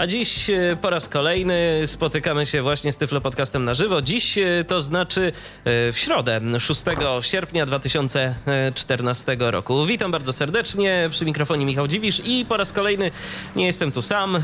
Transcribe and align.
A 0.00 0.06
dziś 0.06 0.50
e, 0.50 0.76
po 0.80 0.90
raz 0.90 1.08
kolejny 1.08 1.82
spotykamy 1.86 2.46
się 2.46 2.62
właśnie 2.62 2.92
z 2.92 2.96
Tyflo 2.96 3.20
Podcastem 3.20 3.64
na 3.64 3.74
żywo. 3.74 4.02
Dziś 4.02 4.38
e, 4.38 4.64
to 4.66 4.80
znaczy 4.80 5.32
e, 5.64 5.92
w 5.92 5.98
środę, 5.98 6.40
6 6.58 6.82
sierpnia 7.20 7.66
2014 7.66 9.36
roku. 9.38 9.86
Witam 9.86 10.12
bardzo 10.12 10.32
serdecznie, 10.32 11.08
przy 11.10 11.24
mikrofonie 11.24 11.66
Michał 11.66 11.88
Dziwisz 11.88 12.22
i 12.24 12.46
po 12.48 12.56
raz 12.56 12.72
kolejny 12.72 13.10
nie 13.56 13.66
jestem 13.66 13.92
tu 13.92 14.02
sam. 14.02 14.42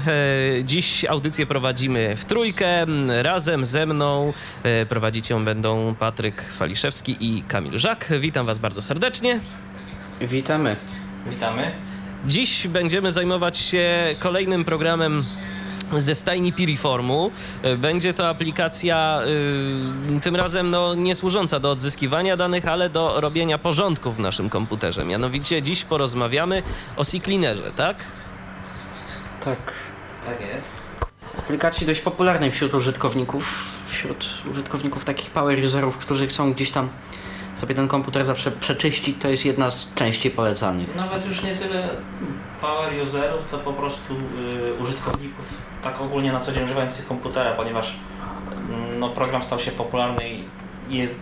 Dziś 0.64 1.04
audycję 1.04 1.46
prowadzimy 1.46 2.16
w 2.16 2.24
trójkę. 2.24 2.86
Razem 3.22 3.66
ze 3.66 3.86
mną 3.86 4.32
prowadzić 4.88 5.30
ją 5.30 5.44
będą 5.44 5.94
Patryk 5.94 6.42
Faliszewski 6.42 7.16
i 7.20 7.42
Kamil 7.42 7.78
Żak. 7.78 8.12
Witam 8.20 8.46
was 8.46 8.58
bardzo 8.58 8.82
serdecznie. 8.82 9.40
Witamy. 10.20 10.76
Witamy. 11.26 11.70
Dziś 12.26 12.68
będziemy 12.68 13.12
zajmować 13.12 13.58
się 13.58 14.14
kolejnym 14.18 14.64
programem 14.64 15.24
ze 15.98 16.14
stajni 16.14 16.52
Piriformu. 16.52 17.30
E, 17.62 17.76
będzie 17.76 18.14
to 18.14 18.28
aplikacja 18.28 19.22
y, 20.16 20.20
tym 20.20 20.36
razem 20.36 20.70
no, 20.70 20.94
nie 20.94 21.14
służąca 21.14 21.60
do 21.60 21.70
odzyskiwania 21.70 22.36
danych, 22.36 22.68
ale 22.68 22.90
do 22.90 23.20
robienia 23.20 23.58
porządku 23.58 24.12
w 24.12 24.20
naszym 24.20 24.50
komputerze. 24.50 25.04
Mianowicie 25.04 25.62
dziś 25.62 25.84
porozmawiamy 25.84 26.62
o 26.96 27.04
CCleanerze, 27.04 27.70
tak? 27.76 28.04
Tak. 29.44 29.72
Tak 30.26 30.40
jest. 30.54 30.70
Aplikacji 31.38 31.86
dość 31.86 32.00
popularnej 32.00 32.52
wśród 32.52 32.74
użytkowników, 32.74 33.64
wśród 33.88 34.42
użytkowników 34.52 35.04
takich 35.04 35.30
power 35.30 35.64
userów, 35.64 35.98
którzy 35.98 36.26
chcą 36.26 36.52
gdzieś 36.52 36.70
tam 36.70 36.88
sobie 37.54 37.74
ten 37.74 37.88
komputer 37.88 38.24
zawsze 38.24 38.50
przeczyścić, 38.50 39.16
to 39.22 39.28
jest 39.28 39.44
jedna 39.44 39.70
z 39.70 39.94
częściej 39.94 40.32
polecanych. 40.32 40.96
Nawet 40.96 41.26
już 41.26 41.42
nie 41.42 41.54
tyle 41.54 41.88
power 42.60 42.92
userów, 43.02 43.44
co 43.46 43.58
po 43.58 43.72
prostu 43.72 44.14
y, 44.14 44.74
użytkowników 44.74 45.44
tak 45.86 46.00
ogólnie 46.00 46.32
na 46.32 46.40
co 46.40 46.52
dzień 46.52 46.64
używających 46.64 47.06
komputera, 47.06 47.54
ponieważ 47.54 47.94
mm, 48.68 48.98
no, 49.00 49.08
program 49.08 49.42
stał 49.42 49.60
się 49.60 49.70
popularny 49.70 50.22
i 50.30 50.44
jest 50.90 51.14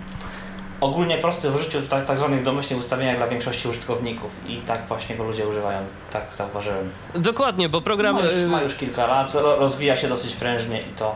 ogólnie 0.81 1.19
prosty 1.19 1.51
w 1.51 1.57
użyciu 1.57 1.83
tak, 1.83 2.07
tak 2.07 2.19
zwanych 2.19 2.43
domyślnych 2.43 2.81
ustawieniach 2.81 3.17
dla 3.17 3.27
większości 3.27 3.69
użytkowników 3.69 4.31
i 4.47 4.57
tak 4.57 4.87
właśnie 4.89 5.17
go 5.17 5.25
ludzie 5.25 5.49
używają, 5.49 5.79
tak 6.13 6.23
zauważyłem. 6.35 6.91
Dokładnie, 7.15 7.69
bo 7.69 7.81
program... 7.81 8.15
Ma 8.17 8.23
już, 8.23 8.51
ma 8.51 8.63
już 8.63 8.75
kilka 8.75 9.07
lat, 9.07 9.35
rozwija 9.35 9.97
się 9.97 10.09
dosyć 10.09 10.37
prężnie 10.37 10.81
i 10.81 10.93
to... 10.99 11.15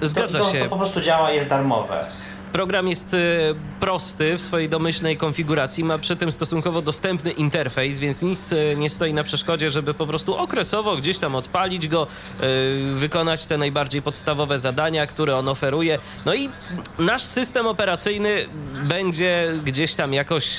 Zgadza 0.00 0.38
to, 0.38 0.44
to, 0.44 0.52
się. 0.52 0.60
To 0.60 0.68
po 0.68 0.76
prostu 0.76 1.00
działa, 1.00 1.30
jest 1.30 1.48
darmowe. 1.48 2.06
Program 2.52 2.88
jest 2.88 3.14
y, 3.14 3.18
prosty 3.80 4.36
w 4.36 4.42
swojej 4.42 4.68
domyślnej 4.68 5.16
konfiguracji, 5.16 5.84
ma 5.84 5.98
przy 5.98 6.16
tym 6.16 6.32
stosunkowo 6.32 6.82
dostępny 6.82 7.30
interfejs, 7.30 7.98
więc 7.98 8.22
nic 8.22 8.52
y, 8.52 8.74
nie 8.76 8.90
stoi 8.90 9.14
na 9.14 9.24
przeszkodzie, 9.24 9.70
żeby 9.70 9.94
po 9.94 10.06
prostu 10.06 10.36
okresowo 10.36 10.96
gdzieś 10.96 11.18
tam 11.18 11.34
odpalić 11.34 11.88
go, 11.88 12.06
y, 12.06 12.94
wykonać 12.94 13.46
te 13.46 13.58
najbardziej 13.58 14.02
podstawowe 14.02 14.58
zadania, 14.58 15.06
które 15.06 15.36
on 15.36 15.48
oferuje. 15.48 15.98
No 16.26 16.34
i 16.34 16.48
nasz 16.98 17.22
system 17.22 17.66
operacyjny 17.66 18.46
będzie 18.88 19.54
gdzieś 19.64 19.94
tam 19.94 20.12
jakoś 20.12 20.56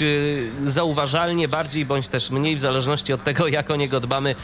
zauważalnie 0.65 1.47
bardziej 1.47 1.85
bądź 1.85 2.07
też 2.07 2.29
mniej, 2.29 2.55
w 2.55 2.59
zależności 2.59 3.13
od 3.13 3.23
tego, 3.23 3.47
jak 3.47 3.71
o 3.71 3.75
niego 3.75 3.99
dbamy, 3.99 4.35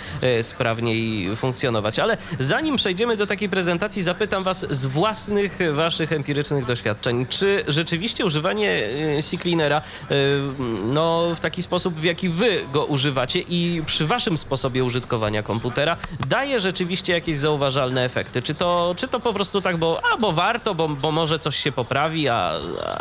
sprawniej 0.41 1.35
funkcjonować. 1.35 1.99
Ale 1.99 2.17
zanim 2.39 2.75
przejdziemy 2.75 3.17
do 3.17 3.27
takiej 3.27 3.49
prezentacji, 3.49 4.01
zapytam 4.01 4.43
Was 4.43 4.65
z 4.69 4.85
własnych, 4.85 5.59
Waszych 5.71 6.11
empirycznych 6.11 6.65
doświadczeń 6.65 7.25
czy 7.37 7.63
rzeczywiście 7.67 8.25
używanie 8.25 8.89
CCleanera 9.21 9.81
y, 9.81 10.13
y, 10.13 10.41
no, 10.83 11.35
w 11.35 11.39
taki 11.39 11.61
sposób, 11.63 11.95
w 11.95 12.03
jaki 12.03 12.29
wy 12.29 12.65
go 12.73 12.85
używacie 12.85 13.39
i 13.39 13.83
przy 13.85 14.07
waszym 14.07 14.37
sposobie 14.37 14.83
użytkowania 14.83 15.43
komputera 15.43 15.97
daje 16.27 16.59
rzeczywiście 16.59 17.13
jakieś 17.13 17.37
zauważalne 17.37 18.03
efekty? 18.03 18.41
Czy 18.41 18.55
to, 18.55 18.95
czy 18.97 19.07
to 19.07 19.19
po 19.19 19.33
prostu 19.33 19.61
tak, 19.61 19.77
bo, 19.77 20.01
bo 20.19 20.31
warto, 20.31 20.75
bo, 20.75 20.87
bo 20.87 21.11
może 21.11 21.39
coś 21.39 21.55
się 21.55 21.71
poprawi, 21.71 22.29
a, 22.29 22.51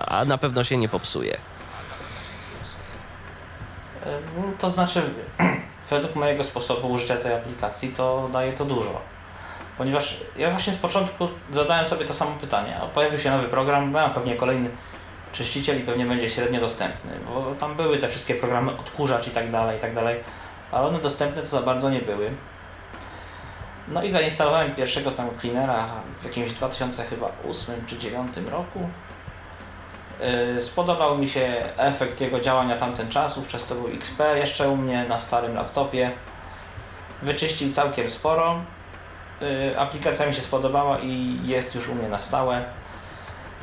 a 0.07 0.25
na 0.25 0.39
pewno 0.39 0.65
się 0.65 0.77
nie 0.77 0.89
popsuje? 0.89 1.37
To 4.59 4.71
znaczy, 4.71 5.03
według 5.91 6.15
mojego 6.15 6.45
sposobu 6.45 6.89
użycia 6.89 7.17
tej 7.17 7.35
aplikacji, 7.35 7.89
to 7.89 8.29
daje 8.33 8.53
to 8.53 8.65
dużo. 8.65 9.14
Ponieważ 9.79 10.17
ja 10.37 10.51
właśnie 10.51 10.73
z 10.73 10.77
początku 10.77 11.29
zadałem 11.53 11.87
sobie 11.87 12.05
to 12.05 12.15
samo 12.15 12.31
pytanie. 12.41 12.81
Pojawił 12.95 13.19
się 13.19 13.31
nowy 13.31 13.49
program, 13.49 13.97
a 13.97 14.11
pewnie 14.11 14.37
kolejny 14.37 14.71
czyściciel 15.33 15.79
i 15.81 15.83
pewnie 15.83 16.07
będzie 16.07 16.31
średnio 16.31 16.61
dostępny, 16.61 17.13
bo 17.29 17.55
tam 17.61 17.75
były 17.75 17.99
te 17.99 18.09
wszystkie 18.09 18.35
programy 18.35 18.73
odkurzacz 18.73 19.29
i 19.29 19.31
tak 19.31 19.51
dalej, 19.51 19.79
i 19.79 19.81
tak 19.81 19.95
dalej, 19.95 20.17
ale 20.73 20.87
one 20.87 20.99
dostępne 20.99 21.43
to 21.43 21.49
za 21.49 21.63
bardzo 21.63 21.91
nie 21.91 22.01
były. 22.01 22.31
No 23.89 24.03
i 24.03 24.11
zainstalowałem 24.11 24.75
pierwszego 24.75 25.11
tam 25.11 25.29
cleanera 25.41 25.87
w 26.21 26.25
jakimś 26.25 26.53
2008 26.53 27.75
czy 27.87 27.97
2009 27.97 28.37
roku. 28.51 28.89
Yy, 30.55 30.63
spodobał 30.63 31.19
mi 31.19 31.29
się 31.29 31.65
efekt 31.77 32.21
jego 32.21 32.41
działania 32.41 32.77
tamten 32.77 33.11
czas, 33.11 33.39
wówczas 33.39 33.67
to 33.67 33.75
był 33.75 33.89
XP 33.89 34.21
jeszcze 34.37 34.69
u 34.69 34.77
mnie 34.77 35.05
na 35.09 35.21
starym 35.21 35.55
laptopie. 35.55 36.11
Wyczyścił 37.23 37.73
całkiem 37.73 38.11
sporo, 38.11 38.61
aplikacja 39.79 40.27
mi 40.27 40.35
się 40.35 40.41
spodobała 40.41 40.99
i 40.99 41.39
jest 41.45 41.75
już 41.75 41.89
u 41.89 41.95
mnie 41.95 42.09
na 42.09 42.19
stałe, 42.19 42.65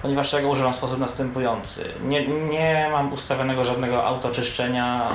ponieważ 0.02 0.34
ja 0.34 0.42
go 0.42 0.50
używam 0.50 0.74
w 0.74 0.76
sposób 0.76 1.00
następujący. 1.00 1.86
Nie, 2.04 2.28
nie 2.28 2.90
mam 2.92 3.14
ustawionego 3.14 3.66
żadnego 3.66 4.06
autoczyszczenia, 4.06 5.10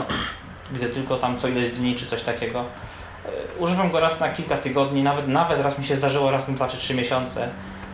gdy 0.73 0.89
tylko 0.89 1.17
tam 1.17 1.39
co 1.39 1.49
ileś 1.49 1.71
dni 1.73 1.95
czy 1.95 2.07
coś 2.07 2.23
takiego. 2.23 2.61
Y, 2.61 3.59
używam 3.59 3.91
go 3.91 4.01
raz 4.01 4.21
na 4.21 4.29
kilka 4.29 4.57
tygodni, 4.57 5.03
nawet, 5.03 5.29
nawet 5.29 5.61
raz 5.61 5.79
mi 5.79 5.85
się 5.85 5.97
zdarzyło 5.97 6.31
raz 6.31 6.49
na 6.49 6.55
2 6.55 6.69
czy 6.69 6.77
3 6.77 6.95
miesiące 6.95 7.49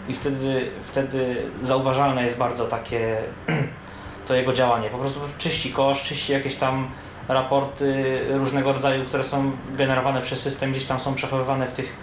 i 0.08 0.14
wtedy, 0.14 0.70
wtedy 0.84 1.36
zauważalne 1.62 2.24
jest 2.24 2.36
bardzo 2.36 2.64
takie 2.64 3.16
to 4.28 4.34
jego 4.34 4.52
działanie. 4.52 4.90
Po 4.90 4.98
prostu 4.98 5.20
czyści 5.38 5.72
kosz, 5.72 6.02
czyści 6.02 6.32
jakieś 6.32 6.56
tam 6.56 6.90
raporty 7.28 8.20
różnego 8.30 8.72
rodzaju, 8.72 9.04
które 9.04 9.24
są 9.24 9.52
generowane 9.76 10.22
przez 10.22 10.40
system, 10.40 10.72
gdzieś 10.72 10.84
tam 10.84 11.00
są 11.00 11.14
przechowywane 11.14 11.66
w 11.66 11.72
tych 11.72 11.96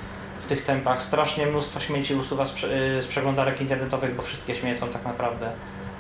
tych 0.49 0.61
tempach. 0.61 1.01
Strasznie 1.01 1.45
mnóstwo 1.45 1.79
śmieci 1.79 2.15
usuwa 2.15 2.45
z, 2.45 2.53
z 3.01 3.07
przeglądarek 3.07 3.61
internetowych, 3.61 4.15
bo 4.15 4.23
wszystkie 4.23 4.55
śmiecą 4.55 4.87
tak 4.87 5.05
naprawdę. 5.05 5.51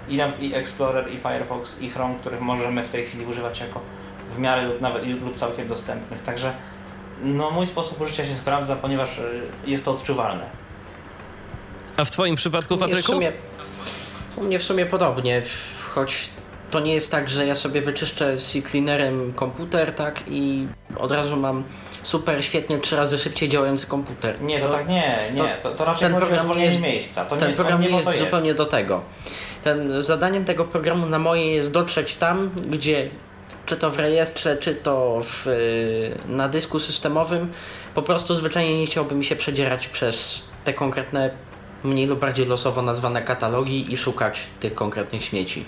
I, 0.09 0.19
I 0.39 0.55
Explorer, 0.55 1.11
i 1.13 1.17
Firefox, 1.17 1.81
i 1.81 1.89
Chrome, 1.89 2.15
których 2.19 2.41
możemy 2.41 2.83
w 2.83 2.89
tej 2.89 3.05
chwili 3.05 3.25
używać 3.25 3.59
jako 3.59 3.81
w 4.35 4.39
miarę 4.39 4.65
lub 4.65 4.81
nawet 4.81 5.07
lub 5.07 5.37
całkiem 5.37 5.67
dostępnych. 5.67 6.23
Także 6.23 6.53
no, 7.23 7.51
mój 7.51 7.65
sposób 7.65 8.01
użycia 8.01 8.25
się 8.25 8.35
sprawdza, 8.35 8.75
ponieważ 8.75 9.17
y, 9.17 9.41
jest 9.65 9.85
to 9.85 9.91
odczuwalne. 9.91 10.43
A 11.97 12.03
w 12.03 12.11
Twoim 12.11 12.35
przypadku, 12.35 12.77
Patryku? 12.77 13.11
U 13.11 13.15
mnie, 13.15 13.31
u 14.35 14.43
mnie 14.43 14.59
w 14.59 14.63
sumie 14.63 14.85
podobnie, 14.85 15.41
choć 15.95 16.29
to 16.71 16.79
nie 16.79 16.93
jest 16.93 17.11
tak, 17.11 17.29
że 17.29 17.45
ja 17.45 17.55
sobie 17.55 17.81
wyczyszczę 17.81 18.37
C-cleanerem 18.37 19.33
komputer, 19.33 19.93
tak, 19.93 20.23
i 20.27 20.67
od 20.97 21.11
razu 21.11 21.37
mam 21.37 21.63
super, 22.03 22.45
świetnie, 22.45 22.79
trzy 22.79 22.95
razy 22.95 23.19
szybciej 23.19 23.49
działający 23.49 23.87
komputer. 23.87 24.41
Nie, 24.41 24.59
to, 24.59 24.67
to 24.67 24.73
tak 24.73 24.87
nie, 24.87 25.17
nie, 25.33 25.57
to, 25.63 25.71
to 25.71 25.85
raczej 25.85 26.09
ten 26.09 26.17
program 26.17 26.57
nie 26.57 26.63
jest, 26.63 26.81
miejsca. 26.81 27.25
To 27.25 27.37
ten 27.37 27.49
nie, 27.49 27.55
program 27.55 27.81
nie, 27.81 27.89
jest, 27.89 28.07
jest 28.07 28.19
zupełnie 28.19 28.53
do 28.53 28.65
tego. 28.65 29.01
Ten, 29.63 30.03
zadaniem 30.03 30.45
tego 30.45 30.65
programu 30.65 31.05
na 31.05 31.19
moje 31.19 31.55
jest 31.55 31.71
dotrzeć 31.71 32.15
tam, 32.15 32.51
gdzie 32.69 33.09
czy 33.65 33.77
to 33.77 33.89
w 33.89 33.99
rejestrze, 33.99 34.57
czy 34.57 34.75
to 34.75 35.21
w, 35.23 35.45
na 36.27 36.49
dysku 36.49 36.79
systemowym, 36.79 37.51
po 37.95 38.01
prostu 38.01 38.35
zwyczajnie 38.35 38.79
nie 38.79 38.87
chciałby 38.87 39.15
mi 39.15 39.25
się 39.25 39.35
przedzierać 39.35 39.87
przez 39.87 40.41
te 40.63 40.73
konkretne 40.73 41.29
mniej 41.83 42.07
lub 42.07 42.19
bardziej 42.19 42.45
losowo 42.45 42.81
nazwane 42.81 43.21
katalogi 43.21 43.93
i 43.93 43.97
szukać 43.97 44.41
tych 44.59 44.75
konkretnych 44.75 45.23
śmieci. 45.23 45.65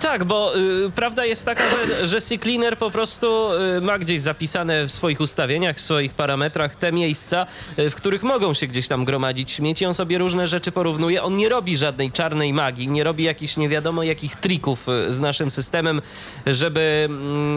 Tak, 0.00 0.24
bo 0.24 0.56
y, 0.56 0.90
prawda 0.94 1.24
jest 1.24 1.44
taka, 1.44 1.62
że, 1.86 2.06
że 2.06 2.20
CCleaner 2.20 2.78
po 2.78 2.90
prostu 2.90 3.52
y, 3.76 3.80
ma 3.80 3.98
gdzieś 3.98 4.20
zapisane 4.20 4.86
w 4.86 4.92
swoich 4.92 5.20
ustawieniach, 5.20 5.76
w 5.76 5.80
swoich 5.80 6.14
parametrach 6.14 6.76
te 6.76 6.92
miejsca, 6.92 7.46
y, 7.78 7.90
w 7.90 7.94
których 7.94 8.22
mogą 8.22 8.54
się 8.54 8.66
gdzieś 8.66 8.88
tam 8.88 9.04
gromadzić 9.04 9.50
śmieci. 9.50 9.86
On 9.86 9.94
sobie 9.94 10.18
różne 10.18 10.48
rzeczy 10.48 10.72
porównuje. 10.72 11.22
On 11.22 11.36
nie 11.36 11.48
robi 11.48 11.76
żadnej 11.76 12.12
czarnej 12.12 12.52
magii, 12.52 12.88
nie 12.88 13.04
robi 13.04 13.24
jakichś 13.24 13.56
nie 13.56 13.68
wiadomo 13.68 14.02
jakich 14.02 14.36
trików 14.36 14.88
y, 14.88 15.12
z 15.12 15.18
naszym 15.20 15.50
systemem, 15.50 16.02
żeby 16.46 17.08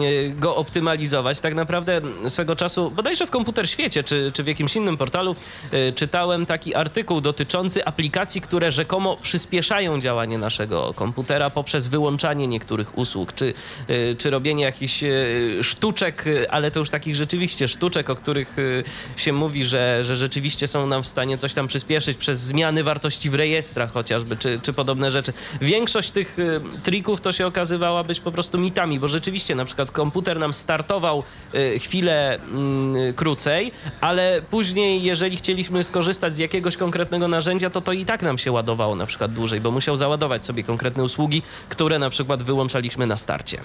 y, 0.02 0.34
go 0.40 0.56
optymalizować. 0.56 1.40
Tak 1.40 1.54
naprawdę 1.54 2.00
swego 2.28 2.56
czasu, 2.56 2.90
bodajże 2.90 3.26
w 3.26 3.30
Komputer 3.30 3.68
Świecie, 3.68 4.02
czy, 4.02 4.30
czy 4.34 4.42
w 4.42 4.46
jakimś 4.46 4.76
innym 4.76 4.96
portalu, 4.96 5.36
y, 5.74 5.92
czytałem 5.92 6.46
taki 6.46 6.74
artykuł 6.74 7.20
dotyczący 7.20 7.84
aplikacji, 7.84 8.40
które 8.40 8.72
rzekomo 8.72 9.16
przyspieszają 9.16 10.00
działanie 10.00 10.38
naszego 10.38 10.94
komputera 10.94 11.50
poprzez 11.64 11.88
wyłączanie 11.88 12.46
niektórych 12.46 12.98
usług, 12.98 13.32
czy, 13.32 13.54
y, 13.90 14.16
czy 14.18 14.30
robienie 14.30 14.64
jakichś 14.64 15.02
y, 15.02 15.58
sztuczek, 15.62 16.26
y, 16.26 16.50
ale 16.50 16.70
to 16.70 16.78
już 16.78 16.90
takich 16.90 17.16
rzeczywiście 17.16 17.68
sztuczek, 17.68 18.10
o 18.10 18.14
których 18.14 18.56
się 19.16 19.32
mówi, 19.32 19.64
że, 19.64 20.04
że 20.04 20.16
rzeczywiście 20.16 20.68
są 20.68 20.86
nam 20.86 21.02
w 21.02 21.06
stanie 21.06 21.38
coś 21.38 21.54
tam 21.54 21.66
przyspieszyć 21.66 22.18
przez 22.18 22.40
zmiany 22.40 22.82
wartości 22.82 23.30
w 23.30 23.34
rejestrach 23.34 23.92
chociażby, 23.92 24.36
czy, 24.36 24.60
czy 24.62 24.72
podobne 24.72 25.10
rzeczy. 25.10 25.32
Większość 25.60 26.10
tych 26.10 26.36
trików 26.82 27.20
to 27.20 27.32
się 27.32 27.46
okazywała 27.46 28.04
być 28.04 28.20
po 28.20 28.32
prostu 28.32 28.58
mitami, 28.58 29.00
bo 29.00 29.08
rzeczywiście 29.08 29.54
na 29.54 29.64
przykład 29.64 29.90
komputer 29.90 30.38
nam 30.38 30.54
startował 30.54 31.22
chwilę 31.78 32.34
mm, 32.34 33.14
krócej, 33.14 33.72
ale 34.00 34.42
później, 34.50 35.02
jeżeli 35.02 35.36
chcieliśmy 35.36 35.84
skorzystać 35.84 36.36
z 36.36 36.38
jakiegoś 36.38 36.76
konkretnego 36.76 37.28
narzędzia, 37.28 37.70
to 37.70 37.80
to 37.80 37.92
i 37.92 38.04
tak 38.04 38.22
nam 38.22 38.38
się 38.38 38.52
ładowało 38.52 38.96
na 38.96 39.06
przykład 39.06 39.32
dłużej, 39.32 39.60
bo 39.60 39.70
musiał 39.70 39.96
załadować 39.96 40.44
sobie 40.44 40.62
konkretne 40.62 41.04
usługi, 41.04 41.42
które 41.68 41.98
na 41.98 42.10
przykład 42.10 42.42
wyłączaliśmy 42.42 43.06
na 43.06 43.16
starcie. 43.16 43.58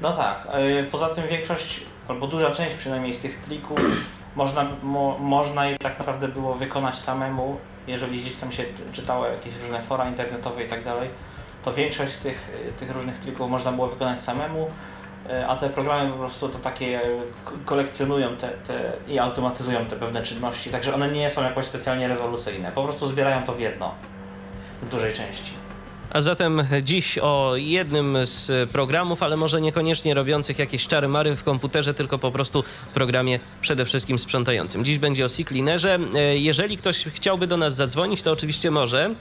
No 0.00 0.12
tak, 0.12 0.48
yy, 0.54 0.84
poza 0.90 1.08
tym 1.08 1.28
większość, 1.28 1.80
albo 2.08 2.26
duża 2.26 2.50
część 2.50 2.74
przynajmniej 2.74 3.14
z 3.14 3.20
tych 3.20 3.36
trików 3.36 3.78
można, 4.36 4.66
mo, 4.82 5.18
można 5.18 5.66
je 5.66 5.78
tak 5.78 5.98
naprawdę 5.98 6.28
było 6.28 6.54
wykonać 6.54 6.98
samemu, 6.98 7.56
jeżeli 7.86 8.20
gdzieś 8.20 8.36
tam 8.36 8.52
się 8.52 8.64
czytało 8.92 9.26
jakieś 9.26 9.52
różne 9.62 9.82
fora 9.82 10.08
internetowe 10.08 10.64
i 10.64 10.68
tak 10.68 10.84
dalej, 10.84 11.08
to 11.64 11.72
większość 11.72 12.12
z 12.12 12.18
tych, 12.18 12.48
yy, 12.66 12.72
tych 12.72 12.90
różnych 12.90 13.18
trików 13.18 13.50
można 13.50 13.72
było 13.72 13.88
wykonać 13.88 14.22
samemu, 14.22 14.70
yy, 15.28 15.48
a 15.48 15.56
te 15.56 15.70
programy 15.70 16.10
po 16.10 16.18
prostu 16.18 16.48
to 16.48 16.58
takie 16.58 17.00
kolekcjonują 17.64 18.36
te, 18.36 18.48
te 18.48 18.92
i 19.08 19.18
automatyzują 19.18 19.86
te 19.86 19.96
pewne 19.96 20.22
czynności, 20.22 20.70
także 20.70 20.94
one 20.94 21.10
nie 21.10 21.30
są 21.30 21.42
jakoś 21.42 21.66
specjalnie 21.66 22.08
rewolucyjne, 22.08 22.72
po 22.72 22.84
prostu 22.84 23.08
zbierają 23.08 23.44
to 23.44 23.52
w 23.52 23.60
jedno, 23.60 23.94
w 24.82 24.88
dużej 24.90 25.14
części. 25.14 25.50
A 26.10 26.20
zatem 26.20 26.62
dziś 26.82 27.18
o 27.18 27.52
jednym 27.56 28.18
z 28.22 28.70
programów, 28.70 29.22
ale 29.22 29.36
może 29.36 29.60
niekoniecznie 29.60 30.14
robiących 30.14 30.58
jakieś 30.58 30.86
czary 30.86 31.08
mary 31.08 31.36
w 31.36 31.44
komputerze, 31.44 31.94
tylko 31.94 32.18
po 32.18 32.30
prostu 32.30 32.64
programie 32.94 33.40
przede 33.60 33.84
wszystkim 33.84 34.18
sprzątającym. 34.18 34.84
Dziś 34.84 34.98
będzie 34.98 35.24
o 35.24 35.28
C-Cleanerze. 35.28 35.98
E, 36.14 36.38
Jeżeli 36.38 36.76
ktoś 36.76 37.04
chciałby 37.04 37.46
do 37.46 37.56
nas 37.56 37.74
zadzwonić, 37.74 38.22
to 38.22 38.32
oczywiście 38.32 38.70
może. 38.70 39.14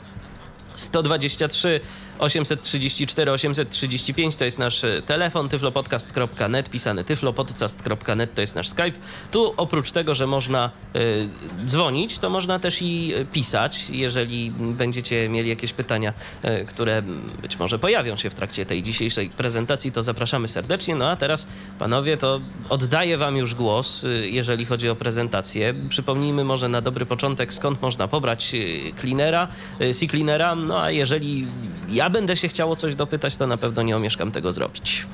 123 0.76 1.80
834 2.20 3.32
835 3.32 4.36
to 4.36 4.46
jest 4.46 4.60
nasz 4.60 4.84
e, 4.84 5.02
telefon, 5.02 5.50
tyflopodcast.net, 5.50 6.70
pisany 6.70 7.04
tyflopodcast.net 7.04 8.36
to 8.36 8.42
jest 8.42 8.56
nasz 8.56 8.70
Skype. 8.70 8.92
Tu 9.32 9.54
oprócz 9.58 9.92
tego, 9.92 10.16
że 10.16 10.28
można 10.28 10.72
y, 10.96 11.28
dzwonić, 11.66 12.20
to 12.20 12.30
można 12.30 12.60
też 12.60 12.82
i 12.82 13.14
e, 13.14 13.26
pisać, 13.26 13.90
jeżeli 13.90 14.52
będziecie 14.52 15.30
mieli 15.30 15.50
jakieś 15.50 15.74
pytania, 15.74 16.14
y, 16.46 16.66
które 16.66 17.02
być 17.42 17.60
może 17.60 17.80
pojawią 17.80 18.18
się 18.18 18.30
w 18.30 18.36
trakcie 18.36 18.66
tej 18.66 18.84
dzisiejszej 18.84 19.30
prezentacji, 19.30 19.92
to 19.92 20.04
zapraszamy 20.04 20.48
serdecznie. 20.48 20.96
No 20.96 21.10
a 21.10 21.16
teraz, 21.16 21.48
panowie, 21.80 22.18
to 22.18 22.42
oddaję 22.70 23.18
wam 23.18 23.38
już 23.38 23.56
głos, 23.56 24.04
y, 24.04 24.30
jeżeli 24.30 24.66
chodzi 24.66 24.90
o 24.90 24.96
prezentację. 24.96 25.74
Przypomnijmy 25.90 26.44
może 26.44 26.70
na 26.70 26.82
dobry 26.82 27.06
początek, 27.06 27.54
skąd 27.54 27.82
można 27.82 28.08
pobrać 28.08 28.56
cleanera, 29.02 29.48
sea 29.92 30.10
cleanera, 30.10 30.56
no 30.66 30.82
a 30.82 30.92
jeżeli 30.92 31.48
ja 31.90 32.10
będę 32.10 32.38
się 32.38 32.48
chciało 32.48 32.76
coś 32.76 32.96
dopytać, 32.96 33.38
to 33.38 33.48
na 33.48 33.58
pewno 33.58 33.82
nie 33.82 33.96
omieszkam 33.96 34.32
tego 34.32 34.52
zrobić. 34.52 35.06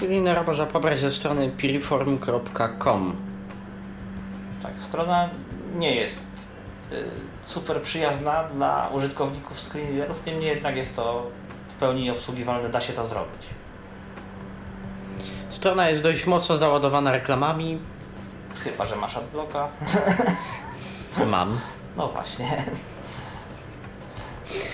Cylinera 0.00 0.42
można 0.42 0.66
pobrać 0.66 1.00
ze 1.00 1.10
strony 1.10 1.50
piriform.com. 1.56 3.16
Tak, 4.62 4.72
strona 4.80 5.30
nie 5.78 5.94
jest 5.94 6.24
y, 6.92 7.04
super 7.42 7.82
przyjazna 7.82 8.44
dla 8.44 8.88
użytkowników 8.88 9.60
screenreaderów, 9.60 10.26
niemniej 10.26 10.48
jednak 10.48 10.76
jest 10.76 10.96
to 10.96 11.30
w 11.76 11.80
pełni 11.80 12.10
obsługiwalne, 12.10 12.68
da 12.68 12.80
się 12.80 12.92
to 12.92 13.06
zrobić. 13.06 13.46
Strona 15.50 15.88
jest 15.88 16.02
dość 16.02 16.26
mocno 16.26 16.56
załadowana 16.56 17.12
reklamami. 17.12 17.78
Chyba, 18.64 18.86
że 18.86 18.96
masz 18.96 19.16
adblocka. 19.16 19.68
Mam. 21.26 21.60
No 21.96 22.08
właśnie. 22.08 22.46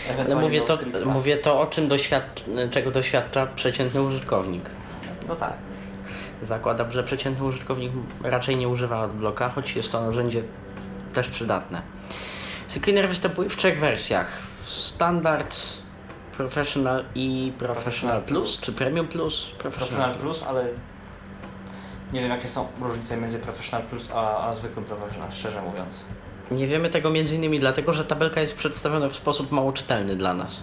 Ale 0.07 0.15
Ewentualnie 0.15 0.45
mówię 0.45 0.61
to, 0.61 0.79
mówię 1.05 1.37
to 1.37 1.61
o 1.61 1.67
czym 1.67 1.89
doświadcz- 1.89 2.71
czego 2.71 2.91
doświadcza 2.91 3.47
przeciętny 3.47 4.03
użytkownik. 4.03 4.65
No 5.29 5.37
tak. 5.37 5.53
Zakładam, 6.43 6.93
że 6.93 7.05
przeciętny 7.05 7.45
użytkownik 7.45 7.93
raczej 8.23 8.57
nie 8.57 8.69
używa 8.69 8.99
adblocka, 9.03 9.49
choć 9.49 9.77
jest 9.77 9.93
to 9.93 10.01
narzędzie 10.07 10.43
też 11.15 11.29
przydatne. 11.29 11.83
CCleaner 12.69 13.09
występuje 13.09 13.49
w 13.49 13.57
trzech 13.57 13.79
wersjach. 13.81 14.27
Standard, 14.65 15.57
Professional 16.37 17.05
i 17.15 17.53
Professional 17.59 17.83
Professional 17.85 18.23
Plus, 18.23 18.61
czy 18.61 18.73
Premium 18.73 19.09
Plus? 19.09 19.47
Professional 19.59 20.15
Plus, 20.15 20.43
ale 20.43 20.67
nie 22.13 22.21
wiem 22.21 22.31
jakie 22.31 22.49
są 22.49 22.67
różnice 22.81 23.17
między 23.17 23.39
Professional 23.39 23.87
Plus 23.87 24.11
a, 24.15 24.49
a 24.49 24.53
zwykłym 24.53 24.85
Professional, 24.85 25.33
szczerze 25.33 25.63
mówiąc. 25.63 26.05
Nie 26.51 26.67
wiemy 26.67 26.91
tego 26.91 27.09
m.in. 27.09 27.61
dlatego, 27.61 27.93
że 27.93 28.05
tabelka 28.05 28.41
jest 28.41 28.57
przedstawiona 28.57 29.09
w 29.09 29.17
sposób 29.17 29.53
mało 29.53 29.73
czytelny 29.73 30.17
dla 30.17 30.35
nas. 30.35 30.63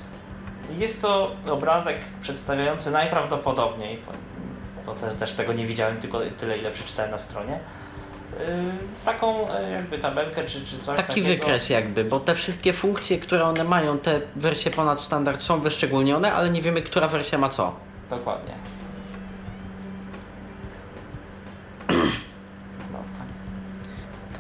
Jest 0.78 1.02
to 1.02 1.32
obrazek 1.50 1.98
przedstawiający 2.22 2.92
najprawdopodobniej, 2.92 4.00
bo 4.86 4.94
też, 4.94 5.14
też 5.20 5.34
tego 5.34 5.54
nie 5.54 5.68
widziałem, 5.68 5.98
tylko 5.98 6.20
tyle 6.38 6.58
ile 6.58 6.72
przeczytałem 6.72 7.12
na 7.12 7.20
stronie, 7.20 7.60
yy, 8.40 8.46
taką 9.06 9.40
yy, 9.42 9.72
jakby 9.72 10.00
tabelkę 10.00 10.46
czy, 10.46 10.66
czy 10.66 10.80
coś 10.80 10.98
Taki 10.98 11.08
takiego. 11.08 11.28
wykres 11.28 11.70
jakby, 11.70 12.04
bo 12.04 12.20
te 12.20 12.36
wszystkie 12.36 12.74
funkcje, 12.74 13.18
które 13.18 13.44
one 13.44 13.64
mają, 13.64 13.98
te 14.00 14.22
wersje 14.36 14.72
ponad 14.72 15.02
standard 15.02 15.42
są 15.42 15.60
wyszczególnione, 15.60 16.34
ale 16.34 16.50
nie 16.50 16.62
wiemy, 16.62 16.82
która 16.82 17.08
wersja 17.08 17.38
ma 17.38 17.50
co. 17.50 17.76
Dokładnie. 18.10 18.54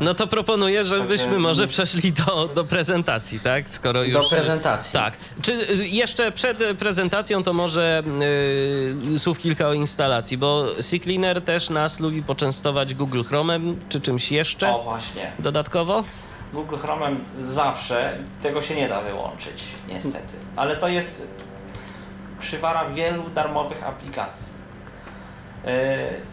No 0.01 0.13
to 0.13 0.27
proponuję, 0.27 0.83
żebyśmy 0.83 1.17
Także- 1.25 1.39
może 1.39 1.67
przeszli 1.67 2.13
do, 2.13 2.47
do 2.47 2.63
prezentacji, 2.63 3.39
tak? 3.39 3.69
Skoro 3.69 4.03
już... 4.03 4.13
Do 4.13 4.29
prezentacji. 4.29 4.93
Tak. 4.93 5.13
Czy 5.41 5.53
y, 5.53 5.87
jeszcze 5.87 6.31
przed 6.31 6.57
prezentacją 6.79 7.43
to 7.43 7.53
może 7.53 8.03
y, 9.15 9.19
słów 9.19 9.39
kilka 9.39 9.67
o 9.67 9.73
instalacji, 9.73 10.37
bo 10.37 10.65
CCleaner 10.81 11.41
też 11.41 11.69
nas 11.69 11.99
lubi 11.99 12.23
poczęstować 12.23 12.93
Google 12.93 13.21
Chrome'em, 13.21 13.75
czy 13.89 14.01
czymś 14.01 14.31
jeszcze 14.31 14.75
O 14.75 14.83
właśnie. 14.83 15.31
dodatkowo? 15.39 16.03
Google 16.53 16.75
Chrome'em 16.75 17.15
zawsze 17.49 18.17
tego 18.41 18.61
się 18.61 18.75
nie 18.75 18.89
da 18.89 19.01
wyłączyć, 19.01 19.63
niestety. 19.87 20.33
Ale 20.55 20.77
to 20.77 20.87
jest 20.87 21.27
przywara 22.39 22.89
wielu 22.89 23.29
darmowych 23.29 23.83
aplikacji. 23.87 24.48
Yy, 25.65 25.71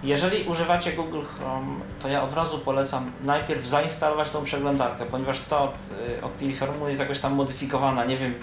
Jeżeli 0.02 0.44
używacie 0.44 0.92
Google 0.92 1.20
Chrome, 1.38 1.66
to 2.02 2.08
ja 2.08 2.22
od 2.22 2.34
razu 2.34 2.58
polecam 2.58 3.10
najpierw 3.24 3.66
zainstalować 3.66 4.30
tą 4.30 4.44
przeglądarkę, 4.44 5.04
ponieważ 5.06 5.40
to 5.40 5.62
od, 5.64 5.74
yy, 6.08 6.22
od 6.24 6.38
Piliformu 6.38 6.88
jest 6.88 7.00
jakoś 7.00 7.18
tam 7.18 7.34
modyfikowana, 7.34 8.04
nie 8.04 8.16
wiem, 8.16 8.34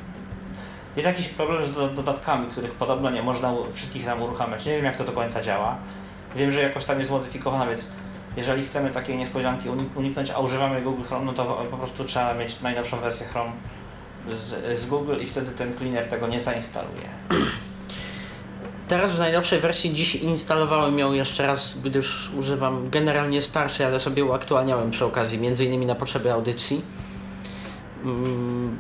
jest 0.96 1.08
jakiś 1.08 1.28
problem 1.30 1.66
z 1.66 1.74
do- 1.76 1.88
dodatkami, 1.90 2.48
których 2.52 2.72
podobno 2.72 3.10
nie 3.10 3.22
można 3.24 3.52
wszystkich 3.74 4.06
tam 4.06 4.22
uruchamiać. 4.22 4.66
Nie 4.66 4.76
wiem 4.76 4.86
jak 4.86 4.98
to 4.98 5.04
do 5.04 5.12
końca 5.12 5.42
działa. 5.42 5.76
Wiem, 6.36 6.52
że 6.52 6.62
jakoś 6.62 6.86
tam 6.86 7.00
jest 7.00 7.12
modyfikowana, 7.12 7.66
więc 7.68 7.88
jeżeli 8.38 8.66
chcemy 8.66 8.90
takiej 8.92 9.18
niespodzianki 9.18 9.70
unik- 9.70 9.96
uniknąć, 9.98 10.32
a 10.32 10.40
używamy 10.40 10.82
Google 10.82 11.04
Chrome, 11.04 11.26
no 11.26 11.34
to 11.34 11.46
po 11.72 11.78
prostu 11.78 12.04
trzeba 12.04 12.34
mieć 12.34 12.62
najnowszą 12.62 12.98
wersję 12.98 13.28
Chrome 13.28 13.52
z, 14.32 14.80
z 14.82 14.86
Google 14.88 15.16
i 15.22 15.26
wtedy 15.26 15.52
ten 15.52 15.78
cleaner 15.78 16.06
tego 16.10 16.28
nie 16.28 16.40
zainstaluje. 16.40 17.02
Teraz 18.88 19.12
w 19.14 19.20
najnowszej 19.20 19.60
wersji 19.60 19.94
dziś 19.94 20.16
instalowałem 20.16 21.00
ją 21.00 21.14
jeszcze 21.14 21.48
raz, 21.48 21.78
gdyż 21.78 22.30
używam 22.40 22.90
generalnie 22.90 23.42
starszej, 23.42 23.86
ale 23.86 24.00
sobie 24.00 24.26
uaktualniałem 24.26 24.92
przy 24.92 25.06
okazji, 25.06 25.40
między 25.40 25.66
innymi 25.66 25.86
na 25.86 25.96
potrzeby 25.96 26.34
audycji. 26.34 26.82
Mm, 28.06 28.78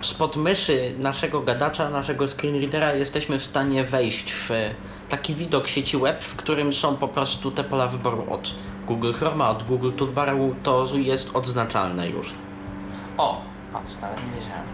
Spod 0.00 0.36
myszy 0.36 0.94
naszego 0.98 1.40
gadacza, 1.40 1.90
naszego 1.90 2.26
screenreadera 2.26 2.94
jesteśmy 2.94 3.38
w 3.38 3.44
stanie 3.44 3.84
wejść 3.84 4.32
w 4.32 4.50
taki 5.08 5.34
widok 5.34 5.68
sieci 5.68 5.98
web, 5.98 6.22
w 6.22 6.36
którym 6.36 6.72
są 6.72 6.96
po 6.96 7.08
prostu 7.08 7.50
te 7.50 7.64
pola 7.64 7.86
wyboru 7.86 8.26
od 8.30 8.54
Google 8.86 9.12
Chroma, 9.12 9.50
od 9.50 9.62
Google 9.62 9.92
Toolbaru, 9.92 10.54
to 10.62 10.88
jest 10.94 11.36
odznaczalne 11.36 12.08
już. 12.08 12.30
O, 13.18 13.40
patrz, 13.72 13.92
nawet 14.02 14.16
nie 14.18 14.40
wiedziałem. 14.40 14.64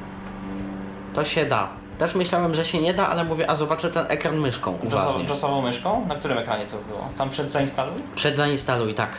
To 1.15 1.25
się 1.25 1.47
da. 1.47 1.69
Też 1.99 2.15
myślałem, 2.15 2.55
że 2.55 2.65
się 2.65 2.81
nie 2.83 2.95
da, 2.95 3.09
ale 3.09 3.25
mówię, 3.25 3.51
a 3.51 3.55
zobaczę 3.55 3.91
ten 3.91 4.07
ekran 4.09 4.37
myszką 4.39 4.79
uważnie. 4.85 5.25
Josową 5.25 5.63
myszką? 5.63 6.07
Na 6.07 6.15
którym 6.15 6.39
ekranie 6.39 6.67
to 6.67 6.77
było? 6.89 7.09
Tam 7.19 7.31
przed 7.31 7.51
zainstaluj? 7.51 8.03
Przed 8.17 8.37
zainstaluj, 8.37 8.95
tak. 8.95 9.11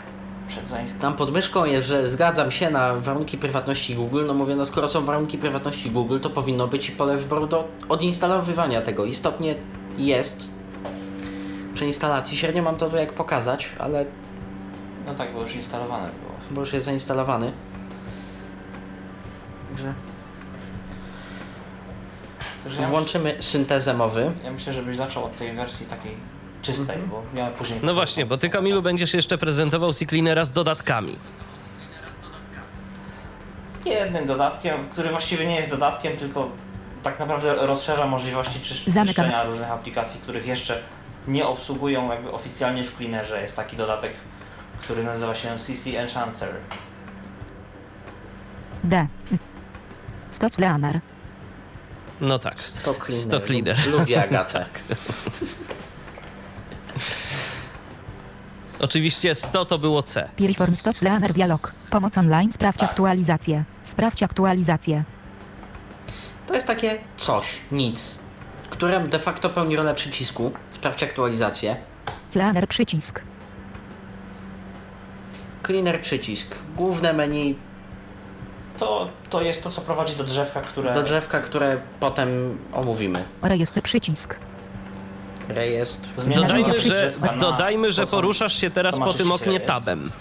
Przed 0.48 0.68
zainstaluj. 0.68 1.02
Tam 1.02 1.14
pod 1.14 1.32
myszką 1.32 1.66
jest, 1.66 1.88
że 1.88 2.10
zgadzam 2.10 2.52
się 2.52 2.70
na 2.70 2.96
warunki 2.96 3.38
prywatności 3.38 3.96
Google. 3.96 4.26
No 4.26 4.34
mówię, 4.34 4.56
no 4.56 4.66
skoro 4.66 4.88
są 4.88 5.06
warunki 5.06 5.38
prywatności 5.38 5.92
Google, 5.92 6.20
to 6.20 6.30
powinno 6.30 6.68
być 6.68 6.90
i 6.90 6.92
pole 6.92 7.18
wyboru 7.18 7.48
do 7.48 7.68
odinstalowywania 7.90 8.82
tego. 8.82 9.06
Istotnie 9.06 9.56
jest. 9.98 10.50
przy 11.74 11.86
instalacji. 11.86 12.38
Średnio 12.38 12.64
mam 12.64 12.76
to 12.76 12.90
tu 12.90 12.96
jak 12.96 13.14
pokazać, 13.14 13.70
ale 13.80 14.06
No 15.08 15.14
tak, 15.16 15.34
bo 15.34 15.42
już 15.42 15.56
instalowane 15.56 16.04
było. 16.10 16.32
bo 16.52 16.62
już 16.62 16.74
jest 16.74 16.86
zainstalowany. 16.86 17.52
Także 19.70 19.94
Włączymy 22.90 23.38
syntezę 23.40 23.94
mowy. 23.94 24.26
myślę, 24.26 24.44
ja 24.46 24.52
myślę, 24.52 24.74
żebyś 24.74 24.98
zaczął 24.98 25.26
od 25.26 25.38
tej 25.38 25.54
wersji 25.54 25.86
takiej 25.86 26.16
czystej, 26.62 26.98
bo 26.98 27.24
miałem 27.34 27.54
później... 27.54 27.80
No 27.84 27.94
właśnie, 27.94 28.26
bo 28.26 28.38
ty 28.38 28.50
Kamilu 28.50 28.82
będziesz 28.82 29.14
jeszcze 29.14 29.38
prezentował 29.38 29.94
CCleanera 29.94 30.46
z 30.46 30.52
dodatkami. 30.52 31.18
Z 33.70 33.86
jednym 33.86 34.28
dodatkiem, 34.28 34.90
który 34.92 35.10
właściwie 35.10 35.46
nie 35.48 35.56
jest 35.56 35.70
dodatkiem, 35.70 36.18
tylko 36.18 36.50
tak 37.04 37.20
naprawdę 37.20 37.56
rozszerza 37.56 38.08
możliwości 38.08 38.60
Zamykam. 38.88 39.06
czyszczenia 39.06 39.44
różnych 39.44 39.72
aplikacji, 39.72 40.20
których 40.20 40.48
jeszcze 40.48 40.80
nie 41.28 41.48
obsługują 41.48 42.12
jakby 42.12 42.32
oficjalnie 42.32 42.84
w 42.84 42.98
Cleanerze. 42.98 43.42
Jest 43.42 43.56
taki 43.56 43.78
dodatek, 43.78 44.14
który 44.82 45.04
nazywa 45.04 45.36
się 45.36 45.58
CC 45.58 46.00
Enchancer. 46.00 46.50
D. 48.84 49.08
Stoc 50.30 50.58
Leaner. 50.58 51.00
No 52.22 52.40
tak. 52.40 52.56
To 52.86 52.94
cleaner. 52.94 53.14
Stock 53.14 53.46
cleaner. 53.46 53.88
Lubię 53.92 54.24
Agatę. 54.24 54.66
Oczywiście 58.80 59.36
100 59.36 59.66
to 59.66 59.78
było 59.78 60.04
C. 60.04 60.30
Piriform 60.36 60.76
Stoc 60.76 61.02
Leaner 61.02 61.34
Dialog. 61.34 61.72
Pomoc 61.90 62.18
online. 62.18 62.52
Sprawdź 62.52 62.80
Tak. 62.80 62.90
aktualizację. 62.90 63.64
Sprawdź 63.84 64.24
aktualizację. 64.24 65.04
To 66.48 66.54
jest 66.54 66.68
takie 66.68 66.98
coś, 67.18 67.60
nic, 67.72 68.20
które 68.70 69.00
de 69.08 69.20
facto 69.20 69.50
pełni 69.50 69.76
rolę 69.76 69.96
przycisku. 69.96 70.52
Sprawdź 70.72 71.04
aktualizację. 71.04 71.76
Leaner 72.36 72.68
przycisk. 72.68 73.22
Cleaner 75.66 76.02
przycisk. 76.02 76.56
Główne 76.76 77.14
menu 77.14 77.56
To, 78.80 79.08
to 79.30 79.42
jest 79.42 79.64
to, 79.64 79.70
co 79.70 79.82
prowadzi 79.82 80.16
do 80.16 80.24
drzewka, 80.24 80.62
które... 80.62 80.94
do 80.94 81.04
drzewka, 81.04 81.40
które 81.42 81.78
potem 82.00 82.58
omówimy. 82.74 83.24
Rejestr 83.42 83.82
przycisk. 83.82 84.36
Rejestr. 85.50 86.10
Dodajmy, 86.36 86.80
że, 86.80 87.14
dodajmy, 87.40 87.92
że 87.92 88.08
poruszasz 88.08 88.54
się 88.54 88.70
teraz 88.70 89.00
po 89.00 89.14
tym 89.14 89.32
oknie 89.32 89.60
tabem. 89.60 90.12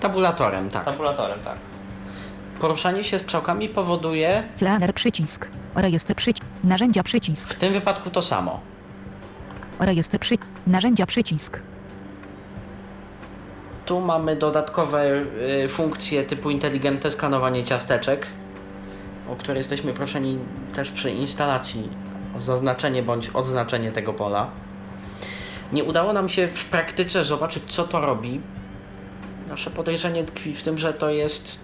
Tabulatorem, 0.00 0.70
tak. 0.70 0.84
Tabulatorem, 0.84 1.40
tak. 1.40 1.56
Poruszanie 2.60 3.04
się 3.04 3.18
strzałkami 3.18 3.68
powoduje 3.68 4.42
Leaner 4.60 4.94
przycisk. 4.94 5.46
Rejestr 5.74 6.14
przycisk. 6.14 6.46
Narzędzia 6.64 7.02
przycisk. 7.02 7.54
w 7.54 7.58
tym 7.58 7.72
wypadku 7.72 8.10
to 8.10 8.22
samo. 8.22 8.60
Rejestr 9.78 10.18
przy... 10.18 10.34
Narzędzia 10.66 11.06
przycisk. 11.06 11.60
Tu 13.86 14.00
mamy 14.00 14.36
dodatkowe 14.36 15.24
y, 15.64 15.68
funkcje 15.68 16.24
typu 16.24 16.50
inteligentne 16.50 17.10
skanowanie 17.10 17.64
ciasteczek, 17.64 18.26
o 19.32 19.36
które 19.36 19.56
jesteśmy 19.58 19.92
proszeni 19.92 20.38
też 20.74 20.90
przy 20.90 21.10
instalacji 21.10 21.88
o 22.38 22.40
zaznaczenie 22.40 23.02
bądź 23.02 23.30
odznaczenie 23.30 23.92
tego 23.92 24.12
pola. 24.12 24.46
Nie 25.72 25.84
udało 25.84 26.12
nam 26.12 26.28
się 26.28 26.46
w 26.46 26.64
praktyce 26.64 27.24
zobaczyć, 27.24 27.62
co 27.66 27.84
to 27.84 28.00
robi. 28.00 28.40
Nasze 29.48 29.70
podejrzenie 29.70 30.24
tkwi 30.24 30.54
w 30.54 30.62
tym, 30.62 30.78
że 30.78 30.94
to 30.94 31.10
jest 31.10 31.60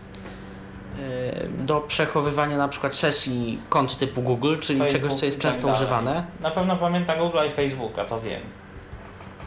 y, 0.99 1.65
do 1.65 1.81
przechowywania 1.81 2.57
na 2.59 2.69
przykład 2.69 2.95
sesji 2.95 3.59
kont 3.69 3.99
typu 3.99 4.23
Google, 4.23 4.57
czyli 4.61 4.79
Facebook 4.79 5.03
czegoś, 5.03 5.21
co 5.21 5.27
jest 5.27 5.43
tak 5.43 5.53
często 5.53 5.67
dalej. 5.67 5.83
używane. 5.83 6.25
Na 6.41 6.51
pewno 6.51 6.77
pamięta 6.77 7.17
Google 7.17 7.39
i 7.49 7.51
Facebooka, 7.51 8.05
to 8.05 8.21
wiem. 8.21 8.41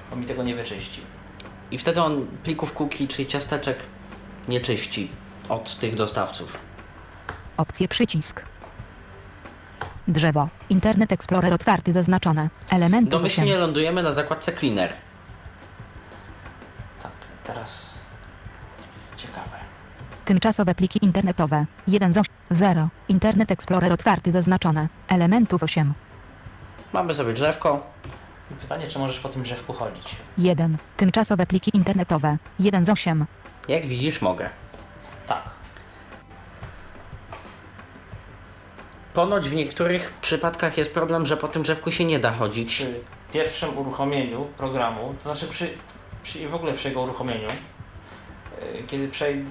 Bo 0.09 0.15
mi 0.15 0.25
tego 0.25 0.43
nie 0.43 0.55
wyczyścił. 0.55 1.03
I 1.73 1.77
wtedy 1.77 2.01
on 2.01 2.27
plików 2.43 2.73
cookie, 2.73 3.07
czyli 3.07 3.27
ciasteczek, 3.27 3.77
nie 4.47 4.61
czyści 4.61 5.11
od 5.49 5.75
tych 5.75 5.95
dostawców. 5.95 6.57
Opcje 7.57 7.87
przycisk. 7.87 8.41
Drzewo. 10.07 10.47
Internet 10.69 11.11
Explorer 11.11 11.53
otwarty 11.53 11.93
zaznaczone. 11.93 12.49
Elementy 12.69 13.09
Domyślnie 13.09 13.57
lądujemy 13.57 14.03
na 14.03 14.11
zakładce 14.11 14.51
Cleaner. 14.51 14.93
Tak, 17.03 17.11
teraz... 17.43 17.93
Ciekawe. 19.17 19.57
Tymczasowe 20.25 20.75
pliki 20.75 20.99
internetowe. 21.05 21.65
1 21.87 22.13
z 22.13 22.17
8. 22.17 22.33
0. 22.51 22.89
Internet 23.09 23.51
Explorer 23.51 23.93
otwarty 23.93 24.31
zaznaczone. 24.31 24.87
Elementów 25.07 25.63
8. 25.63 25.93
Mamy 26.93 27.15
sobie 27.15 27.33
drzewko. 27.33 27.92
I 28.51 28.55
pytanie, 28.55 28.87
czy 28.87 28.99
możesz 28.99 29.19
po 29.19 29.29
tym 29.29 29.43
drzewku 29.43 29.73
chodzić? 29.73 30.15
1. 30.37 30.77
Tymczasowe 30.97 31.45
pliki 31.45 31.71
internetowe. 31.73 32.37
1 32.59 32.85
z 32.85 32.89
8. 32.89 33.25
Jak 33.67 33.87
widzisz, 33.87 34.21
mogę. 34.21 34.49
Tak. 35.27 35.43
Ponoć 39.13 39.49
w 39.49 39.55
niektórych 39.55 40.13
przypadkach 40.21 40.77
jest 40.77 40.93
problem, 40.93 41.25
że 41.25 41.37
po 41.37 41.47
tym 41.47 41.63
drzewku 41.63 41.91
się 41.91 42.05
nie 42.05 42.19
da 42.19 42.31
chodzić. 42.31 42.75
Przy 42.75 42.99
pierwszym 43.33 43.77
uruchomieniu 43.77 44.45
programu, 44.57 45.15
to 45.17 45.23
znaczy 45.23 45.47
przy, 45.47 45.69
przy 46.23 46.49
w 46.49 46.55
ogóle 46.55 46.73
przy 46.73 46.87
jego 46.87 47.01
uruchomieniu, 47.01 47.47
yy, 47.47 48.83
kiedy 48.87 49.07
przej, 49.07 49.45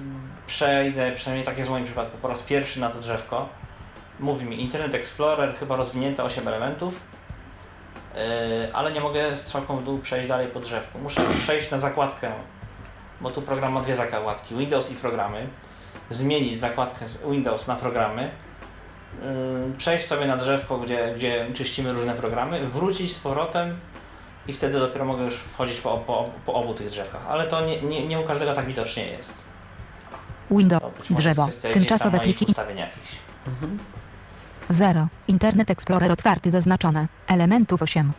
przejdę, 0.47 1.11
przynajmniej 1.15 1.45
tak 1.45 1.57
jest 1.57 1.69
w 1.69 1.71
moim 1.71 1.85
przypadku, 1.85 2.17
po 2.17 2.27
raz 2.27 2.41
pierwszy 2.41 2.79
na 2.79 2.89
to 2.89 2.99
drzewko, 2.99 3.49
mówi 4.19 4.45
mi 4.45 4.61
Internet 4.61 4.95
Explorer, 4.95 5.55
chyba 5.55 5.75
rozwinięte 5.75 6.23
8 6.23 6.47
elementów, 6.47 6.93
ale 8.73 8.91
nie 8.91 9.01
mogę 9.01 9.37
strzałką 9.37 9.77
w 9.77 9.83
dół 9.83 9.97
przejść 9.97 10.27
dalej 10.27 10.47
po 10.47 10.59
drzewku. 10.59 10.99
Muszę 10.99 11.21
przejść 11.43 11.71
na 11.71 11.77
zakładkę, 11.77 12.31
bo 13.21 13.29
tu 13.29 13.41
program 13.41 13.73
ma 13.73 13.81
dwie 13.81 13.95
zakładki, 13.95 14.55
Windows 14.55 14.91
i 14.91 14.95
programy, 14.95 15.47
zmienić 16.09 16.59
zakładkę 16.59 17.07
z 17.07 17.23
Windows 17.31 17.67
na 17.67 17.75
programy, 17.75 18.31
przejść 19.77 20.07
sobie 20.07 20.25
na 20.25 20.37
drzewko, 20.37 20.77
gdzie, 20.77 21.13
gdzie 21.15 21.47
czyścimy 21.53 21.93
różne 21.93 22.13
programy, 22.13 22.67
wrócić 22.67 23.15
z 23.15 23.19
powrotem 23.19 23.79
i 24.47 24.53
wtedy 24.53 24.79
dopiero 24.79 25.05
mogę 25.05 25.23
już 25.23 25.33
wchodzić 25.33 25.81
po, 25.81 25.97
po, 25.97 26.29
po 26.45 26.53
obu 26.53 26.73
tych 26.73 26.89
drzewkach. 26.89 27.21
Ale 27.29 27.47
to 27.47 27.65
nie, 27.65 27.81
nie, 27.81 28.07
nie 28.07 28.19
u 28.19 28.23
każdego 28.23 28.53
tak 28.53 28.65
widocznie 28.65 29.05
jest. 29.07 29.33
Windows. 30.51 30.83
Drzewo. 31.09 31.49
Tymczasowe 31.73 32.19
pliki. 32.19 32.45
ustawień 32.45 32.77
jakichś. 32.77 33.15
0. 34.69 35.07
Internet 35.27 35.69
Explorer 35.69 36.11
otwarty 36.11 36.51
zaznaczone. 36.51 37.07
Elementów 37.27 37.81
8. 37.81 38.11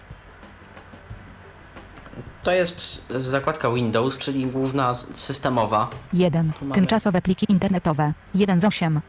To 2.43 2.53
jest 2.53 3.03
zakładka 3.21 3.71
Windows, 3.71 4.19
czyli 4.19 4.47
główna 4.47 4.95
systemowa. 5.15 5.89
1. 6.13 6.53
Tu 6.53 6.65
mamy. 6.65 6.75
Tymczasowe 6.75 7.23
pliki 7.23 7.47
internetowe. 7.49 8.13
1 8.35 8.61
z 8.61 8.65
8. 8.65 9.01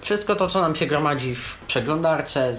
Wszystko 0.00 0.36
to, 0.36 0.48
co 0.48 0.60
nam 0.60 0.76
się 0.76 0.86
gromadzi 0.86 1.34
w 1.34 1.58
przeglądarce, 1.66 2.54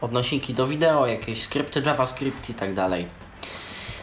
odnośniki 0.00 0.54
do 0.54 0.66
wideo, 0.66 1.06
jakieś 1.06 1.42
skrypty 1.42 1.82
JavaScript 1.86 2.50
i 2.50 2.54
tak 2.54 2.74
dalej. 2.74 3.06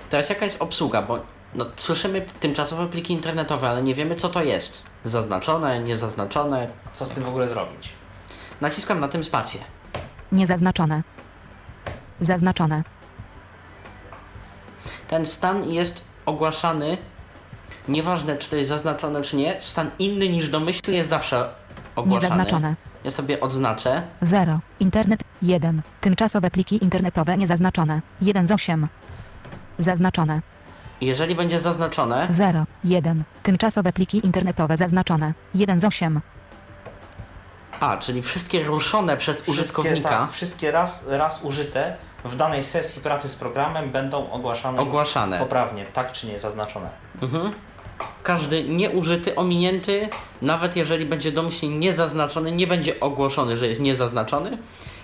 Teraz 0.10 0.30
jaka 0.30 0.46
jest 0.46 0.62
obsługa, 0.62 1.02
bo 1.02 1.20
no, 1.56 1.66
słyszymy 1.76 2.26
tymczasowe 2.40 2.88
pliki 2.88 3.14
internetowe, 3.14 3.70
ale 3.70 3.84
nie 3.84 3.96
wiemy 3.96 4.16
co 4.16 4.30
to 4.30 4.44
jest. 4.44 4.90
Zaznaczone, 5.06 5.80
niezaznaczone. 5.80 6.68
Co 6.94 7.06
z 7.06 7.10
tym 7.10 7.24
w 7.24 7.28
ogóle 7.28 7.48
zrobić? 7.48 7.99
Naciskam 8.62 9.00
na 9.00 9.08
tym 9.08 9.24
spację. 9.24 9.60
Niezaznaczone. 10.32 11.04
Zaznaczone. 12.22 12.84
Ten 15.08 15.26
stan 15.26 15.70
jest 15.70 16.08
ogłaszany, 16.26 16.98
nieważne 17.88 18.38
czy 18.38 18.50
to 18.50 18.56
jest 18.56 18.70
zaznaczone 18.70 19.22
czy 19.22 19.36
nie, 19.36 19.58
stan 19.62 19.90
inny 20.00 20.30
niż 20.30 20.50
domyślnie 20.50 20.98
jest 20.98 21.10
zawsze 21.10 21.50
ogłaszany. 21.96 22.36
Niezaznaczone. 22.36 22.76
Ja 23.04 23.12
sobie 23.12 23.40
odznaczę. 23.40 24.02
0. 24.22 24.60
Internet 24.80 25.24
1. 25.42 25.82
Tymczasowe 26.02 26.52
pliki 26.52 26.84
internetowe 26.84 27.38
niezaznaczone. 27.38 28.02
1 28.22 28.48
z 28.48 28.52
8. 28.52 28.88
Zaznaczone. 29.78 30.42
Jeżeli 31.02 31.36
będzie 31.36 31.60
zaznaczone, 31.60 32.28
0. 32.30 32.66
1. 32.84 33.24
Tymczasowe 33.44 33.94
pliki 33.94 34.26
internetowe 34.26 34.78
zaznaczone. 34.78 35.34
1 35.56 35.80
z 35.80 35.84
8. 35.86 36.22
a, 37.80 37.98
czyli 37.98 38.22
wszystkie 38.22 38.64
ruszone 38.64 39.18
przez 39.18 39.48
użytkownika, 39.48 40.10
tak, 40.10 40.32
wszystkie 40.32 40.72
raz, 40.72 41.08
raz 41.08 41.44
użyte 41.44 41.96
w 42.24 42.36
danej 42.36 42.64
sesji 42.64 43.02
pracy 43.02 43.30
z 43.30 43.36
programem 43.36 43.92
będą 43.92 44.32
ogłaszane, 44.32 44.80
Ogłaszane. 44.80 45.40
poprawnie, 45.40 45.86
tak 45.94 46.12
czy 46.12 46.28
nie, 46.28 46.40
zaznaczone. 46.40 46.90
mhm. 47.22 47.52
każdy 48.24 48.64
nieużyty, 48.64 49.36
ominięty, 49.36 50.10
nawet 50.42 50.76
jeżeli 50.76 51.06
będzie 51.06 51.32
domyślnie 51.32 51.78
niezaznaczony, 51.78 52.52
nie 52.52 52.68
będzie 52.68 53.00
ogłoszony, 53.00 53.58
że 53.58 53.68
jest 53.68 53.82
niezaznaczony 53.82 54.58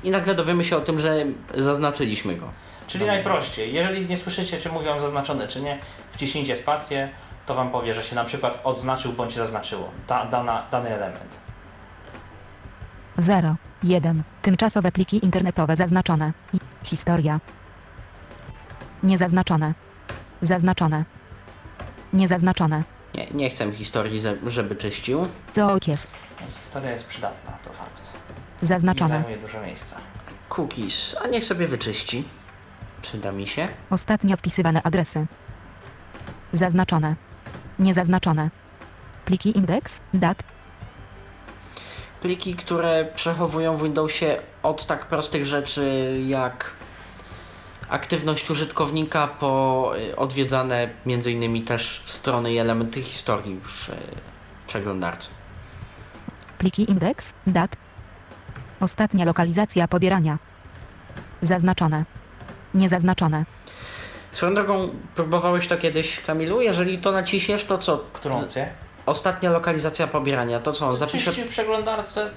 i 0.03 0.09
nagle 0.11 0.35
dowiemy 0.35 0.63
się 0.63 0.77
o 0.77 0.81
tym, 0.81 0.99
że 0.99 1.25
zaznaczyliśmy 1.55 2.35
go. 2.35 2.45
Czyli 2.87 3.05
najprościej, 3.05 3.73
jeżeli 3.73 4.05
nie 4.05 4.17
słyszycie, 4.17 4.59
czy 4.59 4.69
mówią 4.69 4.99
zaznaczone, 4.99 5.47
czy 5.47 5.61
nie, 5.61 5.79
wciśnijcie 6.11 6.55
spację, 6.55 7.09
to 7.45 7.55
Wam 7.55 7.71
powie, 7.71 7.93
że 7.93 8.03
się 8.03 8.15
na 8.15 8.23
przykład 8.25 8.59
odznaczył 8.63 9.13
bądź 9.13 9.33
zaznaczyło 9.33 9.89
da, 10.07 10.25
dana, 10.25 10.63
dany 10.71 10.89
element. 10.89 11.44
0. 13.17 13.55
1. 13.83 14.23
Tymczasowe 14.41 14.91
pliki 14.91 15.25
internetowe 15.25 15.75
zaznaczone. 15.75 16.33
I 16.53 16.59
historia. 16.83 17.39
Niezaznaczone. 19.03 19.73
Zaznaczone. 20.41 21.05
Niezaznaczone. 22.13 22.83
Nie, 23.15 23.27
nie 23.33 23.49
chcę 23.49 23.71
historii, 23.71 24.21
żeby 24.47 24.75
czyścił. 24.75 25.27
Cookies. 25.55 26.07
Historia 26.63 26.91
jest 26.91 27.05
przydatna, 27.05 27.51
to 27.63 27.69
fakt. 27.69 28.01
Zaznaczone. 28.61 29.09
zajmuje 29.09 29.37
dużo 29.37 29.61
miejsca. 29.61 29.95
Cookies, 30.49 31.15
a 31.23 31.27
niech 31.27 31.45
sobie 31.45 31.67
wyczyści. 31.67 32.23
Przyda 33.01 33.31
mi 33.31 33.47
się. 33.47 33.67
Ostatnio 33.89 34.37
wpisywane 34.37 34.83
adresy. 34.83 35.25
Zaznaczone. 36.53 37.15
Niezaznaczone. 37.79 38.49
Pliki 39.25 39.57
indeks, 39.57 39.99
dat, 40.13 40.43
Pliki, 42.25 42.55
które 42.55 43.05
przechowują 43.15 43.77
w 43.77 43.83
Windowsie 43.83 44.37
od 44.63 44.85
tak 44.85 45.05
prostych 45.05 45.45
rzeczy 45.45 46.15
jak 46.27 46.71
aktywność 47.89 48.49
użytkownika 48.49 49.27
po 49.27 49.91
y, 49.97 50.15
odwiedzane 50.15 50.89
między 51.05 51.31
innymi 51.31 51.61
też 51.61 52.03
strony 52.05 52.53
i 52.53 52.57
elementy 52.57 53.01
historii 53.01 53.59
w 53.63 53.91
przeglądarce. 54.67 55.29
pliki 56.57 56.91
indeks, 56.91 57.33
dat. 57.47 57.75
Ostatnia 58.79 59.25
lokalizacja 59.25 59.87
pobierania. 59.87 60.37
Zaznaczone. 61.41 62.05
Niezaznaczone. 62.73 63.45
Swoją 64.31 64.53
drogą, 64.55 64.89
próbowałeś 65.15 65.67
to 65.67 65.77
kiedyś, 65.77 66.19
Kamilu? 66.19 66.61
Jeżeli 66.61 66.97
to 66.97 67.11
naciśniesz, 67.11 67.63
to 67.63 67.77
co? 67.77 67.97
Którą 68.13 68.35
opcję? 68.39 68.69
Ostatnia 69.05 69.49
lokalizacja 69.49 70.07
pobierania, 70.07 70.59
to 70.59 70.71
co? 70.71 70.95
Zapisz... 70.95 71.25
Czyści 71.25 71.43
w 71.43 71.49
przeglądarce 71.49 72.29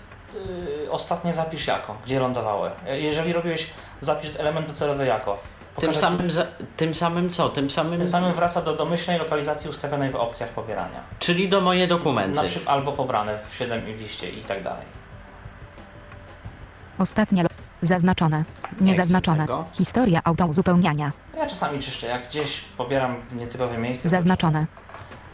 y, 0.86 0.90
ostatnie 0.90 1.34
zapisz 1.34 1.66
jako, 1.66 1.94
gdzie 2.04 2.20
lądowały. 2.20 2.70
E, 2.86 3.00
Jeżeli 3.00 3.32
robiłeś 3.32 3.66
zapisz 4.00 4.30
element 4.38 4.66
docelowy 4.68 5.06
jako. 5.06 5.38
Tym 5.80 5.94
samym, 5.96 6.30
za... 6.30 6.46
tym 6.76 6.94
samym 6.94 7.30
co? 7.30 7.48
Tym 7.48 7.70
samym... 7.70 7.98
Tym 8.00 8.10
samym 8.10 8.32
wraca 8.34 8.62
do 8.62 8.76
domyślnej 8.76 9.18
lokalizacji 9.18 9.70
ustawionej 9.70 10.10
w 10.10 10.16
opcjach 10.16 10.48
pobierania. 10.48 11.00
Czyli 11.18 11.48
do 11.48 11.60
moje 11.60 11.86
dokumenty. 11.86 12.42
Na 12.42 12.48
przykład 12.48 12.74
albo 12.76 12.92
pobrane 12.92 13.38
w 13.50 13.54
7 13.54 13.88
i 13.88 13.94
w 13.94 14.00
liście 14.00 14.30
i 14.30 14.42
tak 14.44 14.62
dalej. 14.62 14.84
Ostatnia 16.98 17.42
lo- 17.42 17.48
Zaznaczone. 17.82 18.44
Niezaznaczone. 18.80 19.38
tego. 19.40 19.64
Historia 19.72 20.20
autouzupełniania. 20.24 21.12
Ja 21.36 21.46
czasami 21.46 21.78
czyszczę, 21.80 22.06
jak 22.06 22.28
gdzieś 22.28 22.60
pobieram 22.60 23.16
w 23.30 23.36
nietypowe 23.36 23.78
miejsce. 23.78 24.08
Zaznaczone. 24.08 24.66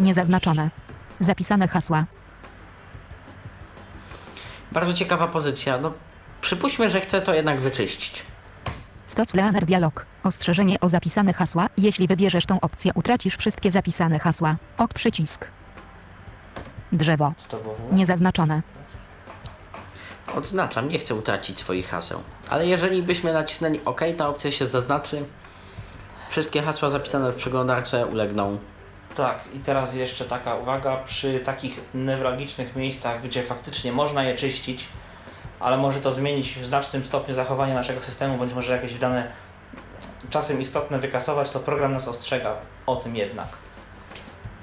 Niezaznaczone. 0.00 0.70
Zapisane 1.20 1.68
hasła. 1.68 2.04
Bardzo 4.72 4.94
ciekawa 4.94 5.28
pozycja. 5.28 5.78
No, 5.78 5.92
przypuśćmy, 6.40 6.90
że 6.90 7.00
chcę 7.00 7.22
to 7.22 7.34
jednak 7.34 7.60
wyczyścić. 7.60 8.22
Stoc 9.06 9.34
Leaner 9.34 9.64
Dialog. 9.64 10.06
Ostrzeżenie 10.24 10.80
o 10.80 10.88
zapisane 10.88 11.32
hasła. 11.32 11.66
Jeśli 11.78 12.08
wybierzesz 12.08 12.46
tą 12.46 12.60
opcję, 12.60 12.92
utracisz 12.94 13.36
wszystkie 13.36 13.70
zapisane 13.70 14.18
hasła. 14.18 14.56
Ok 14.78 14.94
przycisk. 14.94 15.46
Drzewo. 16.92 17.32
Niezaznaczone. 17.92 18.62
Odznaczam, 20.36 20.88
nie 20.88 20.98
chcę 20.98 21.14
utracić 21.14 21.58
swoich 21.58 21.88
haseł. 21.88 22.20
Ale 22.50 22.66
jeżeli 22.66 23.02
byśmy 23.02 23.32
nacisnęli 23.32 23.80
OK, 23.84 24.00
ta 24.18 24.28
opcja 24.28 24.50
się 24.50 24.66
zaznaczy. 24.66 25.24
Wszystkie 26.30 26.62
hasła 26.62 26.90
zapisane 26.90 27.32
w 27.32 27.34
przeglądarce 27.34 28.06
ulegną. 28.06 28.58
Tak, 29.16 29.38
i 29.54 29.58
teraz 29.58 29.94
jeszcze 29.94 30.24
taka 30.24 30.54
uwaga, 30.54 30.96
przy 30.96 31.40
takich 31.40 31.80
newralgicznych 31.94 32.76
miejscach, 32.76 33.22
gdzie 33.22 33.42
faktycznie 33.42 33.92
można 33.92 34.24
je 34.24 34.34
czyścić, 34.34 34.88
ale 35.60 35.76
może 35.76 36.00
to 36.00 36.12
zmienić 36.12 36.54
w 36.54 36.66
znacznym 36.66 37.04
stopniu 37.04 37.34
zachowanie 37.34 37.74
naszego 37.74 38.02
systemu, 38.02 38.38
bądź 38.38 38.54
może 38.54 38.72
jakieś 38.72 38.94
dane 38.94 39.30
czasem 40.30 40.60
istotne 40.60 40.98
wykasować, 40.98 41.50
to 41.50 41.60
program 41.60 41.92
nas 41.92 42.08
ostrzega 42.08 42.54
o 42.86 42.96
tym 42.96 43.16
jednak. 43.16 43.48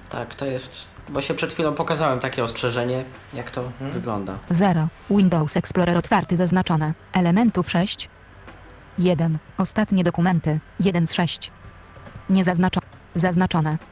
Tak, 0.10 0.36
to 0.36 0.46
jest. 0.46 0.88
Właśnie 1.10 1.36
przed 1.36 1.54
chwilą 1.54 1.74
pokazałem 1.74 2.20
takie 2.20 2.44
ostrzeżenie, 2.44 3.04
jak 3.34 3.52
to 3.52 3.64
wygląda. 3.80 4.38
0. 4.50 4.88
Windows 5.10 5.58
Explorer 5.58 5.98
otwarty 5.98 6.38
zaznaczone. 6.38 6.94
Elementów 7.14 7.72
6. 7.72 8.10
1. 8.98 9.38
Ostatnie 9.58 10.04
dokumenty. 10.04 10.60
1 10.80 11.08
z 11.08 11.14
6. 11.14 11.52
Niezaznaczone. 12.30 12.44
Zaznaczone. 12.44 13.01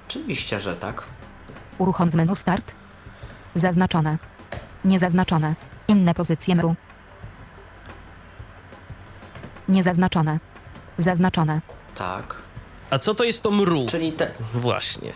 Oczywiście, 0.07 0.59
że 0.59 0.75
tak. 0.75 1.03
Uruchom 1.77 2.09
w 2.09 2.15
menu 2.15 2.35
Start. 2.35 2.75
Zaznaczone. 3.55 4.17
Niezaznaczone. 4.86 5.53
Inne 5.88 6.13
pozycje 6.13 6.55
menu. 6.55 6.75
Niezaznaczone. 9.69 10.39
Zaznaczone. 10.97 11.62
Tak. 11.95 12.36
A 12.89 12.99
co 12.99 13.15
to 13.15 13.23
jest 13.23 13.43
to 13.43 13.51
mru? 13.51 13.86
Czyli 13.89 14.12
te 14.12 14.32
Właśnie. 14.53 15.13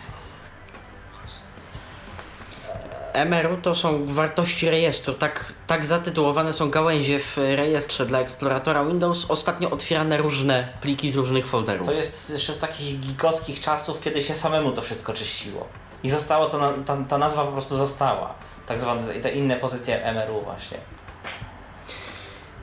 MRU 3.14 3.56
to 3.62 3.74
są 3.74 4.06
wartości 4.06 4.70
rejestru. 4.70 5.14
Tak, 5.14 5.52
tak 5.66 5.86
zatytułowane 5.86 6.52
są 6.52 6.70
gałęzie 6.70 7.18
w 7.18 7.36
rejestrze 7.36 8.06
dla 8.06 8.20
eksploratora 8.20 8.84
Windows. 8.84 9.26
Ostatnio 9.28 9.70
otwierane 9.70 10.18
różne 10.18 10.68
pliki 10.80 11.10
z 11.10 11.16
różnych 11.16 11.46
folderów. 11.46 11.86
To 11.86 11.92
jest 11.92 12.30
jeszcze 12.30 12.52
z 12.52 12.58
takich 12.58 13.00
gigowskich 13.00 13.60
czasów, 13.60 14.00
kiedy 14.00 14.22
się 14.22 14.34
samemu 14.34 14.72
to 14.72 14.82
wszystko 14.82 15.12
czyściło. 15.12 15.66
I 16.04 16.10
zostało 16.10 16.46
to, 16.46 16.72
ta, 16.86 16.96
ta 17.08 17.18
nazwa 17.18 17.44
po 17.44 17.52
prostu 17.52 17.76
została. 17.76 18.34
Tak 18.66 18.80
zwane 18.80 19.14
te 19.14 19.30
inne 19.30 19.56
pozycje 19.56 20.12
MRU 20.14 20.40
właśnie. 20.40 20.78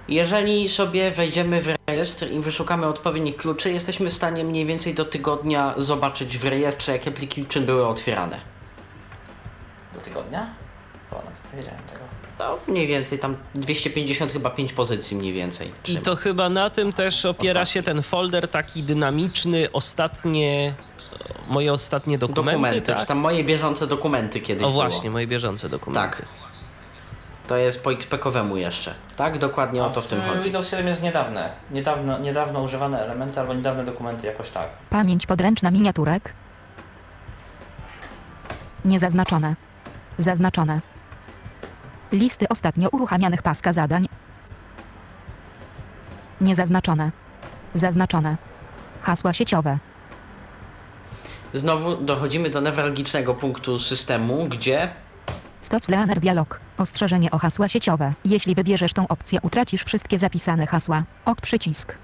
Jeżeli 0.08 0.70
sobie 0.70 1.12
wejdziemy 1.12 1.62
w 1.62 1.76
rejestr 1.88 2.32
i 2.32 2.40
wyszukamy 2.40 2.88
odpowiednich 2.88 3.38
kluczy, 3.38 3.72
jesteśmy 3.72 4.10
w 4.10 4.14
stanie 4.14 4.44
mniej 4.44 4.66
więcej 4.66 4.94
do 4.94 5.06
tygodnia 5.06 5.74
zobaczyć 5.78 6.38
w 6.38 6.46
rejestrze, 6.46 6.92
jakie 6.92 7.12
pliki 7.12 7.46
czym 7.46 7.66
były 7.66 7.88
otwierane. 7.88 8.40
Tygodnia? 10.04 10.46
O, 11.12 11.16
nawet 11.16 11.54
nie 11.54 11.58
wiedziałem 11.58 11.80
tego. 11.84 12.00
To 12.38 12.60
mniej 12.68 12.88
więcej 12.88 13.20
tam 13.20 13.36
250 13.56 14.32
chyba 14.32 14.50
5 14.50 14.74
pozycji 14.74 15.18
mniej 15.18 15.34
więcej. 15.34 15.72
I 15.88 15.98
to 15.98 16.16
chyba 16.16 16.50
na 16.50 16.70
tym 16.70 16.94
też 16.94 17.26
opiera 17.26 17.62
Ostatnie. 17.62 17.82
się 17.82 17.84
ten 17.84 18.02
folder 18.02 18.48
taki 18.48 18.84
dynamiczny, 18.84 19.72
ostatnie, 19.74 20.74
moje 21.48 21.74
ostatnie 21.74 22.18
dokumenty, 22.18 22.52
dokumenty, 22.52 22.82
czy 22.92 22.98
tak? 22.98 23.08
tam 23.08 23.18
moje 23.18 23.44
bieżące 23.44 23.88
dokumenty 23.88 24.40
kiedyś 24.40 24.64
O 24.68 24.70
było. 24.70 24.82
właśnie, 24.84 25.10
moje 25.12 25.28
bieżące 25.28 25.70
dokumenty. 25.70 26.18
Tak. 26.18 26.26
To 27.48 27.58
jest 27.58 27.84
po 27.84 27.90
XP-kowemu 27.92 28.56
jeszcze. 28.58 28.94
Tak? 29.16 29.38
Dokładnie 29.40 29.84
o 29.84 29.90
to 29.90 30.02
w 30.02 30.08
tym 30.08 30.22
chodzi. 30.22 30.44
Windows 30.44 30.70
7 30.70 30.88
jest 30.88 31.04
niedawne. 31.04 31.50
Niedawno, 31.72 32.20
niedawno 32.20 32.62
używane 32.62 33.04
elementy 33.06 33.40
albo 33.40 33.54
niedawne 33.54 33.86
dokumenty 33.86 34.28
jakoś 34.28 34.50
tak. 34.50 34.68
Pamięć 34.90 35.26
podręczna 35.28 35.72
miniaturek. 35.72 36.34
Niezaznaczone. 38.86 39.56
Zaznaczone. 40.18 40.80
Listy 42.12 42.50
ostatnio 42.50 42.90
uruchamianych 42.90 43.42
paska 43.42 43.74
zadań. 43.74 44.08
Niezaznaczone. 46.42 47.12
Zaznaczone. 47.76 48.38
Hasła 49.02 49.34
sieciowe. 49.34 49.78
Znowu 51.54 51.96
dochodzimy 51.96 52.50
do 52.50 52.62
newralgicznego 52.62 53.36
punktu 53.36 53.80
systemu, 53.80 54.46
gdzie 54.46 54.90
Stoc 55.62 55.88
Leaner 55.90 56.20
Dialog. 56.20 56.60
Ostrzeżenie 56.78 57.32
o 57.32 57.38
hasła 57.38 57.70
sieciowe. 57.70 58.14
Jeśli 58.26 58.56
wybierzesz 58.56 58.94
tą 58.94 59.08
opcję, 59.08 59.40
utracisz 59.42 59.84
wszystkie 59.84 60.20
zapisane 60.20 60.68
hasła. 60.68 61.04
Ok 61.26 61.42
przycisk. 61.42 61.96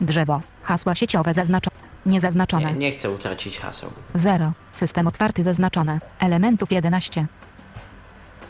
Drzewo. 0.00 0.40
Hasła 0.62 0.94
sieciowe 0.94 1.34
zaznaczone. 1.34 1.77
Niezaznaczone. 2.08 2.72
nie, 2.72 2.78
nie 2.78 2.90
chcę 2.92 3.10
utracić 3.10 3.58
haseł. 3.58 3.90
0. 4.14 4.52
System 4.72 5.06
otwarty 5.06 5.42
zaznaczone. 5.42 6.00
Elementów 6.18 6.72
11. 6.72 7.26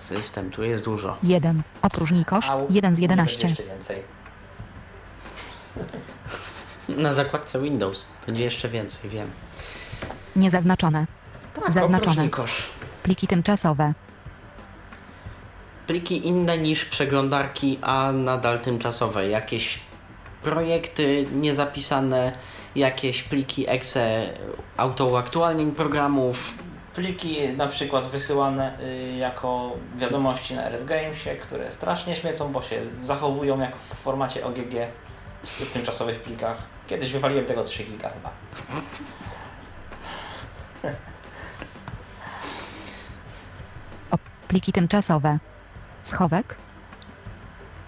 System, 0.00 0.50
tu 0.50 0.64
jest 0.64 0.84
dużo. 0.84 1.16
1. 1.22 1.62
Opróżnij 1.82 2.24
kosz. 2.24 2.50
Au, 2.50 2.66
1 2.70 2.94
z 2.94 2.98
nie 2.98 3.08
będzie 3.08 3.22
11. 3.22 3.48
Jeszcze 3.48 3.62
więcej. 3.64 4.02
Na 7.04 7.14
zakładce 7.14 7.60
Windows 7.62 8.04
będzie 8.26 8.44
jeszcze 8.44 8.68
więcej, 8.68 9.10
wiem. 9.10 9.30
Niezaznaczone. 10.36 11.06
Zaznaczone. 11.68 11.98
Opróżnij 11.98 12.30
kosz. 12.30 12.62
Pliki 13.02 13.26
tymczasowe. 13.26 13.94
Pliki 15.86 16.26
inne 16.26 16.58
niż 16.58 16.84
przeglądarki, 16.84 17.78
a 17.82 18.12
nadal 18.12 18.60
tymczasowe. 18.60 19.28
Jakieś 19.28 19.78
projekty 20.42 21.26
niezapisane, 21.32 22.32
jakieś 22.78 23.22
pliki 23.22 23.68
exe 23.68 24.30
autouaktualnień 24.76 25.72
programów. 25.72 26.54
Pliki 26.94 27.48
na 27.56 27.66
przykład 27.66 28.04
wysyłane 28.10 28.80
y, 28.80 29.16
jako 29.16 29.72
wiadomości 29.98 30.54
na 30.54 30.64
RS 30.64 30.84
Gamesie, 30.84 31.30
które 31.42 31.72
strasznie 31.72 32.16
śmiecą, 32.16 32.52
bo 32.52 32.62
się 32.62 32.80
zachowują 33.04 33.60
jak 33.60 33.76
w 33.76 33.94
formacie 33.94 34.46
OGG 34.46 34.74
w 35.44 35.72
tymczasowych 35.72 36.20
plikach. 36.20 36.56
Kiedyś 36.88 37.12
wywaliłem 37.12 37.44
tego 37.46 37.64
3 37.64 37.84
giga 37.84 38.10
chyba. 38.10 38.30
Pliki 44.48 44.72
tymczasowe. 44.72 45.38
Schowek. 46.04 46.54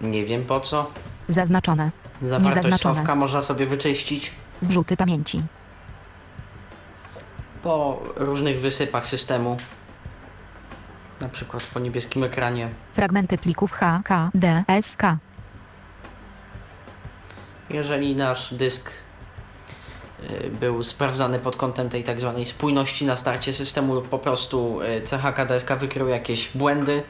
Nie 0.01 0.25
wiem 0.25 0.45
po 0.45 0.61
co. 0.61 0.91
Zaznaczone. 1.29 1.91
Zawartość 2.23 2.57
Niezaznaczone. 2.57 2.95
schowka 2.95 3.15
można 3.15 3.43
sobie 3.43 3.67
wyczyścić. 3.67 4.33
Zrzuty 4.63 4.97
pamięci. 4.97 5.43
po 7.63 8.03
różnych 8.17 8.61
wysypach 8.61 9.09
systemu. 9.09 9.57
Na 11.21 11.29
przykład 11.29 11.63
po 11.63 11.81
niebieskim 11.81 12.25
ekranie. 12.25 12.69
Fragmenty 12.95 13.39
plików 13.39 13.73
HKDSK. 13.73 15.03
Jeżeli 17.71 18.17
nasz 18.17 18.55
dysk 18.55 18.91
y, 20.31 20.51
był 20.61 20.85
sprawdzany 20.85 21.39
pod 21.39 21.57
kątem 21.57 21.89
tej 21.89 22.05
tak 22.05 22.21
zwanej 22.21 22.47
spójności 22.47 23.07
na 23.07 23.17
starcie 23.17 23.53
systemu 23.53 23.95
lub 23.95 24.09
po 24.09 24.19
prostu 24.19 24.81
y, 24.81 25.03
CHKDSK 25.07 25.73
wykrył 25.73 26.09
jakieś 26.09 26.49
błędy, 26.57 27.03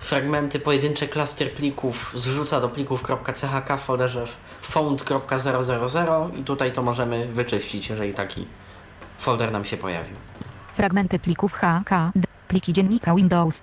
fragmenty, 0.00 0.60
pojedyncze 0.60 1.08
klaster 1.08 1.52
plików 1.52 2.12
zrzuca 2.14 2.60
do 2.60 2.68
plików.chk 2.68 3.76
w 3.76 3.80
folderze 3.80 4.26
found.000 4.66 6.38
i 6.38 6.44
tutaj 6.44 6.72
to 6.72 6.82
możemy 6.82 7.26
wyczyścić, 7.26 7.88
jeżeli 7.88 8.14
taki 8.14 8.46
folder 9.18 9.52
nam 9.52 9.64
się 9.64 9.76
pojawił. 9.76 10.16
Fragmenty 10.76 11.18
plików 11.18 11.52
HKD. 11.54 12.20
Pliki 12.48 12.72
dziennika 12.72 13.14
Windows. 13.14 13.62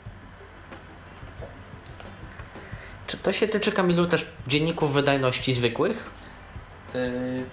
Czy 3.08 3.18
to 3.18 3.32
się 3.32 3.48
tyczy, 3.48 3.72
Kamilu, 3.72 4.08
też 4.08 4.26
dzienników 4.48 4.94
wydajności 4.94 5.54
zwykłych? 5.54 6.10
Yy, 6.94 7.46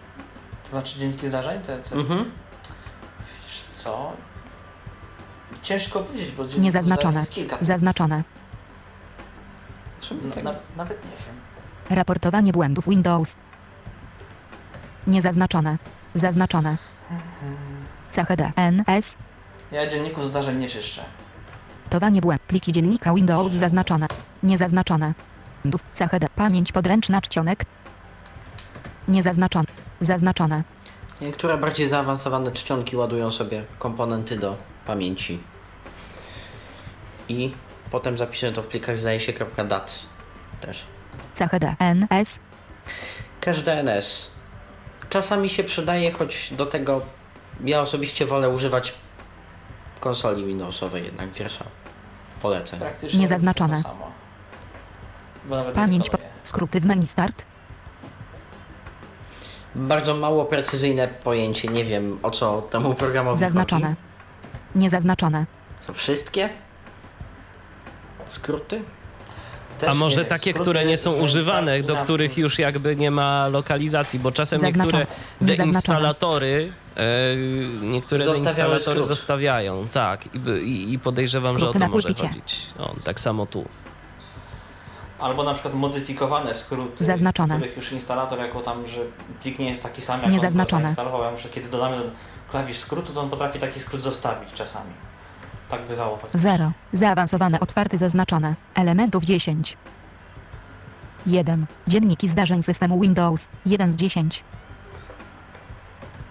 to 0.64 0.70
znaczy 0.70 0.98
dzienniki 0.98 1.28
zdarzeń? 1.28 1.62
Te, 1.62 1.78
te, 1.78 1.96
Mhm. 1.96 2.30
Wiesz 3.48 3.62
co? 3.82 4.12
Ciężko 5.62 6.00
powiedzieć, 6.00 6.30
bo 6.30 6.42
jest 7.20 7.32
kilka. 7.32 7.58
Zaznaczone. 7.60 8.24
Na, 10.34 10.42
na, 10.42 10.58
nawet 10.76 11.04
nie 11.04 11.10
wiem. 11.10 11.37
Raportowanie 11.90 12.52
błędów 12.52 12.88
Windows. 12.88 13.36
Niezaznaczone. 15.06 15.78
Zaznaczone. 16.14 16.76
CHD. 18.16 18.52
NS. 18.56 19.16
Ja 19.72 19.86
dzienników 19.90 20.26
zdarzeń 20.26 20.58
nie 20.58 20.68
czyszczę. 20.68 21.04
Towanie 21.90 22.20
błęd. 22.20 22.42
Pliki 22.42 22.72
dziennika 22.72 23.14
Windows 23.14 23.52
zaznaczone. 23.52 24.06
Niezaznaczone. 24.42 25.14
Błędów. 25.62 25.82
CHD. 25.98 26.26
Pamięć 26.36 26.72
podręczna 26.72 27.20
czcionek. 27.20 27.64
Niezaznaczone. 29.08 29.66
Zaznaczone. 30.00 30.62
Niektóre 31.20 31.58
bardziej 31.58 31.88
zaawansowane 31.88 32.52
czcionki 32.52 32.96
ładują 32.96 33.30
sobie 33.30 33.64
komponenty 33.78 34.38
do 34.38 34.56
pamięci. 34.86 35.38
I 37.28 37.52
potem 37.90 38.18
zapisują 38.18 38.52
to 38.52 38.62
w 38.62 38.66
plikach 38.66 38.98
zdaje 38.98 39.20
się 39.20 39.32
.dat 39.68 39.98
też. 40.60 40.84
CHD. 41.38 41.76
NS. 41.80 42.38
Cache 43.40 43.62
DNS. 43.62 44.30
Czasami 45.10 45.48
się 45.48 45.64
przydaje, 45.64 46.12
choć 46.12 46.52
do 46.52 46.66
tego 46.66 47.00
ja 47.64 47.80
osobiście 47.80 48.26
wolę 48.26 48.48
używać 48.48 48.94
konsoli 50.00 50.44
Windowsowej 50.46 51.04
jednak 51.04 51.30
wiersza. 51.30 51.64
Praktycznie 52.78 53.20
Niezaznaczone. 53.20 53.82
Pamięć. 55.74 56.10
Po... 56.10 56.18
Skróty 56.42 56.80
w 56.80 56.84
menu 56.86 57.06
start. 57.06 57.44
Bardzo 59.74 60.14
mało 60.16 60.44
precyzyjne 60.44 61.08
pojęcie, 61.08 61.68
nie 61.68 61.84
wiem 61.84 62.18
o 62.22 62.30
co 62.30 62.62
temu 62.62 62.94
programowi 62.94 63.38
Zaznaczone. 63.38 63.86
chodzi. 63.86 63.96
Niezaznaczone. 64.74 65.46
Co 65.78 65.92
wszystkie? 65.92 66.48
Skróty? 68.26 68.82
Też 69.78 69.88
A 69.88 69.92
nie 69.92 69.98
może 69.98 70.24
takie, 70.24 70.50
skróty 70.50 70.70
które 70.70 70.84
nie 70.84 70.96
są 70.96 71.12
używane, 71.12 71.62
zdaniem 71.78 71.86
do 71.86 71.96
których 71.96 72.38
już 72.38 72.58
jakby 72.58 72.96
nie 72.96 73.10
ma 73.10 73.48
lokalizacji, 73.48 74.18
bo 74.18 74.30
czasem 74.30 74.60
Zaznaczone. 74.60 74.98
niektóre 74.98 75.06
deinstalatory, 75.56 76.72
e, 76.96 77.36
niektóre 77.82 78.24
skrót. 78.80 79.06
zostawiają, 79.06 79.88
tak, 79.92 80.20
i, 80.62 80.92
i, 80.92 80.98
podejrzewam, 80.98 81.58
że 81.58 81.68
o 81.68 81.72
to 81.72 81.78
może 81.78 82.08
pulpicie. 82.08 82.28
chodzić. 82.28 82.66
O, 82.78 82.94
tak 83.04 83.20
samo 83.20 83.46
tu. 83.46 83.64
Albo 85.18 85.44
na 85.44 85.54
przykład 85.54 85.74
modyfikowane 85.74 86.54
skróty, 86.54 87.04
Zaznaczone. 87.04 87.56
których 87.56 87.76
już 87.76 87.92
instalator 87.92 88.38
jako 88.38 88.60
tam, 88.60 88.86
że 88.86 89.00
plik 89.42 89.58
nie 89.58 89.68
jest 89.68 89.82
taki 89.82 90.00
sam, 90.00 90.22
jak 90.22 90.32
Niezaznaczone. 90.32 90.76
on 90.76 90.82
go 90.82 90.86
zainstalował. 90.86 91.22
Ja 91.22 91.30
muszę, 91.30 91.48
kiedy 91.48 91.68
dodamy 91.68 91.96
do 91.98 92.04
klawisz 92.50 92.76
skrótu, 92.78 93.12
to 93.12 93.20
on 93.20 93.30
potrafi 93.30 93.58
taki 93.58 93.80
skrót 93.80 94.02
zostawić 94.02 94.48
czasami. 94.54 94.90
Tak 95.68 95.86
bywało 95.86 96.16
faktycznie. 96.16 96.50
0. 96.50 96.72
Zaawansowane 96.92 97.60
otwarty 97.60 97.98
zaznaczone. 97.98 98.54
Elementów 98.74 99.24
10. 99.24 99.76
1. 101.26 101.66
Dzienniki 101.88 102.28
zdarzeń 102.28 102.62
systemu 102.62 103.00
Windows. 103.00 103.48
1 103.66 103.92
z 103.92 103.96
10. 103.96 104.44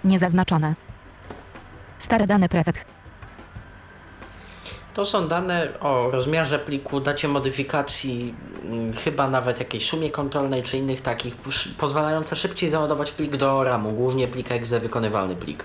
Niezaznaczone. 0.04 0.76
Stare 2.00 2.28
dane 2.28 2.50
prefekt. 2.50 2.86
To 4.94 5.06
są 5.06 5.28
dane 5.28 5.68
o 5.80 6.12
rozmiarze 6.12 6.60
pliku, 6.60 7.00
dacie 7.00 7.28
modyfikacji, 7.28 8.34
mm, 8.64 8.94
chyba 8.94 9.28
nawet 9.28 9.60
jakiejś 9.60 9.90
sumie 9.90 10.12
kontrolnej 10.12 10.64
czy 10.64 10.78
innych 10.78 11.02
takich, 11.02 11.36
pozwalające 11.78 12.36
szybciej 12.36 12.70
załadować 12.70 13.12
plik 13.12 13.36
do 13.36 13.64
RAMu, 13.64 13.92
głównie 13.92 14.28
plik 14.28 14.52
exe, 14.52 14.80
wykonywalny 14.80 15.36
plik. 15.36 15.64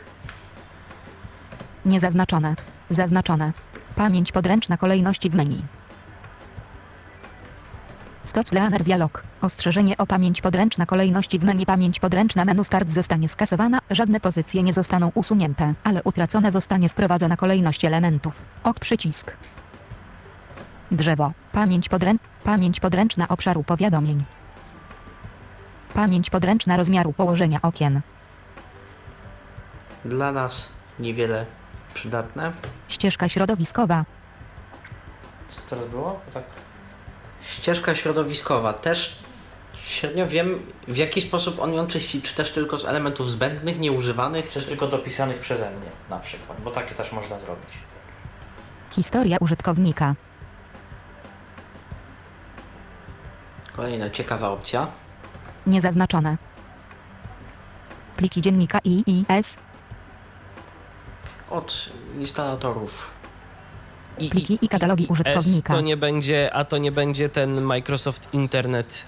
Niezaznaczone. 1.87 2.55
Zaznaczone. 2.91 3.53
Pamięć 3.97 4.33
podręczna 4.33 4.77
kolejności 4.77 5.31
w 5.31 5.35
menu. 5.35 5.63
Stoc 8.25 8.53
Leaner 8.53 8.83
Dialog. 8.83 9.23
Ostrzeżenie 9.43 9.97
o 9.97 10.07
pamięć 10.07 10.43
podręczna 10.43 10.87
kolejności 10.87 11.39
w 11.39 11.45
menu. 11.45 11.67
Pamięć 11.67 12.01
podręczna 12.01 12.45
menu 12.45 12.65
start 12.65 12.89
zostanie 12.91 13.29
skasowana, 13.29 13.79
żadne 13.91 14.21
pozycje 14.21 14.63
nie 14.63 14.73
zostaną 14.73 15.11
usunięte, 15.15 15.75
ale 15.85 16.03
utracone 16.03 16.51
zostanie 16.51 16.89
wprowadzona 16.89 17.37
kolejność 17.37 17.85
elementów. 17.85 18.35
Ok 18.65 18.81
przycisk. 18.81 19.33
Drzewo. 20.91 21.33
Pamięć 21.53 21.89
podręcz... 21.89 22.23
Pamięć 22.45 22.81
podręczna 22.81 23.29
obszaru 23.29 23.65
powiadomień. 23.65 24.25
Pamięć 25.95 26.31
podręczna 26.31 26.77
rozmiaru 26.77 27.13
położenia 27.13 27.59
okien. 27.63 28.01
Dla 30.05 30.33
nas 30.33 30.73
niewiele 30.99 31.47
przydatne. 31.95 32.53
Ścieżka 32.89 33.29
środowiskowa. 33.29 34.05
Co 35.51 35.61
to 35.61 35.69
teraz 35.71 35.87
było? 35.89 36.21
Tak 36.35 36.45
Ścieżka 37.43 37.95
środowiskowa 37.95 38.73
też 38.73 39.17
średnio 39.75 40.29
wiem 40.29 40.67
w 40.89 40.97
jaki 40.97 41.21
sposób 41.21 41.61
on 41.61 41.75
ją 41.75 41.87
czyści, 41.87 42.23
czy 42.23 42.35
też 42.35 42.51
tylko 42.51 42.79
z 42.79 42.85
elementów 42.85 43.31
zbędnych, 43.31 43.79
nieużywanych, 43.79 44.49
Czy 44.51 44.61
czy 44.61 44.67
tylko 44.67 44.87
dopisanych 44.87 45.39
przeze 45.39 45.71
mnie 45.71 45.91
na 46.11 46.19
przykład, 46.19 46.61
bo 46.61 46.71
takie 46.71 46.95
też 46.95 47.13
można 47.13 47.41
zrobić. 47.41 47.71
Historia 48.91 49.37
użytkownika. 49.41 50.15
kolejna 53.77 54.11
ciekawa 54.11 54.49
opcja. 54.49 54.87
Niezaznaczone. 55.67 56.37
Pliki 58.17 58.43
dziennika 58.43 58.79
IIS. 58.85 59.57
Od 61.53 61.89
instalatorów. 62.21 63.11
I, 64.19 64.29
Pliki 64.31 64.59
i 64.63 64.69
katalogi 64.69 65.05
S 65.05 65.11
użytkownika. 65.11 65.75
to 65.75 65.81
nie 65.81 65.97
będzie, 65.97 66.51
a 66.55 66.65
to 66.65 66.79
nie 66.79 66.93
będzie 66.93 67.29
ten 67.29 67.61
Microsoft 67.61 68.29
Internet 68.33 69.05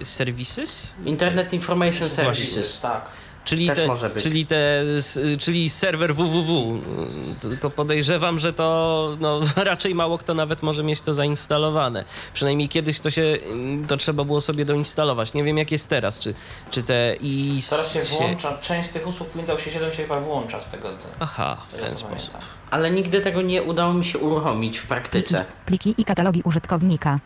y, 0.00 0.04
Services? 0.04 0.94
Internet 1.04 1.52
Information 1.52 2.10
Services. 2.10 2.80
Tak. 2.80 3.10
Czyli, 3.48 3.66
Też 3.66 3.78
te, 3.78 3.86
może 3.86 4.10
być. 4.10 4.22
czyli, 4.22 4.46
te, 4.46 4.84
czyli 5.38 5.70
serwer 5.70 6.14
www. 6.14 6.78
Tylko 7.40 7.70
podejrzewam, 7.70 8.38
że 8.38 8.52
to 8.52 9.16
no, 9.20 9.40
raczej 9.56 9.94
mało 9.94 10.18
kto 10.18 10.34
nawet 10.34 10.62
może 10.62 10.82
mieć 10.82 11.00
to 11.00 11.14
zainstalowane. 11.14 12.04
Przynajmniej 12.34 12.68
kiedyś 12.68 13.00
to 13.00 13.10
się 13.10 13.36
to 13.88 13.96
trzeba 13.96 14.24
było 14.24 14.40
sobie 14.40 14.64
doinstalować. 14.64 15.34
Nie 15.34 15.44
wiem 15.44 15.58
jak 15.58 15.70
jest 15.72 15.88
teraz, 15.88 16.20
czy, 16.20 16.34
czy 16.70 16.82
te 16.82 17.16
i 17.20 17.60
Teraz 17.70 17.92
się 17.92 18.02
włącza, 18.02 18.58
część 18.58 18.88
z 18.88 18.92
tych 18.92 19.06
usług 19.06 19.28
Windowsie 19.36 19.70
7 19.70 19.92
się 19.92 20.02
chyba 20.02 20.20
włącza 20.20 20.60
z 20.60 20.68
tego. 20.70 20.88
Aha, 21.20 21.56
w 21.72 21.76
ten 21.78 21.98
sposób. 21.98 22.08
pamiętam. 22.08 22.40
Ale 22.70 22.90
nigdy 22.90 23.20
tego 23.20 23.42
nie 23.42 23.62
udało 23.62 23.94
mi 23.94 24.04
się 24.04 24.18
uruchomić 24.18 24.78
w 24.78 24.80
Pliki, 24.80 24.88
praktyce. 24.88 25.44
pliki 25.66 25.94
i 25.98 26.04
katalogi 26.04 26.42
użytkownika. 26.44 27.18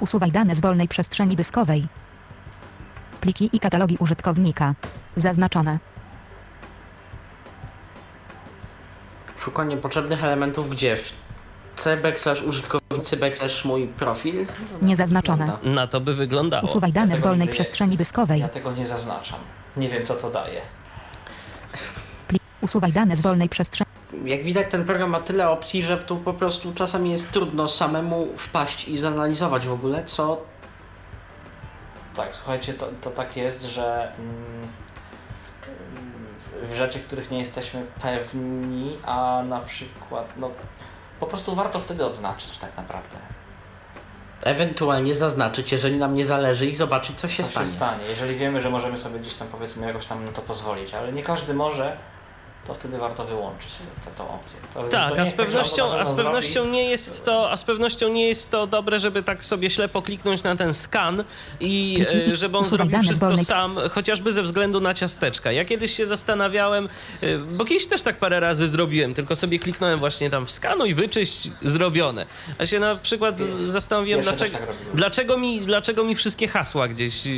Usuwaj 0.00 0.32
dane 0.32 0.54
z 0.54 0.60
wolnej 0.60 0.88
przestrzeni 0.88 1.36
dyskowej. 1.36 1.86
Pliki 3.24 3.50
i 3.52 3.60
katalogi 3.60 3.96
użytkownika. 4.00 4.74
Zaznaczone. 5.16 5.78
Szukanie 9.38 9.76
potrzebnych 9.76 10.24
elementów 10.24 10.70
gdzie? 10.70 10.96
W 10.96 11.12
C 11.76 11.96
backslash 11.96 12.42
użytkownicy 12.42 13.16
backslash 13.16 13.64
mój 13.64 13.86
profil? 13.86 14.46
Niezaznaczone. 14.82 15.52
Na 15.62 15.86
to 15.86 16.00
by 16.00 16.14
wyglądało. 16.14 16.64
Usuwaj 16.64 16.92
dane 16.92 17.06
z 17.06 17.08
Dlatego 17.08 17.28
wolnej 17.28 17.48
przestrzeni 17.48 17.96
dyskowej. 17.96 18.40
Ja 18.40 18.48
tego 18.48 18.72
nie 18.72 18.86
zaznaczam. 18.86 19.38
Nie 19.76 19.88
wiem 19.88 20.06
co 20.06 20.14
to 20.14 20.30
daje. 20.30 20.60
Pli- 22.28 22.38
Usuwaj 22.60 22.92
dane 22.92 23.16
z 23.16 23.20
wolnej 23.20 23.48
przestrzeni. 23.48 23.90
Jak 24.24 24.44
widać 24.44 24.70
ten 24.70 24.84
program 24.84 25.10
ma 25.10 25.20
tyle 25.20 25.50
opcji, 25.50 25.82
że 25.82 25.98
tu 25.98 26.16
po 26.16 26.32
prostu 26.34 26.72
czasami 26.74 27.10
jest 27.10 27.32
trudno 27.32 27.68
samemu 27.68 28.28
wpaść 28.36 28.88
i 28.88 28.98
zanalizować 28.98 29.66
w 29.66 29.72
ogóle, 29.72 30.04
co 30.04 30.42
Tak, 32.16 32.28
słuchajcie, 32.32 32.74
to, 32.74 32.88
to 33.00 33.10
tak 33.10 33.36
jest, 33.36 33.62
że, 33.62 34.12
mm, 34.18 34.68
rzeczy, 36.76 36.98
których 37.00 37.30
nie 37.30 37.38
jesteśmy 37.38 37.82
pewni, 38.02 38.96
a 39.06 39.42
na 39.48 39.60
przykład, 39.60 40.28
no 40.36 40.50
po 41.20 41.26
prostu 41.26 41.54
warto 41.54 41.80
wtedy 41.80 42.06
odznaczyć 42.06 42.58
tak 42.58 42.76
naprawdę. 42.76 43.16
Ewentualnie 44.42 45.14
zaznaczyć, 45.14 45.72
jeżeli 45.72 45.96
nam 45.96 46.14
nie 46.14 46.24
zależy 46.24 46.66
i 46.66 46.74
zobaczyć, 46.74 47.20
co 47.20 47.28
się 47.28 47.42
Co 47.42 47.48
stanie. 47.48 47.66
się 47.66 47.72
stanie. 47.72 48.04
Jeżeli 48.04 48.36
wiemy, 48.36 48.60
że 48.62 48.70
możemy 48.70 48.98
sobie 48.98 49.18
gdzieś 49.20 49.34
tam 49.34 49.48
powiedzmy 49.48 49.86
jakoś 49.86 50.06
tam 50.06 50.24
na 50.24 50.32
to 50.32 50.42
pozwolić, 50.42 50.94
ale 50.94 51.12
nie 51.12 51.22
każdy 51.22 51.54
może, 51.54 51.96
to 52.66 52.74
wtedy 52.74 52.98
warto 52.98 53.24
wyłączyć 53.24 53.68
tę 54.16 54.24
opcję. 54.24 54.58
To, 54.74 54.82
to 54.82 54.88
Tak, 54.88 55.14
nie 55.14 55.20
a 55.20 55.26
z 55.26 55.32
pewnością, 55.32 55.92
a 55.92 56.04
z 56.04 56.08
pewno 56.12 56.24
pewnością 56.24 56.52
zrobi. 56.52 56.70
nie 56.70 56.84
jest 56.90 57.24
to, 57.24 57.50
a 57.50 57.56
z 57.56 57.64
pewnością 57.64 58.08
nie 58.08 58.28
jest 58.28 58.50
to 58.50 58.66
dobre, 58.66 59.00
żeby 59.00 59.22
tak 59.22 59.44
sobie 59.44 59.70
ślepo 59.70 60.02
kliknąć 60.02 60.42
na 60.42 60.56
ten 60.56 60.74
skan 60.74 61.24
i 61.60 62.04
e, 62.30 62.36
żeby 62.36 62.58
on 62.58 62.66
zrobił 62.66 63.02
wszystko 63.02 63.36
sam, 63.36 63.78
chociażby 63.90 64.32
ze 64.32 64.42
względu 64.42 64.80
na 64.80 64.94
ciasteczka. 64.94 65.52
Ja 65.52 65.64
kiedyś 65.64 65.96
się 65.96 66.06
zastanawiałem, 66.06 66.88
e, 67.20 67.38
bo 67.38 67.64
kiedyś 67.64 67.86
też 67.86 68.02
tak 68.02 68.18
parę 68.18 68.40
razy 68.40 68.68
zrobiłem, 68.68 69.14
tylko 69.14 69.36
sobie 69.36 69.58
kliknąłem 69.58 69.98
właśnie 69.98 70.30
tam 70.30 70.46
w 70.46 70.50
skanuj, 70.50 70.94
wyczyść, 70.94 71.50
zrobione. 71.62 72.26
A 72.58 72.66
się 72.66 72.80
na 72.80 72.96
przykład 72.96 73.38
z- 73.38 73.60
zastanowiłem, 73.70 74.20
dlaczego, 74.22 74.58
tak 74.58 74.66
dlaczego, 74.94 75.38
mi, 75.38 75.60
dlaczego 75.60 76.04
mi 76.04 76.14
wszystkie 76.14 76.48
hasła 76.48 76.88
gdzieś 76.88 77.26
y, 77.26 77.30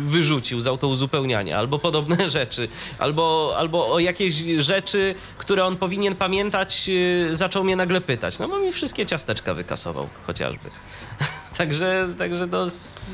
wyrzucił 0.00 0.60
z 0.60 0.66
autouzupełniania, 0.66 1.58
albo 1.58 1.78
podobne 1.78 2.28
rzeczy, 2.38 2.68
albo, 2.98 3.54
albo 3.58 3.92
o 3.92 4.00
jakieś 4.26 4.64
rzeczy, 4.64 5.14
które 5.38 5.64
on 5.64 5.76
powinien 5.76 6.16
pamiętać, 6.16 6.84
y, 6.88 7.28
zaczął 7.36 7.64
mnie 7.64 7.76
nagle 7.76 8.00
pytać. 8.00 8.38
No 8.38 8.48
bo 8.48 8.58
mi 8.58 8.72
wszystkie 8.72 9.06
ciasteczka 9.06 9.54
wykasował, 9.54 10.08
chociażby. 10.26 10.70
Także, 11.58 12.08
także 12.18 12.46
do 12.46 12.64
s- 12.64 13.06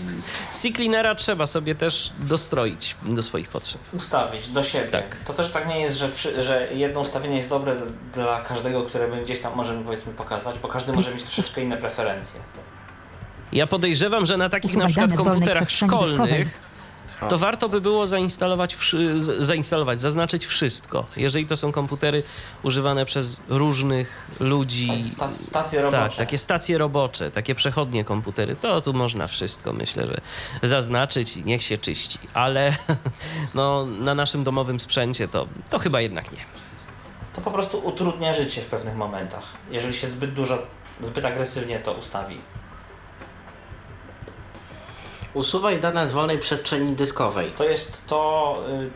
C-cleanera 0.53 1.15
trzeba 1.15 1.47
sobie 1.47 1.75
też 1.75 2.13
dostroić 2.19 2.97
do 3.03 3.23
swoich 3.23 3.49
potrzeb. 3.49 3.81
ustawić 3.93 4.49
do 4.49 4.63
siebie. 4.63 4.89
Tak. 4.89 5.17
To 5.27 5.33
też 5.33 5.51
tak 5.51 5.69
nie 5.69 5.81
jest, 5.81 5.97
że, 5.97 6.09
że 6.43 6.69
jedno 6.75 7.01
ustawienie 7.01 7.37
jest 7.37 7.49
dobre 7.49 7.77
dla 8.15 8.41
każdego, 8.41 8.83
które 8.83 9.09
my 9.09 9.23
gdzieś 9.25 9.41
tam 9.41 9.57
możemy 9.57 9.85
powiedzmy 9.85 10.13
pokazać, 10.13 10.59
bo 10.59 10.69
każdy 10.69 10.93
może 10.93 11.15
mieć 11.15 11.25
troszeczkę 11.25 11.63
inne 11.63 11.77
preferencje. 11.77 12.41
Ja 13.53 13.67
podejrzewam, 13.67 14.27
że 14.27 14.37
na 14.37 14.49
takich 14.49 14.77
na 14.77 14.87
przykład 14.87 15.15
komputerach 15.15 15.71
szkolnych 15.71 16.72
to 17.29 17.39
warto 17.39 17.69
by 17.69 17.81
było 17.81 18.07
zainstalować, 18.07 18.77
zainstalować, 19.39 20.01
zaznaczyć 20.01 20.47
wszystko. 20.47 21.07
Jeżeli 21.17 21.47
to 21.47 21.57
są 21.57 21.73
komputery 21.73 22.23
używane 22.63 23.05
przez 23.05 23.37
różnych 23.49 24.27
ludzi, 24.41 25.05
stac- 25.17 25.33
stacje 25.33 25.83
robocze. 25.83 26.09
tak, 26.09 26.17
takie 26.17 26.39
stacje 26.39 26.79
robocze, 26.79 27.31
takie 27.31 27.55
przechodnie 27.55 28.05
komputery, 28.05 28.57
to 28.57 28.81
tu 28.81 28.93
można 28.93 29.27
wszystko, 29.29 29.73
myślę, 29.73 30.07
że 30.07 30.21
zaznaczyć 30.69 31.37
i 31.37 31.45
niech 31.45 31.63
się 31.63 31.79
czyści. 31.79 32.19
Ale 32.35 32.77
no, 33.55 33.87
na 33.87 34.15
naszym 34.15 34.45
domowym 34.45 34.81
sprzęcie 34.81 35.29
to, 35.29 35.47
to 35.71 35.79
chyba 35.79 36.01
jednak 36.01 36.33
nie. 36.33 36.45
To 37.35 37.41
po 37.41 37.51
prostu 37.51 37.79
utrudnia 37.79 38.35
życie 38.35 38.61
w 38.61 38.67
pewnych 38.67 38.97
momentach. 38.97 39.45
Jeżeli 39.71 39.95
się 39.95 40.07
zbyt 40.07 40.35
dużo, 40.35 40.59
zbyt 41.01 41.25
agresywnie 41.25 41.79
to 41.79 41.93
ustawi. 41.93 42.39
Usuwaj 45.35 45.81
dane 45.81 46.09
z 46.09 46.13
wolnej 46.13 46.39
przestrzeni 46.39 46.93
dyskowej. 46.97 47.53
To 47.59 47.65
jest 47.65 48.07
to, 48.07 48.57
y, 48.69 48.91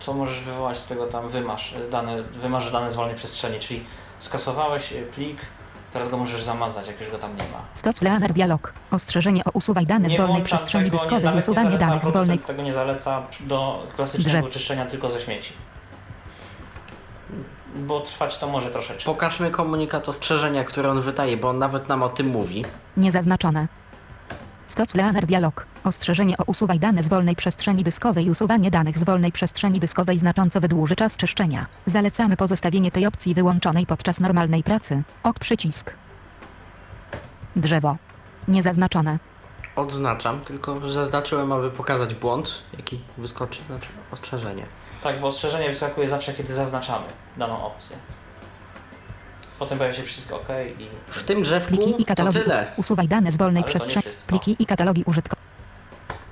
co 0.00 0.12
możesz 0.14 0.40
wywołać 0.40 0.78
z 0.78 0.86
tego 0.86 1.06
tam 1.06 1.28
wymasz, 1.28 1.74
dane, 1.90 2.22
wymasz 2.22 2.72
dane 2.72 2.92
z 2.92 2.94
wolnej 2.96 3.16
przestrzeni, 3.16 3.60
czyli 3.60 3.84
skasowałeś 4.18 4.92
y, 4.92 5.02
plik, 5.14 5.38
teraz 5.92 6.08
go 6.08 6.16
możesz 6.16 6.42
zamazać, 6.42 6.86
jak 6.86 7.00
już 7.00 7.10
go 7.10 7.18
tam 7.18 7.30
nie 7.30 7.44
ma. 7.52 7.58
Stoc 7.74 8.02
Leaner 8.02 8.32
Dialog. 8.32 8.72
Ostrzeżenie 8.90 9.44
o 9.44 9.50
usuwaj 9.52 9.86
dane 9.86 10.08
z 10.08 10.12
Nie 10.12 10.18
wolnej 10.18 10.42
przestrzeni 10.42 10.84
tego, 10.90 10.96
dyskowej. 10.98 11.24
nie 11.32 11.38
Usuwanie 11.38 11.66
zaleca, 11.70 11.86
danych 11.86 12.04
z 12.04 12.10
wolnej. 12.10 12.38
tego 12.38 12.62
nie 12.62 12.72
zaleca 12.72 13.22
do 13.40 13.86
klasycznego 13.96 14.38
Drzew. 14.40 14.52
czyszczenia 14.52 14.86
tylko 14.86 15.10
ze 15.10 15.20
śmieci. 15.20 15.52
Bo 17.76 18.00
trwać 18.00 18.38
to 18.38 18.46
może 18.46 18.70
troszeczkę. 18.70 19.04
Pokażmy 19.04 19.50
komunikat 19.50 20.08
ostrzeżenia, 20.08 20.64
który 20.64 20.88
on 20.90 21.00
wydaje, 21.00 21.36
bo 21.36 21.48
on 21.48 21.58
nawet 21.58 21.88
nam 21.88 22.02
o 22.02 22.08
tym 22.08 22.26
mówi. 22.26 22.64
Niezaznaczone. 22.96 23.66
Stoc 24.66 24.94
Leaner 24.94 25.26
Dialog. 25.26 25.66
Ostrzeżenie 25.84 26.36
o 26.38 26.42
usuwaj 26.46 26.78
dane 26.78 27.02
z 27.02 27.08
wolnej 27.08 27.36
przestrzeni 27.36 27.84
dyskowej. 27.84 28.30
Usuwanie 28.30 28.70
danych 28.70 28.98
z 28.98 29.04
wolnej 29.04 29.32
przestrzeni 29.32 29.80
dyskowej 29.80 30.18
znacząco 30.18 30.60
wydłuży 30.60 30.96
czas 30.96 31.16
czyszczenia. 31.16 31.66
Zalecamy 31.86 32.36
pozostawienie 32.36 32.90
tej 32.90 33.06
opcji 33.06 33.34
wyłączonej 33.34 33.86
podczas 33.86 34.20
normalnej 34.20 34.62
pracy. 34.62 35.02
Ok 35.22 35.38
przycisk. 35.38 35.92
Drzewo. 37.56 37.96
Niezaznaczone. 38.48 39.18
Odznaczam, 39.76 40.40
tylko 40.40 40.90
zaznaczyłem, 40.90 41.52
aby 41.52 41.70
pokazać 41.70 42.14
błąd, 42.14 42.62
jaki 42.76 43.00
wyskoczy, 43.18 43.62
znaczy 43.66 43.88
ostrzeżenie. 44.12 44.66
Tak, 45.02 45.20
bo 45.20 45.26
ostrzeżenie 45.28 45.68
wyskakuje 45.68 46.08
zawsze, 46.08 46.34
kiedy 46.34 46.54
zaznaczamy 46.54 47.06
daną 47.36 47.66
opcję. 47.66 47.96
Potem 49.58 49.78
pojawia 49.78 49.96
się 49.96 50.02
przycisk 50.02 50.32
OK 50.32 50.48
i... 50.78 50.86
W 51.08 51.22
tym 51.22 51.42
drzewku 51.42 51.68
Pliki 51.68 51.90
i 51.90 52.04
to 52.04 52.04
katalogi. 52.04 52.38
tyle. 52.38 52.66
Usuwaj 52.76 53.08
dane 53.08 53.32
z 53.32 53.36
wolnej 53.36 53.62
Ale 53.62 53.72
to 53.72 53.78
nie 53.78 53.80
przestrzeni. 53.80 54.02
wszystko. 54.14 54.28
Pliki 54.28 54.56
i 54.62 54.66
katalogi 54.66 55.02
użytkownika. 55.06 55.46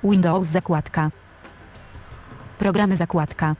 Windows 0.03 0.47
zakładka. 0.47 1.09
Programy 2.59 2.97
zakładka. 2.97 3.55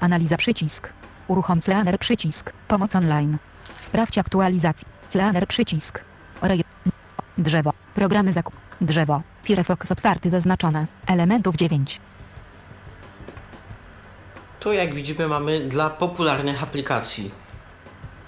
Analiza 0.00 0.36
przycisk. 0.36 0.88
Uruchom 1.28 1.60
Cleaner 1.60 1.98
przycisk. 1.98 2.52
Pomoc 2.68 2.96
online. 2.96 3.38
Sprawdź 3.78 4.18
aktualizację. 4.18 4.88
Cleaner 5.08 5.46
przycisk. 5.48 6.00
Reje... 6.42 6.62
Drzewo. 7.38 7.72
Programy 7.94 8.32
zakup. 8.32 8.56
Drzewo. 8.80 9.22
Firefox 9.44 9.92
otwarty 9.92 10.30
zaznaczone. 10.30 10.86
Elementów 11.06 11.56
9. 11.56 12.00
Tu 14.60 14.72
jak 14.72 14.94
widzimy 14.94 15.28
mamy 15.28 15.60
dla 15.68 15.90
popularnych 15.90 16.62
aplikacji. 16.62 17.30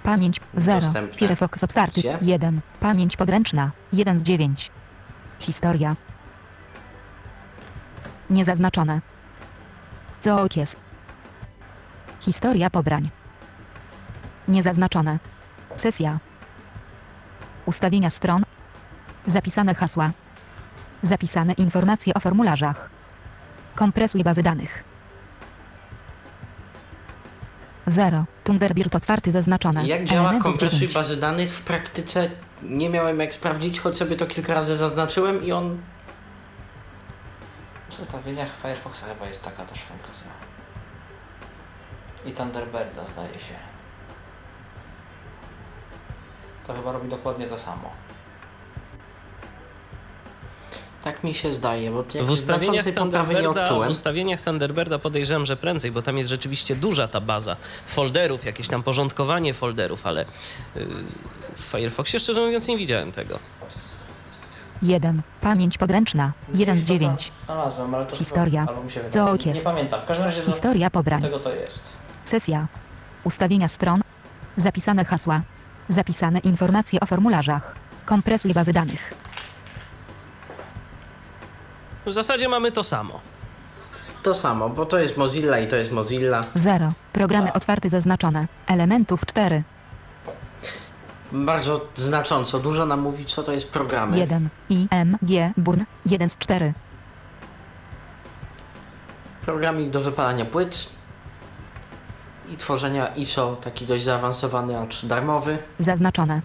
Pamięć 0.03 0.41
0. 0.55 0.81
Dostępne. 0.81 1.19
Firefox 1.19 1.65
otwarty 1.65 2.01
Gdzie? 2.01 2.19
1. 2.23 2.61
Pamięć 2.81 3.17
podręczna 3.17 3.71
1 3.93 4.19
z 4.19 4.23
9. 4.23 4.71
Historia. 5.41 5.97
Niezaznaczone. 8.31 9.01
Co 10.21 10.47
jest? 10.57 10.77
Historia 12.21 12.71
pobrań. 12.71 13.11
Niezaznaczone. 14.49 15.19
Sesja. 15.77 16.19
Ustawienia 17.67 18.11
stron. 18.11 18.43
Zapisane 19.27 19.75
hasła. 19.75 20.11
Zapisane 21.03 21.53
informacje 21.53 22.15
o 22.15 22.21
formularzach. 22.21 22.91
Kompresuj 23.75 24.25
bazy 24.25 24.43
danych. 24.43 24.92
0. 27.87 28.25
Thunderbird 28.45 28.95
otwarty 28.95 29.33
zaznaczone. 29.33 29.87
Jak 29.87 30.05
działa 30.05 30.39
kompresuj 30.39 30.79
9. 30.79 30.95
bazy 30.95 31.21
danych 31.21 31.55
w 31.55 31.63
praktyce 31.63 32.31
nie 32.63 32.91
miałem 32.91 33.21
jak 33.21 33.35
sprawdzić, 33.35 33.81
choć 33.81 33.97
sobie 33.97 34.17
to 34.17 34.27
kilka 34.27 34.55
razy 34.55 34.77
zaznaczyłem 34.77 35.45
i 35.45 35.53
on 35.53 35.79
W 37.91 37.97
zestawieniach 37.97 38.49
Firefoxa 38.63 39.05
chyba 39.15 39.27
jest 39.27 39.45
taka 39.45 39.65
też 39.65 39.79
funkcja. 39.81 40.27
I 42.27 42.33
Thunderbirda 42.33 43.05
zdaje 43.13 43.35
się. 43.35 43.55
To 46.67 46.75
chyba 46.75 46.93
robi 46.93 47.09
dokładnie 47.09 47.47
to 47.47 47.59
samo. 47.59 47.91
Tak 51.05 51.25
mi 51.25 51.35
się 51.35 51.55
zdaje, 51.55 51.91
bo 51.91 52.05
W 52.23 52.31
ustawieniach, 52.31 52.85
poprawy 52.85 53.35
nie 53.35 53.43
Thunderbirda, 53.43 53.75
w 53.87 53.89
ustawieniach 53.89 54.41
Thunderbirda 54.41 54.99
podejrzewam, 54.99 55.47
że 55.47 55.57
prędzej, 55.57 55.93
bo 55.93 56.03
tam 56.03 56.19
jest 56.19 56.31
rzeczywiście 56.31 56.77
duża 56.77 57.09
ta 57.09 57.21
baza 57.21 57.57
folderów, 57.87 58.45
jakieś 58.45 58.69
tam 58.69 58.83
porządkowanie 58.83 59.55
folderów, 59.55 60.07
ale 60.07 60.25
yy, 60.77 60.87
w 61.57 61.61
Firefoxie 61.61 62.21
szczerze 62.21 62.41
mówiąc 62.41 62.69
nie 62.69 62.77
widziałem 62.77 63.13
tego. 63.13 63.39
1. 64.83 65.23
Pamięć 65.41 65.79
podręczna 65.79 66.33
1 66.55 66.77
z 66.77 66.83
Gdzieś 66.83 66.89
to 66.89 66.95
9. 66.95 67.33
Znalazłem, 67.45 67.95
ale 67.95 68.07
to 68.07 68.17
Historia. 68.17 68.67
Co. 69.11 69.37
Nie 69.37 69.53
jest? 69.53 69.65
pamiętam. 69.65 70.01
W 70.01 70.05
każdym 70.05 70.27
razie 70.27 70.43
Historia 70.43 70.87
do 70.87 70.91
pobrań. 70.91 71.23
tego 71.23 71.39
to 71.39 71.55
jest. 71.55 71.83
Sesja. 72.25 72.67
Ustawienia 73.25 73.69
stron. 73.69 74.01
Zapisane 74.57 75.05
hasła. 75.05 75.41
Zapisane 75.89 76.39
informacje 76.39 77.01
o 77.01 77.07
formularzach. 77.07 77.75
Kompresuj 78.07 78.55
bazy 78.55 78.73
danych. 78.73 79.22
W 82.07 82.13
zasadzie 82.13 82.49
mamy 82.49 82.73
to 82.73 82.83
samo. 82.83 83.21
To 84.23 84.35
samo, 84.35 84.69
bo 84.69 84.87
to 84.87 84.99
jest 84.99 85.17
Mozilla 85.17 85.59
i 85.59 85.69
to 85.69 85.77
jest 85.77 85.93
Mozilla. 85.93 86.45
0. 86.55 86.93
Programy 87.13 87.47
Tak. 87.47 87.57
otwarte 87.57 87.91
zaznaczone. 87.91 88.47
Elementów 88.67 89.27
4. 89.27 89.63
Bardzo 91.33 91.87
znacząco, 91.97 92.59
dużo 92.59 92.87
nam 92.87 93.01
mówi, 93.01 93.25
co 93.27 93.43
to 93.43 93.53
jest 93.53 93.73
programy. 93.73 94.19
1. 94.19 94.49
IMG 94.69 95.53
Burn 95.57 95.85
1 96.07 96.29
z 96.29 96.39
4. 96.39 96.73
Programik 99.47 99.91
do 99.91 100.01
wypalania 100.01 100.45
płyt 100.45 100.89
i 102.51 102.57
tworzenia 102.57 103.07
ISO, 103.07 103.57
taki 103.65 103.87
dość 103.87 104.05
zaawansowany, 104.05 104.79
acz 104.79 105.05
darmowy. 105.07 105.59
Zaznaczone. 105.79 106.41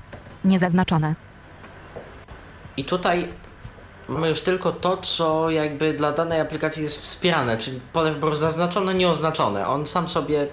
Niezaznaczone. 0.46 1.16
I 2.78 2.86
tutaj 2.86 3.30
mamy 4.10 4.30
już 4.30 4.42
tylko 4.42 4.72
to, 4.72 4.98
co 4.98 5.50
jakby 5.50 5.94
dla 5.94 6.12
danej 6.12 6.40
aplikacji 6.40 6.84
jest 6.84 7.04
wspierane, 7.04 7.58
czyli 7.58 7.80
pole 7.94 8.12
wyboru 8.12 8.36
zaznaczone, 8.36 8.94
nieoznaczone. 8.94 9.68
On 9.68 9.88
sam 9.88 10.10
sobie 10.10 10.48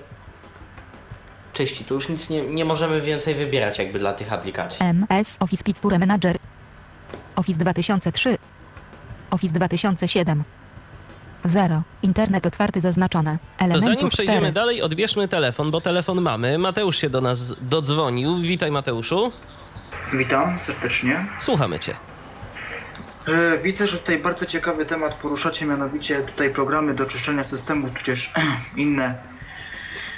czyści. 1.53 1.85
Tu 1.85 1.95
już 1.95 2.09
nic 2.09 2.31
nie, 2.31 2.43
nie 2.43 2.64
możemy 2.64 3.01
więcej 3.01 3.35
wybierać 3.35 3.79
jakby 3.79 3.99
dla 3.99 4.12
tych 4.12 4.33
aplikacji. 4.33 4.87
MS 4.87 5.37
Office 5.40 5.64
Picture 5.64 5.99
Manager. 5.99 6.38
Office 7.37 7.59
2003. 7.59 8.38
Office 9.31 9.55
2007. 9.55 10.45
0. 11.45 11.83
Internet 12.03 12.47
otwarty 12.47 12.81
zaznaczone. 12.81 13.38
To 13.59 13.64
Elementów 13.64 13.95
zanim 13.95 14.09
przejdziemy 14.09 14.38
4. 14.38 14.53
dalej, 14.53 14.83
odbierzmy 14.83 15.29
telefon, 15.29 15.71
bo 15.71 15.81
telefon 15.81 16.21
mamy. 16.21 16.59
Mateusz 16.59 16.97
się 16.97 17.11
do 17.11 17.21
nas 17.21 17.55
dodzwonił. 17.61 18.38
Witaj 18.38 18.71
Mateuszu. 18.71 19.33
Witam 20.12 20.59
serdecznie. 20.59 21.27
Słuchamy 21.38 21.79
cię. 21.79 21.95
E, 23.29 23.59
Widzę, 23.59 23.87
że 23.87 23.99
tutaj 23.99 24.19
bardzo 24.19 24.47
ciekawy 24.47 24.87
temat 24.87 25.15
poruszacie, 25.15 25.67
mianowicie 25.67 26.23
tutaj 26.23 26.51
programy 26.51 26.95
do 26.95 27.07
czyszczenia 27.07 27.45
systemu, 27.45 27.89
tudzież 27.89 28.33
inne 28.77 29.15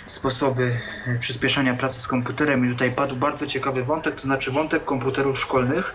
sposoby 0.06 0.78
e, 1.06 1.18
przyspieszania 1.18 1.74
pracy 1.74 2.00
z 2.00 2.08
komputerem 2.08 2.66
i 2.66 2.68
tutaj 2.68 2.90
padł 2.90 3.16
bardzo 3.16 3.46
ciekawy 3.46 3.84
wątek, 3.84 4.14
to 4.14 4.20
znaczy 4.20 4.50
wątek 4.50 4.84
komputerów 4.84 5.38
szkolnych. 5.38 5.94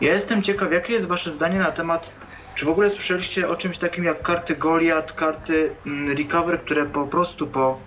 Ja 0.00 0.12
jestem 0.12 0.42
ciekaw, 0.42 0.72
jakie 0.72 0.92
jest 0.92 1.06
wasze 1.06 1.30
zdanie 1.30 1.58
na 1.58 1.70
temat, 1.70 2.12
czy 2.54 2.66
w 2.66 2.68
ogóle 2.68 2.90
słyszeliście 2.90 3.48
o 3.48 3.56
czymś 3.56 3.78
takim 3.78 4.04
jak 4.04 4.22
karty 4.22 4.56
Goliath, 4.56 5.14
karty 5.14 5.70
mm, 5.86 6.16
Recover, 6.16 6.60
które 6.60 6.86
po 6.86 7.06
prostu 7.06 7.46
po, 7.46 7.78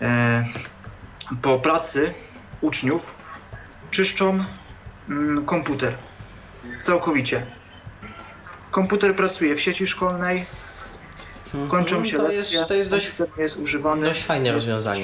e, 0.00 0.44
po 1.42 1.58
pracy 1.58 2.14
uczniów 2.60 3.14
czyszczą 3.90 4.44
mm, 5.08 5.44
komputer. 5.44 5.94
Całkowicie. 6.80 7.59
Komputer 8.70 9.16
pracuje 9.16 9.54
w 9.56 9.60
sieci 9.60 9.86
szkolnej, 9.86 10.46
kończą 11.68 12.04
się 12.04 12.16
to 12.16 12.22
lekcje, 12.22 12.58
jest- 12.58 12.68
to 12.68 12.74
jest 12.74 12.90
dość- 12.90 13.12
jest 13.36 13.56
używany. 13.56 14.06
dość 14.06 14.24
fajne 14.24 14.52
rozwiązanie. 14.52 15.00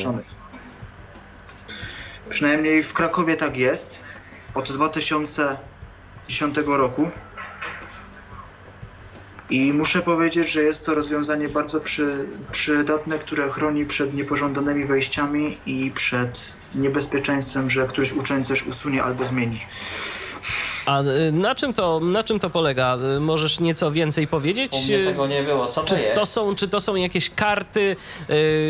Przynajmniej 2.28 2.82
w 2.82 2.92
Krakowie 2.92 3.36
tak 3.36 3.56
jest. 3.56 3.98
Od 4.54 4.72
2010 4.72 6.56
roku. 6.76 7.10
I 9.50 9.72
muszę 9.72 10.02
powiedzieć, 10.02 10.50
że 10.52 10.62
jest 10.62 10.86
to 10.86 10.94
rozwiązanie 10.94 11.48
bardzo 11.48 11.80
przy, 11.80 12.28
przydatne, 12.52 13.18
które 13.18 13.50
chroni 13.50 13.86
przed 13.86 14.14
niepożądanymi 14.14 14.84
wejściami 14.84 15.58
i 15.66 15.90
przed 15.94 16.52
niebezpieczeństwem, 16.74 17.70
że 17.70 17.86
któryś 17.86 18.12
uczeń 18.12 18.44
coś 18.44 18.66
usunie 18.66 19.02
albo 19.04 19.24
zmieni. 19.24 19.66
A 20.86 21.00
y, 21.02 21.32
na 21.32 21.54
czym 21.54 21.74
to, 21.74 22.00
na 22.00 22.22
czym 22.24 22.40
to 22.40 22.50
polega? 22.50 22.96
Y, 23.16 23.20
Możesz 23.20 23.60
nieco 23.60 23.90
więcej 23.90 24.26
powiedzieć? 24.26 24.72
U 24.72 24.82
mnie 24.82 24.98
Y, 24.98 25.04
tego 25.06 25.26
nie 25.26 25.42
było. 25.42 25.66
Co 25.66 25.80
to 25.80 25.86
Czy 25.94 26.00
jest? 26.00 26.14
to, 26.20 26.26
są, 26.26 26.54
czy 26.54 26.68
to 26.68 26.80
są 26.80 26.94
jakieś 26.94 27.30
karty, 27.30 27.96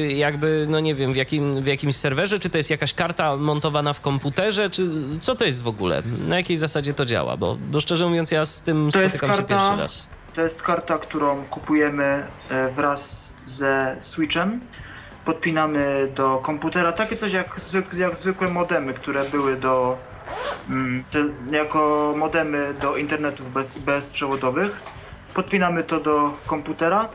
jakby, 0.08 0.66
no 0.70 0.80
nie 0.80 0.94
wiem, 0.94 1.12
w, 1.12 1.16
jakim, 1.16 1.60
w 1.62 1.66
jakimś 1.66 1.96
serwerze? 1.96 2.38
Czy 2.38 2.50
to 2.50 2.56
jest 2.58 2.70
jakaś 2.70 2.94
karta 2.94 3.36
montowana 3.36 3.92
w 3.92 4.00
komputerze? 4.00 4.70
Czy 4.70 4.88
co 5.20 5.34
to 5.34 5.44
jest 5.44 5.62
w 5.62 5.68
ogóle? 5.68 6.02
Na 6.26 6.36
jakiej 6.36 6.56
zasadzie 6.56 6.94
to 6.94 7.04
działa? 7.04 7.36
Bo, 7.36 7.56
bo 7.70 7.80
szczerze 7.80 8.06
mówiąc, 8.08 8.30
ja 8.30 8.44
z 8.44 8.62
tym 8.62 8.90
To 8.92 9.00
jest 9.00 9.16
spotykam 9.16 9.38
się 9.38 9.44
karta- 9.46 9.64
pierwszy 9.66 9.82
raz. 9.82 10.06
To 10.34 10.42
jest 10.42 10.62
karta, 10.62 10.98
którą 10.98 11.44
kupujemy 11.44 12.26
e, 12.50 12.68
wraz 12.70 13.32
ze 13.44 13.96
Switchem. 14.00 14.60
Podpinamy 15.24 16.12
do 16.14 16.36
komputera 16.38 16.92
takie 16.92 17.16
coś 17.16 17.32
jak, 17.32 17.56
jak 17.98 18.16
zwykłe 18.16 18.48
modemy, 18.48 18.94
które 18.94 19.24
były 19.24 19.56
do. 19.56 19.98
Mm, 20.70 21.04
jako 21.50 22.14
modemy 22.16 22.74
do 22.80 22.96
internetów 22.96 23.52
bez, 23.52 23.78
bezprzewodowych. 23.78 24.82
Podpinamy 25.34 25.82
to 25.84 26.00
do 26.00 26.32
komputera 26.46 27.08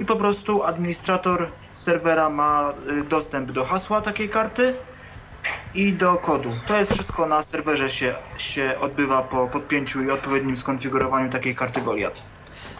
i 0.00 0.04
po 0.04 0.16
prostu 0.16 0.62
administrator 0.62 1.50
serwera 1.72 2.30
ma 2.30 2.72
y, 2.90 3.04
dostęp 3.04 3.52
do 3.52 3.64
hasła 3.64 4.00
takiej 4.00 4.28
karty 4.28 4.74
i 5.74 5.92
do 5.92 6.16
kodu. 6.16 6.52
To 6.66 6.78
jest 6.78 6.92
wszystko 6.92 7.26
na 7.26 7.42
serwerze 7.42 7.90
się, 7.90 8.14
się 8.36 8.74
odbywa 8.80 9.22
po 9.22 9.48
podpięciu 9.48 10.02
i 10.02 10.10
odpowiednim 10.10 10.56
skonfigurowaniu 10.56 11.30
takiej 11.30 11.54
karty 11.54 11.80
Goliath. 11.80 12.35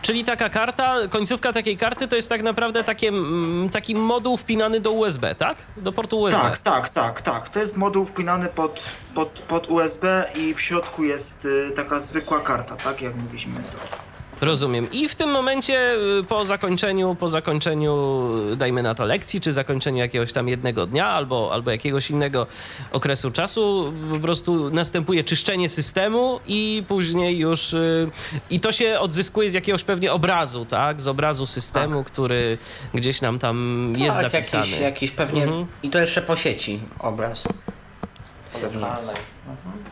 Czyli 0.07 0.25
taka 0.25 0.49
karta, 0.49 0.95
końcówka 1.11 1.53
takiej 1.53 1.77
karty 1.77 2.09
to 2.09 2.17
jest 2.17 2.29
tak 2.29 2.43
naprawdę 2.43 2.85
takie, 2.85 3.09
mm, 3.09 3.71
taki 3.71 3.95
moduł 3.95 4.37
wpinany 4.37 4.81
do 4.81 4.93
USB, 4.93 5.35
tak? 5.35 5.57
Do 5.77 5.93
portu 5.93 6.21
USB. 6.21 6.41
Tak, 6.41 6.59
tak, 6.59 6.89
tak, 6.89 7.23
tak. 7.23 7.49
To 7.49 7.61
jest 7.61 7.77
moduł 7.77 8.05
wpinany 8.05 8.49
pod, 8.49 8.95
pod, 9.15 9.29
pod 9.29 9.67
USB 9.71 10.25
i 10.35 10.55
w 10.55 10.61
środku 10.61 11.05
jest 11.05 11.45
y, 11.45 11.71
taka 11.77 11.99
zwykła 11.99 12.41
karta, 12.41 12.77
tak 12.77 13.03
jak 13.03 13.17
mówiliśmy. 13.17 13.55
Rozumiem. 14.41 14.91
I 14.93 15.09
w 15.09 15.15
tym 15.15 15.31
momencie 15.31 15.95
y, 16.21 16.25
po 16.29 16.45
zakończeniu, 16.45 17.15
po 17.15 17.29
zakończeniu, 17.29 18.29
y, 18.53 18.57
dajmy 18.57 18.83
na 18.83 18.95
to 18.95 19.05
lekcji, 19.05 19.41
czy 19.41 19.53
zakończeniu 19.53 19.99
jakiegoś 19.99 20.33
tam 20.33 20.49
jednego 20.49 20.87
dnia 20.87 21.07
albo, 21.07 21.51
albo 21.53 21.71
jakiegoś 21.71 22.11
innego 22.11 22.47
okresu 22.93 23.31
czasu, 23.31 23.93
po 24.13 24.21
prostu 24.21 24.71
następuje 24.71 25.25
czyszczenie 25.25 25.69
systemu 25.69 26.41
i 26.47 26.85
później 26.89 27.39
już 27.39 27.73
y, 27.73 28.11
i 28.51 28.61
to 28.61 28.73
się 28.73 29.01
odzyskuje 29.01 29.51
z 29.51 29.53
jakiegoś 29.53 29.85
pewnie 29.85 30.13
obrazu, 30.13 30.65
tak? 30.65 31.01
Z 31.01 31.07
obrazu 31.07 31.47
systemu, 31.47 32.05
który 32.05 32.59
gdzieś 32.95 33.21
nam 33.21 33.39
tam 33.39 33.93
jest 33.99 34.17
tak, 34.17 34.33
zapisany. 34.33 34.67
Jakiś, 34.67 34.81
jakiś 34.81 35.11
pewnie. 35.11 35.43
Mhm. 35.43 35.67
I 35.83 35.91
to 35.91 35.99
jeszcze 35.99 36.23
po 36.23 36.37
sieci 36.37 36.81
obraz. 36.99 37.45
Pewnie. 38.61 38.87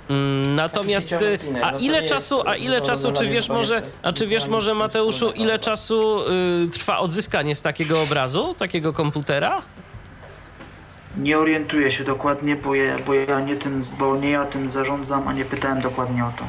Mm, 0.09 0.55
Natomiast 0.55 1.13
y, 1.13 1.39
a 1.63 1.73
no 1.73 1.79
ile 1.79 2.03
czasu, 2.03 2.49
a 2.49 2.57
ile 2.57 2.81
czasu, 2.83 3.03
czy 3.03 3.09
rozwiązanie 3.09 3.31
wiesz 3.33 3.49
może, 3.49 3.83
a 4.03 4.13
czy 4.13 4.27
wiesz 4.27 4.47
może 4.47 4.75
Mateuszu, 4.75 5.31
ile 5.31 5.59
czasu 5.59 6.23
y, 6.65 6.69
trwa 6.69 6.99
odzyskanie 6.99 7.55
z 7.57 7.63
takiego 7.63 8.03
obrazu, 8.03 8.55
takiego 8.59 8.93
komputera? 8.93 9.63
Nie 11.17 11.39
orientuję 11.39 11.91
się 11.91 12.05
dokładnie, 12.05 12.57
bo 12.57 12.75
ja, 12.75 12.97
bo 13.07 13.15
ja 13.15 13.41
nie 13.41 13.57
tym, 13.57 13.81
bo 13.99 14.17
nie 14.17 14.31
ja 14.31 14.45
tym 14.45 14.69
zarządzam, 14.69 15.29
a 15.29 15.33
nie 15.33 15.45
pytałem 15.45 15.81
dokładnie 15.81 16.25
o 16.25 16.33
to. 16.39 16.45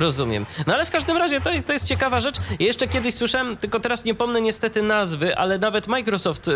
Rozumiem. 0.00 0.46
No 0.66 0.74
ale 0.74 0.86
w 0.86 0.90
każdym 0.90 1.16
razie 1.16 1.40
to, 1.40 1.50
to 1.66 1.72
jest 1.72 1.84
ciekawa 1.84 2.20
rzecz. 2.20 2.36
Ja 2.60 2.66
jeszcze 2.66 2.88
kiedyś 2.88 3.14
słyszałem, 3.14 3.56
tylko 3.56 3.80
teraz 3.80 4.04
nie 4.04 4.14
pomnę 4.14 4.40
niestety 4.40 4.82
nazwy, 4.82 5.36
ale 5.36 5.58
nawet 5.58 5.86
Microsoft 5.88 6.48
y, 6.48 6.52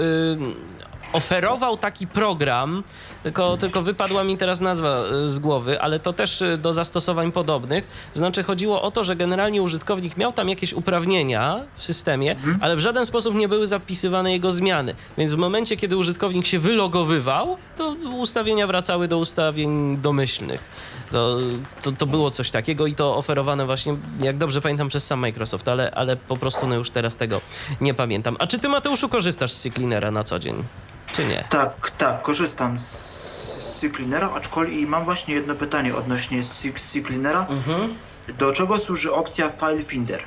oferował 1.15 1.77
taki 1.77 2.07
program, 2.07 2.83
tylko, 3.23 3.57
tylko 3.57 3.83
wypadła 3.83 4.25
mi 4.25 4.37
teraz 4.37 4.61
nazwa 4.61 4.99
y, 5.25 5.29
z 5.29 5.39
głowy, 5.39 5.81
ale 5.81 6.01
to 6.01 6.13
też 6.13 6.43
y, 6.43 6.59
do 6.59 6.73
zastosowań 6.73 7.33
podobnych. 7.33 7.87
Znaczy 8.15 8.43
chodziło 8.43 8.83
o 8.83 8.91
to, 8.91 9.05
że 9.05 9.17
generalnie 9.17 9.63
użytkownik 9.63 10.17
miał 10.17 10.33
tam 10.33 10.49
jakieś 10.49 10.73
uprawnienia 10.73 11.61
w 11.75 11.85
systemie, 11.85 12.37
ale 12.61 12.77
w 12.77 12.81
żaden 12.81 13.07
sposób 13.07 13.35
nie 13.35 13.49
były 13.49 13.67
zapisywane 13.67 14.33
jego 14.33 14.53
zmiany. 14.53 14.95
Więc 15.19 15.33
w 15.33 15.37
momencie, 15.37 15.77
kiedy 15.77 15.97
użytkownik 15.97 16.47
się 16.47 16.59
wylogowywał, 16.59 17.57
to 17.77 17.97
ustawienia 18.19 18.67
wracały 18.67 19.09
do 19.09 19.19
ustawień 19.19 19.97
domyślnych. 19.97 20.71
To, 21.13 21.39
to, 21.83 21.93
to 21.93 22.07
było 22.07 22.31
coś 22.31 22.51
takiego 22.51 22.87
i 22.87 22.95
to 22.95 23.17
oferowane 23.17 23.67
właśnie, 23.67 23.97
jak 24.21 24.37
dobrze 24.37 24.61
pamiętam, 24.61 24.89
przez 24.89 25.07
sam 25.07 25.19
Microsoft, 25.19 25.69
ale, 25.69 25.91
ale 25.91 26.17
po 26.17 26.37
prostu 26.37 26.67
no 26.67 26.75
już 26.75 26.91
teraz 26.91 27.17
tego 27.17 27.41
nie 27.81 27.95
pamiętam. 27.95 28.37
A 28.39 28.47
czy 28.47 28.59
ty, 28.59 28.69
Mateuszu, 28.69 29.09
korzystasz 29.09 29.53
z 29.53 29.61
CCleanera 29.61 30.11
na 30.11 30.25
co 30.25 30.39
dzień? 30.39 30.65
Czy 31.13 31.25
nie? 31.25 31.45
Tak, 31.49 31.91
tak, 31.91 32.23
korzystam 32.23 32.79
z, 32.79 32.83
z 32.83 33.81
CCleanera, 33.81 34.31
aczkolwiek 34.35 34.79
i 34.79 34.87
mam 34.87 35.05
właśnie 35.05 35.35
jedno 35.35 35.55
pytanie 35.55 35.95
odnośnie 35.97 36.43
CCleanera. 36.43 37.47
Mhm. 37.51 37.95
Do 38.39 38.53
czego 38.53 38.79
służy 38.79 39.15
opcja 39.15 39.51
File 39.51 39.83
Finder? 39.83 40.23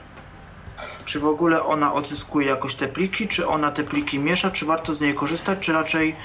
Czy 1.06 1.20
w 1.20 1.26
ogóle 1.26 1.64
ona 1.64 1.94
odzyskuje 1.94 2.48
jakoś 2.48 2.76
te 2.76 2.88
pliki, 2.88 3.28
czy 3.28 3.48
ona 3.48 3.72
te 3.72 3.84
pliki 3.84 4.20
miesza, 4.20 4.52
czy 4.52 4.66
warto 4.66 4.94
z 4.94 5.02
niej 5.02 5.14
korzystać, 5.14 5.60
czy 5.60 5.74
raczej 5.74 6.16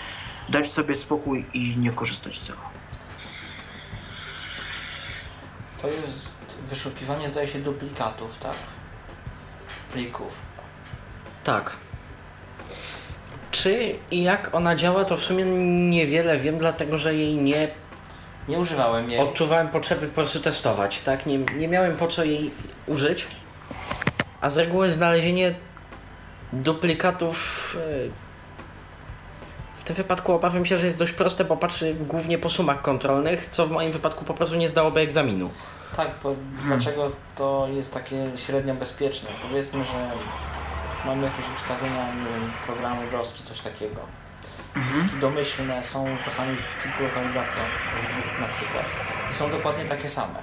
dać 0.48 0.70
sobie 0.70 0.94
spokój 0.94 1.46
i 1.54 1.76
nie 1.76 1.92
korzystać 1.92 2.38
z 2.38 2.46
tego? 2.46 2.60
To 5.82 5.88
jest 5.88 6.32
wyszukiwanie, 6.70 7.30
zdaje 7.30 7.48
się, 7.48 7.58
duplikatów, 7.58 8.30
tak? 8.40 8.56
Plików. 9.92 10.32
Tak. 11.44 11.72
Czy 13.52 13.94
i 14.10 14.22
jak 14.22 14.54
ona 14.54 14.76
działa, 14.76 15.04
to 15.04 15.16
w 15.16 15.20
sumie 15.20 15.44
niewiele 15.90 16.38
wiem, 16.38 16.58
dlatego 16.58 16.98
że 16.98 17.14
jej 17.14 17.36
nie 17.36 17.68
Nie 18.48 18.58
używałem 18.58 19.10
jej. 19.10 19.20
odczuwałem 19.20 19.68
potrzeby 19.68 20.06
po 20.06 20.14
prostu 20.14 20.40
testować, 20.40 20.98
tak? 21.00 21.26
Nie, 21.26 21.38
nie 21.38 21.68
miałem 21.68 21.96
po 21.96 22.08
co 22.08 22.24
jej 22.24 22.50
użyć. 22.86 23.26
A 24.40 24.50
z 24.50 24.58
reguły 24.58 24.90
znalezienie 24.90 25.54
duplikatów 26.52 27.36
e, 27.80 28.08
w 29.80 29.84
tym 29.84 29.96
wypadku 29.96 30.32
obawiam 30.32 30.66
się, 30.66 30.78
że 30.78 30.86
jest 30.86 30.98
dość 30.98 31.12
proste, 31.12 31.44
bo 31.44 31.56
patrzy 31.56 31.94
głównie 31.94 32.38
po 32.38 32.48
sumach 32.48 32.82
kontrolnych, 32.82 33.46
co 33.46 33.66
w 33.66 33.70
moim 33.70 33.92
wypadku 33.92 34.24
po 34.24 34.34
prostu 34.34 34.56
nie 34.56 34.68
zdałoby 34.68 35.00
egzaminu. 35.00 35.50
Tak, 35.96 36.10
bo 36.22 36.34
dlaczego 36.66 37.10
to 37.36 37.68
jest 37.74 37.94
takie 37.94 38.30
średnio 38.36 38.74
bezpieczne? 38.74 39.28
Powiedzmy, 39.48 39.84
że 39.84 40.10
mamy 41.06 41.24
jakieś 41.24 41.44
ustawienia, 41.56 42.06
nie 42.14 42.40
wiem, 42.40 42.50
programu 42.66 43.02
DOS 43.12 43.32
czy 43.34 43.42
coś 43.44 43.60
takiego. 43.60 44.00
Pliki 44.74 45.20
domyślne 45.20 45.84
są 45.84 46.16
czasami 46.24 46.56
w 46.56 46.82
kilku 46.82 47.02
lokalizacjach, 47.02 47.70
w 48.02 48.12
dwóch 48.12 48.40
na 48.40 48.48
przykład. 48.48 48.86
I 49.30 49.34
są 49.34 49.50
dokładnie 49.50 49.84
takie 49.84 50.08
same. 50.08 50.38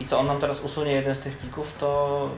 i 0.00 0.04
co 0.04 0.18
on 0.18 0.26
nam 0.26 0.40
teraz 0.40 0.60
usunie 0.60 0.92
jeden 0.92 1.14
z 1.14 1.20
tych 1.20 1.38
plików, 1.38 1.72
to 1.80 2.30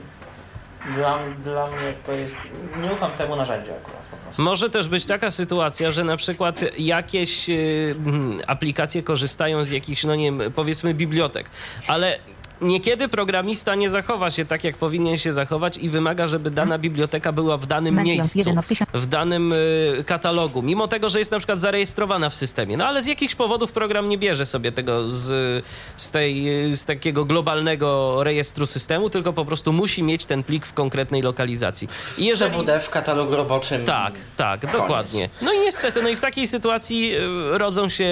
dla, 0.94 1.18
dla 1.42 1.66
mnie 1.66 1.92
to 2.06 2.12
jest. 2.12 2.36
Nie 2.82 2.92
ufam 2.92 3.10
temu 3.10 3.36
narzędziu 3.36 3.70
akurat 3.72 4.02
po 4.10 4.16
prostu. 4.16 4.42
Może 4.42 4.70
też 4.70 4.88
być 4.88 5.06
taka 5.06 5.30
sytuacja, 5.30 5.90
że 5.90 6.04
na 6.04 6.16
przykład 6.16 6.60
jakieś 6.78 7.48
y, 7.48 7.94
mm, 8.06 8.40
aplikacje 8.46 9.02
korzystają 9.02 9.64
z 9.64 9.70
jakichś, 9.70 10.04
no 10.04 10.14
nie 10.14 10.24
wiem, 10.24 10.52
powiedzmy 10.52 10.94
bibliotek, 10.94 11.50
ale 11.88 12.18
niekiedy 12.60 13.08
programista 13.08 13.74
nie 13.74 13.90
zachowa 13.90 14.30
się 14.30 14.44
tak, 14.44 14.64
jak 14.64 14.76
powinien 14.76 15.18
się 15.18 15.32
zachować 15.32 15.78
i 15.78 15.88
wymaga, 15.88 16.26
żeby 16.26 16.50
dana 16.50 16.78
biblioteka 16.78 17.32
była 17.32 17.56
w 17.56 17.66
danym 17.66 17.94
miejscu, 17.94 18.38
1 18.38 18.58
of 18.58 18.66
1000. 18.66 18.90
w 18.94 19.06
danym 19.06 19.52
y, 19.52 20.04
katalogu, 20.06 20.62
mimo 20.62 20.88
tego, 20.88 21.08
że 21.08 21.18
jest 21.18 21.30
na 21.30 21.38
przykład 21.38 21.60
zarejestrowana 21.60 22.30
w 22.30 22.34
systemie. 22.34 22.76
No 22.76 22.86
ale 22.86 23.02
z 23.02 23.06
jakichś 23.06 23.34
powodów 23.34 23.72
program 23.72 24.08
nie 24.08 24.18
bierze 24.18 24.46
sobie 24.46 24.72
tego 24.72 25.08
z, 25.08 25.64
z, 25.96 26.10
tej, 26.10 26.46
z 26.76 26.84
takiego 26.84 27.24
globalnego 27.24 28.18
rejestru 28.24 28.66
systemu, 28.66 29.10
tylko 29.10 29.32
po 29.32 29.44
prostu 29.44 29.72
musi 29.72 30.02
mieć 30.02 30.26
ten 30.26 30.42
plik 30.42 30.66
w 30.66 30.72
konkretnej 30.72 31.22
lokalizacji. 31.22 31.88
I 32.18 32.24
jeżeli... 32.24 32.54
CWD 32.54 32.80
w 32.80 32.90
katalogu 32.90 33.36
roboczym. 33.36 33.84
Tak, 33.84 34.12
tak, 34.36 34.72
dokładnie. 34.72 35.28
No 35.42 35.52
i 35.52 35.60
niestety, 35.60 36.02
no 36.02 36.08
i 36.08 36.16
w 36.16 36.20
takiej 36.20 36.48
sytuacji 36.48 37.14
y, 37.14 37.58
rodzą 37.58 37.88
się, 37.88 38.04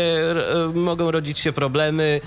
y, 0.72 0.78
mogą 0.78 1.10
rodzić 1.10 1.38
się 1.38 1.52
problemy, 1.52 2.20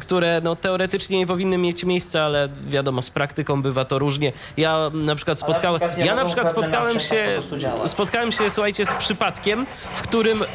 które 0.00 0.40
no 0.44 0.56
teoretycznie 0.56 1.18
nie 1.18 1.26
powinny 1.26 1.58
mieć 1.60 1.84
miejsca, 1.84 2.22
ale 2.22 2.48
wiadomo, 2.66 3.02
z 3.02 3.10
praktyką 3.10 3.62
bywa 3.62 3.84
to 3.84 3.98
różnie. 3.98 4.32
Ja 4.56 4.90
na 4.94 5.14
przykład 5.14 5.40
spotkałem, 5.40 5.80
ja 5.98 6.14
na 6.14 6.24
przykład 6.24 6.50
spotkałem 6.50 7.00
się, 7.00 7.42
spotkałem 7.86 8.32
się, 8.32 8.50
słuchajcie, 8.50 8.86
z 8.86 8.92
przypadkiem, 8.92 9.66
w 9.94 10.02
którym 10.02 10.42
y, 10.42 10.46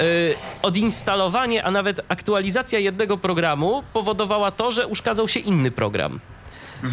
odinstalowanie, 0.62 1.64
a 1.64 1.72
nawet 1.72 2.02
aktualizacja 2.08 2.80
jednego 2.80 3.18
programu 3.18 3.84
powodowała 3.94 4.52
to, 4.52 4.72
że 4.72 4.88
uszkadzał 4.88 5.28
się 5.28 5.40
inny 5.40 5.72
program. 5.72 6.20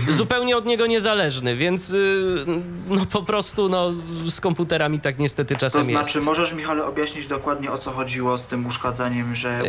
Zupełnie 0.09 0.57
od 0.57 0.67
niego 0.67 0.87
niezależny, 0.87 1.57
więc 1.57 1.91
y, 1.91 2.45
no 2.87 3.07
po 3.07 3.23
prostu 3.23 3.69
no, 3.69 3.93
z 4.29 4.41
komputerami 4.41 5.01
tak 5.01 5.19
niestety 5.19 5.57
czasem 5.57 5.81
To 5.81 5.87
znaczy, 5.87 6.19
jest. 6.19 6.27
możesz 6.27 6.55
Michale 6.55 6.85
objaśnić 6.85 7.27
dokładnie 7.27 7.71
o 7.71 7.79
co 7.79 7.91
chodziło 7.91 8.39
z 8.39 8.47
tym 8.47 8.67
uszkadzaniem, 8.67 9.35
że... 9.35 9.61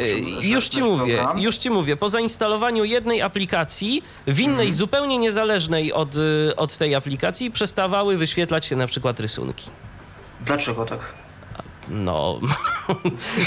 Y, 0.42 0.48
Już 0.48 0.68
ci 0.68 0.82
mówię, 0.82 1.18
program- 1.18 1.40
już 1.40 1.58
ci 1.58 1.70
mówię. 1.70 1.98
Po 1.98 2.10
zainstalowaniu 2.10 2.84
jednej 2.84 3.22
aplikacji, 3.22 4.04
w 4.28 4.40
innej 4.40 4.54
Mhm. 4.54 4.74
zupełnie 4.74 5.18
niezależnej 5.18 5.94
od, 5.94 6.16
y, 6.16 6.56
od 6.58 6.78
tej 6.78 6.96
aplikacji 6.96 7.52
przestawały 7.52 8.18
wyświetlać 8.18 8.66
się 8.66 8.76
na 8.76 8.88
przykład 8.88 9.20
rysunki. 9.20 9.70
Dlaczego 10.46 10.86
tak? 10.86 11.00
No, 11.90 12.40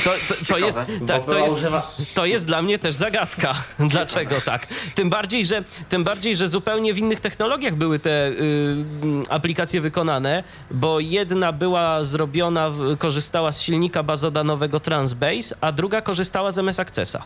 to, 0.05 0.11
to, 0.28 0.34
to 0.34 0.45
Ciekawe, 0.45 0.66
jest, 0.66 0.78
bo 1.01 1.07
tak, 1.07 1.24
to 1.24 1.39
jest, 1.39 2.14
to 2.14 2.26
jest 2.26 2.47
dla 2.47 2.62
mnie 2.62 2.78
też 2.78 2.95
zagadka. 2.95 3.55
Dlaczego 3.78 4.41
tak? 4.41 4.66
Tym 4.95 5.11
bardziej, 5.11 5.47
że, 5.47 5.64
tym 5.89 6.05
bardziej, 6.05 6.37
że 6.37 6.49
zupełnie 6.49 6.95
w 6.95 6.99
innych 6.99 7.20
technologiach 7.20 7.74
były 7.74 7.99
te 7.99 8.28
y, 8.28 8.84
aplikacje 9.28 9.80
wykonane, 9.80 10.45
bo 10.70 11.01
jedna 11.01 11.53
była 11.53 12.05
zrobiona, 12.05 12.70
korzystała 12.99 13.53
z 13.53 13.62
silnika 13.62 14.03
bazodanowego 14.03 14.80
Transbase, 14.80 15.57
a 15.61 15.72
druga 15.72 16.01
korzystała 16.01 16.51
z 16.51 16.59
MS 16.59 16.80
Accessa. 16.80 17.24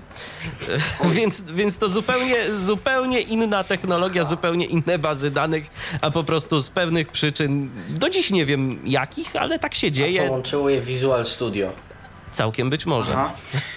więc, 1.14 1.42
więc 1.42 1.78
to 1.78 1.88
zupełnie, 1.88 2.36
zupełnie 2.58 3.20
inna 3.20 3.64
technologia, 3.64 4.24
zupełnie 4.24 4.66
inne 4.66 4.98
bazy 4.98 5.30
danych, 5.30 5.70
a 6.00 6.10
po 6.10 6.24
prostu 6.24 6.60
z 6.60 6.70
pewnych 6.70 7.08
przyczyn, 7.08 7.70
do 7.88 8.10
dziś 8.10 8.30
nie 8.30 8.46
wiem 8.46 8.78
jakich, 8.84 9.36
ale 9.36 9.58
tak 9.58 9.74
się 9.74 9.92
dzieje. 9.92 10.26
Połączyło 10.26 10.70
je 10.70 10.80
Visual 11.00 11.24
Studio. 11.24 11.72
Całkiem 12.32 12.70
być 12.70 12.86
może. 12.86 13.12
Aha. 13.12 13.32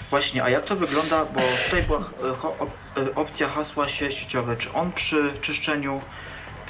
Właśnie, 0.09 0.43
a 0.43 0.49
jak 0.49 0.65
to 0.65 0.75
wygląda, 0.75 1.25
bo 1.25 1.41
tutaj 1.65 1.83
była 1.83 1.99
e, 1.99 3.01
e, 3.01 3.15
opcja 3.15 3.49
hasła 3.49 3.87
sie- 3.87 4.11
sieciowe. 4.11 4.57
Czy 4.57 4.73
on 4.73 4.91
przy 4.91 5.33
czyszczeniu 5.41 6.01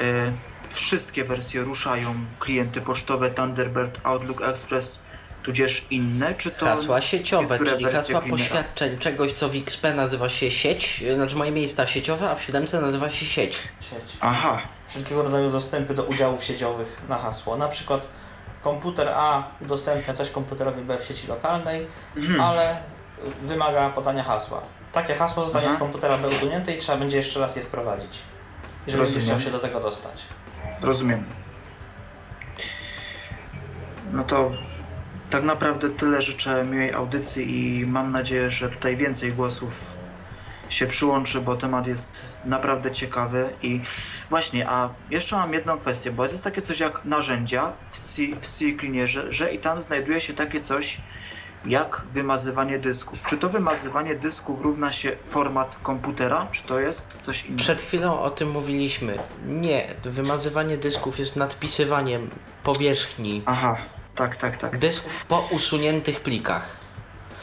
e, 0.01 0.31
wszystkie 0.63 1.23
wersje 1.23 1.61
ruszają, 1.61 2.15
klienty 2.39 2.81
pocztowe, 2.81 3.29
Thunderbird, 3.29 3.99
Outlook 4.03 4.41
Express, 4.41 4.99
tudzież 5.43 5.85
inne, 5.89 6.35
czy 6.35 6.51
to... 6.51 6.65
Hasła 6.65 7.01
sieciowe, 7.01 7.59
czyli 7.59 7.85
hasła 7.85 8.21
poświadczeń 8.21 8.97
czegoś, 8.97 9.33
co 9.33 9.49
w 9.49 9.55
XP 9.55 9.83
nazywa 9.95 10.29
się 10.29 10.51
sieć, 10.51 11.03
znaczy 11.15 11.35
moje 11.35 11.51
miejsca 11.51 11.87
sieciowe, 11.87 12.29
a 12.29 12.35
w 12.35 12.43
7 12.43 12.65
nazywa 12.81 13.09
się 13.09 13.25
sieć. 13.25 13.53
Sieć. 13.55 14.17
Aha, 14.19 14.61
Wszelkiego 14.89 15.23
rodzaju 15.23 15.51
dostępy 15.51 15.93
do 15.93 16.03
udziałów 16.03 16.43
sieciowych 16.43 16.87
na 17.09 17.17
hasło. 17.17 17.57
Na 17.57 17.67
przykład 17.67 18.07
komputer 18.63 19.09
A 19.09 19.43
udostępnia 19.61 20.13
coś 20.13 20.29
komputerowi 20.29 20.81
B 20.81 20.97
w 20.99 21.05
sieci 21.05 21.27
lokalnej, 21.27 21.87
Mhm. 22.17 22.41
ale 22.41 22.77
wymaga 23.43 23.89
podania 23.89 24.23
hasła. 24.23 24.61
Takie 24.91 25.15
hasło 25.15 25.43
zostanie 25.43 25.67
Aha. 25.67 25.75
z 25.75 25.79
komputera 25.79 26.17
B 26.17 26.27
usunięte 26.29 26.71
i 26.75 26.79
trzeba 26.79 26.97
będzie 26.97 27.17
jeszcze 27.17 27.39
raz 27.39 27.55
je 27.55 27.61
wprowadzić. 27.61 28.19
Jeżeli 28.87 28.99
Rozumiem. 29.03 29.27
chciał 29.27 29.39
się 29.39 29.51
do 29.51 29.59
tego 29.59 29.79
dostać. 29.79 30.21
rozumiem. 30.81 31.23
No 34.11 34.23
to 34.23 34.51
tak 35.29 35.43
naprawdę 35.43 35.89
tyle 35.89 36.21
życzę 36.21 36.63
miłej 36.65 36.93
audycji 36.93 37.79
i 37.81 37.85
mam 37.85 38.11
nadzieję, 38.11 38.49
że 38.49 38.69
tutaj 38.69 38.95
więcej 38.97 39.33
głosów 39.33 39.93
się 40.73 40.87
przyłączy, 40.87 41.41
bo 41.41 41.55
temat 41.55 41.87
jest 41.87 42.21
naprawdę 42.45 42.91
ciekawy 42.91 43.49
i 43.61 43.81
właśnie, 44.29 44.69
a 44.69 44.89
jeszcze 45.09 45.35
mam 45.35 45.53
jedną 45.53 45.77
kwestię, 45.77 46.11
bo 46.11 46.25
jest 46.25 46.43
takie 46.43 46.61
coś 46.61 46.79
jak 46.79 47.05
narzędzia 47.05 47.73
w 47.89 47.97
C, 47.97 48.21
w 48.39 48.45
C 48.47 48.65
Cleanerze, 48.79 49.31
że 49.31 49.53
i 49.53 49.59
tam 49.59 49.81
znajduje 49.81 50.21
się 50.21 50.33
takie 50.33 50.61
coś 50.61 51.01
jak 51.65 52.05
wymazywanie 52.11 52.79
dysków. 52.79 53.23
Czy 53.23 53.37
to 53.37 53.49
wymazywanie 53.49 54.15
dysków 54.15 54.61
równa 54.61 54.91
się 54.91 55.15
format 55.23 55.77
komputera, 55.83 56.47
czy 56.51 56.63
to 56.63 56.79
jest 56.79 57.19
coś 57.21 57.45
innego? 57.45 57.63
Przed 57.63 57.81
chwilą 57.81 58.19
o 58.19 58.29
tym 58.29 58.51
mówiliśmy. 58.51 59.17
Nie, 59.45 59.87
wymazywanie 60.03 60.77
dysków 60.77 61.19
jest 61.19 61.35
nadpisywaniem 61.35 62.29
powierzchni 62.63 63.41
Aha, 63.45 63.77
tak, 64.15 64.35
tak, 64.35 64.57
tak. 64.57 64.77
dysków 64.77 65.25
po 65.25 65.47
usuniętych 65.51 66.21
plikach. 66.21 66.77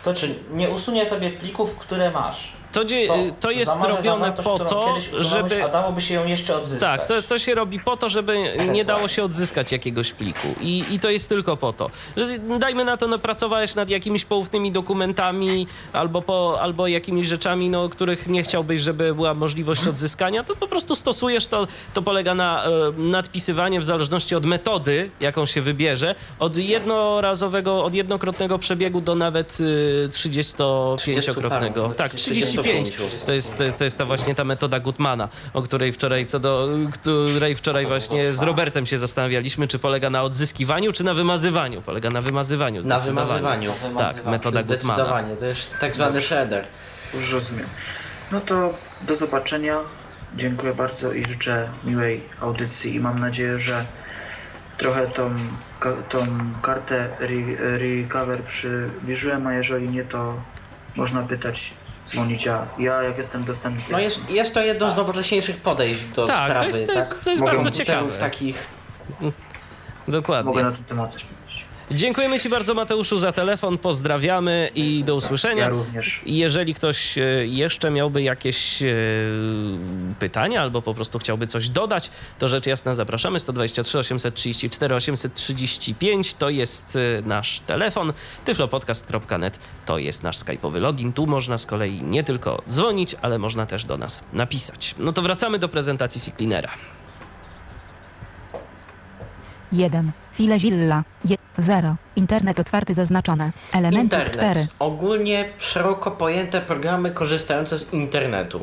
To 0.02 0.14
czy 0.14 0.34
nie 0.50 0.70
usunie 0.70 1.06
tobie 1.06 1.30
plików, 1.30 1.76
które 1.76 2.10
masz? 2.10 2.59
To, 2.72 2.84
dzie- 2.84 3.08
to 3.40 3.50
jest 3.50 3.72
robione 3.88 4.32
po 4.32 4.58
to, 4.58 4.94
żeby. 5.20 5.64
A 5.64 5.68
dałoby 5.68 6.00
się 6.00 6.14
ją 6.14 6.26
jeszcze 6.26 6.56
odzyskać. 6.56 6.80
Tak, 7.00 7.08
to, 7.08 7.22
to 7.22 7.38
się 7.38 7.54
robi 7.54 7.80
po 7.80 7.96
to, 7.96 8.08
żeby 8.08 8.38
nie 8.72 8.84
dało 8.84 9.08
się 9.08 9.24
odzyskać 9.24 9.72
jakiegoś 9.72 10.12
pliku. 10.12 10.48
I, 10.60 10.84
I 10.90 10.98
to 11.00 11.10
jest 11.10 11.28
tylko 11.28 11.56
po 11.56 11.72
to. 11.72 11.90
Że 12.16 12.26
z- 12.26 12.58
dajmy 12.58 12.84
na 12.84 12.96
to, 12.96 13.06
no, 13.06 13.18
pracowałeś 13.18 13.74
nad 13.74 13.90
jakimiś 13.90 14.24
poufnymi 14.24 14.72
dokumentami 14.72 15.66
albo, 15.92 16.22
po, 16.22 16.58
albo 16.60 16.86
jakimiś 16.86 17.28
rzeczami, 17.28 17.70
no, 17.70 17.88
których 17.88 18.26
nie 18.28 18.42
chciałbyś, 18.42 18.80
żeby 18.82 19.14
była 19.14 19.34
możliwość 19.34 19.86
odzyskania, 19.86 20.44
to 20.44 20.56
po 20.56 20.68
prostu 20.68 20.96
stosujesz 20.96 21.46
to. 21.46 21.66
To 21.94 22.02
polega 22.02 22.34
na 22.34 22.64
e, 22.64 22.68
nadpisywaniu 22.98 23.80
w 23.80 23.84
zależności 23.84 24.34
od 24.34 24.44
metody, 24.44 25.10
jaką 25.20 25.46
się 25.46 25.60
wybierze, 25.62 26.14
od 26.38 26.56
jednorazowego, 26.56 27.84
od 27.84 27.94
jednokrotnego 27.94 28.58
przebiegu 28.58 29.00
do 29.00 29.14
nawet 29.14 29.58
y, 29.60 30.08
35-krotnego. 30.12 31.82
paru, 31.82 31.94
Tak, 31.96 32.14
35. 32.14 32.59
35. 32.62 33.24
To 33.24 33.32
jest, 33.32 33.62
to 33.78 33.84
jest 33.84 33.98
ta 33.98 34.04
właśnie 34.04 34.34
ta 34.34 34.44
metoda 34.44 34.80
Gutmana, 34.80 35.28
o 35.54 35.62
której 35.62 35.92
wczoraj 35.92 36.26
co 36.26 36.40
do 36.40 36.68
której 36.92 37.54
wczoraj 37.54 37.86
właśnie 37.86 38.32
z 38.32 38.42
Robertem 38.42 38.86
się 38.86 38.98
zastanawialiśmy, 38.98 39.68
czy 39.68 39.78
polega 39.78 40.10
na 40.10 40.22
odzyskiwaniu, 40.22 40.92
czy 40.92 41.04
na 41.04 41.14
wymazywaniu. 41.14 41.82
Polega 41.82 42.10
na 42.10 42.20
wymazywaniu. 42.20 42.82
Na 42.82 43.00
wymazywaniu. 43.00 43.72
Tak, 43.98 44.24
metoda 44.26 44.62
Gutmana. 44.62 44.94
Zdecydowanie, 44.94 45.36
to 45.36 45.44
jest 45.46 45.70
tak 45.80 45.94
zwany 45.94 46.20
shredder. 46.20 46.64
Już 47.14 47.32
rozumiem. 47.32 47.66
No 48.32 48.40
to 48.40 48.74
do 49.02 49.16
zobaczenia. 49.16 49.78
Dziękuję 50.36 50.74
bardzo 50.74 51.12
i 51.12 51.24
życzę 51.24 51.68
miłej 51.84 52.20
audycji 52.40 52.94
i 52.94 53.00
mam 53.00 53.18
nadzieję, 53.18 53.58
że 53.58 53.84
trochę 54.78 55.06
tą, 55.06 55.34
ka- 55.80 56.02
tą 56.08 56.24
kartę 56.62 57.08
re- 57.20 57.78
recover 57.78 58.42
przybliżyłem, 58.44 59.46
a 59.46 59.54
jeżeli 59.54 59.88
nie, 59.88 60.04
to 60.04 60.34
można 60.96 61.22
pytać, 61.22 61.74
dzwonić, 62.10 62.48
a 62.48 62.66
ja 62.78 63.02
jak 63.02 63.18
jestem 63.18 63.44
dostępny, 63.44 63.82
to 63.82 63.92
No 63.92 63.98
jest, 63.98 64.30
jest 64.30 64.54
to 64.54 64.60
jedno 64.60 64.90
z 64.90 64.96
nowocześniejszych 64.96 65.56
podejść 65.56 66.04
do 66.04 66.26
Tak, 66.26 66.36
to 66.36 66.50
sprawy. 66.52 66.66
jest, 66.66 66.86
to 66.86 66.92
jest, 66.92 67.10
tak? 67.10 67.18
to 67.24 67.30
jest 67.30 67.42
bardzo 67.42 67.70
ciekawe. 67.70 68.12
takich 68.12 68.66
Dokładnie. 70.08 70.50
mogę 70.52 70.62
na 70.62 70.70
ten 70.70 70.84
temat 70.84 71.12
coś 71.12 71.24
powiedzieć. 71.24 71.39
Dziękujemy 71.90 72.40
Ci 72.40 72.48
bardzo 72.48 72.74
Mateuszu 72.74 73.18
za 73.18 73.32
telefon, 73.32 73.78
pozdrawiamy 73.78 74.70
i 74.74 75.04
do 75.04 75.14
usłyszenia. 75.14 75.62
Ja 75.62 75.68
również. 75.68 76.22
Jeżeli 76.26 76.74
ktoś 76.74 77.18
e, 77.18 77.22
jeszcze 77.46 77.90
miałby 77.90 78.22
jakieś 78.22 78.82
e, 78.82 78.86
pytania 80.18 80.62
albo 80.62 80.82
po 80.82 80.94
prostu 80.94 81.18
chciałby 81.18 81.46
coś 81.46 81.68
dodać, 81.68 82.10
to 82.38 82.48
rzecz 82.48 82.66
jasna 82.66 82.94
zapraszamy 82.94 83.40
123 83.40 83.98
834 83.98 84.94
835 84.94 86.34
to 86.34 86.50
jest 86.50 86.96
e, 86.96 87.22
nasz 87.22 87.60
telefon, 87.60 88.12
tyflopodcast.net 88.44 89.58
to 89.86 89.98
jest 89.98 90.22
nasz 90.22 90.38
skype'owy 90.38 90.80
login. 90.80 91.12
Tu 91.12 91.26
można 91.26 91.58
z 91.58 91.66
kolei 91.66 92.02
nie 92.02 92.24
tylko 92.24 92.62
dzwonić, 92.68 93.16
ale 93.22 93.38
można 93.38 93.66
też 93.66 93.84
do 93.84 93.96
nas 93.96 94.24
napisać. 94.32 94.94
No 94.98 95.12
to 95.12 95.22
wracamy 95.22 95.58
do 95.58 95.68
prezentacji 95.68 96.32
Cleanera. 96.32 96.70
1. 99.72 100.12
Filezilla. 100.40 101.04
0. 101.58 101.96
Internet 102.16 102.60
otwarty 102.60 102.94
zaznaczone. 102.94 103.52
Elementy 103.72 104.16
internet. 104.16 104.32
4. 104.34 104.66
Ogólnie 104.78 105.48
szeroko 105.58 106.10
pojęte 106.10 106.60
programy 106.60 107.10
korzystające 107.10 107.78
z 107.78 107.92
internetu. 107.92 108.60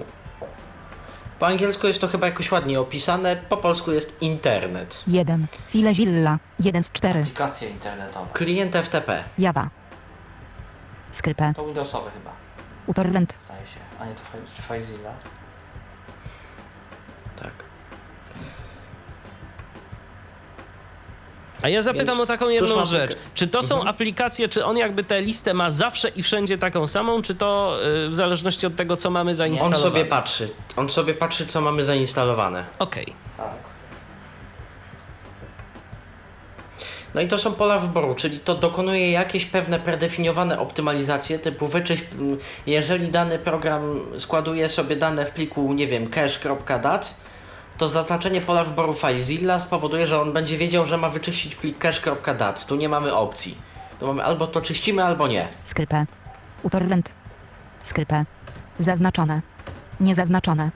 Po 1.39 1.47
angielsku 1.47 1.87
jest 1.87 2.01
to 2.01 2.07
chyba 2.07 2.27
jakoś 2.27 2.51
ładnie 2.51 2.79
opisane, 2.79 3.35
po 3.35 3.57
polsku 3.57 3.91
jest 3.91 4.21
internet. 4.21 5.03
1. 5.07 5.47
Filezilla. 5.69 6.39
1 6.59 6.83
z 6.83 6.91
4. 6.91 7.19
Aplikacje 7.19 7.69
internetowe. 7.69 8.27
Klient 8.33 8.75
FTP. 8.75 9.23
Java. 9.37 9.69
Skrypę. 11.13 11.53
To 11.55 11.65
Windowsowe 11.65 12.11
chyba, 12.11 12.31
Utorrent. 12.87 13.37
zdaje 13.45 13.67
się. 13.67 13.79
A 13.99 14.05
nie 14.05 14.11
to 14.13 14.21
Fi- 14.21 14.61
Filezilla. 14.67 15.11
A 21.61 21.69
ja 21.69 21.81
zapytam 21.81 22.19
o 22.19 22.25
taką 22.25 22.49
jedną 22.49 22.85
rzecz. 22.85 23.11
Czy 23.35 23.47
to 23.47 23.63
są 23.63 23.75
Mhm. 23.75 23.87
aplikacje, 23.95 24.49
czy 24.49 24.65
on 24.65 24.77
jakby 24.77 25.03
tę 25.03 25.21
listę 25.21 25.53
ma 25.53 25.71
zawsze 25.71 26.09
i 26.09 26.23
wszędzie 26.23 26.57
taką 26.57 26.87
samą, 26.87 27.21
czy 27.21 27.35
to 27.35 27.77
y, 28.05 28.09
w 28.09 28.15
zależności 28.15 28.65
od 28.67 28.75
tego, 28.75 28.97
co 28.97 29.09
mamy 29.09 29.31
On 29.31 29.35
zainstalowane? 29.35 29.83
sobie 29.83 30.05
patrzy. 30.05 30.49
On 30.75 30.89
sobie 30.89 31.13
patrzy, 31.13 31.45
co 31.45 31.61
mamy 31.61 31.83
zainstalowane. 31.83 32.63
Okej. 32.79 33.05
Tak. 33.37 33.51
No 37.13 37.21
i 37.21 37.27
to 37.27 37.37
są 37.37 37.53
pola 37.53 37.79
wyboru, 37.79 38.15
czyli 38.15 38.39
to 38.39 38.55
dokonuje 38.55 39.11
jakieś 39.11 39.45
pewne 39.45 39.79
predefiniowane 39.79 40.59
optymalizacje, 40.59 41.39
typu 41.39 41.67
wyczyść, 41.67 42.03
m, 42.19 42.37
jeżeli 42.65 43.07
dany 43.09 43.39
program 43.39 43.99
składuje 44.17 44.69
sobie 44.69 44.95
dane 44.95 45.25
w 45.25 45.29
pliku, 45.29 45.73
nie 45.73 45.87
wiem, 45.87 46.09
cache.dat, 46.09 47.19
to 47.77 47.87
zaznaczenie 47.87 48.41
pola 48.41 48.63
wyboru 48.63 48.93
FileZilla 48.93 49.59
spowoduje, 49.59 50.07
że 50.07 50.21
on 50.21 50.33
będzie 50.33 50.57
wiedział, 50.57 50.85
że 50.85 50.97
ma 50.97 51.09
wyczyścić 51.09 51.55
plik 51.55 51.77
cache.dat. 51.77 52.65
Tu 52.65 52.75
nie 52.75 52.89
mamy 52.89 53.13
opcji. 53.13 53.57
Mamy 54.01 54.23
albo 54.23 54.47
to 54.47 54.61
czyścimy, 54.61 55.03
albo 55.03 55.27
nie. 55.27 55.47
Skrypę. 55.65 56.05
Utorrent. 56.63 57.09
Skrypę. 57.83 58.25
Zaznaczone. 58.79 59.41
Niezaznaczone. 59.99 60.71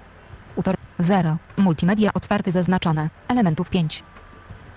Utor 0.55 0.75
0. 0.99 1.37
Multimedia 1.57 2.13
otwarty 2.13 2.51
zaznaczone. 2.51 3.09
Elementów 3.27 3.69
5. 3.69 4.03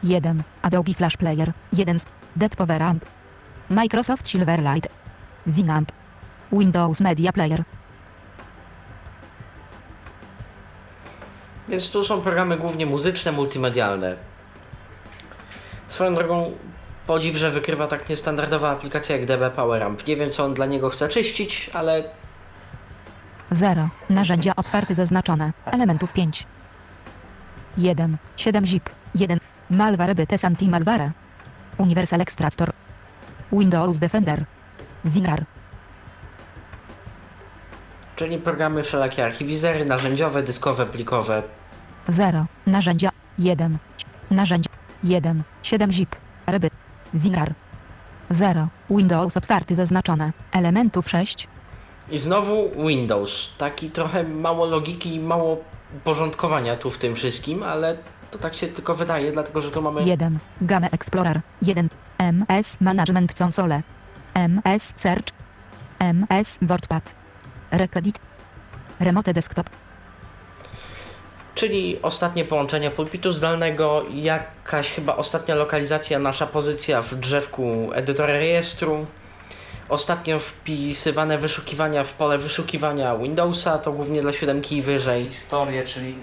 1. 0.02 0.42
Adobe 0.62 0.94
Flash 0.94 1.16
Player. 1.16 1.52
1. 1.72 1.98
z- 1.98 2.06
Dead 2.36 2.56
Power 2.56 2.82
Amp. 2.82 3.04
Microsoft 3.70 4.28
Silverlight. 4.28 4.88
Winamp. 5.46 5.92
Windows 6.52 7.00
Media 7.00 7.32
Player. 7.32 7.64
Więc 11.68 11.90
tu 11.90 12.04
są 12.04 12.20
programy 12.20 12.56
głównie 12.56 12.86
muzyczne, 12.86 13.32
multimedialne. 13.32 14.16
Swoją 15.88 16.14
drogą 16.14 16.52
podziw, 17.06 17.36
że 17.36 17.50
wykrywa 17.50 17.86
tak 17.86 18.08
niestandardowa 18.08 18.70
aplikacja 18.70 19.16
jak 19.16 19.26
DB 19.26 19.50
PowerAmp. 19.50 20.06
Nie 20.06 20.16
wiem, 20.16 20.30
co 20.30 20.44
on 20.44 20.54
dla 20.54 20.66
niego 20.66 20.90
chce 20.90 21.08
czyścić, 21.08 21.70
ale 21.72 22.04
0. 23.50 23.88
Narzędzia 24.10 24.52
otwarty 24.56 24.94
zaznaczone. 24.94 25.52
Elementów 25.64 26.12
5. 26.12 26.46
1. 27.78 28.16
7 28.36 28.66
zip. 28.66 28.90
1. 29.14 29.38
Malware 29.70 30.14
Bytes 30.14 30.44
Anti-Malware. 30.44 31.10
Universal 31.78 32.20
Extractor. 32.20 32.72
Windows 33.52 33.98
Defender. 33.98 34.44
WinRAR. 35.04 35.44
Czyli 38.16 38.38
programy 38.38 38.82
wszelakie 38.82 39.24
archiwizery, 39.24 39.84
narzędziowe, 39.84 40.42
dyskowe, 40.42 40.86
plikowe. 40.86 41.42
0. 42.08 42.46
Narzędzia 42.66 43.10
1. 43.38 43.78
Narzędzia 44.30 44.70
1. 45.04 45.42
7 45.62 45.92
zip. 45.92 46.16
Ryby. 46.46 46.70
WinRAR. 47.14 47.54
0. 48.30 48.68
Windows 48.90 49.36
otwarty 49.36 49.74
zaznaczone. 49.74 50.32
Elementów 50.52 51.10
6. 51.10 51.48
I 52.10 52.18
znowu 52.18 52.70
Windows. 52.86 53.50
Taki 53.58 53.90
trochę 53.90 54.24
mało 54.24 54.66
logiki 54.66 55.14
i 55.14 55.20
mało 55.20 55.56
porządkowania 56.04 56.76
tu 56.76 56.90
w 56.90 56.98
tym 56.98 57.14
wszystkim, 57.14 57.62
ale 57.62 57.96
to 58.30 58.38
tak 58.38 58.56
się 58.56 58.66
tylko 58.66 58.94
wydaje, 58.94 59.32
dlatego 59.32 59.60
że 59.60 59.70
tu 59.70 59.82
mamy 59.82 60.02
1. 60.04 60.38
Game 60.60 60.90
Explorer. 60.90 61.40
1. 61.62 61.88
MS 62.18 62.76
Management 62.80 63.40
Console. 63.42 63.82
MS 64.34 64.92
Search. 64.96 65.26
MS 65.98 66.58
WordPad. 66.62 67.23
Recedit. 67.78 68.18
Remote 69.00 69.34
Desktop. 69.34 69.70
Czyli 71.54 72.02
ostatnie 72.02 72.44
połączenie 72.44 72.90
pulpitu 72.90 73.32
zdalnego, 73.32 74.04
jakaś 74.14 74.90
chyba 74.90 75.16
ostatnia 75.16 75.54
lokalizacja, 75.54 76.18
nasza 76.18 76.46
pozycja 76.46 77.02
w 77.02 77.14
drzewku 77.14 77.90
edytora 77.94 78.32
rejestru. 78.32 79.06
Ostatnio 79.88 80.38
wpisywane 80.38 81.38
wyszukiwania 81.38 82.04
w 82.04 82.12
pole 82.12 82.38
wyszukiwania 82.38 83.16
Windowsa, 83.16 83.78
to 83.78 83.92
głównie 83.92 84.22
dla 84.22 84.32
siódemki 84.32 84.76
i 84.76 84.82
wyżej. 84.82 85.24
Historię, 85.24 85.84
czyli... 85.84 86.16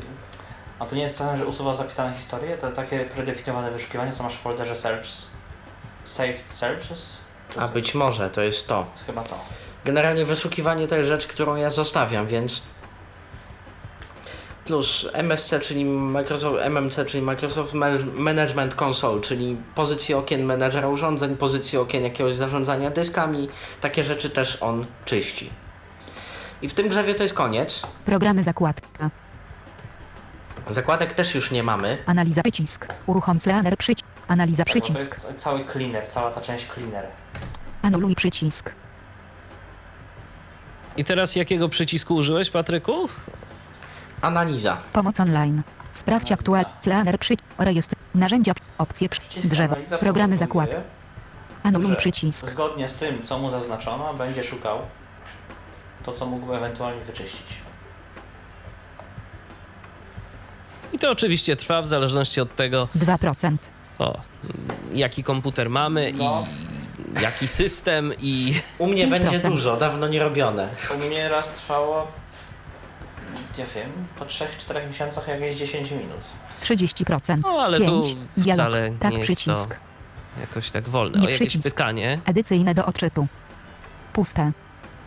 A 0.80 0.86
to 0.86 0.95
nie 0.95 1.02
jest 1.02 1.18
to, 1.18 1.38
że 1.38 1.45
usuwa 1.45 1.74
zapisane 1.74 2.16
historie? 2.16 2.58
To 2.58 2.72
takie 2.72 3.06
predefiniowane 3.06 3.72
wyszukiwanie, 3.72 4.12
co 4.12 4.24
masz 4.24 4.36
w 4.36 4.39
folderze 4.39 4.76
search? 4.76 5.08
Saved 6.06 6.52
searches? 6.52 7.18
A 7.58 7.68
być 7.68 7.95
może 7.95 8.30
to 8.30 8.41
jest 8.41 8.68
to. 8.68 8.86
Jest 8.93 9.06
chyba 9.06 9.24
to. 9.24 9.39
Generalnie 9.86 10.25
wyszukiwanie 10.25 10.88
to 10.88 10.95
jest 10.95 11.07
rzecz, 11.09 11.27
którą 11.27 11.55
ja 11.55 11.69
zostawiam, 11.69 12.27
więc 12.27 12.63
plus 14.65 15.07
MSC, 15.13 15.53
czyli 15.61 15.86
Microsoft, 15.86 16.57
MMC, 16.61 17.05
czyli 17.05 17.23
Microsoft 17.23 17.73
Man- 17.73 18.11
Management 18.15 18.82
Console, 18.82 19.21
czyli 19.21 19.57
pozycje 19.75 20.17
okien 20.17 20.43
menedżera 20.45 20.88
urządzeń, 20.88 21.38
pozycje 21.38 21.82
okien 21.82 22.03
jakiegoś 22.03 22.36
zarządzania 22.36 22.91
dyskami, 22.91 23.49
takie 23.82 24.03
rzeczy 24.03 24.29
też 24.29 24.57
on 24.63 24.86
czyści. 25.05 25.49
I 26.61 26.69
w 26.69 26.73
tym 26.73 26.89
drzewie 26.89 27.15
to 27.15 27.23
jest 27.23 27.36
koniec. 27.36 27.82
Programy 28.05 28.43
zakładka. 28.43 29.09
Zakładek 30.69 31.13
też 31.13 31.36
już 31.36 31.51
nie 31.51 31.63
mamy. 31.63 31.97
Analiza 32.05 32.41
przycisk. 32.43 32.88
Uruchom 33.05 33.41
Cleaner 33.41 33.77
przycisk. 33.77 34.07
Analiza 34.27 34.63
Tak, 34.65 34.73
bo 34.73 34.79
to 34.79 34.86
przycisk. 34.93 35.23
jest 35.27 35.39
cały 35.39 35.65
cleaner, 35.71 36.07
cała 36.09 36.32
ta 36.32 36.41
część 36.41 36.67
cleaner. 36.73 37.05
Anuluj 37.82 38.15
przycisk. 38.15 38.71
I 40.98 41.04
teraz 41.04 41.36
jakiego 41.36 41.70
przycisku 41.70 42.16
użyłeś, 42.16 42.50
Patryku? 42.50 43.10
Analiza. 44.22 44.78
Pomoc 44.94 45.20
online. 45.20 45.62
Sprawdź 45.92 46.32
aktual. 46.32 46.66
Cleaner 46.82 47.20
przycisk. 47.20 47.44
Rejestr. 47.58 47.96
Narzędzia. 48.16 48.54
Opcje. 48.78 49.10
przy- 49.10 49.22
Przycisk 49.22 49.48
Drzewo. 49.48 49.76
Programy 50.00 50.38
zakład. 50.38 50.70
Anuluj 51.64 51.96
przycisk. 51.96 52.50
Zgodnie 52.52 52.88
z 52.88 52.94
tym, 52.94 53.24
co 53.24 53.39
mu 53.39 53.52
zaznaczono, 53.52 54.14
będzie 54.14 54.44
szukał 54.44 54.80
to, 56.06 56.12
co 56.14 56.26
mógłby 56.26 56.56
ewentualnie 56.58 57.02
wyczyścić. 57.06 57.46
I 60.94 61.00
to 61.00 61.12
oczywiście 61.12 61.56
trwa 61.56 61.82
w 61.82 61.88
zależności 61.88 62.42
od 62.42 62.56
tego, 62.56 62.88
2%. 62.96 63.58
o, 64.00 64.18
jaki 64.94 65.24
komputer 65.24 65.70
mamy 65.70 66.14
No. 66.16 66.46
i 66.48 66.80
jaki 67.22 67.47
system 67.47 68.14
i 68.20 68.62
U 68.78 68.88
mnie 68.88 69.07
5%. 69.07 69.09
będzie 69.09 69.39
dużo, 69.39 69.78
dawno 69.78 70.07
nie 70.07 70.20
robione. 70.20 70.68
U 70.95 71.07
mnie 71.07 71.30
raz 71.30 71.47
trwało, 71.49 72.07
ja 73.57 73.66
wiem, 73.76 73.89
po 74.20 74.26
3-4 74.26 74.88
miesiącach 74.88 75.28
jakieś 75.28 75.55
10 75.57 75.91
minut. 75.91 76.20
30%. 76.64 77.38
No, 77.43 77.49
ale 77.62 77.78
5. 77.78 77.89
tu 77.89 78.01
Dialog. 78.38 78.53
wcale 78.55 78.91
tak 78.99 79.12
nie 79.12 79.18
jest 79.18 79.30
to- 79.30 79.36
przycisk. 79.36 79.76
jakoś 80.41 80.72
tak 80.72 80.89
wolne. 80.89 81.18
Nie 81.20 81.28
O 81.28 81.30
jakieś 81.30 81.47
przycisk. 81.49 81.76
pytanie? 81.76 82.20
Edycyjne 82.26 82.74
do 82.76 82.86
odczytu. 82.86 83.28
Puste. 84.14 84.51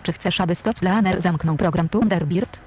Czy 0.02 0.12
chcesz, 0.12 0.40
aby 0.40 0.54
Stoclaner 0.54 1.20
zamknął 1.20 1.56
program 1.56 1.88
Thunderbird? 1.88 2.60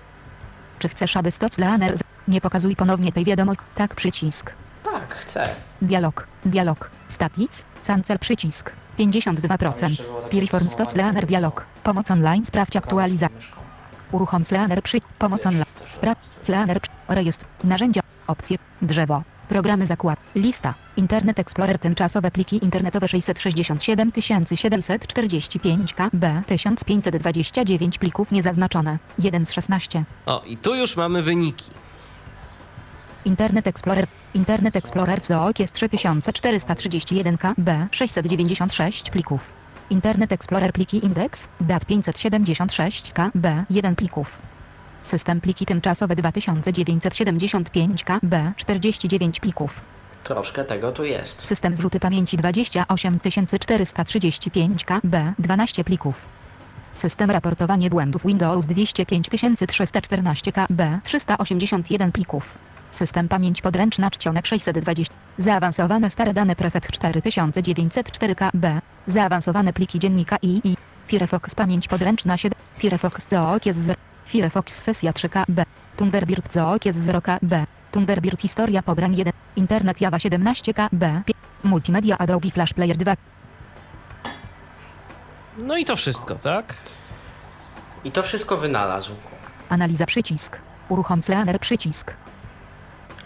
Czy 0.79 0.89
chcesz, 0.89 1.17
aby 1.17 1.31
Stoclaner... 1.31 1.97
Z... 1.97 2.01
Nie 2.27 2.41
pokazuj 2.41 2.75
ponownie 2.75 3.11
tej 3.11 3.25
wiadomości. 3.25 3.63
Tak 3.75 3.95
przycisk. 3.95 4.51
Tak, 4.83 5.15
chcę. 5.15 5.49
Dialog. 5.81 6.27
Dialog. 6.45 6.89
Static. 7.07 7.63
Cancel 7.87 8.19
przycisk. 8.19 8.71
Tam 8.97 9.07
52%. 9.07 9.89
jeszcze 9.89 10.03
było 10.03 10.17
takie 10.21 10.31
Piriform 10.31 10.69
Stoclaner 10.69 11.15
tego, 11.15 11.27
dialog. 11.27 11.65
Pomoc 11.83 12.11
online. 12.11 12.45
Sprawdź 12.45 12.75
aktualizację. 12.75 13.37
Uruchom 14.11 14.45
Cleaner 14.45 14.83
przy... 14.83 14.97
Pomoc 15.19 15.45
online. 15.45 15.65
Sprawdź. 15.87 16.19
przy- 16.81 16.89
Rejestr. 17.07 17.45
Narzędzia. 17.63 18.01
Opcje. 18.27 18.57
Drzewo. 18.81 19.21
Programy 19.49 19.87
zakład. 19.87 20.19
Lista. 20.35 20.73
Internet 20.97 21.39
Explorer. 21.39 21.79
Tymczasowe 21.79 22.31
pliki 22.31 22.63
internetowe 22.65 23.07
667 23.07 24.11
745 24.55 25.93
KB. 25.93 26.25
1529 26.47 27.97
plików 27.97 28.31
niezaznaczone. 28.31 28.97
1 29.19 29.45
z 29.45 29.51
16. 29.51 30.03
O, 30.25 30.41
i 30.45 30.57
tu 30.57 30.75
już 30.75 30.97
mamy 30.97 31.21
wyniki. 31.23 31.71
Internet 33.27 33.67
Explorer. 33.67 34.07
Internet 34.33 34.75
Explorer 34.75 35.21
COOK 35.21 35.59
jest 35.59 35.73
3431 35.73 37.37
KB. 37.37 37.69
696 37.91 39.09
plików. 39.09 39.53
Internet 39.89 40.31
Explorer 40.31 40.73
pliki 40.73 41.05
indeks 41.05 41.47
DAT 41.61 41.85
576 41.85 43.13
KB. 43.13 43.47
1 43.69 43.95
plików. 43.95 44.39
System 45.03 45.41
pliki 45.41 45.65
tymczasowe 45.65 46.15
2975 46.15 48.03
KB. 48.03 48.35
49 48.57 49.39
plików. 49.39 49.81
Troszkę 50.23 50.63
tego 50.63 50.91
tu 50.91 51.03
jest. 51.03 51.45
System 51.45 51.75
zrzuty 51.75 51.99
pamięci 51.99 52.37
28435 52.37 54.85
KB. 54.85 55.15
12 55.39 55.83
plików. 55.83 56.25
System 56.93 57.31
raportowanie 57.31 57.89
błędów 57.89 58.25
Windows 58.25 58.65
25314 58.65 60.51
KB 60.51 60.81
381 61.03 62.11
plików. 62.11 62.57
System 62.97 63.27
pamięć 63.27 63.61
podręczna 63.61 64.11
czcionek 64.11 64.45
620. 64.45 65.13
Zaawansowane 65.37 66.09
stare 66.09 66.33
dane 66.33 66.55
prefekt 66.55 66.91
4904 66.91 68.35
KB. 68.35 68.65
Zaawansowane 69.07 69.73
pliki 69.73 69.99
dziennika 69.99 70.37
II. 70.43 70.77
Firefox 71.07 71.55
pamięć 71.55 71.87
podręczna 71.87 72.37
7. 72.37 72.59
Firefox 72.77 73.29
Zook 73.29 73.65
jest 73.65 73.79
0. 73.79 73.99
Firefox 74.25 74.81
sesja 74.83 75.13
3 75.13 75.29
KB. 75.29 75.65
Thunderbird 75.97 76.53
Zook 76.53 76.85
jest 76.85 76.99
0 76.99 77.21
KB. 77.21 77.53
Thunderbird 77.91 78.41
historia 78.41 78.83
pobrań 78.83 79.15
1. 79.15 79.33
Internet 79.55 80.01
Java 80.01 80.19
17 80.19 80.73
KB. 80.73 81.03
Multimedia 81.63 82.17
Adobe 82.17 82.51
Flash 82.51 82.73
Player 82.73 82.97
2. 82.97 83.15
No 85.57 85.77
i 85.77 85.85
to 85.85 85.95
wszystko, 85.95 86.35
tak? 86.35 86.73
I 88.03 88.11
to 88.11 88.23
wszystko 88.23 88.57
wynalazł. 88.57 89.11
Analiza 89.69 90.05
przycisk. 90.05 90.57
Uruchom 90.89 91.23
scanner 91.23 91.59
przycisk. 91.59 92.13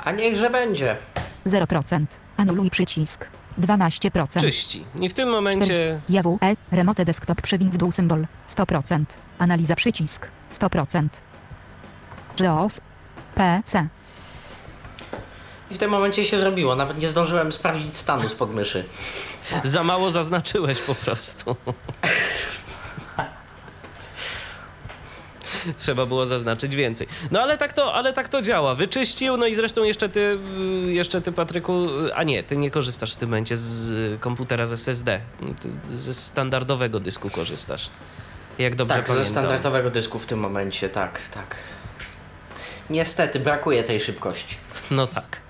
A 0.03 0.11
niechże 0.11 0.49
będzie. 0.49 0.97
0%. 1.45 2.05
Anuluj 2.37 2.69
przycisk. 2.69 3.25
12%. 3.61 4.41
Czyści. 4.41 4.85
I 4.99 5.09
w 5.09 5.13
tym 5.13 5.29
momencie 5.29 5.99
JWE, 6.09 6.55
Remote 6.71 7.05
Desktop 7.05 7.41
przewin 7.41 7.69
w 7.69 7.77
dół 7.77 7.91
symbol, 7.91 8.25
100%. 8.49 9.03
Analiza 9.39 9.75
przycisk, 9.75 10.27
100%. 10.51 11.07
JOS, 12.39 12.81
PC, 13.35 13.87
I 15.71 15.75
w 15.75 15.77
tym 15.77 15.91
momencie 15.91 16.25
się 16.25 16.37
zrobiło. 16.37 16.75
Nawet 16.75 16.97
nie 16.97 17.09
zdążyłem 17.09 17.51
sprawdzić 17.51 17.95
stanu 17.97 18.29
spod 18.29 18.53
myszy. 18.53 18.83
za 19.63 19.83
mało 19.83 20.11
zaznaczyłeś 20.11 20.79
po 20.79 20.95
prostu. 20.95 21.55
Trzeba 25.77 26.05
było 26.05 26.25
zaznaczyć 26.25 26.75
więcej. 26.75 27.07
No 27.31 27.41
ale 27.41 27.57
tak 27.57 27.73
to, 27.73 27.93
ale 27.93 28.13
tak 28.13 28.29
to 28.29 28.41
działa. 28.41 28.75
Wyczyścił, 28.75 29.37
no 29.37 29.45
i 29.45 29.55
zresztą 29.55 29.83
jeszcze 29.83 30.09
ty, 30.09 30.37
y, 30.87 30.93
jeszcze 30.93 31.21
ty 31.21 31.31
Patryku, 31.31 32.05
y, 32.07 32.15
a 32.15 32.23
nie, 32.23 32.43
ty 32.43 32.57
nie 32.57 32.71
korzystasz 32.71 33.13
w 33.13 33.17
tym 33.17 33.29
momencie 33.29 33.57
z 33.57 33.89
y, 33.89 34.17
komputera 34.19 34.65
z 34.65 34.71
SSD. 34.71 35.21
Ty 35.61 35.97
ze 35.97 36.13
standardowego 36.13 36.99
dysku 36.99 37.29
korzystasz. 37.29 37.89
Jak 38.59 38.75
dobrze 38.75 38.95
tak, 38.95 39.07
ze 39.07 39.13
pamiętam. 39.13 39.31
standardowego 39.31 39.89
dysku 39.89 40.19
w 40.19 40.25
tym 40.25 40.39
momencie, 40.39 40.89
tak, 40.89 41.19
tak. 41.33 41.55
Niestety, 42.89 43.39
brakuje 43.39 43.83
tej 43.83 43.99
szybkości. 43.99 44.55
No 44.91 45.07
tak. 45.07 45.41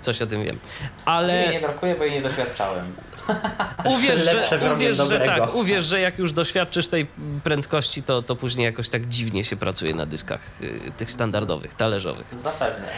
Coś 0.00 0.22
o 0.22 0.26
tym 0.26 0.44
wiem. 0.44 0.54
Mnie 0.56 0.92
Ale 1.04 1.48
nie 1.48 1.60
brakuje, 1.60 1.94
bo 1.94 2.04
jej 2.04 2.12
nie 2.12 2.22
doświadczałem. 2.22 2.94
uwierz, 3.94 4.20
że, 4.20 4.72
uwierz, 4.74 4.96
że 4.96 5.20
tak, 5.20 5.54
uwierz, 5.54 5.84
że 5.84 6.00
jak 6.00 6.18
już 6.18 6.32
doświadczysz 6.32 6.88
tej 6.88 7.06
prędkości, 7.44 8.02
to, 8.02 8.22
to 8.22 8.36
później 8.36 8.64
jakoś 8.64 8.88
tak 8.88 9.08
dziwnie 9.08 9.44
się 9.44 9.56
pracuje 9.56 9.94
na 9.94 10.06
dyskach 10.06 10.40
y, 10.60 10.80
tych 10.96 11.10
standardowych, 11.10 11.74
talerzowych. 11.74 12.26
Zapewne. 12.32 12.88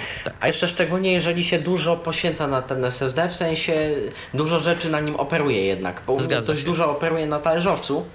A 0.41 0.47
jeszcze 0.47 0.69
szczególnie, 0.69 1.13
jeżeli 1.13 1.45
się 1.45 1.59
dużo 1.59 1.97
poświęca 1.97 2.47
na 2.47 2.63
ten 2.63 2.85
SSD, 2.85 3.29
w 3.29 3.37
sensie 3.37 3.95
dużo 4.35 4.61
rzeczy 4.61 4.91
na 4.91 5.01
nim 5.01 5.17
operuje 5.17 5.65
jednak. 5.65 6.03
Bo 6.07 6.21
Zgadza 6.21 6.47
dość 6.47 6.61
się. 6.61 6.67
dużo 6.67 6.91
operuje 6.91 7.27
na 7.27 7.39
talerzowcu, 7.39 8.07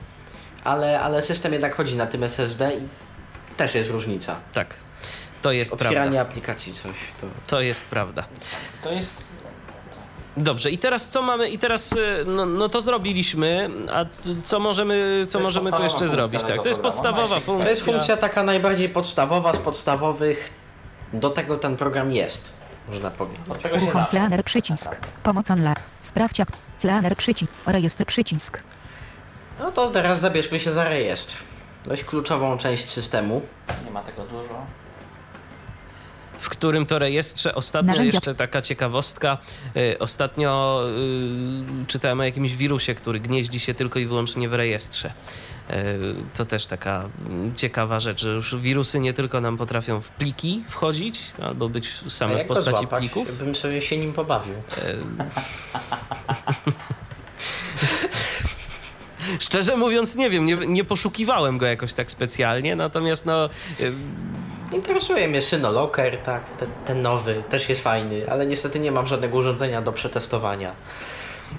ale, 0.64 1.00
ale 1.02 1.22
system 1.22 1.54
jednak 1.54 1.76
chodzi 1.76 1.96
na 1.96 2.08
tym 2.08 2.24
SSD 2.24 2.72
i 2.76 2.82
też 3.58 3.76
jest 3.76 3.90
różnica. 3.90 4.36
Tak. 4.54 4.76
To 5.42 5.52
jest 5.52 5.74
Otwieranie 5.74 6.12
prawda. 6.12 6.22
aplikacji 6.22 6.74
coś. 6.74 6.96
To... 7.22 7.28
To 7.48 7.62
jest 7.62 7.86
prawda. 7.86 8.26
To 8.84 8.92
jest 8.92 9.31
Dobrze, 10.38 10.72
i 10.72 10.78
teraz 10.78 11.10
co 11.10 11.22
mamy? 11.22 11.50
I 11.50 11.60
teraz 11.60 11.92
y, 11.92 12.24
no, 12.26 12.46
no 12.46 12.70
to 12.70 12.82
zrobiliśmy, 12.82 13.70
a 13.94 14.06
co 14.44 14.60
możemy, 14.60 15.26
co 15.30 15.40
możemy 15.40 15.72
tu 15.72 15.84
jeszcze 15.84 16.08
zrobić? 16.08 16.44
Tak, 16.44 16.62
to 16.62 16.68
jest 16.68 16.82
podstawowa 16.82 17.40
funkcja. 17.40 17.66
to 17.66 17.70
jest 17.70 17.86
funkcja 17.86 18.18
taka 18.18 18.44
najbardziej 18.44 18.90
podstawowa 18.90 19.54
z 19.54 19.58
podstawowych. 19.58 20.50
Do 21.14 21.30
tego 21.30 21.58
ten 21.58 21.78
program 21.78 22.12
jest, 22.12 22.54
można 22.90 23.10
powiedzieć. 23.12 23.42
od 23.50 23.66
uruchom 23.66 24.06
przycisk, 24.46 24.96
pomoc 25.24 25.52
online, 25.52 25.76
sprawdź 26.02 26.40
jak, 26.40 26.50
przycisk, 27.18 27.52
rejestr 27.66 28.06
przycisk, 28.06 28.60
No 29.60 29.72
to 29.72 29.90
teraz 29.90 30.20
zabierzmy 30.20 30.60
się 30.60 30.72
za 30.72 30.84
rejestr. 30.84 31.36
Dość 31.86 32.04
kluczową 32.04 32.58
część 32.58 32.90
systemu. 32.90 33.42
Nie 33.86 33.92
ma 33.92 34.04
tego 34.04 34.24
dużo. 34.24 34.81
W 36.42 36.50
którym 36.50 36.86
to 36.86 37.00
rejestrze 37.00 37.56
ostatnio 37.56 37.88
Narzędzia. 37.92 38.18
jeszcze 38.18 38.36
taka 38.36 38.62
ciekawostka. 38.62 39.38
y, 39.78 40.00
Ostatnio 40.00 40.82
y, 41.84 41.86
czytałem 41.88 42.20
o 42.20 42.24
jakimś 42.24 42.56
wirusie, 42.56 42.96
który 42.96 43.20
gnieździ 43.20 43.60
się 43.60 43.74
tylko 43.74 44.00
i 44.00 44.06
wyłącznie 44.06 44.50
w 44.50 44.54
rejestrze. 44.54 45.12
Y, 45.70 45.74
To 46.38 46.46
też 46.46 46.66
taka 46.68 47.10
mm, 47.30 47.56
ciekawa 47.56 48.00
rzecz, 48.00 48.22
że 48.22 48.30
już 48.30 48.56
wirusy 48.56 49.00
nie 49.00 49.14
tylko 49.14 49.42
nam 49.42 49.58
potrafią 49.58 50.02
w 50.02 50.10
pliki 50.10 50.64
wchodzić, 50.70 51.20
albo 51.42 51.70
być 51.70 51.90
same 52.10 52.44
w 52.44 52.48
postaci 52.48 52.78
złapać? 52.80 53.00
plików. 53.00 53.38
Bym 53.40 53.56
sobie 53.56 53.82
się 53.82 53.98
nim 53.98 54.14
pobawił. 54.14 54.54
Szczerze 59.40 59.78
mówiąc, 59.78 60.16
nie 60.16 60.30
wiem, 60.30 60.46
nie, 60.46 60.56
nie 60.56 60.84
poszukiwałem 60.84 61.58
go 61.58 61.66
jakoś 61.66 61.94
tak 61.94 62.12
specjalnie, 62.12 62.76
natomiast 62.76 63.26
no. 63.26 63.50
Interesuje 64.72 65.28
mnie 65.28 65.42
Synolocker, 65.42 66.18
tak, 66.18 66.44
ten, 66.60 66.70
ten 66.86 67.02
nowy, 67.02 67.44
też 67.50 67.70
jest 67.70 67.82
fajny, 67.84 68.32
ale 68.32 68.46
niestety 68.46 68.80
nie 68.80 68.92
mam 68.92 69.08
żadnego 69.08 69.38
urządzenia 69.38 69.82
do 69.82 69.92
przetestowania. 69.94 70.72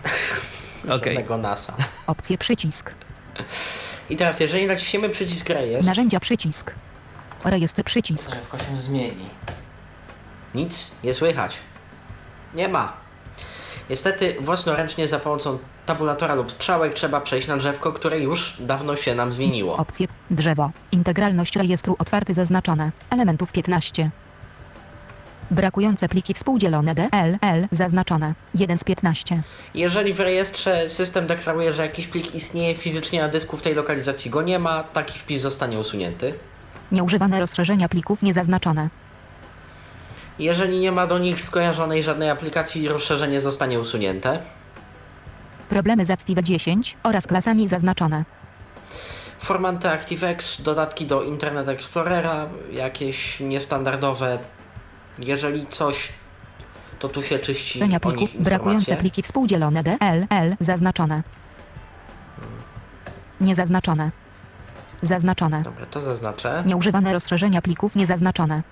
Okej. 0.84 1.14
Żadnego 1.14 1.38
NASA. 1.38 1.76
opcje 2.06 2.38
przycisk, 2.38 2.90
I 4.10 4.16
teraz, 4.16 4.40
jeżeli 4.40 4.66
naciśniemy 4.66 5.08
przycisk 5.08 5.48
rejestr, 5.48 5.86
narzędzia 5.88 6.20
przycisk, 6.20 6.72
rejestr 7.44 7.84
przycisk, 7.84 8.30
Drzewko 8.30 8.58
się 8.58 8.76
zmieni. 8.78 9.28
nic 10.54 10.90
nie 11.04 11.14
słychać. 11.14 11.56
Nie 12.54 12.68
ma. 12.68 12.92
Niestety, 13.90 14.36
własnoręcznie 14.40 15.08
za 15.08 15.18
pomocą 15.18 15.58
tabulatora 15.86 16.34
lub 16.34 16.52
strzałek 16.52 16.94
trzeba 16.94 17.20
przejść 17.20 17.48
na 17.48 17.56
drzewko, 17.56 17.92
które 17.92 18.20
już 18.20 18.56
dawno 18.60 18.96
się 18.96 19.14
nam 19.14 19.32
zmieniło. 19.32 19.76
opcje, 19.76 20.08
drzewo, 20.30 20.70
integralność 20.92 21.56
rejestru 21.56 21.96
otwarty 21.98 22.34
zaznaczone, 22.34 22.90
elementów 23.10 23.52
15. 23.52 24.10
Brakujące 25.50 26.08
pliki 26.08 26.34
współdzielone 26.34 26.94
DLL 26.94 27.68
zaznaczone, 27.70 28.34
1 28.54 28.78
z 28.78 28.84
15. 28.84 29.42
Jeżeli 29.74 30.12
w 30.12 30.20
rejestrze 30.20 30.88
system 30.88 31.26
deklaruje, 31.26 31.72
że 31.72 31.82
jakiś 31.82 32.06
plik 32.06 32.34
istnieje 32.34 32.74
fizycznie 32.74 33.22
na 33.22 33.28
dysku, 33.28 33.56
w 33.56 33.62
tej 33.62 33.74
lokalizacji 33.74 34.30
go 34.30 34.42
nie 34.42 34.58
ma, 34.58 34.84
taki 34.84 35.18
wpis 35.18 35.40
zostanie 35.40 35.78
usunięty. 35.78 36.34
Nieużywane 36.92 37.40
rozszerzenia 37.40 37.88
plików 37.88 38.22
niezaznaczone. 38.22 38.88
Jeżeli 40.38 40.78
nie 40.78 40.92
ma 40.92 41.06
do 41.06 41.18
nich 41.18 41.40
skojarzonej 41.42 42.02
żadnej 42.02 42.30
aplikacji, 42.30 42.88
rozszerzenie 42.88 43.40
zostanie 43.40 43.80
usunięte. 43.80 44.38
Problemy 45.72 46.04
z 46.04 46.10
Active 46.10 46.42
10 46.42 46.96
oraz 47.02 47.26
klasami 47.26 47.68
zaznaczone. 47.68 48.24
Formaty 49.38 49.88
ActiveX, 49.88 50.62
dodatki 50.62 51.06
do 51.06 51.22
Internet 51.22 51.68
Explorera, 51.68 52.46
jakieś 52.72 53.40
niestandardowe. 53.40 54.38
Jeżeli 55.18 55.66
coś, 55.66 56.12
to 56.98 57.08
tu 57.08 57.22
się 57.22 57.38
czyści 57.38 57.82
nich 57.82 58.00
plików, 58.00 58.30
brakujące 58.42 58.96
pliki 58.96 59.22
współdzielone 59.22 59.82
DLL 59.82 60.56
zaznaczone. 60.60 61.22
Niezaznaczone. 63.40 64.10
Zaznaczone. 65.02 65.62
Dobra, 65.62 65.86
to 65.86 66.00
zaznaczę. 66.00 66.62
Nieużywane 66.66 67.12
rozszerzenia 67.12 67.62
plików 67.62 67.96
niezaznaczone. 67.96 68.62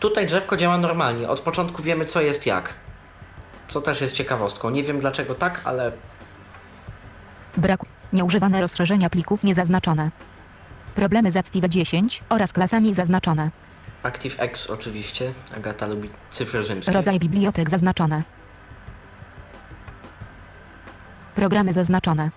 Tutaj 0.00 0.26
drzewko 0.26 0.56
działa 0.56 0.78
normalnie. 0.78 1.28
Od 1.28 1.40
początku 1.40 1.82
wiemy, 1.82 2.04
co 2.04 2.20
jest 2.20 2.46
jak. 2.46 2.74
Co 3.68 3.80
też 3.80 4.00
jest 4.00 4.14
ciekawostką. 4.14 4.70
Nie 4.70 4.82
wiem 4.82 5.00
dlaczego 5.00 5.34
tak, 5.34 5.60
ale 5.64 5.92
Brak. 7.56 7.80
Nieużywane 8.12 8.60
rozszerzenia 8.60 9.10
plików 9.10 9.44
niezaznaczone. 9.44 10.10
Problemy 10.94 11.32
z 11.32 11.36
Active 11.36 11.68
10 11.68 12.22
oraz 12.28 12.52
klasami 12.52 12.94
zaznaczone. 12.94 13.50
ActiveX 14.02 14.70
oczywiście. 14.70 15.32
Agata 15.56 15.86
lubi 15.86 16.08
cyfry 16.30 16.64
rzymskie. 16.64 16.92
Rodzaj 16.92 17.18
bibliotek 17.18 17.70
zaznaczone. 17.70 18.22
Programy 21.34 21.72
zaznaczone. 21.72 22.30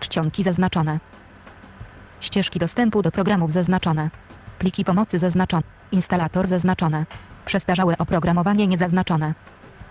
Czcionki 0.00 0.42
zaznaczone. 0.42 0.98
Ścieżki 2.20 2.58
dostępu 2.58 3.02
do 3.02 3.10
programów 3.10 3.52
zaznaczone. 3.52 4.10
Pliki 4.58 4.84
pomocy 4.84 5.18
zaznaczone. 5.18 5.62
Instalator 5.92 6.46
zaznaczone. 6.46 7.06
Przestarzałe 7.46 7.98
oprogramowanie 7.98 8.66
niezaznaczone. 8.66 9.34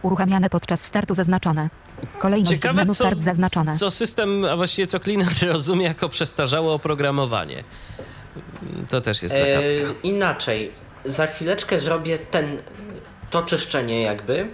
Uruchamiane 0.05 0.49
podczas 0.49 0.85
startu 0.85 1.13
zaznaczone. 1.13 1.69
Kolejność 2.19 2.51
Ciekawe, 2.51 2.73
menu 2.73 2.95
co, 2.95 3.05
start 3.05 3.19
zaznaczone. 3.19 3.77
co 3.77 3.91
system, 3.91 4.45
a 4.45 4.55
właściwie 4.55 4.87
co 4.87 4.99
klient 4.99 5.41
rozumie 5.53 5.85
jako 5.85 6.09
przestarzałe 6.09 6.71
oprogramowanie. 6.71 7.63
To 8.89 9.01
też 9.01 9.23
jest 9.23 9.35
taka. 9.35 9.45
E, 9.47 9.63
inaczej. 10.03 10.71
Za 11.05 11.27
chwileczkę 11.27 11.79
zrobię 11.79 12.17
ten, 12.17 12.57
to 13.29 13.43
czyszczenie 13.43 14.01
jakby. 14.01 14.47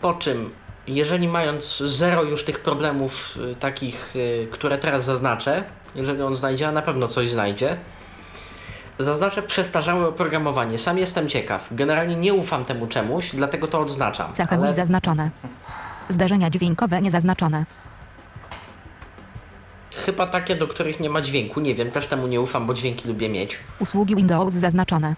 Po 0.00 0.14
czym, 0.14 0.50
jeżeli 0.86 1.28
mając 1.28 1.78
zero 1.78 2.22
już 2.22 2.44
tych 2.44 2.60
problemów 2.60 3.38
y, 3.52 3.54
takich, 3.54 4.16
y, 4.16 4.48
które 4.50 4.78
teraz 4.78 5.04
zaznaczę, 5.04 5.64
jeżeli 5.94 6.22
on 6.22 6.36
znajdzie, 6.36 6.68
a 6.68 6.72
na 6.72 6.82
pewno 6.82 7.08
coś 7.08 7.30
znajdzie. 7.30 7.76
Zaznaczę 8.98 9.42
przestarzałe 9.42 10.06
oprogramowanie. 10.08 10.78
Sam 10.78 10.98
jestem 10.98 11.28
ciekaw. 11.28 11.68
Generalnie 11.70 12.16
nie 12.16 12.34
ufam 12.34 12.64
temu 12.64 12.86
czemuś, 12.86 13.30
dlatego 13.34 13.68
to 13.68 13.80
odznaczam. 13.80 14.32
Cecha 14.32 14.56
mój 14.56 14.66
Ale 14.66 14.74
zaznaczone. 14.74 15.30
Zdarzenia 16.08 16.50
dźwiękowe 16.50 17.02
niezaznaczone. 17.02 17.64
chyba 20.06 20.26
takie, 20.26 20.56
do 20.56 20.68
których 20.68 21.00
nie 21.00 21.10
ma 21.10 21.20
dźwięku. 21.20 21.60
Nie 21.60 21.74
wiem, 21.74 21.90
też 21.90 22.06
temu 22.06 22.26
nie 22.26 22.40
ufam, 22.40 22.66
bo 22.66 22.74
dźwięki 22.74 23.08
lubię 23.08 23.28
mieć. 23.28 23.58
Usługi 23.78 24.16
Windows 24.16 24.52
zaznaczone. 24.52 25.14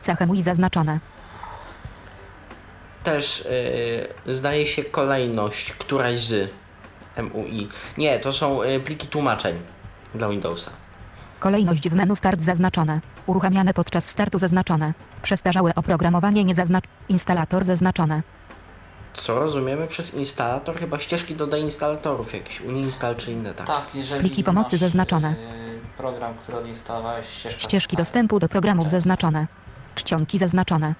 Cechy 0.00 0.26
mój 0.26 0.42
zaznaczone. 0.42 0.98
Też 3.04 3.48
yy, 4.26 4.34
zdaje 4.36 4.66
się 4.66 4.84
kolejność 4.84 5.72
któraś 5.72 6.18
z 6.20 6.50
MUI. 7.32 7.68
Nie, 7.98 8.18
to 8.18 8.32
są 8.32 8.62
yy, 8.62 8.80
pliki 8.80 9.06
tłumaczeń 9.06 9.54
dla 10.14 10.28
Windowsa. 10.28 10.70
Kolejność 11.40 11.88
w 11.88 11.94
menu 11.94 12.16
start 12.16 12.40
zaznaczone. 12.40 13.00
Uruchamiane 13.26 13.74
podczas 13.74 14.08
startu 14.08 14.38
zaznaczone. 14.38 14.92
Przestarzałe 15.22 15.74
oprogramowanie 15.74 16.44
niezaznaczone. 16.44 16.94
Instalator 17.08 17.64
zaznaczone. 17.64 18.22
Co 19.14 19.38
rozumiemy 19.40 19.86
przez 19.86 20.14
instalator? 20.14 20.76
Chyba 20.78 20.98
ścieżki 20.98 21.34
do 21.34 21.46
deinstalatorów, 21.46 22.34
jakiś 22.34 22.60
uninstall 22.60 23.16
czy 23.16 23.32
inne 23.32 23.54
tak. 23.54 23.66
Tak, 23.66 23.84
jeżeli 23.94 24.20
Pliki 24.20 24.44
pomocy 24.44 24.74
masz, 24.74 24.80
zaznaczone. 24.80 25.28
yy, 25.30 25.78
program, 25.98 26.34
który 26.42 26.58
odinstalowałeś, 26.58 27.26
ścieżka 27.28 27.60
Ścieżki 27.60 27.90
zostaje. 27.90 27.96
dostępu 28.02 28.38
do 28.38 28.48
programów 28.48 28.88
zaznaczone. 28.88 29.46
Czcionki 29.94 30.38
zaznaczone. 30.38 30.94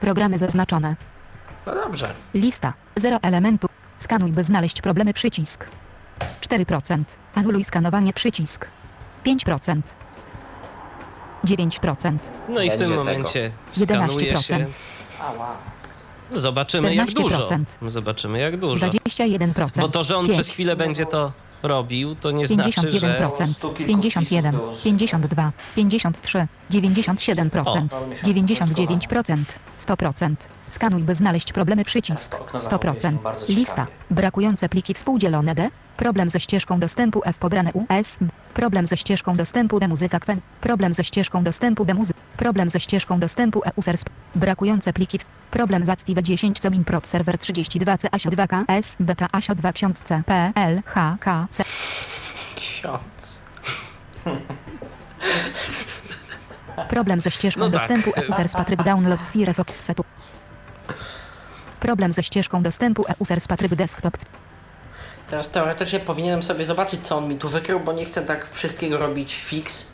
Programy 0.00 0.38
zaznaczone. 0.38 0.96
No 1.66 1.74
dobrze. 1.74 2.14
Lista. 2.34 2.72
0 2.96 3.18
elementów. 3.22 3.70
Skanuj 3.98 4.32
by 4.32 4.44
znaleźć 4.44 4.80
problemy 4.80 5.14
przycisk. 5.14 5.66
4%. 6.40 7.04
Anuluj 7.34 7.64
skanowanie 7.64 8.12
przycisk. 8.12 8.66
5%. 9.26 9.80
9%. 11.44 12.18
No 12.48 12.62
i 12.62 12.70
w 12.70 12.70
Będzie 12.70 12.78
tym 12.78 12.78
tego. 12.78 12.94
momencie 12.96 13.50
skanuje 13.72 14.42
się. 14.42 14.54
11%. 14.54 14.66
Ała. 15.20 15.56
Zobaczymy 16.34 16.94
jak 16.94 17.10
dużo. 17.10 17.44
14%. 17.44 17.64
Zobaczymy 17.88 18.38
jak 18.38 18.56
dużo. 18.56 18.86
21%. 18.86 19.80
Bo 19.80 19.88
to, 19.88 20.04
że 20.04 20.16
on 20.16 20.26
Pięć. 20.26 20.36
przez 20.36 20.48
chwilę 20.50 20.76
będzie 20.76 21.06
to 21.06 21.32
robił, 21.62 22.14
to 22.14 22.30
nie 22.30 22.46
znaczy, 22.46 22.98
że... 23.00 23.20
51%, 23.30 23.52
stu 23.52 23.72
kilku 23.72 23.92
51, 23.92 24.52
wpisów 24.52 24.66
było. 24.66 24.76
52, 24.84 25.52
53, 25.76 26.46
97%, 26.70 27.66
O. 27.66 27.76
99%, 28.26 29.44
100%. 29.78 30.34
Skanuj, 30.70 31.02
by 31.02 31.14
znaleźć 31.14 31.52
problemy 31.52 31.84
przycisk. 31.84 32.30
To 32.30 32.40
okno 32.40 32.60
100%. 32.60 32.62
zachodnie, 32.70 33.12
bardzo 33.22 33.46
Lista. 33.48 33.86
Brakujące 34.10 34.68
pliki 34.68 34.94
współdzielone 34.94 35.54
D. 35.54 35.68
Problem 35.96 36.30
ze 36.30 36.40
ścieżką 36.40 36.80
dostępu 36.80 37.22
F 37.24 37.38
pobrane 37.38 37.72
US. 37.72 38.18
Problem 38.54 38.86
ze 38.86 38.96
ścieżką 38.96 39.36
dostępu 39.36 39.80
D 39.80 39.88
muzyka 39.88 40.20
Quen. 40.20 40.40
Problem 40.60 40.94
ze 40.94 41.04
ścieżką 41.04 41.44
dostępu 41.44 41.84
D 41.84 41.94
muzyka. 41.94 42.20
Problem 42.36 42.70
ze 42.70 42.80
ścieżką 42.80 43.20
dostępu 43.20 43.62
E 43.64 43.70
users. 43.76 44.02
Brakujące 44.34 44.92
pliki. 44.92 45.18
Problem 45.50 45.86
z 45.86 45.88
Active 45.88 46.22
10 46.22 46.60
Comin 46.60 46.84
Prot 46.84 47.06
Server 47.08 47.38
32 47.38 47.98
C 47.98 48.08
ASIO 48.14 48.30
2 48.30 48.46
K 48.46 48.64
S 48.68 48.96
Beta 49.00 49.28
ASIO 49.32 49.54
2 49.54 49.72
Ksiądz 49.72 50.02
C 50.02 50.22
P 50.26 50.52
L 50.54 50.82
H 50.86 51.16
K 51.20 51.46
C 51.50 51.64
Ksiądz. 52.56 53.42
Problem 56.88 57.20
ze 57.20 57.30
ścieżką 57.30 57.60
No 57.60 57.70
tak. 57.70 57.74
dostępu 57.74 58.12
EUSERS 58.16 58.52
Patryk 58.52 58.82
Download 58.90 59.24
z 59.24 59.30
Firefox 59.30 59.84
Setu. 59.84 60.04
Problem 61.80 62.12
ze 62.12 62.22
ścieżką 62.22 62.62
dostępu 62.62 63.04
EUSERS 63.08 63.48
Patryk 63.48 63.74
Desktop. 63.74 64.16
Teraz 65.30 65.50
teoretycznie 65.50 66.00
powinienem 66.00 66.42
sobie 66.42 66.64
zobaczyć, 66.64 67.06
co 67.06 67.16
on 67.18 67.28
mi 67.28 67.38
tu 67.38 67.48
wykrył, 67.48 67.80
bo 67.80 67.92
nie 67.92 68.04
chcę 68.04 68.22
tak 68.22 68.50
wszystkiego 68.52 68.98
robić 68.98 69.34
fix. 69.34 69.86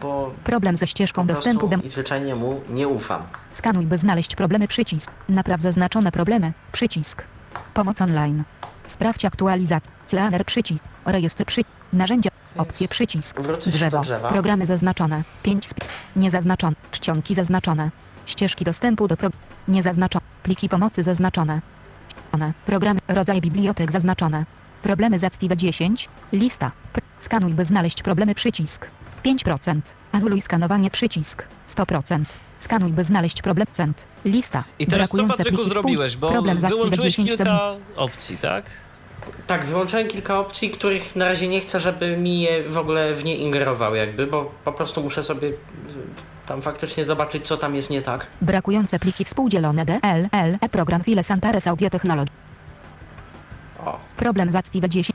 Bo 0.00 0.30
Problem 0.44 0.76
ze 0.76 0.86
ścieżką 0.86 1.26
dostępu 1.26 1.68
dem. 1.68 1.84
i 1.84 1.88
zwyczajnie 1.88 2.34
mu 2.34 2.60
nie 2.68 2.88
ufam. 2.88 3.22
Skanuj 3.52 3.86
by 3.86 3.98
znaleźć 3.98 4.36
problemy 4.36 4.68
przycisk. 4.68 5.10
Napraw 5.28 5.60
zaznaczone 5.60 6.12
problemy. 6.12 6.52
Przycisk. 6.72 7.22
Pomoc 7.74 8.00
online. 8.00 8.42
Sprawdź 8.84 9.24
aktualizację. 9.24 9.90
Scanner 10.06 10.44
przycisk. 10.44 10.84
Rejestr 11.06 11.44
przycisk. 11.44 11.70
Narzędzia. 11.92 12.30
Opcje 12.56 12.88
przycisk. 12.88 13.40
Wrócę 13.40 13.70
Drzewo. 13.70 14.02
Programy 14.28 14.66
zaznaczone. 14.66 15.22
5 15.42 15.64
sp- 15.72 15.84
Niezaznaczone. 16.16 16.76
Czcionki 16.90 17.34
zaznaczone. 17.34 17.90
Ścieżki 18.26 18.64
dostępu 18.64 19.08
do 19.08 19.16
pro... 19.16 19.28
Niezaznaczone. 19.68 20.24
Pliki 20.42 20.68
pomocy 20.68 21.02
zaznaczone. 21.02 21.60
One. 22.32 22.52
Programy. 22.66 23.00
Rodzaj 23.08 23.40
bibliotek 23.40 23.92
zaznaczone. 23.92 24.44
Problemy 24.82 25.18
z 25.18 25.24
Active 25.24 25.56
10. 25.56 26.08
Lista. 26.32 26.72
Pr- 26.94 27.00
Skanuj 27.20 27.52
by 27.52 27.64
znaleźć 27.64 28.02
problemy 28.02 28.34
przycisk. 28.34 28.86
5%. 29.24 29.80
Anuluj 30.12 30.40
skanowanie 30.40 30.90
przycisk. 30.90 31.44
100%. 31.68 32.24
Skanuj 32.60 32.92
by 32.92 33.04
znaleźć 33.04 33.42
problem 33.42 33.66
cent. 33.72 34.04
Lista. 34.24 34.64
I 34.78 34.86
teraz 34.86 35.10
co 35.10 35.26
Patryku 35.26 35.64
zrobiłeś? 35.64 36.16
Bo 36.16 36.30
Problem 36.30 36.58
wyłączyłeś 36.58 37.14
10 37.14 37.28
kilka 37.28 37.74
opcji, 37.96 38.38
tak? 38.38 38.64
Tak, 39.46 39.64
wyłączyłem 39.64 40.08
kilka 40.08 40.38
opcji, 40.38 40.70
których 40.70 41.16
na 41.16 41.24
razie 41.24 41.48
nie 41.48 41.60
chcę, 41.60 41.80
żeby 41.80 42.16
mi 42.16 42.40
je 42.40 42.68
w 42.68 42.78
ogóle 42.78 43.14
w 43.14 43.24
nie 43.24 43.36
ingerował 43.36 43.94
jakby, 43.94 44.26
bo 44.26 44.52
po 44.64 44.72
prostu 44.72 45.02
muszę 45.02 45.22
sobie 45.22 45.52
tam 46.46 46.62
faktycznie 46.62 47.04
zobaczyć, 47.04 47.46
co 47.46 47.56
tam 47.56 47.74
jest 47.74 47.90
nie 47.90 48.02
tak. 48.02 48.26
Brakujące 48.42 48.98
pliki 48.98 49.24
współdzielone 49.24 49.84
DL, 49.84 50.28
L, 50.32 50.58
E 50.60 50.68
program 50.68 51.04
Files 51.04 51.30
Antares 51.30 51.66
Audio 51.66 51.90
Technology. 51.90 52.32
O, 53.86 53.98
Problem 54.16 54.52
z 54.52 54.54
Active 54.56 54.88
10. 54.88 55.10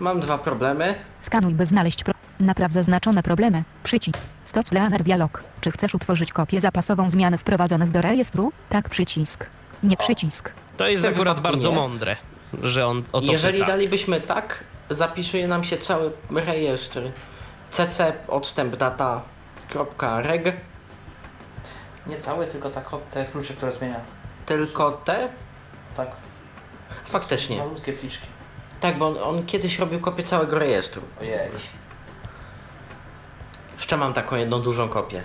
mam 0.00 0.20
dwa 0.20 0.38
problemy. 0.38 0.94
Skanuj 1.20 1.54
by 1.54 1.66
znaleźć 1.66 2.04
pro... 2.04 2.14
Napraw 2.40 2.72
zaznaczone 2.72 3.22
problemy. 3.22 3.62
Przycisk. 3.84 4.18
Stoc 4.44 4.72
Leaner 4.72 5.02
Dialog. 5.02 5.42
Czy 5.60 5.70
chcesz 5.70 5.94
utworzyć 5.94 6.32
kopię 6.32 6.60
zapasową 6.60 7.10
zmian 7.10 7.38
wprowadzonych 7.38 7.90
do 7.90 8.00
rejestru? 8.02 8.52
Tak 8.68 8.88
przycisk. 8.88 9.46
Nie 9.82 9.96
przycisk. 9.96 10.50
To 10.76 10.88
jest 10.88 11.04
akurat 11.06 11.40
bardzo 11.40 11.70
nie. 11.70 11.76
mądre, 11.76 12.16
że 12.62 12.86
on 12.86 13.02
o 13.12 13.20
to 13.20 13.32
Jeżeli 13.32 13.58
pyta. 13.58 13.70
dalibyśmy 13.70 14.20
tak, 14.20 14.64
zapisuje 14.90 15.48
nam 15.48 15.64
się 15.64 15.76
cały 15.76 16.10
rejestr 16.30 17.00
cc 17.70 18.12
odstęp 18.28 18.76
data.reg, 19.74 20.56
Nie 22.06 22.16
cały, 22.16 22.46
tylko 22.46 22.70
tak, 22.70 22.88
te 23.10 23.24
klucze, 23.24 23.54
które 23.54 23.72
zmienia. 23.72 24.00
tylko 24.46 24.92
te. 24.92 25.28
Tak. 25.96 26.08
Faktycznie. 27.04 27.58
Malutkie 27.58 27.92
pliczki. 27.92 28.26
Tak, 28.80 28.98
bo 28.98 29.06
on, 29.08 29.18
on 29.18 29.46
kiedyś 29.46 29.78
robił 29.78 30.00
kopię 30.00 30.22
całego 30.22 30.58
rejestru. 30.58 31.02
Ojej. 31.20 31.50
Jeszcze 33.76 33.96
mam 33.96 34.12
taką 34.12 34.36
jedną 34.36 34.60
dużą 34.62 34.88
kopię. 34.88 35.22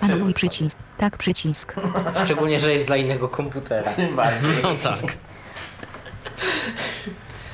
Anuluj 0.00 0.34
przycisk. 0.34 0.78
Tak 0.98 1.16
przycisk. 1.16 1.74
Szczególnie, 2.24 2.60
że 2.60 2.72
jest 2.72 2.86
dla 2.86 2.96
innego 2.96 3.28
komputera. 3.28 3.92
Tym 3.92 4.16
bardziej. 4.16 4.50
No 4.62 4.68
tak. 4.82 5.16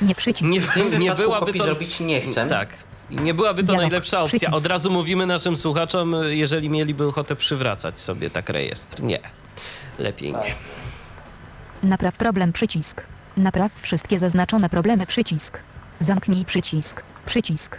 Nie 0.03 0.15
przycisk. 0.15 0.51
Nie, 0.51 0.61
W 0.61 0.75
tym 0.75 0.99
nie 0.99 1.15
byłaby 1.15 1.47
kopii 1.47 1.61
to... 1.61 1.67
zrobić 1.67 2.01
nie 2.01 2.21
chcę. 2.21 2.47
Tak. 2.49 2.69
I 3.11 3.17
nie 3.17 3.35
byłaby 3.35 3.63
to 3.63 3.67
Dialog. 3.67 3.83
najlepsza 3.83 4.21
opcja. 4.23 4.39
Przycisk. 4.39 4.57
Od 4.57 4.67
razu 4.67 4.91
mówimy 4.91 5.27
naszym 5.27 5.57
słuchaczom, 5.57 6.15
jeżeli 6.29 6.71
mieliby 6.71 7.07
ochotę 7.07 7.37
przywracać 7.37 8.01
sobie 8.01 8.31
tak 8.31 8.49
rejestr. 8.49 9.03
Nie. 9.03 9.21
Lepiej 9.99 10.33
nie. 10.33 10.55
Napraw 11.83 12.17
problem 12.17 12.53
przycisk. 12.53 13.03
Napraw 13.37 13.73
wszystkie 13.83 14.19
zaznaczone 14.19 14.69
problemy 14.69 15.07
przycisk. 15.07 15.59
Zamknij 16.01 16.45
przycisk. 16.45 17.03
Przycisk. 17.27 17.79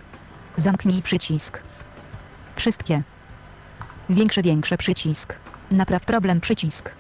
Zamknij 0.57 1.01
przycisk. 1.01 1.59
Wszystkie. 2.55 3.01
Większy, 4.09 4.41
większy 4.41 4.77
przycisk. 4.77 5.36
Napraw 5.71 6.05
problem 6.05 6.41
przycisk. 6.41 6.91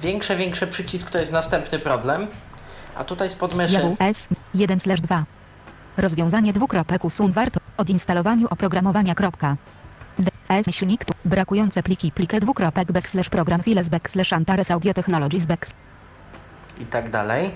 Większe, 0.00 0.36
większy 0.36 0.66
przycisk 0.66 1.10
to 1.10 1.18
jest 1.18 1.32
następny 1.32 1.78
problem. 1.78 2.26
A 2.96 3.04
tutaj 3.04 3.28
spod 3.28 3.54
myszy 3.54 3.96
S 3.98 4.28
1 4.54 4.78
2. 4.78 5.24
Rozwiązanie 5.96 6.52
dwukropek 6.52 7.04
usun 7.04 7.32
warto 7.32 7.60
odinstalowaniu 7.76 8.46
oprogramowania. 8.50 9.14
Kropka. 9.14 9.56
D 10.18 10.30
S 10.48 10.66
silnik 10.70 11.04
tu 11.04 11.14
brakujące 11.24 11.82
pliki 11.82 12.12
plikę 12.12 12.40
dwukropek 12.40 12.92
backslash 12.92 13.28
program 13.28 13.62
files 13.62 13.88
backslash 13.88 14.32
Antares 14.32 14.70
Audio 14.70 14.94
Technologies 14.94 15.46
backslash 15.46 15.82
i 16.80 16.86
tak 16.86 17.10
dalej. 17.10 17.50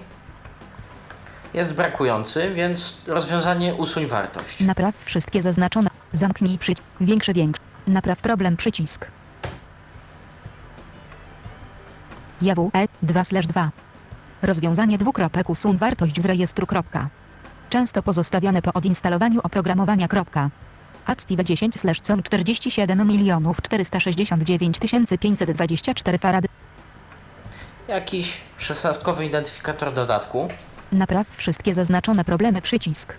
Jest 1.54 1.74
brakujący, 1.74 2.54
więc 2.54 3.02
rozwiązanie 3.06 3.74
usuń 3.74 4.06
wartość. 4.06 4.60
Napraw 4.60 4.94
wszystkie 5.04 5.42
zaznaczone. 5.42 5.90
Zamknij 6.12 6.58
przycisk. 6.58 6.88
Większy, 7.00 7.32
większy. 7.32 7.62
Napraw 7.86 8.18
problem 8.20 8.56
przycisk. 8.56 9.06
Yahoo 12.42 12.70
E 12.74 12.88
2 13.02 13.22
2. 13.48 13.70
Rozwiązanie 14.42 14.98
dwukropek 14.98 15.50
usun 15.50 15.76
wartość 15.76 16.20
z 16.22 16.24
rejestru. 16.24 16.66
Kropka. 16.66 17.08
Często 17.70 18.02
pozostawiane 18.02 18.62
po 18.62 18.72
odinstalowaniu 18.72 19.40
oprogramowania. 19.42 20.08
Active 21.06 21.44
10 21.44 21.74
com 22.02 22.22
47 22.22 23.08
milionów 23.08 23.62
469 23.62 24.78
524 25.20 26.18
farady. 26.18 26.48
Jakiś 27.88 28.40
szesnastkowy 28.58 29.26
identyfikator 29.26 29.94
dodatku. 29.94 30.48
Napraw 30.92 31.26
wszystkie 31.36 31.74
zaznaczone 31.74 32.24
problemy 32.24 32.62
przycisk. 32.62 33.14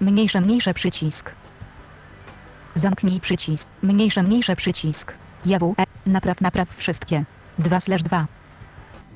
Mniejsze 0.00 0.40
mniejsze 0.40 0.74
przycisk. 0.74 1.32
Zamknij 2.74 3.20
przycisk. 3.20 3.68
Mniejsze 3.82 4.22
mniejsze 4.22 4.56
przycisk. 4.56 5.12
Jawu. 5.46 5.74
E. 5.78 5.84
Napraw 6.06 6.40
napraw 6.40 6.68
wszystkie. 6.76 7.24
2 7.58 7.80
slash 7.80 8.02
2. 8.02 8.20
No 8.20 8.26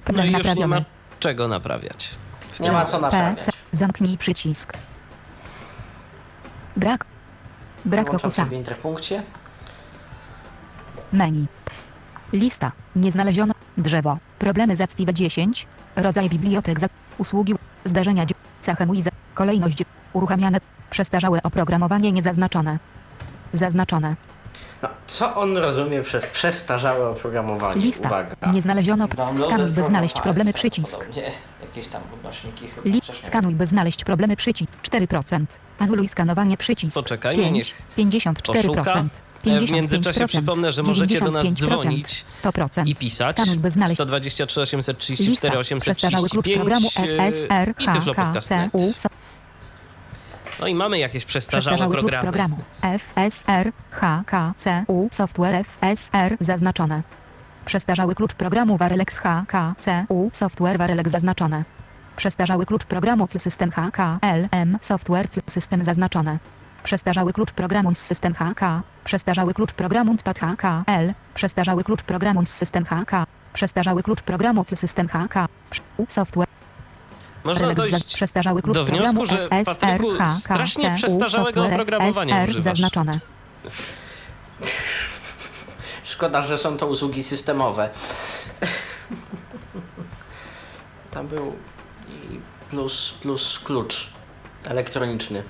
Problem 0.05 0.27
i 0.27 0.33
już 0.33 0.33
nie 0.33 0.39
naprawiony. 0.39 0.81
ma 0.81 0.85
czego 1.21 1.49
naprawiać. 1.49 2.11
W 2.57 2.61
Nie 2.61 2.73
ma 2.73 2.85
co 2.85 2.99
naprawiać. 3.01 3.39
PC. 3.39 3.51
Zamknij 3.73 4.19
przycisk. 4.19 4.73
Brak. 6.77 7.05
Brak 7.85 8.07
Włączam 8.07 8.21
fokusa. 8.21 8.45
sobie 8.45 8.57
interpunkcję. 8.57 9.23
Menu. 11.13 11.47
Lista. 12.33 12.73
Nie 12.97 13.13
znaleziono. 13.13 13.55
Drzewo. 13.79 14.19
Problemy 14.39 14.77
z 14.77 14.81
Active 14.81 15.13
10. 15.13 15.67
Rodzaj 15.97 16.29
bibliotek. 16.31 16.81
Za, 16.81 16.87
usługi. 17.19 17.55
Zdarzenia. 17.85 18.27
mój. 18.87 19.03
Za, 19.03 19.11
kolejność. 19.35 19.83
Uruchamiane. 20.13 20.59
Przestarzałe 20.91 21.43
oprogramowanie 21.43 22.13
niezaznaczone. 22.13 22.79
Zaznaczone. 23.53 24.17
No, 24.83 24.89
co 25.07 25.35
on 25.35 25.57
rozumie 25.57 26.03
przez 26.03 26.27
przestarzałe 26.27 27.09
oprogramowanie? 27.09 27.81
Lista. 27.83 28.09
Uwaga. 28.09 28.37
Nie 28.53 28.63
znaleziono. 28.63 29.09
Downloaded 29.09 29.47
Skanuj, 29.47 29.67
by 29.69 29.75
from 29.75 29.85
znaleźć 29.87 30.15
files, 30.15 30.23
problemy 30.23 30.53
przycisk. 30.53 30.99
podobnie. 30.99 31.31
Jakieś 31.77 31.93
tam 31.93 32.03
odnośniki 32.15 32.69
chyba. 32.69 32.89
Li, 32.89 33.01
skanuj, 33.23 33.55
by 33.55 33.67
znaleźć 33.67 34.05
problemy 34.05 34.37
przycisk. 34.37 34.83
4%. 34.83 35.47
Anuluj 35.79 36.09
skanowanie 36.09 36.57
przycisk. 36.57 36.95
Poczekajmy, 36.95 37.43
5, 37.43 37.55
niech 37.55 37.83
54%. 38.15 38.43
poszuka. 38.43 39.05
E, 39.47 39.61
w 39.61 39.71
międzyczasie 39.71 40.21
55%, 40.21 40.29
przypomnę, 40.29 40.73
że 40.73 40.83
możecie 40.83 41.21
do 41.21 41.31
nas 41.31 41.47
95%, 41.47 41.55
dzwonić 41.55 42.25
100%. 42.35 42.89
i 42.89 42.95
pisać. 42.95 43.37
Skanuj, 43.37 43.57
by 43.57 43.71
znaleźć 43.71 43.95
123 43.95 44.61
834 44.61 45.59
Lista. 45.59 45.77
Przestarzały 45.81 46.29
klucz 46.29 46.47
835 46.47 46.57
programu 46.57 46.89
e, 47.21 47.33
FSR 47.33 47.75
i 47.79 47.89
tyflopodcast.net. 47.89 48.73
HKCU. 48.73 49.09
No 50.61 50.67
i 50.67 50.75
mamy 50.75 50.99
jakieś 50.99 51.25
przestarzałe 51.25 51.89
programy. 51.89 52.23
programu 52.23 52.59
FSR 52.81 53.73
HKCU 53.91 55.09
Software 55.13 55.65
FSR 55.81 56.37
zaznaczone. 56.41 57.03
Przestarzały 57.67 58.15
klucz 58.15 58.35
programu 58.35 58.77
Varelex 58.77 59.17
HKCU 59.17 60.31
Software 60.33 60.79
Varelex 60.79 61.11
zaznaczone. 61.11 61.65
Przestarzały 62.17 62.67
klucz 62.67 62.85
programu 62.85 63.27
CL 63.27 63.39
System 63.39 63.71
HKLM 63.71 64.79
Software 64.83 65.29
CL 65.29 65.41
System 65.47 65.85
zaznaczone. 65.85 66.39
Przestarzały 66.85 67.33
klucz 67.33 67.53
programu 67.53 67.95
z 67.95 67.99
System 67.99 68.35
HK. 68.35 68.61
Przestarzały 69.05 69.55
klucz 69.55 69.73
programu 69.73 70.13
Notepad 70.13 70.39
HKL. 70.39 71.13
Przestarzały 71.35 71.85
klucz 71.85 72.03
programu 72.03 72.45
z 72.45 72.49
System 72.49 72.85
HK. 72.85 73.27
Przestarzały 73.53 74.03
klucz 74.03 74.23
programu 74.23 74.65
CL 74.65 74.77
System 74.77 75.09
HK. 75.09 75.35
Software 76.09 76.49
Można 77.45 77.75
dojść 77.75 78.15
przestarzały 78.15 78.63
klucz 78.63 78.77
do 78.77 78.85
programu 78.85 79.25
wniosku, 79.25 79.37
że 79.37 79.65
Patryku 79.65 80.13
strasznie 80.31 80.95
przestarzałego 80.97 81.67
oprogramowania 81.67 82.45
używasz. 82.45 82.63
zaznaczone. 82.63 83.21
Szkoda, 86.17 86.43
że 86.43 86.59
są 86.59 86.77
to 86.77 86.87
usługi 86.87 87.23
systemowe. 87.23 87.91
Tam 91.11 91.27
był 91.27 91.53
i 92.13 92.41
plus, 92.71 93.15
plus 93.23 93.59
klucz 93.65 94.11
elektroniczny. 94.65 95.43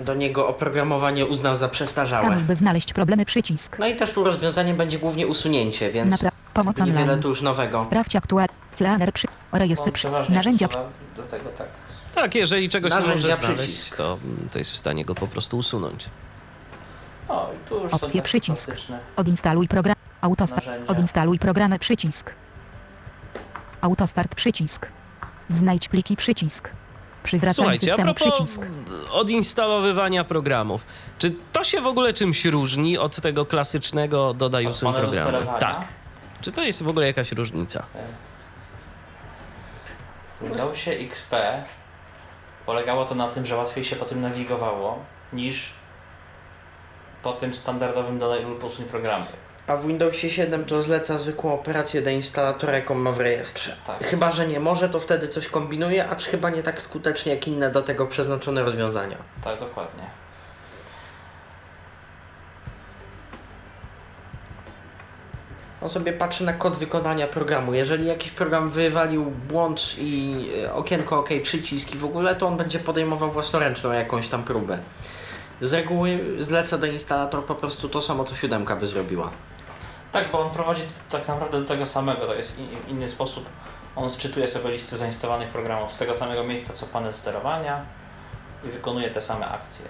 Do 0.00 0.14
niego 0.14 0.48
oprogramowanie 0.48 1.26
uznał 1.26 1.56
za 1.56 1.68
przestarzałe. 1.68 2.24
Skanuj, 2.26 2.42
by 2.44 2.56
znaleźć 2.56 2.92
problemy 2.92 3.24
przycisk. 3.24 3.78
No 3.78 3.86
i 3.88 3.96
też 3.96 4.12
tu 4.12 4.24
rozwiązaniem 4.24 4.76
będzie 4.76 4.98
głównie 4.98 5.26
usunięcie, 5.26 5.92
więc 5.92 6.14
Napra- 6.22 6.30
pomoc 6.54 6.78
niewiele 6.78 7.02
online. 7.02 7.22
tu 7.22 7.28
już 7.28 7.42
nowego. 7.42 7.84
Sprawdź 7.84 8.16
aktualny. 8.16 8.48
Cleaner 8.74 9.12
przy. 9.12 9.26
Rejestr 9.52 9.84
On 9.86 9.92
przy. 9.92 10.08
Narzędzia. 10.28 10.68
do 11.16 11.22
tego 11.22 11.50
tak. 11.58 11.68
Tak, 12.14 12.34
jeżeli 12.34 12.68
czegoś 12.68 12.92
nie 12.92 12.98
Narzędzia, 12.98 13.28
może 13.28 13.40
znaleźć, 13.40 13.62
przycisk. 13.72 13.96
to, 13.96 14.18
to 14.52 14.58
jest 14.58 14.70
w 14.70 14.76
stanie 14.76 15.04
go 15.04 15.14
po 15.14 15.26
prostu 15.26 15.58
usunąć. 15.58 16.06
O, 17.30 17.50
i 17.52 17.68
tu 17.68 17.82
już 17.82 17.90
są 17.90 17.96
Opcje 17.96 18.22
przycisk. 18.22 18.70
Odinstaluj 19.16 19.68
program. 19.68 19.96
Autostart. 20.20 20.66
narzędzia. 20.66 20.92
Odinstaluj 20.92 21.38
programy 21.38 21.78
przycisk. 21.78 22.32
Autostart 23.80 24.34
przycisk. 24.34 24.86
Znajdź 25.48 25.88
pliki 25.88 26.16
przycisk. 26.16 26.70
Przywracanie 27.22 27.54
Słuchajcie, 27.54 27.86
a 27.86 27.96
systemu 27.96 28.14
propos 28.14 28.32
przycisk. 28.34 28.62
odinstalowywania 29.12 30.24
programów. 30.24 30.84
Czy 31.18 31.34
to 31.52 31.64
się 31.64 31.80
w 31.80 31.86
ogóle 31.86 32.12
czymś 32.12 32.44
różni 32.44 32.98
od 32.98 33.20
tego 33.20 33.46
klasycznego 33.46 34.34
dodaj 34.34 34.66
Od 34.66 34.72
usuń 34.72 34.86
panelu 34.92 35.08
programu? 35.08 35.30
sterowania? 35.30 35.58
Tak. 35.58 35.84
Czy 36.40 36.52
to 36.52 36.62
jest 36.62 36.82
w 36.82 36.88
ogóle 36.88 37.06
jakaś 37.06 37.32
różnica? 37.32 37.86
W 40.40 40.44
Windowsie 40.44 40.90
XP 40.90 41.34
polegało 42.66 43.04
to 43.04 43.14
na 43.14 43.28
tym, 43.28 43.46
że 43.46 43.56
łatwiej 43.56 43.84
się 43.84 43.96
po 43.96 44.04
tym 44.04 44.20
nawigowało 44.20 44.98
niż 45.32 45.72
po 47.22 47.32
tym 47.32 47.54
standardowym 47.54 48.20
lub 48.48 48.64
usuń 48.64 48.84
programie. 48.84 49.26
A 49.66 49.76
w 49.76 49.86
Windowsie 49.86 50.30
7 50.30 50.64
to 50.64 50.82
zleca 50.82 51.18
zwykłą 51.18 51.54
operację 51.54 52.02
deinstalatora, 52.02 52.72
jaką 52.72 52.94
ma 52.94 53.12
w 53.12 53.20
rejestrze. 53.20 53.76
Tak. 53.86 54.04
Chyba, 54.04 54.30
że 54.30 54.46
nie 54.46 54.60
może, 54.60 54.88
to 54.88 55.00
wtedy 55.00 55.28
coś 55.28 55.48
kombinuje, 55.48 56.08
acz 56.08 56.24
chyba 56.24 56.50
nie 56.50 56.62
tak 56.62 56.82
skutecznie 56.82 57.34
jak 57.34 57.48
inne 57.48 57.70
do 57.70 57.82
tego 57.82 58.06
przeznaczone 58.06 58.62
rozwiązania. 58.62 59.16
Tak, 59.44 59.60
dokładnie. 59.60 60.04
On 65.82 65.90
sobie 65.90 66.12
patrzy 66.12 66.44
na 66.44 66.52
kod 66.52 66.76
wykonania 66.76 67.26
programu. 67.26 67.74
Jeżeli 67.74 68.06
jakiś 68.06 68.30
program 68.30 68.70
wywalił 68.70 69.24
błąd 69.24 69.94
i 69.98 70.46
e, 70.64 70.74
okienko 70.74 71.18
OK, 71.18 71.28
przycisk 71.42 71.94
i 71.94 71.98
w 71.98 72.04
ogóle, 72.04 72.34
to 72.34 72.46
on 72.46 72.56
będzie 72.56 72.78
podejmował 72.78 73.30
własnoręczną 73.30 73.92
jakąś 73.92 74.28
tam 74.28 74.44
próbę. 74.44 74.78
Z 75.60 75.72
reguły 75.72 76.36
zleca 76.38 76.78
do 76.78 76.86
instalator 76.86 77.44
po 77.44 77.54
prostu 77.54 77.88
to 77.88 78.02
samo, 78.02 78.24
co 78.24 78.36
siódemka 78.36 78.76
by 78.76 78.86
zrobiła. 78.86 79.30
Tak, 80.12 80.28
bo 80.32 80.40
on 80.40 80.50
prowadzi 80.50 80.82
tak 81.10 81.28
naprawdę 81.28 81.60
do 81.60 81.66
tego 81.68 81.86
samego, 81.86 82.26
to 82.26 82.34
jest 82.34 82.58
in, 82.58 82.68
inny 82.88 83.08
sposób. 83.08 83.44
On 83.96 84.10
sczytuje 84.10 84.48
sobie 84.48 84.70
listę 84.70 84.96
zainstalowanych 84.96 85.48
programów 85.48 85.94
z 85.94 85.98
tego 85.98 86.14
samego 86.14 86.44
miejsca 86.44 86.72
co 86.72 86.86
panel 86.86 87.14
sterowania 87.14 87.80
i 88.64 88.68
wykonuje 88.68 89.10
te 89.10 89.22
same 89.22 89.48
akcje. 89.48 89.84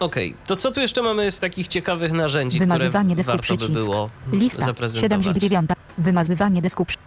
Okej, 0.00 0.36
to 0.46 0.56
co 0.56 0.72
tu 0.72 0.80
jeszcze 0.80 1.02
mamy 1.02 1.30
z 1.30 1.40
takich 1.40 1.68
ciekawych 1.68 2.12
narzędzi, 2.12 2.58
które 2.60 2.68
Wymazywanie 2.78 3.16
dysku 3.16 3.32
warto 3.32 3.52
by 3.52 3.56
przycisk. 3.56 3.84
było 3.84 4.10
Lista. 4.32 4.64
zaprezentować? 4.64 5.24
79. 5.24 5.70
Wymazywanie 5.98 6.62
dysku. 6.62 6.84
Przy... 6.84 6.98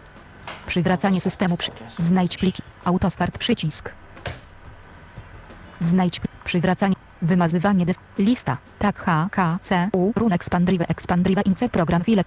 Przywracanie 0.66 1.20
systemu. 1.20 1.56
Przy... 1.56 1.70
Znajdź 1.98 2.36
pliki. 2.38 2.62
Autostart 2.84 3.38
przycisk. 3.38 3.90
Znajdź 5.80 6.20
przywracanie. 6.44 6.94
Wymazywanie 7.22 7.86
dysku. 7.86 8.02
Lista. 8.18 8.56
Tak 8.78 8.98
H, 8.98 9.28
K, 9.30 9.58
C, 9.62 9.88
U, 9.92 10.12
run 10.16 10.32
expandrive, 10.32 10.84
expandrive, 10.88 11.42
ince 11.44 11.68
program 11.68 12.04
file. 12.04 12.22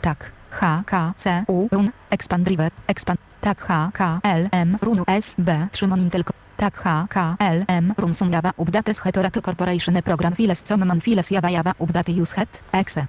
Tak. 0.00 0.32
H, 0.50 0.82
K, 0.86 1.12
C, 1.16 1.44
U, 1.48 1.68
run, 1.72 1.92
expandrive, 2.10 2.70
expand. 2.86 3.20
Tak 3.40 3.60
H, 3.60 3.90
K, 3.92 4.20
L, 4.22 4.48
M, 4.52 4.78
run, 4.80 5.04
S, 5.06 5.34
B, 5.38 5.50
Szymon 5.72 6.00
Intel. 6.00 6.22
Tak 6.56 6.76
H, 6.76 7.06
K, 7.08 7.36
L, 7.38 7.62
M, 7.66 7.92
run, 7.96 8.14
sum, 8.14 8.30
java, 8.30 8.52
updates, 8.56 9.02
het, 9.02 9.16
Oracle 9.16 9.42
Corporation, 9.42 10.02
program 10.02 10.34
files, 10.34 10.62
common 10.62 11.00
files, 11.00 11.28
java, 11.28 11.50
java, 11.50 11.74
update, 11.78 12.20
use, 12.20 12.34
het, 12.34 12.62
exe. 12.70 13.06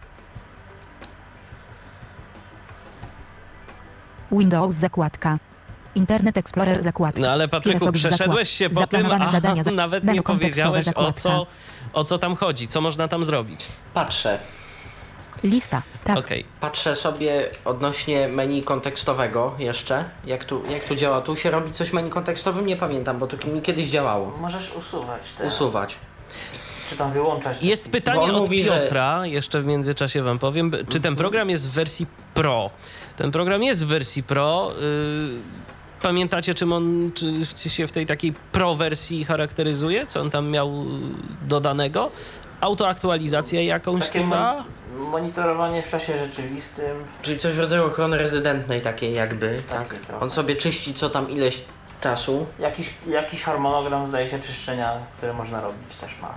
Windows 4.27 4.75
zakładka. 4.79 5.37
Internet 5.95 6.37
Explorer 6.37 6.83
zakładka. 6.83 7.21
No 7.21 7.29
ale 7.31 7.47
Patryku, 7.47 7.79
Firefox 7.79 7.99
przeszedłeś 7.99 8.49
się 8.49 8.69
po 8.69 8.87
tym, 8.87 9.11
a 9.11 9.31
zadania 9.31 9.63
za- 9.63 9.71
nawet 9.71 10.03
nie 10.03 10.21
powiedziałeś 10.23 10.85
o 10.95 11.13
co, 11.13 11.47
o 11.93 12.03
co 12.03 12.17
tam 12.17 12.35
chodzi, 12.35 12.67
co 12.67 12.81
można 12.81 13.07
tam 13.07 13.25
zrobić. 13.25 13.65
Patrzę. 13.93 14.39
Lista. 15.43 15.81
Tak. 16.03 16.17
Okej, 16.17 16.45
Patrzę 16.61 16.95
sobie 16.95 17.49
odnośnie 17.65 18.27
menu 18.27 18.63
kontekstowego 18.63 19.55
jeszcze, 19.59 20.03
jak 20.25 20.45
tu, 20.45 20.63
jak 20.69 20.83
tu 20.85 20.95
działa. 20.95 21.21
Tu 21.21 21.35
się 21.35 21.51
robi 21.51 21.73
coś 21.73 21.93
menu 21.93 22.09
kontekstowym? 22.09 22.65
Nie 22.65 22.75
pamiętam, 22.75 23.19
bo 23.19 23.27
to 23.27 23.47
mi 23.47 23.61
kiedyś 23.61 23.87
działało. 23.89 24.37
Możesz 24.41 24.73
usuwać 24.75 25.31
te, 25.37 25.47
Usuwać. 25.47 25.95
czy 26.89 26.95
tam 26.97 27.11
wyłączać. 27.11 27.63
Jest 27.63 27.91
pytanie 27.91 28.21
od 28.21 28.31
mówi, 28.41 28.63
że- 28.63 28.79
Piotra, 28.81 29.25
jeszcze 29.25 29.61
w 29.61 29.65
międzyczasie 29.65 30.21
wam 30.23 30.39
powiem, 30.39 30.71
czy 30.89 30.99
ten 30.99 31.15
program 31.15 31.49
jest 31.49 31.67
w 31.69 31.71
wersji 31.71 32.05
Pro? 32.33 32.69
Ten 33.17 33.31
program 33.31 33.63
jest 33.63 33.85
w 33.85 33.87
wersji 33.87 34.23
Pro. 34.23 34.71
y, 34.81 35.29
Pamiętacie, 36.01 36.53
czym 36.53 36.73
on 36.73 37.11
czy 37.55 37.69
się 37.69 37.87
w 37.87 37.91
tej 37.91 38.05
takiej 38.05 38.33
Pro 38.51 38.75
wersji 38.75 39.25
charakteryzuje? 39.25 40.05
Co 40.07 40.21
on 40.21 40.29
tam 40.29 40.49
miał 40.49 40.69
y, 40.69 41.47
dodanego? 41.47 42.11
Autoaktualizację 42.61 43.65
jakąś 43.65 44.01
Takie 44.01 44.19
chyba? 44.23 44.55
mon- 44.55 44.63
monitorowanie 45.09 45.81
w 45.83 45.89
czasie 45.89 46.17
rzeczywistym. 46.17 47.03
Czyli 47.21 47.39
coś 47.39 47.53
w 47.55 47.59
rodzaju 47.59 47.85
ochrony 47.85 48.17
rezydentnej 48.17 48.81
takiej 48.81 49.13
jakby, 49.13 49.63
Takie 49.67 49.89
tak? 49.95 49.99
trochę. 49.99 50.23
On 50.23 50.31
sobie 50.31 50.55
czyści 50.55 50.93
co 50.93 51.09
tam 51.09 51.29
ileś 51.31 51.61
czasu. 52.01 52.45
Jakiś, 52.59 52.93
jakiś 53.07 53.43
harmonogram 53.43 54.07
zdaje 54.07 54.27
się 54.27 54.39
czyszczenia, 54.39 54.93
które 55.17 55.33
można 55.33 55.61
robić 55.61 55.95
też 55.95 56.11
ma. 56.21 56.33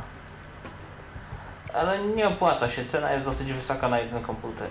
Ale 1.74 1.98
nie 1.98 2.28
opłaca 2.28 2.68
się, 2.68 2.84
cena 2.84 3.12
jest 3.12 3.24
dosyć 3.24 3.52
wysoka 3.52 3.88
na 3.88 3.98
jeden 4.00 4.22
komputer. 4.22 4.68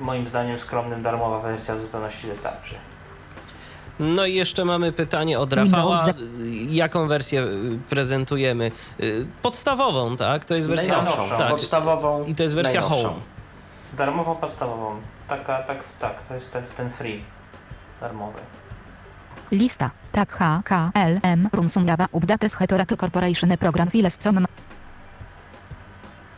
moim 0.00 0.28
zdaniem 0.28 0.58
skromnym 0.58 1.02
darmowa 1.02 1.40
wersja 1.40 1.74
w 1.74 1.80
zupełności 1.80 2.26
wystarczy. 2.26 2.74
No 4.00 4.26
i 4.26 4.34
jeszcze 4.34 4.64
mamy 4.64 4.92
pytanie 4.92 5.38
od 5.40 5.52
Rafała. 5.52 6.06
Jaką 6.68 7.06
wersję 7.08 7.40
y, 7.42 7.78
prezentujemy? 7.90 8.70
Y, 9.00 9.26
Podstawową, 9.42 10.16
tak? 10.16 10.44
To 10.44 10.54
jest 10.54 10.68
wersja... 10.68 10.96
Najnowszą, 10.96 11.28
Tak. 11.38 11.48
podstawową. 11.50 12.24
I 12.24 12.34
to 12.34 12.42
jest 12.42 12.54
wersja 12.54 12.80
najnowszą. 12.80 13.08
home. 13.08 13.20
Darmową 13.96 14.34
podstawową. 14.34 14.96
Taka, 15.28 15.62
tak, 15.62 15.78
tak, 16.00 16.22
to 16.28 16.34
jest 16.34 16.52
ten, 16.52 16.62
ten 16.76 16.90
free. 16.90 17.24
Darmowy. 18.00 18.38
Lista. 19.52 19.90
Tak 20.12 20.32
H 20.32 20.62
K 20.64 20.90
L 20.94 21.20
M 21.22 21.48
Rumsum 21.52 21.86
Java 21.86 22.06
Updates 22.12 22.54
Het 22.54 22.72
Oracle 22.72 22.96
Corporation 22.96 23.56
Program 23.58 23.90
Files 23.90 24.16
com 24.18 24.46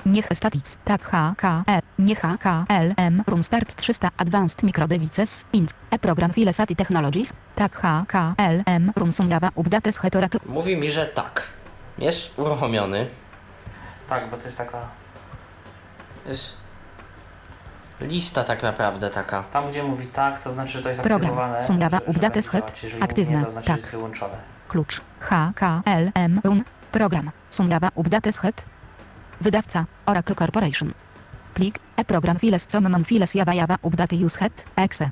Niech 0.06 0.26
Statics. 0.34 0.78
Tak 0.84 1.02
H 1.02 1.34
K 1.36 1.64
L 1.66 1.80
Nie 1.98 2.14
H 2.16 2.36
K 2.38 2.64
L 2.68 2.94
M 2.96 3.22
Room 3.26 3.42
Start 3.42 3.74
300 3.76 4.10
Advanced 4.16 4.62
Micro 4.62 4.86
Devices 4.88 5.44
Int 5.52 5.74
E 5.90 5.98
Program 5.98 6.32
Files 6.32 6.60
ATI 6.60 6.76
Technologies. 6.76 7.32
Tak 7.56 7.76
H 7.76 8.04
K 8.08 8.34
L 8.38 8.62
M 8.66 8.92
Rumsum 8.96 9.30
Java 9.30 9.50
Updates 9.54 9.98
Het 9.98 10.16
Oracle 10.16 10.40
Mówi 10.46 10.76
mi, 10.76 10.90
że 10.90 11.06
tak. 11.06 11.42
Jest 11.98 12.38
uruchomiony. 12.38 13.06
Tak, 14.08 14.30
bo 14.30 14.36
to 14.36 14.44
jest 14.44 14.58
taka. 14.58 14.78
Jest 16.26 16.56
lista 18.00 18.44
tak 18.44 18.62
naprawdę 18.62 19.10
taka. 19.10 19.42
Tam 19.42 19.70
gdzie 19.70 19.82
mówi 19.82 20.06
tak, 20.06 20.40
to 20.40 20.50
znaczy, 20.52 20.72
że 20.72 20.82
to 20.82 20.88
jest 20.88 21.00
Program. 21.02 21.20
aktywowane. 21.30 21.64
Są 21.64 21.78
Java 21.78 21.98
że- 21.98 22.04
że 22.04 22.10
updates 22.10 22.48
będzie 22.48 22.50
het. 22.50 22.60
działać. 22.66 22.82
Jeżeli 22.82 23.00
mówi 23.02 23.10
Aktywne. 23.10 23.38
Nie, 23.38 23.44
to 23.44 23.52
znaczy, 23.52 23.66
Tak. 23.66 23.76
jest 23.76 23.90
wyłączone. 23.90 24.34
Klucz 24.68 25.00
H 25.20 25.52
K 25.54 25.82
L 25.84 26.10
M 26.14 26.40
Room 26.44 26.64
Program 26.92 27.30
Sum 27.50 27.70
Java 27.70 27.90
Updates 27.94 28.38
Het 28.38 28.62
Wydawca 29.40 29.84
Oracle 30.06 30.34
Corporation 30.34 30.92
Plik 31.54 31.78
E 31.96 32.04
Program 32.04 32.38
Files 32.38 32.66
com 32.66 32.88
Man 32.88 33.04
Files 33.04 33.34
Java 33.34 33.54
Java 33.54 33.78
Update 33.82 34.16
Use 34.16 34.38
Het 34.38 34.64
Exe 34.76 35.10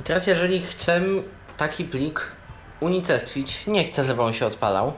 I 0.00 0.02
teraz 0.02 0.26
jeżeli 0.26 0.62
chcę 0.62 1.00
taki 1.56 1.84
plik 1.84 2.20
unicestwić, 2.80 3.66
nie 3.66 3.84
chcę, 3.84 4.04
żeby 4.04 4.22
on 4.22 4.32
się 4.32 4.46
odpalał. 4.46 4.92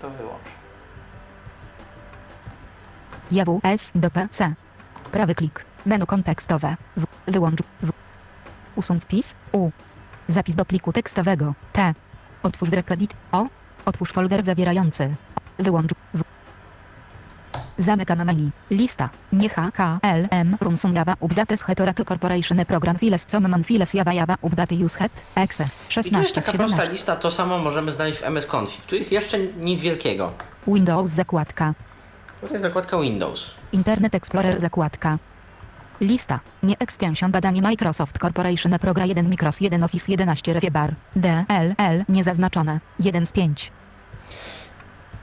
To 0.00 0.10
wyłącz. 0.10 0.48
JW 3.30 3.60
S 3.62 3.90
do 3.94 4.10
PC. 4.10 4.54
Prawy 5.12 5.34
klik. 5.34 5.64
Menu 5.86 6.06
kontekstowe. 6.06 6.76
W. 6.96 7.06
Wyłącz. 7.26 7.60
W. 7.82 7.92
Usuń 8.76 9.00
wpis. 9.00 9.34
U. 9.52 9.70
Zapis 10.28 10.54
do 10.54 10.64
pliku 10.64 10.92
tekstowego. 10.92 11.54
T. 11.72 11.94
Otwórz 12.42 12.70
rekredit. 12.70 13.14
O. 13.32 13.46
Otwórz 13.84 14.12
folder 14.12 14.44
zawierający. 14.44 15.14
Wyłącz. 15.58 15.90
W. 16.14 16.22
Zamykam 17.78 18.24
menu. 18.24 18.50
Lista. 18.70 19.08
Nie 19.32 19.48
H 19.48 19.70
K 19.70 19.98
L 20.02 20.28
M 20.30 20.56
Rumsum 20.60 20.94
Java 20.94 21.14
Updates 21.20 21.62
Het 21.62 21.80
Oracle 21.80 22.04
Corporation 22.04 22.64
Program 22.64 22.98
Files 22.98 23.26
com 23.26 23.48
Man 23.48 23.64
Files 23.64 23.94
Java 23.94 24.12
Java 24.12 24.36
Update 24.42 24.74
Use 24.74 24.98
Het 24.98 25.12
Exe 25.34 25.64
I 25.64 25.66
tu 25.66 26.18
jest 26.18 26.34
16 26.34 26.42
z 26.42 26.44
taka 26.44 26.58
prosta 26.58 26.76
17 26.76 26.92
lista, 26.92 27.16
to 27.16 27.30
samo 27.30 27.58
możemy 27.58 27.92
znaleźć 27.92 28.18
w 28.18 28.24
MS 28.24 28.46
Config. 28.54 28.84
Tu 28.84 28.94
jest 28.96 29.12
jeszcze 29.12 29.38
nic 29.38 29.80
wielkiego. 29.80 30.32
Windows 30.66 31.10
zakładka 31.10 31.74
To 32.40 32.46
jest 32.48 32.62
zakładka 32.62 33.00
Windows. 33.00 33.50
Internet 33.72 34.14
Explorer 34.14 34.60
zakładka. 34.60 35.18
Lista. 36.00 36.40
Nie 36.62 36.78
expansion 36.78 37.30
badanie 37.32 37.62
Microsoft 37.62 38.18
Corporation 38.18 38.78
Progra 38.78 39.06
1 39.06 39.28
Micros 39.28 39.60
1 39.60 39.84
Office 39.84 40.12
11 40.12 40.52
Refie 40.52 40.70
Bar. 40.70 40.94
DLL 41.16 42.04
niezaznaczone. 42.08 42.80
1 43.00 43.26
z 43.26 43.32
5. 43.32 43.72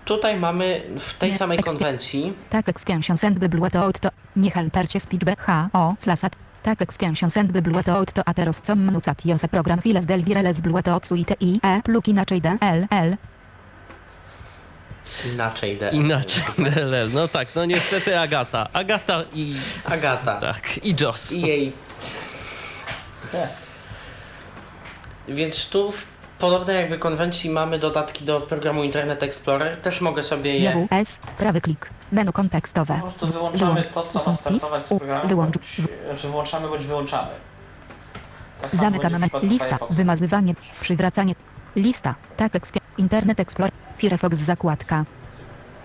Tutaj 0.06 0.40
mamy 0.40 0.82
w 1.00 1.14
tej 1.14 1.32
Nie, 1.32 1.38
samej 1.38 1.60
konwencji 1.60 2.34
Tak 2.50 2.70
expansion 2.70 3.18
send 3.18 3.40
biblioteot 3.40 4.00
to. 4.00 4.10
Nie 4.36 4.52
helpercie 4.52 5.00
speech 5.00 5.38
H 5.38 5.70
O 5.74 5.96
slasat. 6.00 6.36
Tak 6.64 6.82
expansion 6.82 7.32
send 7.32 7.52
biblioteot 7.52 8.14
to 8.14 8.28
ateros 8.28 8.62
com 8.62 8.80
mnucat 8.80 9.26
jose 9.26 9.48
program 9.48 9.82
files 9.82 10.06
del 10.06 10.24
vireles 10.24 10.62
biblioteot 10.62 11.08
suite 11.08 11.36
i 11.40 11.60
e 11.64 11.82
pluk 11.82 12.08
inaczej 12.08 12.42
DLL. 12.42 13.18
inaczej 15.34 15.78
D. 15.78 15.90
Inaczej. 15.90 16.44
DLL. 16.58 17.10
No 17.14 17.28
tak, 17.28 17.56
no 17.56 17.66
niestety 17.66 18.20
Agata. 18.20 18.70
Agata 18.74 19.24
i... 19.34 19.56
Agata. 19.86 20.40
Tak, 20.40 20.78
i 20.84 20.96
Joss. 21.02 21.32
I 21.32 21.42
jej. 21.42 21.74
Więc 25.28 25.68
tu 25.70 25.94
w 26.44 26.46
podobnej 26.46 26.76
jakby 26.76 26.98
konwencji 27.00 27.50
mamy 27.50 27.80
dodatki 27.80 28.26
do 28.26 28.42
programu 28.42 28.84
Internet 28.84 29.24
Explorer. 29.24 29.78
Też 29.78 30.02
mogę 30.02 30.24
sobie 30.24 30.58
je 30.60 30.72
JWS. 30.72 31.18
Prawy 31.38 31.62
klik. 31.62 31.90
Menu 32.12 32.34
kontekstowe. 32.34 32.94
Po 32.96 33.02
prostu 33.02 33.28
wyłączamy 33.28 33.84
to, 33.84 34.04
co 34.04 34.30
ma 34.30 34.36
startować 34.36 34.86
z 34.88 34.92
U. 34.92 34.98
programem. 34.98 35.28
Wyłącz. 35.28 35.54
Bądź, 35.56 35.82
znaczy 36.10 36.28
włączamy 36.28 36.68
bądź 36.68 36.86
wyłączamy. 36.86 37.28
Tak 38.62 38.72
samo 38.72 38.84
Zamykam 38.84 39.12
będzie 39.12 39.18
w 39.18 39.22
me- 39.22 39.28
przypadku 39.28 39.48
lista, 39.48 39.78
wymazywanie, 39.90 40.56
przywracanie, 40.82 41.36
lista, 41.76 42.16
tak, 42.38 42.54
ekspia- 42.54 42.82
Internet 42.98 43.40
Explorer, 43.40 43.74
Firefox 43.98 44.38
zakładka, 44.38 45.06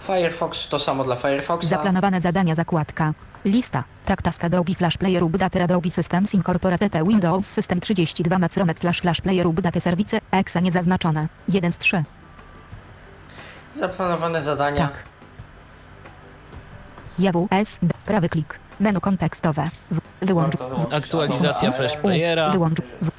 Firefox 0.07 0.69
to 0.69 0.79
samo 0.79 1.05
dla 1.05 1.17
Firefoxa. 1.17 1.67
zaplanowane 1.69 2.21
zadania 2.21 2.55
zakładka, 2.55 3.13
lista, 3.45 3.85
tak, 4.09 4.23
task 4.23 4.45
Adobe 4.45 4.75
Flash 4.75 4.97
Player 4.97 5.23
Update 5.23 5.63
Adobe 5.63 5.91
Systems 5.91 6.35
Incorporated 6.35 6.93
Windows 7.07 7.47
System 7.47 7.81
32 7.81 8.39
Macromet 8.39 8.81
Flash 8.81 9.01
Flash 9.01 9.21
Player 9.21 9.47
Update 9.47 9.81
Service, 9.81 10.21
EXA 10.31 10.61
niezaznaczone, 10.61 11.29
1 11.49 11.73
z 11.73 11.79
3, 11.79 12.05
Zaplanowane 13.75 14.43
zadania. 14.43 14.89
tak. 14.89 15.03
JWS, 17.19 17.79
prawy 18.05 18.29
klik, 18.29 18.59
menu 18.81 19.01
kontekstowe, 19.01 19.71
w, 19.91 20.27
wyłącz. 20.27 20.55
Aktualizacja 20.91 21.73
Flash 21.73 21.97
Playera. 21.97 22.51
wyłącz, 22.51 22.79
w, 23.03 23.11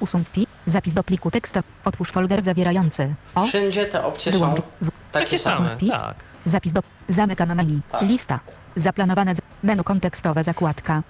usuń 0.00 0.24
wpis, 0.24 0.46
zapis 0.70 0.94
do 0.94 1.02
pliku 1.04 1.30
tekstu, 1.30 1.60
otwórz 1.84 2.10
folder 2.10 2.42
zawierający, 2.42 3.14
o, 3.34 3.46
Wszędzie 3.46 3.86
te 3.86 4.04
opcje 4.04 4.32
są 4.32 4.38
wyłącz, 4.38 4.60
w, 4.60 4.90
takie, 5.12 5.24
Takie 5.24 5.38
same. 5.38 5.76
Wpis? 5.76 5.90
tak. 5.90 6.14
Zapis 6.44 6.72
do. 6.72 6.80
Zamykam 7.08 7.54
menu. 7.56 7.80
Tak. 7.90 8.02
Lista. 8.02 8.40
Zaplanowane. 8.76 9.34
Z... 9.34 9.40
Menu 9.62 9.84
kontekstowe 9.84 10.44
zakładka. 10.44 11.02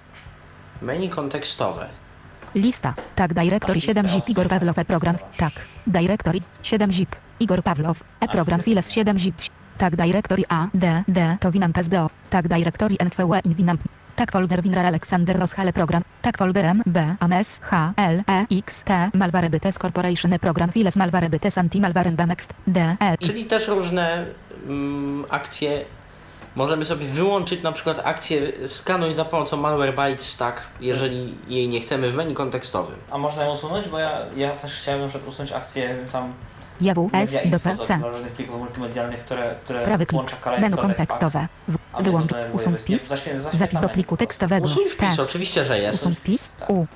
Menu 0.81 1.09
kontekstowe. 1.09 1.87
Lista. 2.55 2.93
Tak, 3.15 3.33
Directory 3.33 3.73
Lista 3.79 3.93
7 3.93 4.09
zip 4.09 4.29
Igor 4.29 4.47
Pawlow 4.47 4.77
e 4.77 4.85
program. 4.85 5.15
Tak. 5.37 5.53
Directory 5.87 6.39
7 6.63 6.93
zip 6.93 7.15
Igor 7.39 7.63
Pawlow 7.63 8.03
e 8.19 8.27
program 8.27 8.61
files 8.61 8.89
7 8.91 9.19
zip. 9.19 9.35
Tak, 9.77 9.95
Directory 9.95 10.43
A 10.49 10.67
D 10.73 11.03
D 11.07 11.37
to 11.39 11.51
Winamp 11.51 11.77
SDO. 11.77 12.09
Tak, 12.29 12.47
Directory 12.47 12.97
NVE 13.05 13.39
in 13.45 13.53
Winamp. 13.55 13.81
Tak, 14.21 14.31
folder 14.31 14.61
Winrar 14.61 14.85
Alexander 14.85 15.39
Roshale 15.39 15.73
program. 15.73 16.03
Tak, 16.21 16.37
folderem 16.37 16.83
B 16.85 17.15
AMS 17.19 17.59
H 17.63 17.93
L 17.97 18.23
E 18.27 18.45
X 18.51 18.83
T 18.83 19.09
Malware 19.13 19.49
Bytes 19.49 19.77
Corporation 19.77 20.33
e 20.33 20.39
program 20.39 20.71
files 20.71 20.95
Malware 20.95 21.29
Bytes 21.29 21.57
Anti 21.57 21.81
Malware 21.81 22.11
Bamext 22.11 22.53
D 22.67 22.95
L 22.99 23.17
Czyli 23.17 23.45
też 23.45 23.67
różne 23.67 24.25
mm, 24.67 25.25
akcje. 25.29 25.85
Możemy 26.55 26.85
sobie 26.85 27.05
wyłączyć 27.05 27.63
na 27.63 27.71
przykład 27.71 28.01
akcję 28.03 28.67
skanuj 28.67 29.13
za 29.13 29.25
pomocą 29.25 29.57
Malwarebytes, 29.57 30.37
tak, 30.37 30.61
jeżeli 30.81 31.35
jej 31.47 31.69
nie 31.69 31.81
chcemy 31.81 32.09
w 32.09 32.15
menu 32.15 32.33
kontekstowym. 32.33 32.95
A 33.11 33.17
można 33.17 33.43
ją 33.43 33.53
usunąć? 33.53 33.87
Bo 33.87 33.99
ja, 33.99 34.25
ja 34.35 34.51
też 34.51 34.73
chciałem 34.73 35.01
na 35.01 35.07
przykład 35.07 35.29
usunąć 35.29 35.51
akcję 35.51 35.97
tam 36.11 36.33
JWS 36.81 37.11
media 37.33 37.45
do 37.45 37.59
PC. 37.59 37.99
różnych 38.03 38.31
plików 38.31 38.59
multimedialnych, 38.59 39.19
które, 39.19 39.55
które 39.63 39.83
Prawy 39.83 40.05
klik. 40.05 40.11
włącza 40.19 40.35
kolejny 40.35 40.61
Menu 40.69 40.75
kodek 40.81 40.97
kontekstowe. 40.97 41.47
W, 41.67 41.71
mnie 41.71 42.03
wyłącz. 42.03 42.31
Usuń 42.53 42.75
wpis. 42.75 43.09
Zapis 43.53 43.79
do 43.81 43.89
pliku 43.89 44.17
tekstowego. 44.17 44.65
Usuń 44.65 44.85
wpis, 44.89 45.15
Tak. 45.17 45.19
oczywiście, 45.19 45.65
że 45.65 45.79
jest. 45.79 46.01
Usuń 46.01 46.15
wpis. 46.15 46.49
Tak. 46.59 46.69
U. 46.69 46.87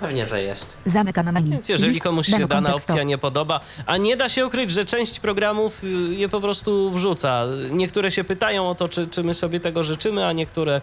Pewnie, 0.00 0.26
że 0.26 0.42
jest. 0.42 0.76
Zamykam 0.86 1.32
menu. 1.32 1.50
Więc 1.50 1.68
jeżeli 1.68 1.92
List- 1.94 2.02
komuś 2.02 2.26
się 2.26 2.32
menu 2.32 2.46
dana 2.48 2.68
kontekstowe. 2.70 2.92
opcja 2.94 3.02
nie 3.04 3.18
podoba, 3.18 3.60
a 3.86 3.96
nie 3.96 4.16
da 4.16 4.28
się 4.28 4.46
ukryć, 4.46 4.70
że 4.70 4.84
część 4.84 5.20
programów 5.20 5.84
y, 5.84 5.86
je 6.14 6.28
po 6.28 6.40
prostu 6.40 6.90
wrzuca. 6.90 7.42
Niektóre 7.70 8.10
się 8.10 8.24
pytają 8.24 8.68
o 8.70 8.74
to, 8.74 8.88
czy, 8.88 9.06
czy 9.06 9.22
my 9.24 9.34
sobie 9.34 9.60
tego 9.60 9.82
życzymy, 9.84 10.26
a 10.26 10.32
niektóre, 10.32 10.80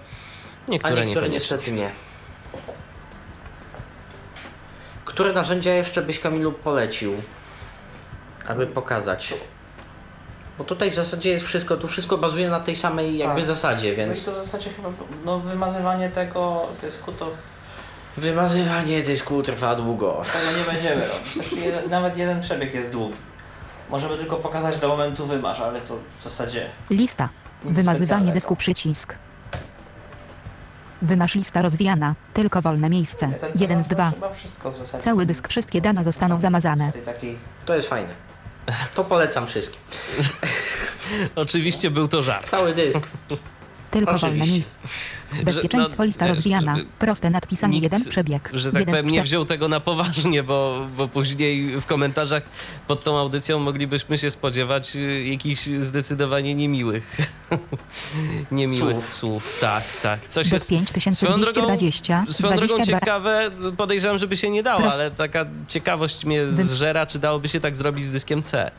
A 0.67 0.71
niektóre, 0.71 0.93
niektóre 0.93 1.05
niekoniecznie. 1.05 1.29
niestety 1.57 1.71
nie. 1.71 1.89
Które 5.05 5.33
narzędzia 5.33 5.73
jeszcze 5.73 6.01
byś 6.01 6.19
Kamilu 6.19 6.51
polecił, 6.51 7.13
aby 8.47 8.67
pokazać? 8.67 9.33
Bo 10.57 10.63
tutaj 10.63 10.91
w 10.91 10.95
zasadzie 10.95 11.29
jest 11.29 11.45
wszystko, 11.45 11.77
tu 11.77 11.87
wszystko 11.87 12.17
bazuje 12.17 12.49
na 12.49 12.59
tej 12.59 12.75
samej 12.75 13.17
jakby 13.17 13.35
Tak. 13.35 13.45
zasadzie, 13.45 13.87
No 13.87 13.93
i 13.93 13.95
więc 13.95 14.25
to 14.25 14.31
w 14.31 14.35
zasadzie 14.35 14.69
chyba 14.69 14.89
no, 15.25 15.39
wymazywanie 15.39 16.09
tego 16.09 16.67
dysku 16.81 17.11
to 17.11 17.31
wymazywanie 18.17 19.03
dysku 19.03 19.43
trwa 19.43 19.75
długo. 19.75 20.21
tego 20.33 20.57
nie 20.57 20.73
będziemy 20.73 21.07
robić. 21.07 21.33
Znaczy, 21.33 21.55
jeden, 21.65 21.89
nawet 21.89 22.17
jeden 22.17 22.41
przebieg 22.41 22.73
jest 22.73 22.91
długi. 22.91 23.15
Możemy 23.89 24.17
tylko 24.17 24.35
pokazać 24.35 24.79
do 24.79 24.87
momentu 24.87 25.27
wymasz, 25.27 25.59
ale 25.59 25.81
to 25.81 25.97
w 26.19 26.23
zasadzie 26.23 26.69
Lista. 26.89 27.29
Wymazywanie 27.63 28.31
dysku 28.31 28.55
przycisk. 28.55 29.15
Wymasz 31.01 31.35
lista 31.35 31.61
rozwijana. 31.61 32.15
Tylko 32.33 32.61
wolne 32.61 32.89
miejsce. 32.89 33.27
Nie, 33.27 33.33
ten 33.33 33.51
1 33.55 33.67
temat 33.67 33.85
z 33.85 33.87
to 33.87 33.95
2. 33.95 34.11
Chyba 34.11 34.33
wszystko 34.33 34.71
w 34.71 34.77
zasadzie. 34.77 35.03
Cały 35.03 35.25
dysk, 35.25 35.47
wszystkie 35.47 35.81
dane 35.81 36.03
zostaną 36.03 36.39
zamazane. 36.39 36.91
Tej 36.91 37.01
takiej 37.01 37.37
To 37.65 37.75
jest 37.75 37.87
fajne. 37.87 38.09
To 38.95 39.03
polecam 39.03 39.47
wszystkim. 39.47 39.79
Oczywiście 41.35 41.91
był 41.91 42.07
to 42.07 42.21
żart. 42.21 42.49
Cały 42.49 42.73
dysk. 42.73 43.07
Tylko 43.91 44.17
wolne 44.17 44.27
Oczywiście. 44.27 44.53
miejsce. 44.53 45.43
Bezpieczeństwo 45.43 45.95
no, 45.97 46.03
lista 46.05 46.25
wiesz, 46.25 46.35
rozwijana. 46.35 46.77
Proste 46.99 47.29
nadpisanie 47.29 47.73
nikt, 47.73 47.83
jeden 47.93 48.09
przebieg. 48.09 48.49
Że 48.53 48.71
tak 48.71 48.79
jeden 48.79 48.95
powiem, 48.95 49.07
nie 49.07 49.23
wziął 49.23 49.45
tego 49.45 49.67
na 49.67 49.79
poważnie, 49.79 50.43
bo, 50.43 50.87
bo 50.97 51.07
później 51.07 51.81
w 51.81 51.85
komentarzach 51.85 52.43
pod 52.87 53.03
tą 53.03 53.17
audycją 53.17 53.59
moglibyśmy 53.59 54.17
się 54.17 54.31
spodziewać 54.31 54.95
y, 54.95 55.23
jakichś 55.23 55.65
zdecydowanie 55.65 56.55
niemiłych 56.55 57.17
niemiłych 58.51 59.13
słów. 59.13 59.13
Słów. 59.13 59.57
Tak, 59.61 59.83
tak. 60.03 60.19
Coś 60.29 60.51
jest 60.51 60.65
swoją 61.11 61.39
drogą, 61.39 61.61
5220, 61.61 62.25
swoją 62.29 62.55
drogą 62.55 62.73
22. 62.73 62.99
ciekawe, 62.99 63.49
podejrzewam, 63.77 64.19
żeby 64.19 64.37
się 64.37 64.49
nie 64.49 64.63
dało, 64.63 64.91
ale 64.93 65.11
taka 65.11 65.45
ciekawość 65.67 66.25
mnie 66.25 66.51
zżera, 66.51 67.05
czy 67.05 67.19
dałoby 67.19 67.49
się 67.49 67.59
tak 67.59 67.75
zrobić 67.75 68.05
z 68.05 68.11
dyskiem 68.11 68.43
C. 68.43 68.71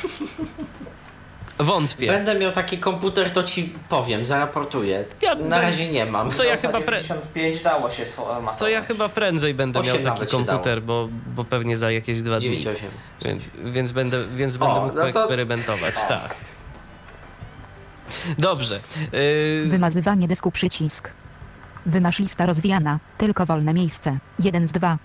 Wątpię. 1.60 2.06
Będę 2.06 2.38
miał 2.38 2.52
taki 2.52 2.78
komputer, 2.78 3.30
to 3.30 3.42
ci 3.42 3.72
powiem, 3.88 4.26
zaraportuję. 4.26 5.04
Ja 5.22 5.34
Na 5.34 5.40
bym- 5.40 5.50
razie 5.50 5.88
nie 5.88 6.06
mam. 6.06 6.30
To 6.30 6.44
ja 6.44 6.56
chyba 6.56 6.78
pre- 6.78 7.02
95 7.02 7.62
dało 7.62 7.90
się 7.90 8.06
sformatować. 8.06 8.58
To 8.58 8.68
ja 8.68 8.82
chyba 8.82 9.08
prędzej 9.08 9.54
będę 9.54 9.80
Osiem 9.80 9.92
miał 9.94 10.02
taki 10.04 10.08
nawet 10.20 10.30
się 10.30 10.36
komputer, 10.36 10.82
bo, 10.82 11.08
bo 11.36 11.44
pewnie 11.44 11.76
za 11.76 11.90
jakieś 11.90 12.22
dwa 12.22 12.40
dni. 12.40 12.64
9.8. 12.64 12.74
Więc, 13.24 13.44
więc 13.64 13.92
będę, 13.92 14.26
więc 14.36 14.56
będę 14.56 14.74
O, 14.74 14.80
mógł 14.84 14.96
no 14.96 15.04
to- 15.06 15.12
poeksperymentować, 15.12 15.94
tak. 16.08 16.34
Dobrze. 18.38 18.80
Yy, 19.12 19.70
Wymazywanie 19.70 20.28
dysku 20.28 20.50
przycisk. 20.50 21.10
Wymasz 21.86 22.18
lista 22.18 22.46
rozwijana. 22.46 22.98
Tylko 23.18 23.46
wolne 23.46 23.74
miejsce. 23.74 24.18
Jeden 24.38 24.68
z 24.68 24.72
dwa. 24.72 24.98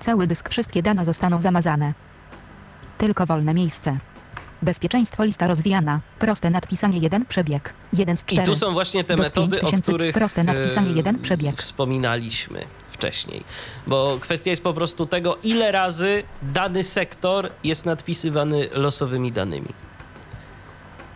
Cały 0.00 0.26
dysk 0.26 0.48
wszystkie 0.48 0.82
dane 0.82 1.04
zostaną 1.04 1.40
zamazane. 1.40 1.92
Tylko 2.98 3.26
wolne 3.26 3.54
miejsce. 3.54 3.96
Bezpieczeństwo 4.62 5.24
lista 5.24 5.46
rozwijana. 5.46 6.00
Proste 6.18 6.50
nadpisanie 6.50 6.98
jeden 6.98 7.26
przebieg. 7.26 7.72
Jeden 7.92 8.16
z 8.16 8.24
I 8.30 8.40
tu 8.40 8.54
są 8.54 8.72
właśnie 8.72 9.04
te 9.04 9.16
metody, 9.16 9.56
o 9.56 9.60
5000 9.60 9.82
których 9.92 10.14
proste 10.14 10.44
nadpisanie 10.44 10.90
e, 10.90 10.92
jeden 10.92 11.18
przebieg. 11.18 11.56
wspominaliśmy 11.56 12.64
wcześniej. 12.90 13.44
Bo 13.86 14.18
kwestia 14.20 14.50
jest 14.50 14.62
po 14.62 14.72
prostu 14.74 15.06
tego, 15.06 15.38
ile 15.42 15.72
razy 15.72 16.22
dany 16.42 16.84
sektor 16.84 17.50
jest 17.64 17.86
nadpisywany 17.86 18.68
losowymi 18.72 19.32
danymi. 19.32 19.68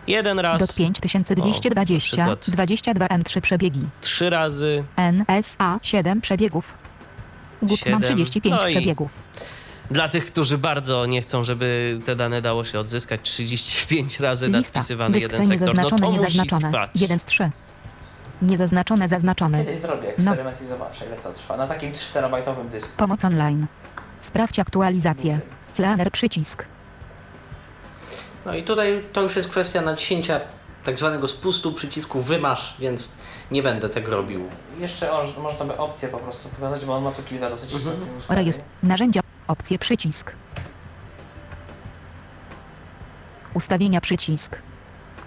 Jeden 0.07 0.39
raz, 0.39 0.59
Dot 0.59 0.75
5220. 0.75 2.15
O, 2.15 2.29
na 2.29 2.35
przykład. 2.35 2.55
22 2.55 3.07
M3 3.07 3.41
przebiegi. 3.41 3.81
trzy 4.01 4.29
razy, 4.29 4.83
NSA 4.97 5.79
7 5.81 6.21
przebiegów. 6.21 6.73
Gutman 7.61 8.01
Siedem. 8.01 8.01
35 8.01 8.55
No 8.55 8.67
i- 8.67 8.71
przebiegów. 8.71 9.11
Dla 9.91 10.09
tych, 10.09 10.25
którzy 10.25 10.57
bardzo 10.57 11.05
nie 11.05 11.21
chcą, 11.21 11.43
żeby 11.43 11.99
te 12.05 12.15
dane 12.15 12.41
dało 12.41 12.63
się 12.63 12.79
odzyskać, 12.79 13.21
35 13.23 14.19
razy 14.19 14.45
Lista. 14.47 14.57
nadpisywany 14.59 15.19
Dysk 15.19 15.31
jeden 15.31 15.47
sektor. 15.47 15.67
No 15.67 15.73
niezaznaczone, 15.73 16.01
to 16.01 16.11
musi 16.11 16.21
niezaznaczone. 16.23 16.61
trwać. 16.69 16.89
1 16.95 17.19
z 17.19 17.25
3. 17.25 17.49
Niezaznaczone, 18.41 19.07
zaznaczone. 19.09 19.65
Kiedyś 19.65 19.79
zrobię 19.81 20.03
No. 20.03 20.09
eksperyment 20.09 20.61
i 20.61 20.65
zobaczę 20.65 21.05
ile 21.05 21.15
to 21.15 21.33
trwa. 21.33 21.57
Na 21.57 21.67
takim 21.67 21.91
4-terabajtowym 21.93 22.69
dysku. 22.71 22.89
Pomoc 22.97 23.25
online. 23.25 23.65
Sprawdź 24.19 24.59
aktualizację. 24.59 25.39
Scanner 25.73 26.11
przycisk. 26.11 26.65
No 28.45 28.55
i 28.55 28.63
tutaj 28.63 29.03
to 29.13 29.21
już 29.21 29.35
jest 29.35 29.49
kwestia 29.49 29.81
naciśnięcia 29.81 30.39
tak 30.83 30.97
zwanego 30.97 31.27
spustu 31.27 31.71
przycisku 31.71 32.21
wymasz, 32.21 32.75
więc 32.79 33.15
nie 33.51 33.63
będę 33.63 33.89
tego 33.89 34.11
robił. 34.11 34.41
Jeszcze 34.79 35.11
o, 35.11 35.25
można 35.41 35.65
by 35.65 35.77
opcję 35.77 36.09
po 36.09 36.17
prostu 36.17 36.49
pokazać, 36.49 36.85
bo 36.85 36.95
on 36.97 37.03
ma 37.03 37.11
tu 37.11 37.23
kilka 37.23 37.49
dosyć 37.49 37.73
istotnych. 37.73 38.09
Rejestr. 38.29 38.63
Narzędzia. 38.83 39.22
Opcje 39.47 39.79
przycisk. 39.79 40.31
Ustawienia 43.53 44.01
przycisk. 44.01 44.57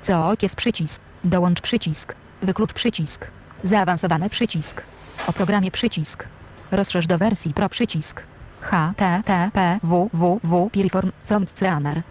COOK 0.07 0.43
jest 0.43 0.57
przycisk. 0.57 1.01
Dołącz 1.25 1.61
przycisk. 1.61 2.14
Wyklucz 2.43 2.73
przycisk. 2.73 3.27
Zaawansowany 3.62 4.31
przycisk. 4.31 4.83
O 5.27 5.33
programie 5.33 5.71
przycisk. 5.71 6.25
Rozszerz 6.71 7.07
do 7.07 7.19
wersji 7.19 7.55
Pro 7.55 7.69
przycisk. 7.69 8.23
HTTP 8.61 9.79
www 9.83 10.71
Piriform 10.73 11.12
Scanner. 11.47 12.03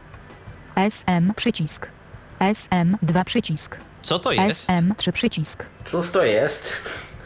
SM 0.76 1.34
przycisk. 1.36 1.88
SM2 2.40 3.24
przycisk. 3.24 3.78
Co 4.02 4.20
to 4.20 4.32
jest? 4.32 4.70
SM3 4.70 5.12
przycisk. 5.12 5.66
Cóż 5.92 6.10
to 6.12 6.24
jest? 6.24 6.74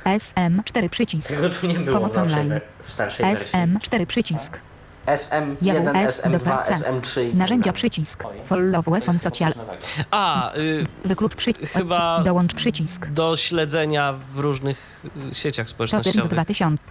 SM4 0.05 0.89
przycisk. 0.89 1.29
Tego 1.29 1.49
tu 1.49 1.67
nie 1.67 1.79
było 1.79 1.97
Pomoc 1.99 2.17
online. 2.17 2.59
w 2.83 2.91
starszej 2.91 3.25
wersji. 3.25 3.59
SM4 3.59 4.05
przycisk. 4.05 4.59
SM1, 5.15 5.55
JS 5.61 5.83
do 5.83 5.91
SM2, 6.29 6.63
C. 6.63 6.73
SM3 6.73 7.27
i 7.27 7.27
tak 7.27 7.35
Narzędzia 7.35 7.73
przycisk. 7.73 8.25
Oj. 8.25 8.35
Follow 8.45 8.85
Wesson 8.85 9.19
chyba 9.19 9.19
Social. 9.19 9.53
A, 10.11 10.53
y, 10.55 10.85
Wyklucz 11.05 11.35
przycisk. 11.35 11.73
Chyba- 11.73 12.23
Dołącz 12.23 12.53
przycisk. 12.53 13.05
do 13.07 13.35
śledzenia 13.37 14.13
w 14.33 14.39
różnych 14.39 15.05
y, 15.31 15.35
sieciach 15.35 15.69
społecznościowych. 15.69 16.31
2000. 16.31 16.83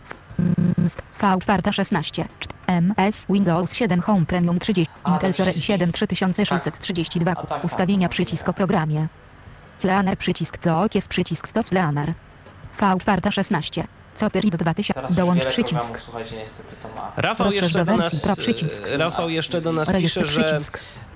V 1.20 1.38
czwarta 1.40 1.72
16. 1.72 2.28
MS 2.66 3.26
Windows 3.30 3.74
7 3.74 4.00
Home 4.00 4.26
Premium 4.26 4.58
30. 4.58 4.92
A, 5.04 5.08
to 5.08 5.14
Intel 5.14 5.34
Core 5.34 5.50
przyciski. 5.52 5.72
i7 5.72 5.92
3632. 5.92 7.30
A, 7.30 7.34
tak, 7.34 7.46
tak, 7.48 7.64
Ustawienia 7.64 8.08
to 8.08 8.12
przycisk 8.12 8.48
o 8.48 8.52
programie. 8.52 9.06
Cleaner 9.78 10.18
przycisk 10.18 10.58
COOK 10.58 10.94
jest 10.94 11.08
przycisk 11.08 11.48
100 11.48 11.62
Cleaner. 11.64 12.12
V 12.80 12.98
czwarta 13.00 13.30
16. 13.30 13.86
Coperid 14.20 14.56
2000. 14.56 14.94
Teraz 14.94 15.14
Dołącz 15.14 15.44
przycisk. 15.44 15.68
programów, 15.78 16.02
słuchajcie, 16.04 16.36
niestety 16.36 16.74
to 16.82 16.88
ma. 16.96 17.12
Rafał 17.16 17.52
jeszcze 17.52 17.84
do 17.84 17.96
nas, 17.96 18.20
Pro 18.26 18.36
przycisk. 18.36 18.86
e, 18.86 18.96
Rafał 18.98 19.28
jeszcze 19.28 19.60
do 19.60 19.72
nas 19.72 19.88
Rejestr 19.88 20.20
pisze, 20.20 20.32
że 20.32 20.58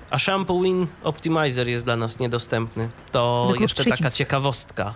a 0.09 0.19
Shampoo 0.19 0.61
Win 0.61 0.87
Optimizer 1.03 1.67
jest 1.67 1.83
dla 1.85 1.95
nas 1.95 2.19
niedostępny. 2.19 2.89
To 3.11 3.45
Wyklucz 3.47 3.61
jeszcze 3.61 3.83
taka 3.83 3.95
przycisk. 3.95 4.17
ciekawostka 4.17 4.93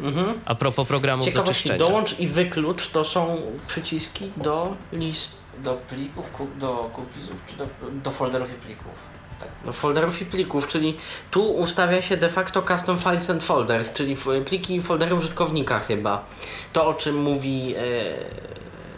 Mhm. 0.00 0.40
a 0.44 0.54
propos 0.54 0.88
programów 0.88 1.32
do 1.32 1.42
czyszczenia. 1.44 1.78
dołącz 1.78 2.20
i 2.20 2.26
wyklucz 2.28 2.88
to 2.90 3.04
są 3.04 3.42
przyciski 3.66 4.30
do 4.36 4.74
list, 4.92 5.38
Do 5.64 5.74
plików, 5.88 6.30
do 6.58 6.90
cookiesów, 6.96 7.36
czy 7.46 7.56
do, 7.56 7.66
do 8.04 8.10
folderów 8.10 8.50
i 8.50 8.54
plików? 8.54 8.92
Tak. 9.40 9.48
do 9.64 9.72
folderów 9.72 10.22
i 10.22 10.26
plików, 10.26 10.68
czyli 10.68 10.96
tu 11.30 11.50
ustawia 11.54 12.02
się 12.02 12.16
de 12.16 12.28
facto 12.28 12.62
custom 12.62 12.98
files 12.98 13.30
and 13.30 13.42
folders, 13.42 13.92
czyli 13.92 14.12
f- 14.12 14.26
pliki 14.46 14.76
i 14.76 14.80
foldery 14.82 15.14
użytkownika 15.14 15.78
chyba. 15.80 16.24
To 16.72 16.86
o 16.86 16.94
czym 16.94 17.22
mówi 17.22 17.74
e, 17.76 17.82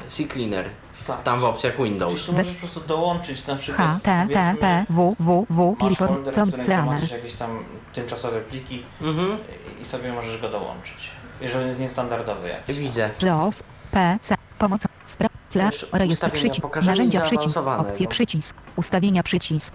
CCleaner 0.08 0.64
Tak. 1.06 1.22
tam 1.22 1.40
w 1.40 1.44
opcjach 1.44 1.76
Czyli 1.76 1.90
Windows. 1.90 2.24
tu 2.24 2.32
możesz 2.32 2.54
po 2.54 2.58
prostu 2.60 2.80
dołączyć 2.80 3.46
na 3.46 3.56
przykład, 3.56 3.98
www 4.88 5.76
masz 5.78 5.78
Piriform 5.78 6.14
folder, 6.14 6.34
w 6.34 6.36
którym 6.36 6.52
Cleaner. 6.64 6.84
gromadzisz 6.84 7.10
jakieś 7.10 7.32
tam 7.32 7.64
tymczasowe 7.94 8.40
pliki 8.40 8.82
Mhm, 9.02 9.36
i 9.82 9.84
sobie 9.84 10.12
możesz 10.12 10.40
go 10.40 10.48
dołączyć. 10.48 11.10
Jeżeli 11.40 11.68
jest 11.68 11.80
niestandardowy 11.80 12.48
jakiś. 12.48 12.78
widzę. 12.78 13.10
JOS, 13.22 13.62
PC, 13.90 14.34
pomoc, 14.58 14.82
spra, 15.04 15.28
cla, 15.48 15.64
Już 15.66 15.86
rejestr 15.92 16.30
przycisk, 16.30 16.76
narzędzia 16.86 17.20
przycisk, 17.20 17.56
opcje 17.56 18.06
bo- 18.06 18.10
przycisk, 18.10 18.56
ustawienia 18.76 19.22
przycisk. 19.22 19.74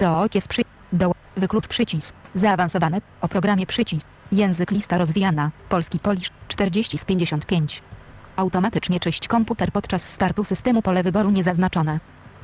COOK 0.00 0.34
jest 0.34 0.48
przy, 0.48 0.62
do, 0.92 1.12
wyklucz 1.36 1.66
przycisk, 1.66 2.14
zaawansowane, 2.34 3.00
o 3.20 3.28
programie 3.28 3.66
przycisk, 3.66 4.06
język 4.32 4.70
lista 4.70 4.98
rozwijana, 4.98 5.50
polski 5.68 5.98
polisz, 5.98 6.30
40 6.48 6.98
z 6.98 7.04
55. 7.04 7.82
Automatycznie 8.36 9.00
czyść 9.00 9.28
komputer 9.28 9.72
podczas 9.72 10.08
startu 10.08 10.44
systemu 10.44 10.82
pole 10.82 11.02
wyboru 11.02 11.30
niezaznaczone. 11.30 12.00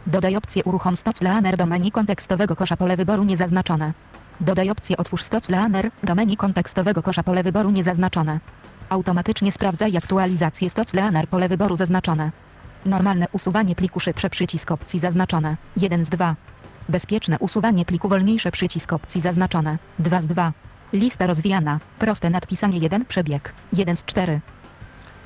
Dodaj 0.07 0.37
opcję 0.37 0.65
uruchom 0.65 0.97
stoc 0.97 1.21
leaner 1.21 1.57
do 1.57 1.67
menu 1.67 1.91
kontekstowego 1.91 2.57
kosza 2.57 2.77
pole 2.77 2.97
wyboru 2.97 3.25
niezaznaczone. 3.25 3.93
Dodaj 4.41 4.71
opcję 4.71 4.97
otwórz 4.97 5.23
stoc 5.23 5.49
leaner 5.49 5.91
do 6.03 6.15
menu 6.15 6.37
kontekstowego 6.37 7.03
kosza 7.03 7.23
pole 7.23 7.43
wyboru 7.43 7.71
niezaznaczone. 7.71 8.41
Automatycznie 8.89 9.53
sprawdzaj 9.53 9.97
aktualizację 9.97 10.71
stoc 10.71 10.93
leaner 10.95 11.29
pole 11.29 11.49
wyboru 11.49 11.77
zaznaczone. 11.77 12.31
Normalne 12.87 13.27
usuwanie 13.33 13.75
pliku 13.75 14.01
szybsze 14.01 14.31
przycisk 14.31 14.71
opcji 14.71 15.01
zaznaczone. 15.01 15.57
1 15.77 16.05
z 16.05 16.09
2. 16.09 16.35
Bezpieczne 16.89 17.39
usuwanie 17.39 17.85
pliku 17.85 18.09
wolniejsze 18.09 18.51
przycisk 18.51 18.93
opcji 18.93 19.21
zaznaczone. 19.21 19.79
2 19.99 20.23
z 20.23 20.27
2. 20.27 20.53
Lista 20.93 21.27
rozwijana. 21.27 21.81
Proste 21.99 22.31
nadpisanie 22.31 22.79
1 22.79 23.05
przebieg. 23.05 23.53
1 23.73 23.97
z 23.97 24.05
4. 24.05 24.41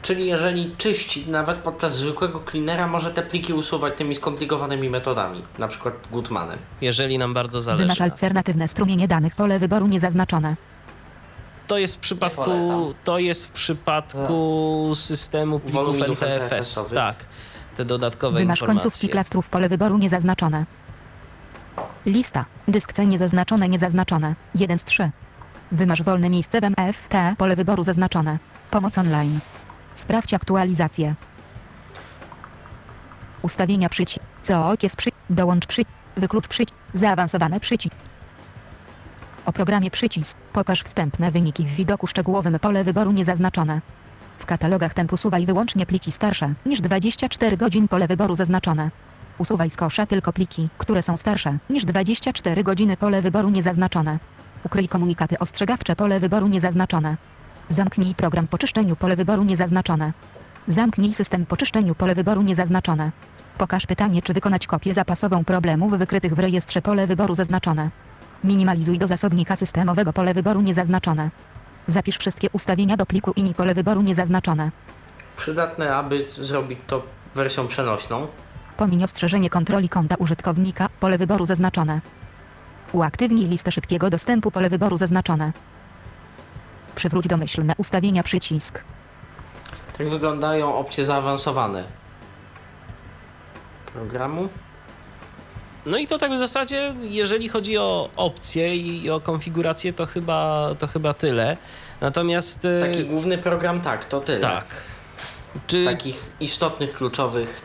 Czyli 0.02 0.26
jeżeli 0.26 0.76
czyści 0.76 1.30
nawet 1.30 1.58
podczas 1.58 1.96
zwykłego 1.96 2.42
cleanera 2.50 2.86
może 2.86 3.10
te 3.10 3.22
pliki 3.22 3.52
usuwać 3.52 3.94
tymi 3.96 4.14
skomplikowanymi 4.14 4.90
metodami, 4.90 5.42
na 5.58 5.68
przykład 5.68 5.94
Gutmanem. 6.12 6.58
Jeżeli 6.80 7.18
nam 7.18 7.34
bardzo 7.34 7.60
zależy. 7.60 7.82
Wymasz 7.82 8.00
alternatywne 8.00 8.68
strumienie 8.68 9.08
danych 9.08 9.34
pole 9.34 9.58
wyboru 9.58 9.86
niezaznaczone. 9.86 10.56
To 11.66 11.78
jest 11.78 11.96
w 11.96 11.98
przypadku, 11.98 12.94
to 13.04 13.18
jest 13.18 13.46
w 13.46 13.50
przypadku 13.50 14.92
systemu 14.94 15.60
plików. 15.60 15.96
NTFS-owych. 16.02 16.94
Tak, 16.94 17.16
te 17.76 17.84
dodatkowe 17.84 18.38
Wymasz 18.38 18.60
końcówki 18.60 18.84
informacje. 18.84 19.08
klastrów 19.08 19.48
pole 19.48 19.68
wyboru 19.68 19.98
niezaznaczone. 19.98 20.64
Lista. 22.07 22.44
Dysk 22.69 22.93
C 22.93 23.07
niezaznaczone 23.07 23.69
niezaznaczone. 23.69 24.35
1 24.55 24.78
z 24.78 24.85
3. 24.85 25.11
Wymasz 25.73 26.03
wolne 26.03 26.31
miejsce 26.31 26.61
w 26.61 26.65
MF, 26.65 27.09
T, 27.09 27.35
pole 27.39 27.57
wyboru 27.57 27.85
zaznaczone. 27.85 28.39
Pomoc 28.70 28.98
online. 28.98 29.39
Sprawdź 29.94 30.35
aktualizację. 30.35 31.15
Ustawienia 33.43 33.89
przycisk. 33.89 34.24
COOK 34.48 34.82
jest 34.82 34.97
przy... 34.97 35.11
Dołącz 35.31 35.66
przycisk. 35.66 35.97
Wyklucz 36.16 36.48
przycisk. 36.48 36.78
Zaawansowane 36.94 37.61
przycisk. 37.61 37.97
O 39.47 39.53
programie 39.53 39.90
przycisk. 39.90 40.39
Pokaż 40.53 40.82
wstępne 40.82 41.31
wyniki 41.31 41.65
w 41.65 41.74
widoku 41.74 42.07
szczegółowym 42.07 42.59
pole 42.59 42.85
wyboru 42.85 43.12
niezaznaczone. 43.12 43.81
W 44.39 44.47
katalogach 44.47 44.94
temp 44.94 45.12
usuwaj 45.12 45.47
wyłącznie 45.47 45.86
pliki 45.86 46.12
starsze 46.12 46.55
niż 46.66 46.81
24 46.81 47.57
godzin 47.57 47.89
pole 47.89 48.09
wyboru 48.09 48.36
zaznaczone. 48.36 48.90
Usuwaj 49.38 49.70
z 49.70 49.76
kosza 49.76 50.06
tylko 50.06 50.32
pliki, 50.32 50.68
które 50.78 51.02
są 51.02 51.16
starsze 51.16 51.58
niż 51.70 51.84
24 51.84 52.64
godziny 52.64 52.96
pole 52.96 53.22
wyboru 53.22 53.50
niezaznaczone. 53.50 54.18
Ukryj 54.64 54.88
komunikaty 54.88 55.38
ostrzegawcze 55.38 55.96
pole 55.96 56.20
wyboru 56.20 56.48
niezaznaczone. 56.48 57.16
Zamknij 57.70 58.14
program 58.14 58.46
po 58.46 58.58
czyszczeniu 58.58 58.96
pole 58.96 59.16
wyboru 59.16 59.44
niezaznaczone. 59.44 60.12
Zamknij 60.68 61.14
system 61.14 61.46
po 61.46 61.56
czyszczeniu 61.56 61.94
pole 61.94 62.14
wyboru 62.14 62.42
niezaznaczone. 62.42 63.10
Pokaż 63.58 63.86
pytanie, 63.86 64.22
czy 64.22 64.32
wykonać 64.32 64.66
kopię 64.66 64.94
zapasową 64.94 65.44
problemów 65.44 65.98
wykrytych 65.98 66.34
w 66.34 66.38
rejestrze 66.38 66.82
pole 66.82 67.06
wyboru 67.06 67.34
zaznaczone. 67.34 67.90
Minimalizuj 68.44 68.98
do 68.98 69.06
zasobnika 69.06 69.56
systemowego 69.56 70.12
pole 70.12 70.34
wyboru 70.34 70.60
niezaznaczone. 70.60 71.30
Zapisz 71.86 72.18
wszystkie 72.18 72.48
ustawienia 72.52 72.96
do 72.96 73.06
pliku 73.06 73.32
INI 73.36 73.54
pole 73.54 73.74
wyboru 73.74 74.02
niezaznaczone. 74.02 74.70
Przydatne, 75.36 75.96
aby 75.96 76.26
zrobić 76.40 76.78
to 76.86 77.02
wersją 77.34 77.66
przenośną. 77.66 78.26
Pomiń 78.77 79.05
ostrzeżenie 79.05 79.51
kontroli 79.51 79.89
konta 79.89 80.15
użytkownika, 80.19 80.89
pole 81.01 81.19
wyboru 81.19 81.47
zaznaczone. 81.47 82.01
Uaktywnij 82.93 83.47
listę 83.47 83.73
szybkiego 83.73 84.11
dostępu, 84.11 84.51
pole 84.51 84.70
wyboru 84.70 84.97
zaznaczone. 84.98 85.53
Przywróć 86.94 87.27
domyślne 87.27 87.74
ustawienia 87.78 88.23
przycisk. 88.23 88.81
Tak 89.98 90.09
wyglądają 90.11 90.74
opcje 90.74 91.05
zaawansowane 91.05 91.85
programu. 93.93 94.48
No 95.86 95.98
i 95.98 96.07
to 96.07 96.19
tak 96.19 96.32
w 96.32 96.39
zasadzie, 96.39 96.94
jeżeli 97.03 97.48
chodzi 97.48 97.78
o 97.78 98.09
opcje 98.16 98.77
i 98.77 99.11
o 99.11 99.20
konfigurację, 99.20 99.93
to 99.93 100.07
chyba, 100.07 100.69
to 100.78 100.86
chyba 100.86 101.15
tyle. 101.15 101.57
Natomiast. 102.01 102.65
e, 102.65 102.81
Taki 102.81 103.05
główny 103.05 103.39
program, 103.39 103.81
tak, 103.81 104.05
to 104.05 104.20
tyle. 104.20 104.40
tak. 104.40 104.65
Czy, 105.66 105.85
Takich 105.85 106.16
istotnych, 106.40 106.94
kluczowych. 106.94 107.62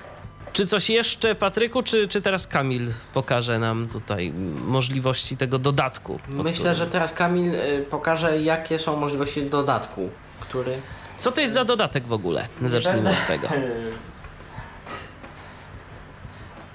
Czy 0.53 0.65
coś 0.65 0.89
jeszcze, 0.89 1.35
Patryku, 1.35 1.83
czy, 1.83 2.07
czy 2.07 2.21
teraz 2.21 2.47
Kamil 2.47 2.91
pokaże 3.13 3.59
nam 3.59 3.87
tutaj 3.87 4.31
możliwości 4.67 5.37
tego 5.37 5.59
dodatku? 5.59 6.19
Myślę, 6.29 6.51
którym- 6.53 6.73
że 6.75 6.87
teraz 6.87 7.13
Kamil 7.13 7.55
y, 7.55 7.85
pokaże, 7.89 8.41
jakie 8.41 8.79
są 8.79 8.97
możliwości 8.97 9.43
dodatku, 9.43 10.09
który 10.39 10.77
Co 11.19 11.31
to 11.31 11.41
jest 11.41 11.53
za 11.53 11.65
dodatek 11.65 12.03
w 12.03 12.13
ogóle? 12.13 12.47
Zacznijmy 12.65 13.09
od 13.09 13.27
tego. 13.27 13.47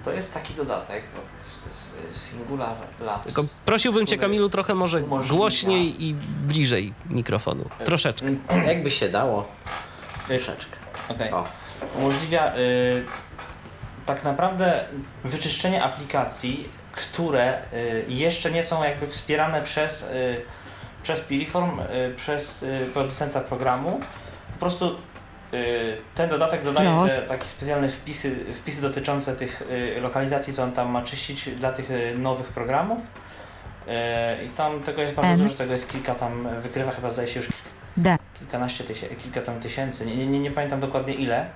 To 0.04 0.12
jest 0.12 0.34
taki 0.34 0.54
dodatek 0.54 1.02
od 1.18 1.40
s- 1.46 1.92
Singular 2.30 2.74
Labs. 3.00 3.24
Tylko 3.24 3.44
prosiłbym 3.64 4.06
cię, 4.06 4.18
Kamilu, 4.18 4.48
trochę 4.48 4.74
może 4.74 4.98
umożliwia- 5.02 5.28
głośniej 5.28 6.04
i 6.04 6.14
bliżej 6.46 6.92
mikrofonu. 7.10 7.64
Troszeczkę. 7.84 8.26
jakby 8.66 8.90
się 8.90 9.08
dało. 9.08 9.48
Troszeczkę. 10.28 10.76
Okej. 11.08 11.32
O. 11.32 11.44
Umożliwia 11.98 12.56
y, 12.56 13.04
tak 14.06 14.24
naprawdę 14.24 14.84
wyczyszczenie 15.24 15.82
aplikacji, 15.84 16.68
które 16.92 17.58
y, 17.72 18.04
jeszcze 18.08 18.50
nie 18.50 18.64
są 18.64 18.84
jakby 18.84 19.06
wspierane 19.06 19.62
przez, 19.62 20.02
y, 20.02 20.42
przez 21.02 21.20
Piriform, 21.20 21.80
y, 21.80 22.14
przez 22.16 22.64
producenta 22.94 23.40
programu. 23.40 24.00
Po 24.52 24.60
prostu 24.60 24.96
ten 26.14 26.30
dodatek 26.30 26.64
dodaje 26.64 26.90
No. 26.90 27.06
te 27.06 27.22
takie 27.22 27.46
specjalne 27.46 27.88
wpisy, 27.88 28.36
wpisy 28.54 28.82
dotyczące 28.82 29.36
tych 29.36 29.62
lokalizacji, 30.00 30.54
co 30.54 30.62
on 30.62 30.72
tam 30.72 30.90
ma 30.90 31.02
czyścić 31.02 31.48
dla 31.48 31.72
tych 31.72 31.88
nowych 32.18 32.46
programów. 32.46 32.98
I 34.46 34.48
tam 34.48 34.82
tego 34.82 35.02
jest 35.02 35.14
bardzo 35.14 35.32
M. 35.32 35.38
dużo, 35.42 35.54
tego 35.54 35.72
jest 35.72 35.88
kilka 35.88 36.14
tam, 36.14 36.48
wykrywa 36.62 36.90
chyba 36.92 37.10
zdaje 37.10 37.28
się 37.28 37.40
już 37.40 37.48
kilkanaście 38.38 38.84
tysięcy, 38.84 39.14
kilka 39.16 39.40
tam 39.40 39.60
tysięcy, 39.60 40.06
nie, 40.06 40.26
nie, 40.26 40.38
nie 40.40 40.50
pamiętam 40.50 40.80
dokładnie 40.80 41.14
ile, 41.14 41.46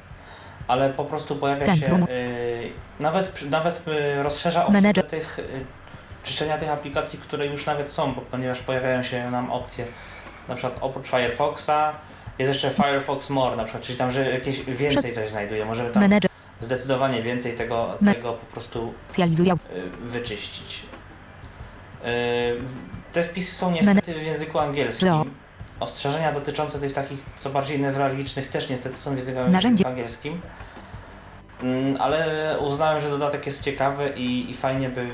ale 0.71 0.91
po 0.91 1.05
prostu 1.05 1.37
pojawia 1.37 1.65
Centrum. 1.65 2.07
się, 2.07 2.13
y, 2.13 2.71
nawet, 3.01 3.51
nawet 3.51 3.89
y, 3.89 4.23
rozszerza 4.23 4.67
obsługę 4.67 5.03
tych, 5.03 5.39
y, 5.39 5.43
czyszczenia 6.25 6.59
tych 6.59 6.71
aplikacji, 6.71 7.19
które 7.19 7.47
już 7.47 7.67
nawet 7.67 7.93
są, 7.93 8.13
bo, 8.15 8.21
ponieważ 8.21 8.59
pojawiają 8.59 9.03
się 9.03 9.31
nam 9.31 9.51
opcje, 9.51 9.85
na 10.49 10.55
przykład 10.55 10.79
oprócz 10.81 11.07
Firefoxa, 11.09 11.93
jest 12.39 12.49
jeszcze 12.53 12.71
Firefox 12.71 13.31
More 13.31 13.57
na 13.57 13.65
przykład, 13.65 13.85
czyli 13.85 13.99
tam, 13.99 14.13
że 14.13 14.31
jakieś 14.31 14.61
więcej 14.61 15.15
coś 15.15 15.31
znajduje, 15.31 15.65
możemy 15.65 15.91
tam 15.91 16.03
Menedżer. 16.03 16.31
zdecydowanie 16.61 17.23
więcej 17.23 17.53
tego, 17.53 17.99
tego 18.05 18.33
po 18.33 18.47
prostu 18.53 18.95
y, 19.19 20.09
wyczyścić. 20.09 20.83
Y, 22.05 22.07
Te 23.13 23.25
wpisy 23.25 23.55
są 23.55 23.71
niestety 23.71 24.15
w 24.15 24.23
języku 24.23 24.59
angielskim. 24.59 25.09
Ostrzeżenia 25.81 26.33
dotyczące 26.33 26.79
tych 26.81 26.93
takich 26.93 27.19
co 27.39 27.51
bardziej 27.51 27.81
newralgicznych 27.81 28.49
też 28.49 28.69
niestety 28.71 28.97
są 28.97 29.15
w 29.15 29.17
języku 29.17 29.39
Narzędzie. 29.49 29.87
angielskim. 29.87 30.41
Mm, 31.63 32.01
Ale 32.01 32.27
uznałem, 32.61 33.03
że 33.03 33.11
dodatek 33.11 33.47
jest 33.47 33.63
ciekawy 33.63 34.13
i, 34.17 34.51
i 34.51 34.55
fajnie 34.55 34.89
by 34.89 35.09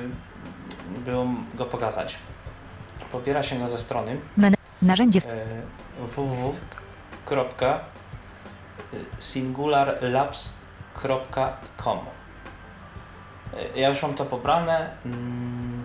było 1.04 1.26
go 1.54 1.64
pokazać. 1.64 2.16
Pobiera 3.12 3.42
się 3.42 3.58
go 3.58 3.68
ze 3.68 3.78
strony 3.78 4.16
Narzędzie. 4.82 5.20
e, 5.32 5.46
www.singularlabs.com 10.56 11.98
E, 13.76 13.78
Ja 13.80 13.88
już 13.88 14.02
mam 14.02 14.14
to 14.14 14.24
pobrane. 14.24 14.90
Mm, 15.06 15.84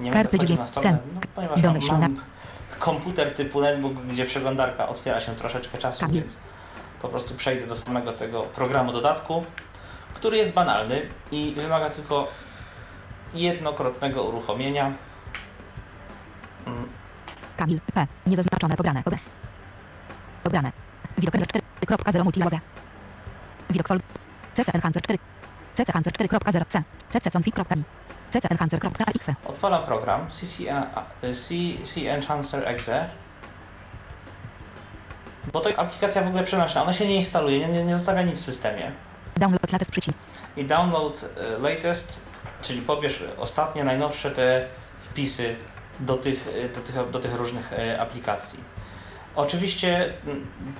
Nie 0.00 0.10
Karty 0.10 0.38
będę 0.38 0.54
na 0.54 0.66
stronę, 0.66 0.98
no, 1.14 1.20
ponieważ 1.34 1.56
mam, 1.62 1.72
Domyślna. 1.72 1.98
mam 1.98 2.20
komputer 2.80 3.34
typu 3.34 3.60
netbook, 3.60 3.92
gdzie 3.92 4.26
przeglądarka 4.26 4.88
otwiera 4.88 5.20
się 5.20 5.36
troszeczkę 5.36 5.78
czasu, 5.78 6.00
Kamil. 6.00 6.20
więc 6.20 6.36
po 7.02 7.08
prostu 7.08 7.34
przejdę 7.34 7.66
do 7.66 7.76
samego 7.76 8.12
tego 8.12 8.42
programu 8.42 8.92
dodatku, 8.92 9.44
który 10.14 10.36
jest 10.36 10.52
banalny 10.52 11.02
i 11.32 11.52
wymaga 11.56 11.90
tylko 11.90 12.28
jednokrotnego 13.34 14.22
uruchomienia. 14.22 14.92
Mm, 16.66 16.88
Kamil. 17.56 17.80
P. 17.94 18.06
Niezaznaczone. 18.26 18.76
Pobrane. 18.76 19.02
Pobrane. 19.02 19.22
Pobrane. 20.42 20.72
Widok 21.18 21.34
4.0 21.34 22.24
multiloga. 22.24 22.60
Widok 23.70 23.88
fol. 23.88 24.00
CC 24.54 24.72
Enhancer 24.74 25.02
4. 25.02 25.18
CC 25.74 25.88
Enhancer 25.88 26.12
4.0 26.12 26.64
C. 26.68 26.82
CC 27.10 27.30
Config.mi. 27.30 27.84
CC 28.30 28.48
Enhancer.exe. 28.50 29.34
Odpalam 29.44 29.82
program 29.84 30.30
CC, 30.30 30.70
en- 30.70 30.86
CC 31.34 32.00
Enhancer 32.10 32.68
Exe. 32.68 33.08
Bo 35.52 35.60
to 35.60 35.68
jest 35.68 35.80
aplikacja 35.80 36.22
w 36.22 36.26
ogóle 36.28 36.44
przenośna, 36.44 36.82
ona 36.82 36.92
się 36.92 37.08
nie 37.08 37.16
instaluje, 37.16 37.68
nie, 37.68 37.84
nie, 37.84 37.96
zostawia 37.96 38.22
nic 38.22 38.40
w 38.40 38.44
systemie. 38.44 38.92
Download 39.36 39.72
latest 39.72 39.90
przycisk. 39.90 40.18
I 40.56 40.64
download 40.64 41.24
e, 41.36 41.58
latest, 41.58 42.20
czyli 42.62 42.82
pobierz 42.82 43.24
ostatnie, 43.38 43.84
najnowsze 43.84 44.30
te 44.30 44.64
wpisy 45.00 45.56
do 46.00 46.16
tych, 46.16 46.48
e, 46.64 46.68
do 46.68 46.80
tych, 46.80 47.10
do 47.10 47.20
tych 47.20 47.34
różnych 47.34 47.72
e, 47.72 48.00
aplikacji. 48.00 48.60
Oczywiście 49.36 50.12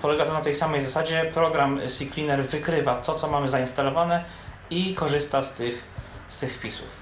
polega 0.02 0.24
to 0.26 0.32
na 0.32 0.40
tej 0.40 0.54
samej 0.54 0.84
zasadzie, 0.84 1.24
program 1.34 1.80
CCleaner 1.88 2.46
wykrywa 2.46 2.94
to, 2.96 3.14
co 3.14 3.28
mamy 3.28 3.48
zainstalowane 3.48 4.24
i 4.70 4.94
korzysta 4.94 5.42
z 5.42 5.52
tych, 5.52 5.82
z 6.28 6.38
tych 6.38 6.54
wpisów. 6.54 6.99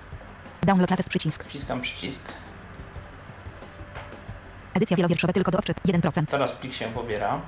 Download 0.63 0.91
latest 0.91 1.09
przycisk. 1.09 1.45
Wciskam 1.45 1.81
przycisk. 1.81 2.23
Edycja 4.75 4.97
wielowierszowa 4.97 5.33
tylko 5.33 5.51
do 5.51 5.59
odczyt 5.59 5.77
1%. 5.87 6.27
Teraz 6.27 6.53
plik 6.53 6.75
się 6.75 6.89
pobiera. 6.89 7.41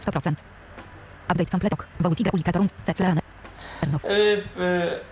100%. 0.00 0.32
Update 1.30 1.50
completok. 1.50 1.86
Voltiga 2.00 2.30
ulikatorun. 2.34 2.68
CCLN. 2.86 3.20
Ernów. 3.82 4.04
Y, 4.04 4.08
y, 4.08 4.42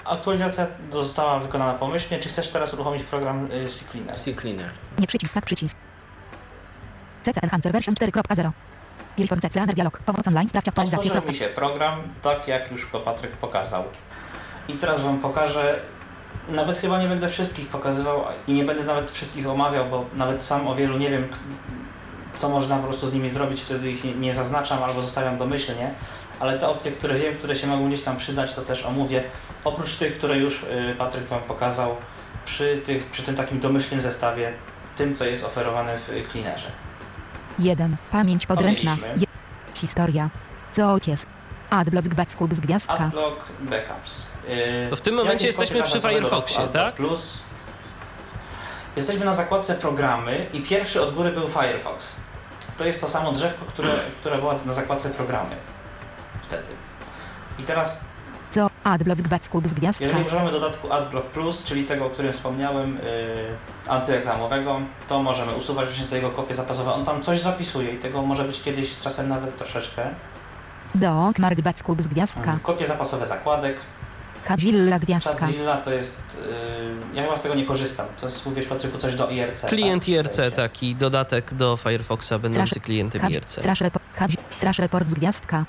aktualizacja 0.05 0.67
została 0.93 1.41
wykonana 1.41 1.75
pomyślnie. 1.75 2.19
Czy 2.19 2.29
chcesz 2.29 2.51
teraz 2.51 2.75
uruchomić 2.75 3.05
program 3.05 3.49
y, 3.53 3.69
CCleaner? 3.69 4.17
CCleaner. 4.17 4.71
Nie 4.99 5.07
przycisk, 5.07 5.35
tak 5.35 5.45
przycisk. 5.45 5.77
CC 7.23 7.41
Enhancer 7.43 7.73
version 7.73 7.95
4.0. 7.95 8.51
Wielform 9.19 9.41
CC 9.41 9.67
dialog. 9.67 9.99
Pomoc 9.99 10.29
online. 10.29 10.49
Sprawdź 10.49 10.69
aktualizację. 10.69 11.11
Otworzył 11.13 11.31
mi 11.31 11.39
się 11.39 11.47
program, 11.47 12.03
tak 12.23 12.49
jak 12.49 12.71
już 12.71 12.91
go 12.91 13.01
Patryk 13.01 13.33
pokazał. 13.33 13.85
I 14.69 14.73
teraz 14.73 15.01
Wam 15.01 15.19
pokażę, 15.19 15.81
nawet 16.49 16.79
chyba 16.79 17.03
nie 17.03 17.09
będę 17.09 17.29
wszystkich 17.29 17.69
pokazywał 17.69 18.25
i 18.49 18.53
nie 18.53 18.65
będę 18.65 18.85
nawet 18.85 19.11
wszystkich 19.11 19.47
omawiał, 19.49 19.91
bo 19.91 20.05
nawet 20.15 20.43
sam 20.43 20.69
o 20.69 20.75
wielu 20.75 20.99
nie 20.99 21.11
wiem, 21.11 21.29
co 22.37 22.49
można 22.49 22.77
po 22.77 22.87
prostu 22.87 23.09
z 23.09 23.15
nimi 23.15 23.31
zrobić, 23.31 23.61
wtedy 23.61 23.91
ich 23.91 24.21
nie, 24.21 24.35
zaznaczam 24.35 24.83
albo 24.83 25.03
zostawiam 25.03 25.39
domyślnie. 25.39 25.91
Ale 26.41 26.59
te 26.59 26.69
opcje, 26.69 26.93
które 26.93 27.15
wiem, 27.15 27.35
które 27.35 27.57
się 27.57 27.67
mogą 27.67 27.89
gdzieś 27.89 28.03
tam 28.03 28.17
przydać, 28.17 28.55
to 28.55 28.63
też 28.63 28.87
omówię. 28.87 29.23
Oprócz 29.65 29.95
tych, 29.95 30.19
które 30.19 30.39
już 30.39 30.63
y, 30.63 30.95
Patryk 30.99 31.25
Wam 31.25 31.41
pokazał 31.41 31.97
przy, 32.45 32.77
tych, 32.87 33.05
przy 33.07 33.23
tym 33.23 33.35
takim 33.37 33.61
domyślnym 33.61 34.03
zestawie, 34.03 34.53
tym, 34.97 35.17
co 35.17 35.25
jest 35.25 35.45
oferowane 35.45 35.99
w 35.99 36.09
y, 36.09 36.23
cleanerze. 36.33 36.67
1. 37.59 37.97
Pamięć 38.13 38.47
podręczna. 38.47 38.97
Je- 39.17 39.27
Historia. 39.75 40.31
Co 40.73 40.97
jest? 41.07 41.27
Adblock 41.71 42.09
Backup 42.09 42.55
z 42.55 42.61
gwiazdka. 42.61 42.95
Adblock 42.95 43.45
Backups. 43.61 44.23
Yy, 44.91 44.97
W 44.97 45.01
tym 45.01 45.15
momencie 45.15 45.47
jesteśmy 45.47 45.83
przy 45.83 46.01
Firefoxie, 46.01 46.69
tak? 46.73 46.95
Plus. 46.95 47.39
Jesteśmy 48.97 49.25
na 49.25 49.35
zakładce 49.35 49.75
programy 49.75 50.47
i 50.53 50.61
pierwszy 50.61 51.03
od 51.03 51.15
góry 51.15 51.33
był 51.33 51.49
Firefox. 51.49 52.17
To 52.79 52.85
jest 52.85 53.01
to 53.01 53.09
samo 53.09 53.33
drzewko, 53.33 53.65
które, 53.65 53.89
które 54.21 54.39
było 54.39 54.55
na 54.67 54.73
zakładce 54.73 55.11
programy. 55.11 55.57
Wtedy. 56.43 56.69
I 57.59 57.63
teraz, 57.63 58.01
Co? 58.51 58.71
Adblock 58.85 59.21
Backup 59.21 59.69
z 59.69 59.73
gwiazdka. 59.73 60.05
jeżeli 60.05 60.25
używamy 60.25 60.53
dodatku 60.53 60.93
AdBlock 60.93 61.27
Plus, 61.27 61.65
czyli 61.65 61.85
tego, 61.85 62.07
o 62.07 62.11
którym 62.11 62.33
wspomniałem, 62.33 62.95
yy, 62.95 63.91
antyreklamowego, 63.93 64.81
to 65.09 65.23
możemy 65.23 65.53
usuwać 65.55 65.87
właśnie 65.87 66.07
te 66.07 66.17
jego 66.17 66.31
kopie 66.31 66.55
zapasowe. 66.55 66.93
On 66.93 67.05
tam 67.05 67.23
coś 67.23 67.41
zapisuje 67.41 67.91
i 67.91 67.99
tego 67.99 68.23
może 68.23 68.45
być 68.45 68.63
kiedyś 68.63 68.93
z 68.93 69.03
czasem 69.03 69.29
nawet 69.29 69.59
troszeczkę. 69.59 70.11
Dock 70.95 71.39
Mark 71.39 71.61
Backup 71.61 72.03
z 72.03 72.07
gwiazdka. 72.07 72.59
Kopie 72.63 72.87
zapasowe 72.87 73.27
zakładek, 73.27 73.77
Kazilla 74.45 74.99
gwiazdka. 74.99 75.37
Chatzilla 75.47 75.77
to 75.77 75.93
jest. 75.93 76.23
Yy, 77.13 77.17
ja 77.17 77.23
chyba 77.23 77.37
z 77.37 77.43
tego 77.43 77.55
nie 77.55 77.65
korzystam. 77.67 78.07
To 78.21 78.27
jest, 78.27 78.47
mówisz 78.47 78.67
Patryku, 78.67 78.99
coś 78.99 79.15
do 79.15 79.29
IRC. 79.31 79.67
Klient 79.67 80.03
tak? 80.03 80.09
IRC, 80.09 80.37
taki 80.57 80.95
dodatek 80.97 81.55
do 81.55 81.77
Firefoxa 81.77 82.33
będący 82.43 82.75
Trash- 82.75 82.83
klientem 82.83 83.21
Każ- 83.23 83.31
IRC. 83.33 83.61
Trash 83.63 83.81
report, 83.81 84.05
każ- 84.19 84.37
trash 84.59 84.79
report 84.79 85.09
z 85.09 85.15
gwiazdka. 85.15 85.65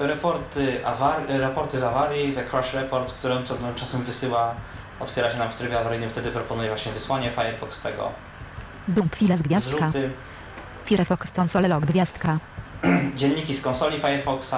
Yy, 0.00 0.06
raporty, 0.08 0.86
awar, 0.86 1.28
yy, 1.30 1.40
raporty 1.40 1.78
z 1.80 1.82
awarii, 1.82 2.32
te 2.32 2.44
crash 2.44 2.74
report, 2.74 3.12
które 3.12 3.34
on 3.36 3.46
co- 3.46 3.56
no, 3.62 3.68
czasem 3.76 4.02
wysyła, 4.02 4.54
otwiera 5.00 5.30
się 5.30 5.38
nam 5.38 5.50
w 5.50 5.56
trybie 5.56 5.80
awaryjnym, 5.80 6.10
wtedy 6.10 6.30
proponuje 6.30 6.68
właśnie 6.68 6.92
wysłanie 6.92 7.30
Firefox 7.30 7.80
tego, 7.82 8.10
Dump 8.88 9.14
file 9.16 9.36
z 9.36 9.42
gwiazdka. 9.42 9.78
zrzuty, 9.90 10.10
Firefox 10.84 11.32
console 11.38 11.68
log 11.68 11.86
gwiazdka. 11.86 12.38
dzienniki 13.16 13.54
z 13.54 13.62
konsoli 13.62 14.00
Firefoxa, 14.00 14.56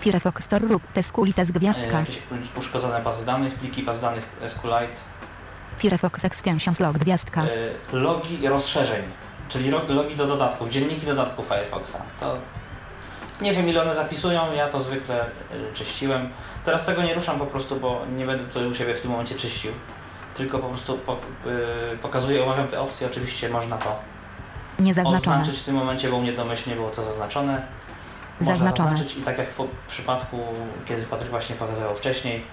Firefox 0.00 0.44
store 0.44 0.68
rób 0.68 0.82
teskulite 0.92 1.46
z 1.46 1.50
gwiazdka. 1.50 1.98
jakieś 2.00 2.18
uszkodzone 2.56 3.02
bazy 3.02 3.26
danych, 3.26 3.54
pliki 3.54 3.82
baz 3.82 4.00
danych 4.00 4.24
SQLite, 4.46 4.96
Firefox 5.78 6.24
extensions 6.24 6.80
log 6.80 6.98
gwiazdka. 6.98 7.44
yy, 7.44 7.50
logi 8.00 8.48
rozszerzeń, 8.48 9.02
czyli 9.48 9.70
logi 9.88 10.16
do 10.16 10.26
dodatków, 10.26 10.68
dzienniki 10.70 11.06
dodatków 11.06 11.46
Firefoxa. 11.46 11.96
To 12.20 12.36
nie 13.40 13.52
wiem 13.54 13.68
ile 13.68 13.82
one 13.82 13.94
zapisują, 13.94 14.52
ja 14.52 14.68
to 14.68 14.80
zwykle 14.82 15.24
yy, 15.52 15.72
czyściłem. 15.74 16.30
Teraz 16.64 16.84
tego 16.84 17.02
nie 17.02 17.14
ruszam 17.14 17.38
po 17.38 17.46
prostu, 17.46 17.76
bo 17.76 18.02
nie 18.16 18.26
będę 18.26 18.44
tutaj 18.44 18.66
u 18.66 18.74
siebie 18.74 18.94
w 18.94 19.02
tym 19.02 19.10
momencie 19.10 19.34
czyścił. 19.34 19.72
Tylko 20.34 20.58
po 20.58 20.68
prostu 20.68 20.98
pok- 21.06 21.50
pokazuję, 22.02 22.44
omawiam 22.44 22.68
te 22.68 22.80
opcje, 22.80 23.06
oczywiście 23.06 23.48
można 23.48 23.78
to 23.78 23.98
Niezaznaczone. 24.80 25.36
oznaczyć 25.40 25.60
w 25.60 25.64
tym 25.64 25.74
momencie, 25.74 26.10
bo 26.10 26.16
u 26.16 26.22
mnie 26.22 26.32
domyślnie 26.32 26.76
było 26.76 26.90
to 26.90 27.04
zaznaczone. 27.04 27.62
Można 28.40 28.54
Zaznaczone. 28.54 28.90
zaznaczyć 28.90 29.16
i 29.18 29.22
tak 29.22 29.38
jak 29.38 29.48
w 29.54 29.66
przypadku, 29.88 30.38
kiedy 30.88 31.02
Patryk 31.02 31.30
właśnie 31.30 31.56
pokazywał 31.56 31.96
wcześniej, 31.96 32.44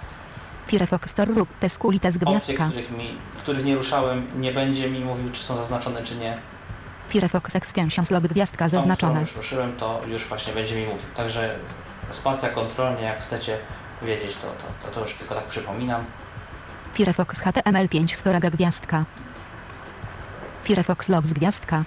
Firefox 0.68 1.10
store 1.12 1.34
rób 1.34 1.49
teskulite 1.60 2.12
z 2.12 2.16
opcje, 2.16 2.28
gwiazdka. 2.32 2.66
których, 2.68 2.91
mi, 2.91 3.18
których 3.38 3.66
nie 3.66 3.76
ruszałem, 3.76 4.28
nie 4.36 4.52
będzie 4.52 4.90
mi 4.90 4.99
mówił, 4.99 5.30
czy 5.32 5.44
są 5.44 5.56
zaznaczone, 5.56 6.04
czy 6.04 6.16
nie. 6.16 6.38
Firefox 7.10 7.56
extensions 7.56 8.12
log 8.12 8.24
gwiazdka 8.28 8.66
Tą, 8.66 8.72
zaznaczone. 8.72 9.22
już 9.22 9.36
ruszyłem, 9.36 9.76
to 9.78 10.02
już 10.08 10.26
właśnie 10.26 10.54
będzie 10.54 10.76
mi 10.76 10.82
mówił. 10.86 11.06
Także 11.16 11.56
spacja 12.12 12.49
kontrolnie, 12.49 13.04
jak 13.04 13.22
chcecie 13.22 13.58
wiedzieć, 14.02 14.36
to, 14.36 14.48
to, 14.48 14.88
to, 14.88 14.95
to 14.95 15.02
już 15.02 15.14
tylko 15.14 15.36
tak 15.36 15.44
przypominam. 15.45 16.04
Firefox 16.94 17.41
HTML5 17.41 18.16
storage 18.16 18.52
gwiazdka. 18.52 19.06
Firefox 20.64 21.10
log 21.10 21.28
z 21.28 21.34
gwiazdka. 21.34 21.84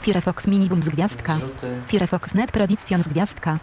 Firefox 0.00 0.46
minimum 0.46 0.82
z 0.82 0.88
gwiazdka. 0.88 1.38
Firefox 1.86 2.34
net 2.34 2.52
prediction 2.52 3.02
z 3.02 3.08
gwiazdka. 3.08 3.58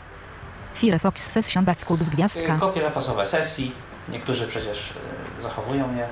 Firefox 0.73 1.31
session 1.31 1.65
backup 1.65 2.03
z 2.03 2.09
gwiazdka. 2.09 2.55
Y, 2.55 2.59
Kopie 2.59 2.81
zapasowe 2.81 3.25
sesji. 3.25 3.71
Niektórzy 4.09 4.47
przecież 4.47 4.91
y, 5.39 5.41
zachowują 5.41 5.95
je. 5.95 6.07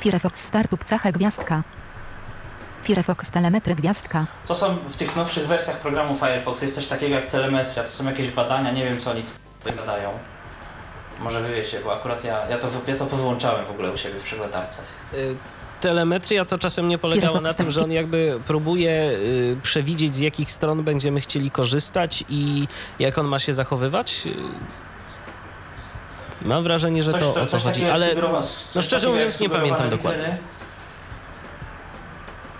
Firefox 0.00 0.44
startup 0.44 0.84
cache 0.84 1.12
gwiazdka. 1.12 1.62
Firefox 2.82 3.30
telemetry 3.30 3.74
gwiazdka. 3.74 4.26
To 4.46 4.54
są 4.54 4.76
w 4.76 4.96
tych 4.96 5.16
nowszych 5.16 5.46
wersjach 5.46 5.76
programu 5.76 6.16
Firefox 6.16 6.62
jest 6.62 6.74
coś 6.74 6.86
takiego 6.86 7.14
jak 7.14 7.26
telemetria, 7.26 7.84
to 7.84 7.90
są 7.90 8.04
jakieś 8.04 8.30
badania, 8.30 8.70
nie 8.72 8.84
wiem 8.84 9.00
co 9.00 9.10
oni 9.10 9.24
tutaj 9.58 9.78
badają. 9.78 10.10
Może 11.20 11.40
wy 11.40 11.54
wiecie, 11.54 11.80
bo 11.84 11.92
akurat 11.96 12.24
ja, 12.24 12.48
ja, 12.48 12.58
to, 12.58 12.68
ja 12.86 12.96
to 12.96 13.06
powyłączałem 13.06 13.66
w 13.66 13.70
ogóle 13.70 13.92
u 13.92 13.96
siebie 13.96 14.20
w 14.20 14.22
przeglądarce. 14.22 14.82
Y, 15.14 15.36
Telemetria 15.82 16.44
to 16.44 16.58
czasem 16.58 16.88
nie 16.88 16.98
polegała 16.98 17.40
na 17.40 17.54
tym, 17.54 17.70
że 17.70 17.82
on 17.82 17.92
jakby 17.92 18.40
próbuje 18.46 18.90
y, 18.90 19.56
przewidzieć 19.62 20.16
z 20.16 20.18
jakich 20.18 20.50
stron 20.50 20.82
będziemy 20.82 21.20
chcieli 21.20 21.50
korzystać 21.50 22.24
i 22.28 22.68
jak 22.98 23.18
on 23.18 23.26
ma 23.26 23.38
się 23.38 23.52
zachowywać. 23.52 24.22
Y, 24.26 24.32
Mam 26.48 26.62
wrażenie, 26.62 27.02
że 27.02 27.12
Coś, 27.12 27.20
to 27.20 27.42
o 27.42 27.46
to 27.46 27.58
chodzi, 27.58 27.84
ale 27.84 28.14
no 28.74 28.82
szczerze 28.82 29.08
mówiąc 29.08 29.40
nie 29.40 29.48
pamiętam 29.48 29.90
dokładnie. 29.90 30.38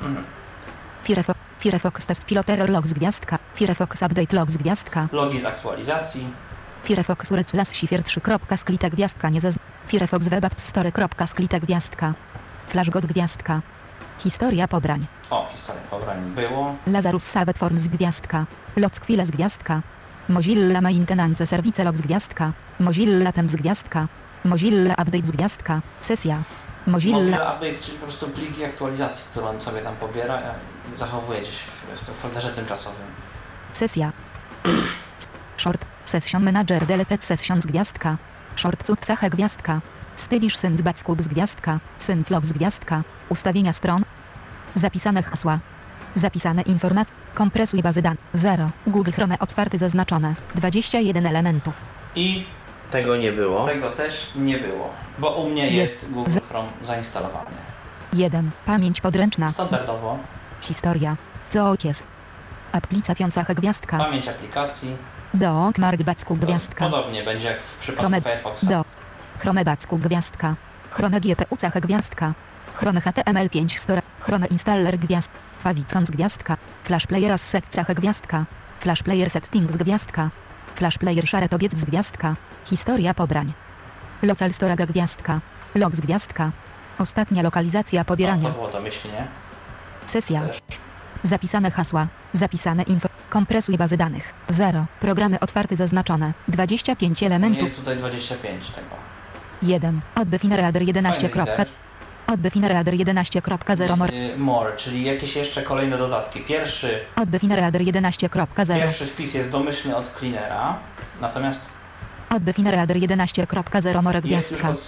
Mhm. 0.03 0.25
Firefox, 1.05 1.41
Firefox 1.61 2.07
test 2.07 2.25
piloter 2.25 2.71
log 2.71 2.87
z 2.87 2.93
gwiazdka. 2.93 3.39
Firefox 3.55 4.03
update 4.03 4.37
log 4.37 4.51
z 4.51 4.57
gwiazdka. 4.57 5.09
Logi 5.13 5.41
z 5.41 5.45
aktualizacji. 5.45 6.27
Firefox 6.85 7.31
ureculas 7.31 7.75
sifier 7.75 8.03
3. 8.03 8.21
sklita 8.57 8.91
gwiazdka 8.91 9.29
nie 9.31 9.41
zazn... 9.41 9.59
Firefox 9.89 10.29
web 10.29 10.45
app 10.45 10.61
store. 10.61 10.93
sklita 11.27 11.61
gwiazdka. 11.61 12.15
Flashgot 12.73 13.07
gwiazdka. 13.07 13.61
Historia 14.19 14.69
pobrań. 14.69 15.07
O, 15.31 15.49
historia 15.53 15.83
pobrań 15.91 16.19
było. 16.37 16.75
Lazarus 16.87 17.25
Savet 17.25 17.59
Forms 17.59 17.89
gwiazdka. 17.89 18.47
Lockquile 18.77 19.27
z 19.27 19.31
gwiazdka. 19.31 19.83
Mozilla 20.29 20.81
Maintenance 20.81 21.47
Service 21.47 21.85
log 21.85 21.97
z 21.97 22.01
gwiazdka. 22.01 22.53
Mozilla 22.81 23.33
Temps 23.33 23.55
gwiazdka. 23.55 24.09
Mozilla 24.45 24.93
Update 24.93 25.27
z 25.27 25.31
gwiazdka. 25.31 25.81
Sesja. 26.01 26.43
Mozilla... 26.87 27.19
Mozilla 27.19 27.55
Update, 27.55 27.79
czyli 27.83 27.99
po 27.99 28.07
prostu 28.07 28.29
pliki 28.29 28.65
aktualizacji, 28.65 29.25
które 29.31 29.47
on 29.49 29.61
sobie 29.61 29.81
tam 29.81 29.95
pobiera 29.97 30.43
i 30.95 30.99
zachowuje 30.99 31.41
gdzieś 31.41 31.57
w, 31.57 32.03
w 32.03 32.07
tym 32.07 32.15
folderze 32.15 32.49
tymczasowym. 32.49 33.07
Sesja. 33.73 34.13
Short. 35.57 35.85
Session 36.05 36.45
Manager 36.45 36.87
Deleted 36.87 37.25
Session 37.25 37.61
z 37.61 37.67
gwiazdka. 37.67 38.17
Short 38.57 38.87
Cut 38.87 39.01
Cache 39.01 39.31
gwiazdka. 39.31 39.81
Stylisz 40.17 40.57
Sync 40.57 40.81
Backup 40.83 41.23
z 41.23 41.29
gwiazdka. 41.29 41.79
Sync 41.99 42.31
Log 42.31 42.47
z 42.47 42.53
gwiazdka. 42.53 43.03
Ustawienia 43.29 43.73
stron. 43.73 44.03
Zapisane 44.77 45.23
hasła. 45.23 45.59
Zapisane 46.17 46.63
informacje. 46.63 47.15
Kompresuj 47.35 47.83
bazy 47.83 48.03
danych. 48.03 48.21
0. 48.35 48.71
Google 48.87 49.11
Chrome 49.13 49.39
otwarty 49.39 49.79
zaznaczone. 49.79 50.35
21 50.55 51.27
elementów. 51.27 51.75
I 52.17 52.45
Tego 52.91 53.17
nie 53.17 53.33
było. 53.33 53.67
tego 53.67 53.91
też 53.91 54.31
nie 54.37 54.59
było, 54.59 54.91
bo 55.19 55.31
u 55.31 55.49
mnie 55.51 55.63
Jest. 55.71 55.77
jest 56.03 56.13
Google 56.13 56.31
Chrome 56.49 56.69
zainstalowany. 56.85 57.51
1. 58.13 58.51
Pamięć 58.67 59.01
podręczna. 59.01 59.49
Standardowo 59.49 60.19
Historia. 60.61 61.17
Co 61.51 61.75
jest? 61.85 62.05
Aplikacja 62.73 63.29
Cache 63.31 63.55
gwiazdka. 63.55 63.99
pamięć 63.99 64.29
aplikacji. 64.29 64.97
Do. 65.35 65.71
Mark 65.79 66.03
Backup 66.03 66.41
To 66.41 66.47
gwiazdka. 66.47 66.89
Podobnie 66.91 67.23
będzie 67.23 67.49
jak 67.49 67.61
w 67.61 67.77
przypadku 67.79 68.01
Chrome. 68.01 68.21
Firefoxa. 68.21 68.67
Do. 68.67 68.85
Chrome 69.43 69.65
Backup 69.65 70.01
gwiazdka. 70.01 70.55
Chrome 70.91 71.21
GPU 71.21 71.57
Cache 71.57 71.81
gwiazdka. 71.81 72.35
Chrome 72.75 73.01
HTML5 73.01 73.79
Store. 73.79 74.03
Chrome 74.21 74.47
Installer 74.47 74.99
gwiazd. 74.99 75.31
Favicon 75.63 76.07
z 76.07 76.11
gwiazdka. 76.11 76.57
Flash 76.85 77.07
Player 77.07 77.33
Asset 77.33 77.65
Cache 77.75 77.95
gwiazdka. 77.95 78.45
Flash 78.81 79.03
Player 79.03 79.31
Settings 79.31 79.77
gwiazdka. 79.77 80.31
Flash 80.75 80.99
Player 80.99 81.27
Shared 81.27 81.55
Obiec 81.55 81.77
z 81.79 81.85
gwiazdka. 81.85 82.37
Historia 82.65 83.15
pobrań. 83.15 83.53
Local 84.23 84.53
Storage 84.53 84.87
gwiazdka. 84.87 85.41
Log 85.75 85.97
z 85.97 86.01
gwiazdka. 86.01 86.51
Ostatnia 86.99 87.43
lokalizacja 87.43 88.01
No, 88.01 88.05
pobierania. 88.05 88.49
to 88.49 88.55
było 88.55 88.69
domyślnie. 88.69 89.27
Sesja. 90.07 90.41
Też. 90.41 90.59
Zapisane 91.23 91.71
hasła. 91.71 92.07
Zapisane 92.33 92.83
info. 92.83 93.09
Kompresuj 93.31 93.79
bazy 93.79 93.97
danych. 93.97 94.33
0. 94.49 94.85
Programy 95.01 95.41
otwarte 95.41 95.77
zaznaczone. 95.77 96.33
25 96.49 97.21
Nie 97.21 97.27
elementów. 97.27 97.63
jest 97.63 97.77
tutaj 97.77 97.97
25 97.97 98.71
tego. 98.71 99.12
1. 99.63 100.01
Odby 100.15 100.39
Finerader 100.39 100.83
11. 100.83 101.29
Fajny 101.29 101.41
lider. 101.51 101.67
Odby 102.27 102.51
Finerader 102.51 102.95
11.0 102.95 104.39
more. 104.39 104.77
Czyli 104.77 105.05
jakieś 105.05 105.37
jeszcze 105.37 105.63
kolejne 105.63 105.99
dodatki. 105.99 106.41
Pierwszy, 106.41 106.99
Odby 107.17 107.39
Finerader 107.39 107.83
11.0. 107.83 108.75
pierwszy 108.77 109.07
wpis 109.07 109.35
jest 109.35 109.51
domyślny 109.51 109.97
od 109.97 110.09
cleanera, 110.11 110.79
natomiast 111.21 111.67
Odby 112.31 112.53
Finerader 112.53 112.97
11.0 112.97 114.03
more 114.03 114.21
jest 114.25 114.51
już 114.51 114.61
gwiazdka. 114.61 114.69
od 114.71 114.79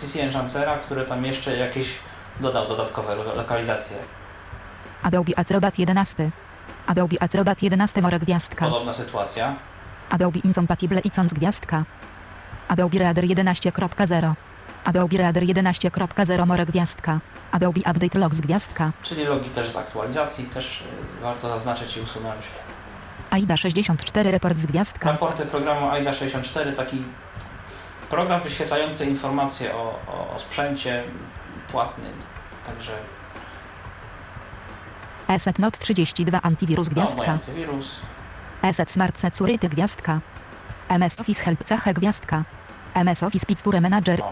CC 0.00 0.22
Enchancera, 0.22 0.76
który 0.76 1.04
tam 1.04 1.24
jeszcze 1.24 1.56
jakieś 1.56 1.88
dodał 2.40 2.68
dodatkowe 2.68 3.14
lo- 3.16 3.34
lokalizacje. 3.34 3.96
Adobe 5.02 5.32
Acrobat 5.38 5.78
11. 5.78 6.30
Adobe 6.86 7.16
Acrobat 7.22 7.62
11 7.62 8.02
more 8.02 8.18
gwiazdka. 8.18 8.64
Podobna 8.64 8.92
sytuacja. 8.92 9.54
Adobe 10.10 10.38
Incompatible 10.38 11.00
Icons 11.00 11.32
gwiazdka. 11.32 11.84
Adobe 12.68 12.98
Reader 12.98 13.24
11.0. 13.24 14.34
Adobe 14.84 15.16
Reader 15.16 15.42
11.0 15.42 16.46
more 16.46 16.66
gwiazdka. 16.66 17.18
Adobe 17.52 17.80
Update 17.80 18.18
Logs 18.18 18.40
gwiazdka. 18.40 18.92
Czyli 19.02 19.24
logi 19.24 19.50
też 19.50 19.70
z 19.70 19.76
aktualizacji, 19.76 20.44
też 20.44 20.80
y, 20.80 21.22
warto 21.22 21.48
zaznaczyć 21.48 21.96
i 21.96 22.00
usunąć. 22.00 22.40
AIDA 23.30 23.56
64 23.56 24.30
report 24.30 24.58
z 24.58 24.66
gwiazdka. 24.66 25.10
Raporty 25.12 25.46
programu 25.46 25.86
AIDA64, 25.90 26.74
taki 26.76 27.02
program 28.10 28.42
wyświetlający 28.42 29.06
informacje 29.06 29.74
o, 29.74 29.98
o, 30.06 30.36
o 30.36 30.38
sprzęcie 30.38 31.02
płatnym. 31.72 32.12
Także 32.66 32.92
ESET 35.28 35.58
Not 35.58 35.78
32 35.78 36.42
antiwirus 36.42 36.88
no, 36.88 36.94
mój 36.94 37.04
gwiazdka. 37.04 37.32
antywirus. 37.32 37.96
ESET 38.62 38.92
Smart 38.92 39.18
Security 39.18 39.68
gwiazdka. 39.68 40.20
MS 40.88 41.20
Office 41.20 41.44
Help 41.44 41.64
Cechę 41.64 41.94
gwiazdka. 41.94 42.44
MS 42.96 43.22
Office 43.22 43.46
Picture 43.46 43.80
Manager. 43.80 44.22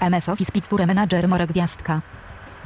MS 0.00 0.28
Office 0.28 0.50
Picture 0.52 0.86
Manager 0.86 1.28
More 1.28 1.46
gwiazdka. 1.46 2.00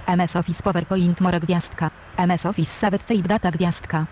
MS 0.07 0.37
Office 0.37 0.63
PowerPoint 0.63 1.21
More 1.21 1.41
gwiazdka. 1.41 1.91
MS 2.17 2.47
Office 2.47 2.71
Save 2.79 2.99
Save 3.09 3.23
Data 3.29 3.51
gwiazdka. 3.51 4.07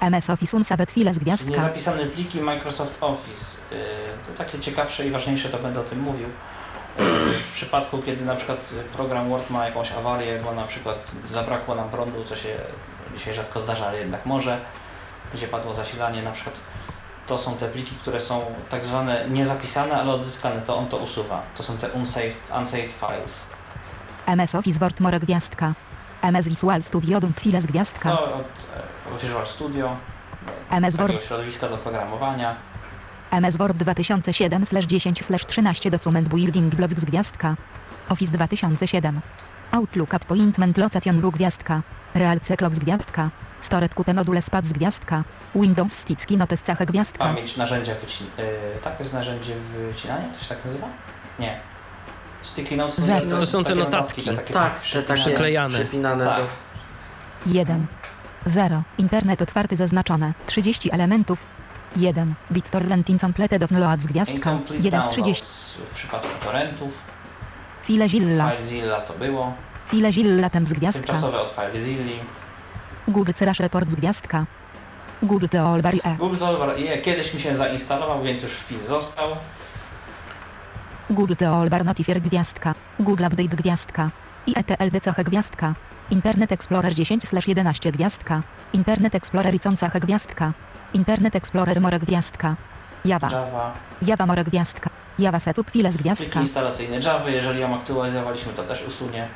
MS 0.00 0.30
Office 0.30 0.56
Unsaved 0.56 0.90
Files 0.90 1.18
gwiazdka. 1.18 1.50
niezapisane 1.50 2.06
pliki 2.06 2.40
Microsoft 2.40 3.02
Office. 3.02 3.56
Yy, 3.70 3.78
to 4.26 4.44
takie 4.44 4.58
ciekawsze 4.58 5.06
i 5.06 5.10
ważniejsze, 5.10 5.48
to 5.48 5.58
będę 5.58 5.80
o 5.80 5.84
tym 5.84 6.00
mówił. 6.00 6.28
Yy, 6.98 7.04
W 7.38 7.52
przypadku, 7.52 7.98
kiedy 8.02 8.24
na 8.24 8.34
przykład 8.36 8.58
program 8.96 9.28
Word 9.28 9.50
ma 9.50 9.64
jakąś 9.66 9.92
awarię, 9.92 10.38
bo 10.44 10.52
na 10.54 10.62
przykład 10.64 10.98
zabrakło 11.30 11.74
nam 11.74 11.88
prądu, 11.88 12.24
co 12.24 12.36
się 12.36 12.48
dzisiaj 13.16 13.34
rzadko 13.34 13.60
zdarza, 13.60 13.86
ale 13.86 13.98
jednak 13.98 14.26
może, 14.26 14.60
gdzie 15.34 15.48
padło 15.48 15.74
zasilanie, 15.74 16.22
na 16.22 16.32
przykład 16.32 16.60
to 17.28 17.38
są 17.38 17.56
te 17.56 17.68
pliki, 17.68 17.96
które 17.96 18.20
są 18.20 18.40
tak 18.70 18.86
zwane 18.86 19.28
niezapisane, 19.30 19.96
ale 19.96 20.12
odzyskane, 20.12 20.60
to 20.60 20.76
on 20.76 20.88
to 20.88 20.96
usuwa. 20.96 21.42
To 21.56 21.62
są 21.62 21.76
te 21.76 21.88
unsaved, 21.88 22.36
unsaved 22.60 22.92
files. 22.92 23.46
MS 24.26 24.54
Office 24.54 24.78
Word 24.78 25.00
More 25.00 25.20
gwiazdka. 25.20 25.72
MS 26.22 26.48
Visual 26.48 26.82
Studio 26.82 27.20
Dump 27.20 27.40
Files 27.40 27.66
gwiazdka. 27.66 28.10
To 28.10 28.24
od, 28.24 28.32
e, 29.12 29.18
Visual 29.22 29.48
Studio, 29.48 29.96
MS 30.70 30.96
Word 30.96 31.26
środowiska 31.26 31.68
do 31.68 31.78
programowania. 31.78 32.56
MS 33.30 33.56
Word 33.56 33.76
2007-10-13 33.76 35.90
Document 35.90 36.28
Building 36.28 36.74
Blocks 36.74 37.04
gwiazdka. 37.04 37.56
Office 38.08 38.32
2007. 38.32 39.20
Outlook 39.72 40.14
Appointment 40.14 40.78
Location 40.78 41.20
Ru 41.20 41.30
gwiazdka. 41.32 41.82
Real 42.14 42.40
Clock 42.40 42.74
gwiazdka. 42.74 43.30
Stored 43.60 43.94
Qt 43.94 44.14
Module 44.14 44.42
Spad 44.42 44.64
z 44.64 44.72
gwiazdka. 44.72 45.24
Windows 45.54 45.92
Sticky 45.92 46.36
Notes 46.36 46.62
Cachę 46.62 46.86
gwiazdka. 46.86 47.18
Pamięć, 47.24 47.56
narzędzia 47.56 47.94
wycinania. 47.94 48.36
tak 48.84 49.00
jest 49.00 49.12
narzędzie 49.12 49.54
wycinania? 49.76 50.28
To 50.28 50.40
się 50.40 50.48
tak 50.48 50.64
nazywa? 50.64 50.86
Nie. 51.38 51.60
Sticky 52.42 52.76
notes 52.76 52.98
Za- 52.98 53.20
To 53.20 53.46
są 53.46 53.64
te 53.64 53.74
notatki. 53.74 54.22
te 54.22 54.36
takie 54.36 54.52
Tak, 54.54 54.74
te 54.74 54.80
przypinane. 54.80 55.06
takie 55.08 55.20
Przyklejane. 55.22 55.78
Tak. 55.84 56.18
do... 56.18 56.46
1. 57.46 57.86
0. 58.46 58.82
Internet 58.98 59.42
otwarty 59.42 59.76
zaznaczone. 59.76 60.32
30 60.46 60.92
elementów. 60.92 61.38
1. 61.96 62.34
BitTorrent 62.50 63.10
Incompleted 63.10 63.62
of 63.62 63.70
Load 63.70 64.02
z 64.02 64.06
gwiazdka. 64.06 64.34
Incomplete 64.36 64.82
1 64.82 65.02
z 65.02 65.08
30. 65.08 65.44
downloads 65.44 65.74
w 65.92 65.94
przypadku 65.94 66.28
torrentów. 66.44 66.92
FileZilla. 67.88 68.50
FileZilla 68.50 69.00
to 69.00 69.12
było. 69.14 69.52
FileZilla 69.88 70.50
tem 70.50 70.66
z 70.66 70.72
gwiazdka. 70.72 71.04
Tymczasowe 71.06 71.40
od 71.40 71.50
FileZilli. 71.50 72.18
Google 73.08 73.32
Crash 73.32 73.60
Report 73.60 73.90
z 73.90 73.94
gwiazdka. 73.94 74.44
Google 75.22 75.48
Teolbari 75.48 76.00
E. 76.04 76.16
Google 76.16 76.36
to 76.38 76.76
je- 76.76 76.98
kiedyś 76.98 77.34
mi 77.34 77.40
się 77.40 77.56
zainstalował, 77.56 78.22
więc 78.22 78.42
już 78.42 78.52
wpis 78.52 78.82
został. 78.86 79.28
Google 81.10 81.34
Teolbar 81.36 81.84
Notifier 81.84 82.20
gwiazdka. 82.20 82.74
Google 83.00 83.24
Update 83.24 83.56
gwiazdka. 83.56 84.10
IETLD 84.46 85.00
Cechę 85.00 85.24
gwiazdka. 85.24 85.74
Internet 86.10 86.52
Explorer 86.52 86.92
10/11 86.94 87.92
gwiazdka. 87.92 88.42
Internet 88.72 89.14
Explorer 89.14 89.54
Icącachę 89.54 90.00
gwiazdka. 90.00 90.52
Internet 90.94 91.36
Explorer 91.36 91.80
More 91.80 91.98
gwiazdka. 91.98 92.56
Java. 93.04 93.30
Java. 93.30 93.72
Java 94.02 94.26
More 94.26 94.44
gwiazdka. 94.44 94.90
Java 95.18 95.40
Setup 95.40 95.70
Files 95.70 95.94
Pliki 95.96 96.02
gwiazdka. 96.02 96.40
instalacyjne 96.40 97.00
Java, 97.00 97.28
jeżeli 97.30 97.60
ją 97.60 97.74
aktualizowaliśmy, 97.74 98.52
to 98.52 98.64
też 98.64 98.86
usunie. 98.88 99.28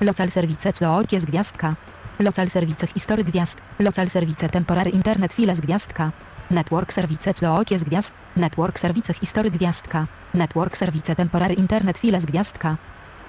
Local 0.00 0.30
Service 0.30 0.72
COOK 0.72 1.12
jest 1.12 1.26
gwiazdka. 1.26 1.74
Local 2.20 2.50
Service 2.50 2.86
History 2.86 3.24
gwiazd. 3.24 3.58
Local 3.78 4.10
Service 4.10 4.48
Temporary 4.48 4.90
Internet 4.90 5.32
Files 5.32 5.60
gwiazdka. 5.60 6.10
Network 6.50 6.92
Service 6.92 7.34
COOK 7.34 7.70
jest 7.70 7.84
gwiazd. 7.84 8.12
Network 8.36 8.80
Service 8.80 9.14
History 9.14 9.50
gwiazdka. 9.50 10.06
Network 10.34 10.76
Service 10.76 11.16
Temporary 11.16 11.54
Internet 11.54 11.98
Files 11.98 12.24
gwiazdka. 12.24 12.76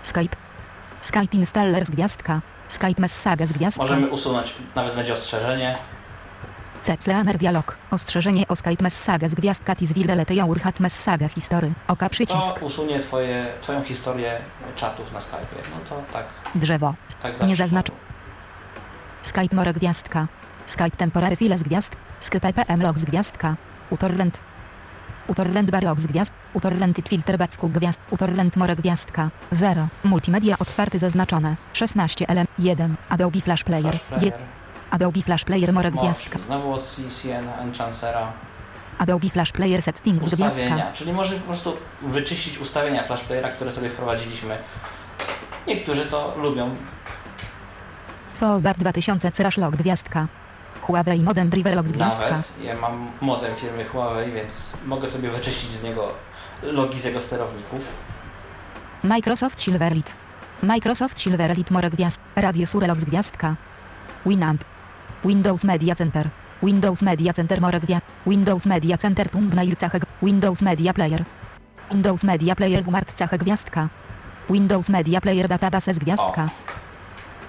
Skype. 0.03 0.35
Skype 1.01 1.37
Installer 1.37 1.85
z 1.85 1.89
gwiazdka. 1.89 2.41
Skype 2.69 3.01
Messages 3.01 3.51
gwiazdka. 3.51 3.83
Możemy 3.83 4.07
usunąć, 4.07 4.53
nawet 4.75 4.95
będzie 4.95 5.13
ostrzeżenie. 5.13 5.75
Cecleaner 6.85 7.37
Dialog. 7.37 7.77
Ostrzeżenie 7.91 8.47
o 8.47 8.55
Skype 8.55 8.83
Messages 8.83 9.35
gwiazdka 9.35 9.75
Tizwildelete 9.75 10.35
Jaurhat 10.35 10.79
Message 10.79 11.29
History. 11.29 11.71
Oka 11.87 12.05
To 12.05 12.09
przycisk. 12.09 12.61
usunie 12.61 12.99
twoje, 12.99 13.47
twoją 13.61 13.83
historię 13.83 14.37
czatów 14.75 15.13
na 15.13 15.21
Skype. 15.21 15.55
No 15.71 15.89
to 15.89 16.01
tak, 16.13 16.25
Drzewo. 16.55 16.93
tak 17.21 17.43
Nie 17.47 17.55
zaznacz- 17.55 17.91
Skype 19.23 19.55
More 19.55 19.73
gwiazdka. 19.73 20.27
Skype 20.67 20.97
Temporary 20.97 21.35
Files 21.35 21.63
gwiazd. 21.63 21.95
Skype 22.21 22.53
PM 22.53 22.81
Logs 22.81 23.05
gwiazdka. 23.05 23.55
Utorrent. 23.89 24.39
Utorrent 25.27 25.71
Bar 25.71 25.83
Logs 25.83 26.05
gwiazd. 26.05 26.33
Utorrent 26.53 27.09
Filter 27.09 27.37
Backu 27.37 27.69
gwiazd. 27.69 27.99
Utorrent 28.11 28.55
More 28.55 28.75
gwiazdka. 28.75 29.29
0. 29.51 29.87
Multimedia 30.03 30.55
otwarty 30.59 30.99
zaznaczone. 30.99 31.55
16 31.73 32.25
LM. 32.27 32.47
1. 32.59 32.95
Adobe 33.09 33.41
Flash 33.41 33.63
Player. 33.63 33.99
Flash 33.99 34.19
Player. 34.21 34.54
Adobe 34.95 35.21
Flash 35.21 35.43
Player 35.43 35.73
More 35.73 35.91
gwiazdka. 35.91 36.39
Znowu 36.39 36.73
od 36.73 36.83
CCN, 36.83 37.47
Enchancera. 37.59 38.31
Adobe 38.97 39.29
Flash 39.29 39.51
Player 39.51 39.81
Settings 39.81 40.27
gwiazdka. 40.27 40.47
Ustawienia, 40.47 40.91
czyli 40.93 41.13
może 41.13 41.35
po 41.35 41.47
prostu 41.47 41.77
wyczyścić 42.01 42.57
ustawienia 42.57 43.03
Flash 43.03 43.23
Playera, 43.23 43.49
które 43.49 43.71
sobie 43.71 43.89
wprowadziliśmy. 43.89 44.57
Niektórzy 45.67 46.05
to 46.05 46.35
lubią. 46.37 46.75
Fallback 48.33 48.79
2000 48.79 49.31
Crash 49.31 49.57
Log 49.57 49.75
gwiazdka. 49.75 50.27
Huawei 50.81 51.23
Modem 51.23 51.49
Driver 51.49 51.75
Logs 51.75 51.91
gwiazdka. 51.91 52.29
Nawet 52.29 52.63
ja 52.63 52.75
mam 52.75 53.07
modem 53.21 53.55
firmy 53.55 53.85
Huawei, 53.85 54.31
więc 54.31 54.73
mogę 54.85 55.09
sobie 55.09 55.29
wyczyścić 55.29 55.71
z 55.71 55.83
niego 55.83 56.11
logi 56.63 56.99
z 56.99 57.03
jego 57.03 57.21
sterowników. 57.21 57.81
Microsoft 59.03 59.61
Silverlit. 59.61 60.13
Microsoft 60.63 61.19
Silverlit 61.19 61.71
More 61.71 61.89
Gwiazd. 61.89 62.19
Radio 62.35 62.67
Surelox 62.67 63.03
Gwiazdka. 63.03 63.55
Winamp. 64.25 64.63
Windows 65.25 65.63
Media 65.63 65.95
Center. 65.95 66.29
Windows 66.63 67.01
Media 67.01 67.33
Center 67.33 67.61
More 67.61 67.79
Gwiazd. 67.79 68.01
Windows 68.25 68.65
Media 68.65 68.97
Center 68.97 69.29
Thumbnail 69.29 69.75
Cachę. 69.75 69.99
Windows 70.21 70.61
Media 70.61 70.93
Player. 70.93 71.23
Windows 71.91 72.23
Media 72.23 72.55
Player 72.55 72.83
Gumart 72.83 73.13
Cachę 73.17 73.37
Gwiazdka. 73.37 73.87
Windows 74.49 74.89
Media 74.89 75.21
Player 75.21 75.47
Databases 75.47 75.99
Gwiazdka. 75.99 76.45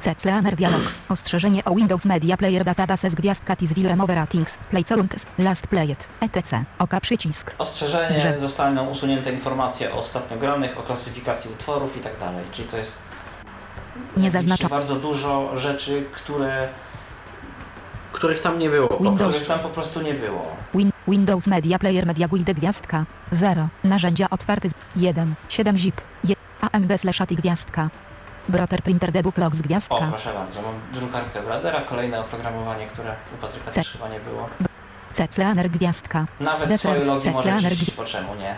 Cecleaner 0.01 0.57
Dialog. 0.57 0.81
Ostrzeżenie 1.09 1.65
o 1.65 1.75
Windows 1.75 2.05
Media 2.05 2.37
Player 2.37 2.65
Databases 2.65 3.15
Gwiazdka 3.15 3.57
Tizville 3.57 3.89
Remove 3.89 4.15
Ratings. 4.15 4.59
Playcorunks. 4.71 5.27
Last 5.39 5.67
Played. 5.67 6.09
etc. 6.21 6.65
Oka 6.79 7.01
przycisk. 7.01 7.53
Ostrzeżenie, 7.59 8.21
Że- 8.21 8.41
zostaną 8.41 8.91
usunięte 8.91 9.33
informacje 9.33 9.93
o 9.95 9.99
ostatnio 10.01 10.37
granych, 10.39 10.79
o 10.79 10.83
klasyfikacji 10.83 11.51
utworów 11.51 11.97
i 11.97 12.01
tak 12.01 12.19
dalej. 12.21 12.45
Czyli 12.53 12.69
to 12.69 12.77
jest 12.77 12.99
Nie 14.17 14.31
zaznacza. 14.31 14.69
bardzo 14.69 14.97
dużo 14.97 15.59
rzeczy, 15.59 16.05
które, 16.13 16.69
których 18.17 18.41
tam 18.41 18.59
nie 18.59 18.71
było. 18.71 18.89
Windows. 18.99 19.31
których 19.31 19.49
tam 19.49 19.59
po 19.61 19.69
prostu 19.69 20.01
nie 20.03 20.15
było. 20.15 20.43
Win 20.75 20.91
Windows 21.09 21.47
Media 21.47 21.79
Player 21.79 22.07
Media 22.07 22.29
Guide 22.29 22.55
Gwiazdka. 22.55 23.05
0. 23.33 23.69
Narzędzia 23.85 24.27
otwarte. 24.31 24.69
z- 24.69 24.73
1. 24.97 25.35
7 25.49 25.79
zip. 25.79 26.01
Je 26.25 26.35
AMD 26.61 26.99
slash 26.99 27.21
ATI 27.21 27.37
Gwiazdka. 27.37 27.89
Broter 28.49 28.83
Printer 28.83 29.13
Debug 29.13 29.39
Logs 29.39 29.61
O, 29.61 29.63
Gwiazdka. 29.63 30.07
proszę 30.11 30.33
bardzo, 30.35 30.63
mam 30.63 30.75
drukarkę 31.01 31.43
Bradera, 31.43 31.81
kolejne 31.81 32.21
oprogramowanie, 32.21 32.87
które 32.87 33.15
u 33.35 33.37
Patryka 33.37 33.71
też 33.71 33.91
chyba 33.93 34.09
nie 34.09 34.21
było. 34.21 34.49
Cecleaner 35.13 35.71
Gwiazdka. 35.71 36.27
Nawet 36.41 36.69
Defra- 36.71 36.79
swoje 36.79 37.05
logi 37.05 37.31
może 37.31 37.71
po 37.97 38.05
czemu 38.05 38.35
nie. 38.35 38.55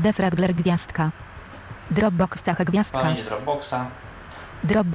Defragler 0.00 0.54
Gwiazdka. 0.54 1.10
Dropbox 1.90 2.42
Cachę 2.42 2.64
Gwiazdka. 2.64 2.98
Pamięć 2.98 3.22
Dropboxa. 3.22 3.74
Drop. 4.64 4.86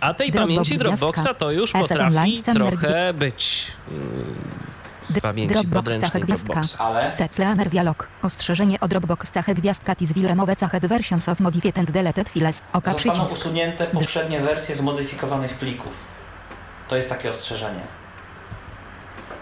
A 0.00 0.14
tej 0.14 0.32
Dropbox 0.32 0.54
pamięci. 0.54 0.78
Dropboxa 0.78 1.34
to 1.38 1.50
już 1.50 1.72
potrafi 1.72 2.42
trochę 2.54 3.14
być. 3.14 3.66
Yy, 5.14 5.20
pamięci 5.20 5.54
Dropbox 5.54 5.74
podręcznej. 5.74 6.24
Dropboxa. 6.24 6.76
Ale 6.78 7.12
Cecleaner 7.16 7.68
Dialog. 7.68 8.08
Ostrzeżenie 8.22 8.80
o 8.80 8.88
Dropbox 8.88 9.30
Cachę 9.30 9.54
Gwiazdka 9.54 9.94
Tizville 9.94 10.28
Remove 10.28 10.56
Cached 10.56 10.86
Versions 10.86 11.28
of 11.28 11.40
Modified 11.40 11.90
Deleted 11.90 12.28
Files. 12.28 12.62
Oka 12.72 12.92
zostaną 12.92 13.14
przycisk. 13.14 13.40
usunięte 13.40 13.86
poprzednie 13.86 14.40
wersje 14.40 14.74
zmodyfikowanych 14.74 15.54
plików. 15.54 15.92
To 16.88 16.96
jest 16.96 17.08
takie 17.08 17.30
ostrzeżenie. 17.30 17.80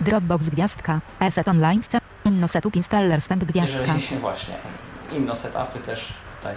Dropbox 0.01 0.49
Gwiazdka. 0.49 1.01
Asset 1.21 1.49
Online. 1.49 1.81
Inno 2.25 2.49
Setup 2.49 2.77
Installer 2.77 3.21
Stamp 3.21 3.45
Gwiazdka. 3.45 3.79
Jeżeli 3.79 4.19
właśnie. 4.21 4.55
Inno 5.13 5.37
setupy 5.37 5.79
też 5.79 6.05
tutaj. 6.39 6.55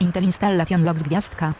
Intel 0.00 0.24
Installation 0.24 0.84
Logs 0.84 1.02
Gwiazdka. 1.02 1.52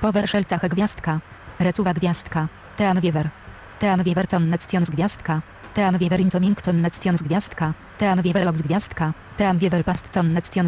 PowerShell 0.00 0.44
Cachę 0.44 0.68
Gwiazdka. 0.68 1.18
Recuwa 1.60 1.94
Gwiazdka. 1.94 2.46
Team 2.76 4.02
wiewer 4.04 4.28
connection 4.28 4.84
z 4.84 4.90
gwiazdka. 4.90 5.40
Team 5.74 5.98
wiewer 5.98 6.20
incoming 6.20 6.62
connection 6.62 7.18
z 7.18 7.22
gwiazdka. 7.22 7.72
Team 7.98 8.22
wiewer 8.22 8.44
log 8.44 8.56
z 8.56 8.62
gwiazdka. 8.62 9.12
Team 9.36 9.58
wiewer 9.58 9.84
past 9.84 10.10
To 10.10 10.22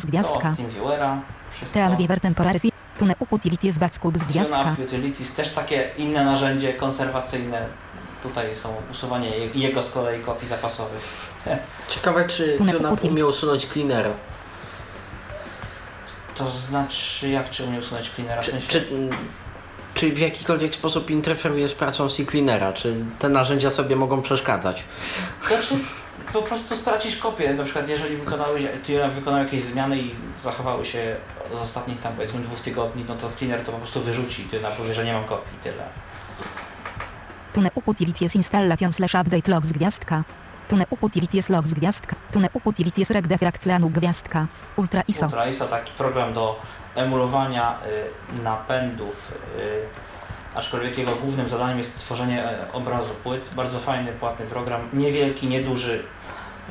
gwiazdka. 0.06 0.54
Team 1.74 1.96
wiewer 1.96 2.20
temporary 2.20 2.58
fi- 2.60 2.72
Tune 2.98 3.14
utilities 3.30 3.78
backskub 3.78 4.18
z 4.18 4.22
gwiazdka. 4.22 4.76
Utilities, 4.84 5.34
też 5.34 5.52
takie 5.52 5.90
inne 5.96 6.24
narzędzie 6.24 6.74
konserwacyjne. 6.74 7.66
Tutaj 8.22 8.56
są 8.56 8.68
usuwanie 8.90 9.28
je- 9.28 9.50
jego 9.54 9.82
z 9.82 9.90
kolei 9.90 10.20
kopii 10.20 10.48
zapasowych. 10.48 11.32
Ciekawe, 11.88 12.26
czy 12.26 12.54
Tu 12.58 12.64
na 12.64 12.72
TuneUp 12.72 12.92
utility. 12.92 13.12
umie 13.14 13.26
usunąć 13.26 13.66
cleanera. 13.66 14.10
To 16.38 16.50
znaczy, 16.50 17.28
jak 17.28 17.50
czy 17.50 17.64
umie 17.64 17.78
usunąć 17.78 18.10
cleanera? 18.10 18.42
W 18.42 18.44
Czy, 18.44 18.50
sensie, 18.50 18.68
czy, 18.68 18.86
czy 19.94 20.10
w 20.12 20.18
jakikolwiek 20.18 20.74
sposób 20.74 21.10
interferuje 21.10 21.68
z 21.68 21.74
pracą 21.74 22.08
C-cleanera? 22.08 22.72
Czy 22.72 22.96
te 23.18 23.28
narzędzia 23.28 23.70
sobie 23.70 23.96
mogą 23.96 24.22
przeszkadzać? 24.22 24.84
Znaczy, 25.48 25.74
po 26.32 26.42
prostu 26.42 26.76
stracisz 26.76 27.16
kopię. 27.16 27.54
Na 27.54 27.64
przykład, 27.64 27.88
jeżeli 27.88 28.16
wykonałeś, 28.16 28.64
TuneUp 28.86 29.12
wykonał 29.12 29.40
jakieś 29.44 29.62
zmiany 29.62 29.98
i 29.98 30.10
zachowały 30.42 30.84
się 30.84 31.16
z 31.58 31.60
ostatnich 31.60 32.00
tam 32.00 32.12
powiedzmy 32.12 32.40
dwóch 32.40 32.60
tygodni, 32.60 33.04
no 33.08 33.16
to 33.16 33.30
cleaner 33.38 33.64
to 33.64 33.72
po 33.72 33.78
prostu 33.78 34.00
wyrzuci. 34.00 34.44
Ty 34.44 34.60
na 34.60 34.68
powie, 34.68 34.94
że 34.94 35.04
nie 35.04 35.12
mam 35.12 35.24
kopii, 35.24 35.58
tyle. 35.62 35.84
Tune 37.52 37.70
utilities 37.86 38.36
installation 38.36 38.92
slash 38.92 39.14
update 39.14 39.50
log 39.50 39.66
z 39.66 39.72
gwiazdka. 39.72 40.24
Tune 40.68 40.86
utilities 41.00 41.48
log 41.48 41.66
z 41.66 41.74
gwiazdka. 41.74 42.16
Tune 42.32 42.48
utilities 42.64 43.10
reg 43.10 43.26
defrag 43.26 43.58
tlenu 43.58 43.90
gwiazdka. 43.90 44.46
Ultra 44.76 45.02
ISO. 45.08 45.26
Ultra 45.26 45.46
ISO 45.46 45.66
taki 45.66 45.92
program 45.92 46.32
do 46.32 46.60
emulowania 46.94 47.76
y, 48.38 48.42
napędów, 48.42 49.32
y, 49.58 50.08
aczkolwiek 50.54 50.98
jego 50.98 51.16
głównym 51.16 51.48
zadaniem 51.48 51.78
jest 51.78 51.98
tworzenie 51.98 52.44
e, 52.44 52.72
obrazu 52.72 53.14
płyt. 53.24 53.50
Bardzo 53.56 53.78
fajny, 53.78 54.12
płatny 54.12 54.46
program, 54.46 54.80
niewielki, 54.92 55.46
nieduży. 55.46 56.02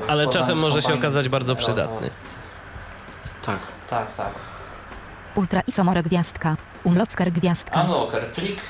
Ale 0.07 0.28
czasem 0.28 0.57
może 0.57 0.82
się 0.82 0.94
okazać 0.94 1.30
bardzo 1.30 1.56
przydatny. 1.56 2.10
Tak. 3.45 3.60
Tak, 3.90 4.15
tak. 4.15 4.32
Ultra 5.36 5.61
ISO 5.68 5.84
more 5.84 6.03
gwiazdka. 6.03 6.56
Unlocker 6.84 7.32
gwiazdka. 7.32 7.82
Unlocker, 7.82 8.26
plik 8.26 8.61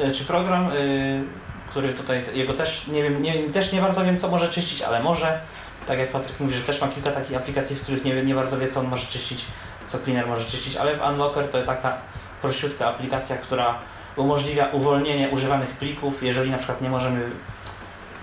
y, 0.00 0.06
y, 0.06 0.12
czy 0.12 0.24
program, 0.24 0.70
y, 0.72 1.22
który 1.70 1.94
tutaj, 1.94 2.24
jego 2.34 2.54
też 2.54 2.86
nie 2.86 3.02
wiem, 3.02 3.22
nie, 3.22 3.34
też 3.42 3.72
nie 3.72 3.80
bardzo 3.80 4.04
wiem 4.04 4.18
co 4.18 4.28
może 4.28 4.48
czyścić, 4.48 4.82
ale 4.82 5.02
może. 5.02 5.40
Tak 5.86 5.98
jak 5.98 6.08
Patryk 6.12 6.40
mówi, 6.40 6.54
że 6.54 6.60
też 6.60 6.80
ma 6.80 6.88
kilka 6.88 7.10
takich 7.10 7.36
aplikacji, 7.36 7.76
w 7.76 7.82
których 7.82 8.04
nie, 8.04 8.22
nie 8.22 8.34
bardzo 8.34 8.58
wie 8.58 8.68
co 8.68 8.80
on 8.80 8.86
może 8.88 9.06
czyścić, 9.06 9.44
co 9.86 9.98
cleaner 9.98 10.26
może 10.26 10.44
czyścić, 10.44 10.76
ale 10.76 10.96
w 10.96 11.02
Unlocker 11.02 11.48
to 11.48 11.62
taka 11.62 11.96
prościutka 12.42 12.86
aplikacja, 12.88 13.36
która 13.36 13.78
umożliwia 14.16 14.66
uwolnienie 14.66 15.28
używanych 15.28 15.68
plików, 15.68 16.22
jeżeli 16.22 16.50
na 16.50 16.58
przykład 16.58 16.80
nie 16.80 16.90
możemy 16.90 17.20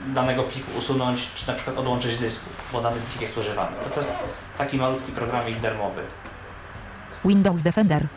danego 0.08 0.44
pliku 0.44 0.78
usunąć, 0.78 1.32
czy 1.36 1.48
na 1.48 1.54
przykład 1.54 1.78
odłączyć 1.78 2.18
dysku, 2.18 2.50
bo 2.74 2.82
dany 2.82 2.98
plik 3.10 3.22
jest 3.22 3.38
używany. 3.38 3.72
To, 3.84 3.90
to 3.90 4.00
jest 4.00 4.12
taki 4.58 4.78
malutki 4.78 5.12
programik 5.12 5.60
darmowy. 5.60 6.02
Windows 7.26 7.62
Defender. 7.62 8.08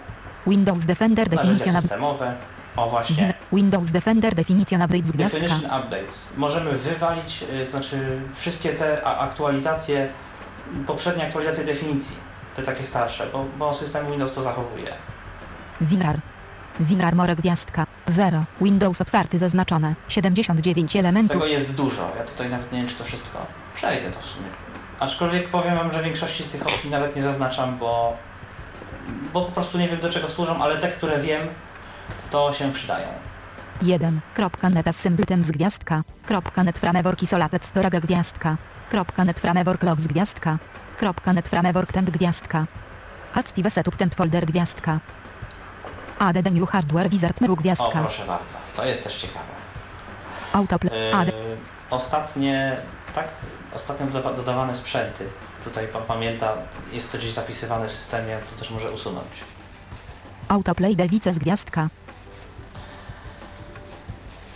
Windows 0.47 0.85
Defender 0.85 1.31
Narzędzia 1.31 1.53
definition 1.53 1.75
up- 1.75 1.81
systemowe. 1.83 2.35
O 2.77 2.91
właśnie. 2.91 3.35
Windows 3.53 3.91
Defender 3.91 4.35
definition 4.35 4.83
update 4.83 5.07
z 5.07 5.11
gwiazdka. 5.11 5.41
Definition 5.41 5.81
updates. 5.81 6.29
Możemy 6.37 6.73
wywalić, 6.73 7.45
to 7.65 7.71
znaczy 7.71 8.21
wszystkie 8.35 8.69
te 8.69 9.05
aktualizacje, 9.05 10.09
poprzednie 10.87 11.27
aktualizacje 11.27 11.65
definicji, 11.65 12.17
te 12.57 12.63
takie 12.63 12.85
starsze, 12.85 13.27
bo, 13.33 13.45
bo 13.59 13.75
system 13.75 14.07
Windows 14.11 14.35
to 14.35 14.43
zachowuje. 14.43 14.93
WinRAR. 15.81 16.19
WinRAR 16.81 17.15
more 17.15 17.37
gwiazdka. 17.37 17.87
0. 18.09 18.45
Windows 18.61 19.01
otwarty 19.01 19.39
zaznaczone. 19.39 19.95
79 20.09 20.97
elementów. 20.97 21.33
Tego 21.33 21.47
jest 21.47 21.75
dużo. 21.75 22.11
Ja 22.19 22.25
tutaj 22.25 22.51
nawet 22.51 22.73
nie 22.73 22.79
wiem, 22.79 22.89
czy 22.89 22.95
to 22.95 23.05
wszystko 23.05 23.47
przejdę 23.75 24.11
to 24.11 24.21
w 24.21 24.27
sumie. 24.27 24.47
Aczkolwiek 25.01 25.49
powiem 25.49 25.77
Wam, 25.77 25.93
że 25.93 26.03
większości 26.03 26.43
z 26.43 26.51
tych 26.51 26.67
opcji 26.67 26.91
nawet 26.91 27.17
nie 27.17 27.23
zaznaczam, 27.23 27.79
bo, 27.79 28.17
bo 29.33 29.45
po 29.45 29.53
prostu 29.53 29.79
nie 29.79 29.89
wiem 29.89 30.01
do 30.01 30.11
czego 30.11 30.31
służą, 30.31 30.63
ale 30.63 30.79
te, 30.79 30.89
które 30.89 31.19
wiem, 31.19 31.41
to 32.31 32.53
się 32.53 32.73
przydają. 32.73 33.09
1. 33.83 34.21
Net 34.71 34.89
assemblytem 34.89 35.45
z 35.45 35.51
gwiazdka. 35.51 36.03
Net 36.65 36.79
framework 36.79 37.23
isolated 37.23 37.67
storage 37.67 38.01
gwiazdka. 38.01 38.57
Net 39.25 39.41
framework 39.41 39.83
log 39.83 40.01
z 40.01 40.07
gwiazdka. 40.07 40.59
Net 41.35 41.49
framework 41.49 41.93
temp 41.93 42.11
gwiazdka. 42.11 42.67
Active 43.35 43.71
setup 43.71 43.97
temp 43.97 44.15
folder 44.15 44.47
gwiazdka. 44.47 44.99
Add 46.19 46.53
new 46.53 46.71
hardware 46.71 47.09
wizard 47.11 47.43
O, 47.43 47.57
gwiazdka. 47.57 47.91
proszę 48.01 48.25
bardzo. 48.27 48.55
To 48.77 48.85
jest 48.85 49.05
też 49.05 49.17
ciekawe. 49.17 49.45
Autoplay. 50.53 50.99
Yy, 51.01 51.15
Add. 51.17 51.31
ostatnie, 51.91 52.77
tak, 53.15 53.29
ostatnio 53.75 54.07
dodawa- 54.07 54.35
dodawane 54.37 54.75
sprzęty. 54.75 55.25
Tutaj 55.65 55.87
pan 55.89 56.03
pamięta, 56.03 56.53
jest 56.93 57.13
to 57.13 57.19
gdzieś 57.19 57.33
zapisywane 57.33 57.89
w 57.89 57.93
systemie, 57.93 58.37
to 58.51 58.57
też 58.61 58.71
może 58.71 58.91
usunąć. 58.91 59.27
Autoplay 60.49 60.97
device 60.97 61.33
z 61.33 61.39
gwiazdka. 61.39 61.89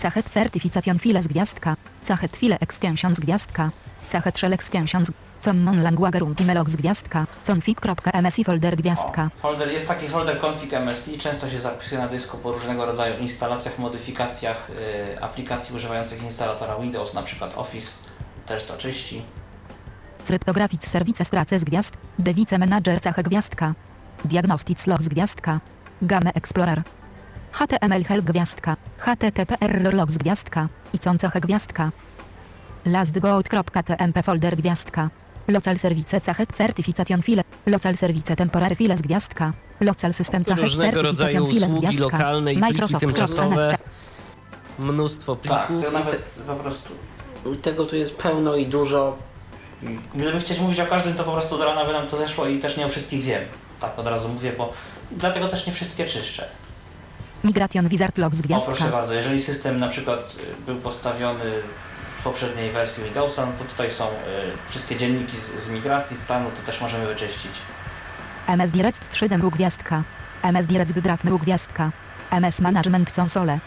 Cachet 0.05 0.28
certification 0.28 0.98
file 0.98 1.22
z 1.22 1.26
gwiazdka. 1.26 1.76
Cachet 2.09 2.36
file 2.36 2.59
extension 2.60 3.14
z 3.14 3.20
gwiazdka. 3.20 3.70
Cachet 4.12 4.39
shell 4.39 4.52
extension 4.52 5.05
z 5.05 5.10
Common 5.44 5.82
language 5.82 6.18
runtime 6.18 6.55
log 6.55 6.70
z 6.70 6.76
gwiazdka. 6.76 7.26
config.msi 7.47 8.44
folder 8.44 8.76
gwiazdka. 8.76 9.31
O, 9.39 9.40
folder, 9.40 9.72
jest 9.72 9.89
taki 9.89 10.09
folder 10.09 10.40
config 10.40 10.72
MSI, 10.72 11.18
często 11.18 11.51
się 11.51 11.59
zapisuje 11.59 12.01
na 12.01 12.09
dysku 12.09 12.39
po 12.39 12.52
różnego 12.52 12.86
rodzaju 12.86 13.18
instalacjach, 13.18 13.78
modyfikacjach 13.78 14.70
yy, 15.09 15.22
aplikacji 15.22 15.76
używających 15.76 16.22
instalatora 16.22 16.78
Windows, 16.78 17.14
na 17.14 17.22
przykład 17.22 17.59
Office, 17.59 17.93
też 18.47 18.64
to 18.64 18.76
czyści. 18.76 19.22
Cryptographic 20.26 20.86
service 20.89 21.24
strace 21.24 21.59
z 21.59 21.64
gwiazd. 21.64 21.93
Device 22.18 22.59
manager 22.59 23.01
cache 23.01 23.22
gwiazdka. 23.22 23.74
Diagnostics 24.24 24.86
log 24.86 25.02
z 25.02 25.09
gwiazdka. 25.09 25.60
Game 26.02 26.32
explorer. 26.35 26.82
HTML 27.59 28.05
help 28.05 28.24
gwiazdka. 28.24 28.76
HTTPR 28.98 29.94
log 29.94 30.10
z 30.12 30.18
gwiazdka. 30.18 30.68
I 30.93 30.98
cache 30.98 31.40
gwiazdka. 31.40 31.90
lastgoat.tmp 32.85 34.22
folder 34.22 34.56
gwiazdka. 34.56 35.10
Local 35.48 35.78
service 35.78 36.20
cachet 36.20 36.52
certification 36.52 37.22
file. 37.22 37.43
Local 37.66 37.97
service 37.97 38.36
temporary 38.36 38.74
file 38.76 38.97
z 38.97 39.02
gwiazdka. 39.02 39.52
Local 39.81 40.12
system 40.14 40.44
cachet 40.44 40.72
certification 40.72 41.48
file 41.51 41.60
z 41.60 41.62
usługi 41.62 41.81
gwiazdka. 41.81 42.05
lokalne 42.05 42.52
i 42.52 42.59
Microsoft 42.59 43.01
tymczasowe. 43.01 43.78
Mnóstwo 44.78 45.36
Tak, 45.36 45.66
plików. 45.66 45.85
to 45.85 45.90
nawet 45.90 46.40
po 46.47 46.55
prostu 46.55 46.93
Tego 47.62 47.86
tu 47.86 47.97
jest 47.97 48.16
pełno 48.16 48.55
i 48.56 48.66
dużo. 48.66 49.16
Gdyby 50.14 50.40
chcieć 50.40 50.59
mówić 50.60 50.81
o 50.81 50.86
każdym, 50.86 51.14
to 51.14 51.24
po 51.24 51.32
prostu 51.32 51.59
do 51.59 51.64
rana 51.64 51.85
by 51.85 51.93
nam 51.93 52.09
to 52.09 52.16
zeszło 52.16 52.47
i 52.47 52.59
też 52.59 52.76
nie 52.76 52.86
o 52.86 52.89
wszystkich 52.89 53.24
wiem. 53.24 53.43
Tak 53.81 53.98
od 53.98 54.06
razu 54.06 54.28
mówię, 54.28 54.52
bo 54.59 54.72
dlatego 55.12 55.48
też 55.48 55.66
nie 55.66 55.72
wszystkie 55.72 56.06
czyszczę. 56.06 56.48
Migration 57.44 57.88
wizard 57.88 58.18
log 58.18 58.34
z 58.34 58.40
O, 58.40 58.42
gwiazdka. 58.42 58.72
proszę 58.72 58.90
bardzo, 58.90 59.14
jeżeli 59.14 59.40
system 59.42 59.80
na 59.80 59.88
przykład 59.88 60.36
y, 60.60 60.64
był 60.66 60.76
postawiony 60.76 61.44
w 62.20 62.24
poprzedniej 62.24 62.70
wersji 62.70 63.04
Windowsa, 63.04 63.46
no 63.46 63.52
to 63.58 63.64
tutaj 63.64 63.90
są 63.90 64.04
y, 64.04 64.10
wszystkie 64.70 64.96
dzienniki 64.96 65.36
z, 65.36 65.64
z 65.64 65.70
migracji 65.70 66.16
stanu, 66.16 66.50
to 66.50 66.66
też 66.66 66.80
możemy 66.80 67.06
wyczyścić. 67.06 67.52
MS 68.46 68.70
Direct 68.70 69.10
3 69.10 69.28
Demru 69.28 69.50
Gwiazdka. 69.50 70.02
MS 70.42 70.66
Direct 70.66 70.92
Draft 70.92 71.24
Gwiazdka. 71.24 71.90
MS 72.30 72.60
Management 72.60 73.10
Console. 73.18 73.58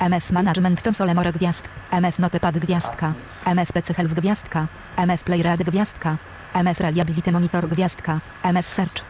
MS 0.00 0.32
Management 0.32 0.82
Console 0.82 1.14
More 1.14 1.32
Gwiazd. 1.32 1.64
MS 1.90 2.18
Notepad 2.18 2.58
Gwiazdka. 2.58 3.12
MS 3.44 3.72
PC 3.72 3.94
Help 3.94 4.12
Gwiazdka. 4.12 4.66
MS 4.96 5.24
Playrad 5.24 5.62
Gwiazdka. 5.62 6.16
MS 6.54 6.80
Reliability 6.80 7.32
Monitor 7.32 7.68
Gwiazdka. 7.68 8.20
MS 8.42 8.66
Search. 8.66 9.02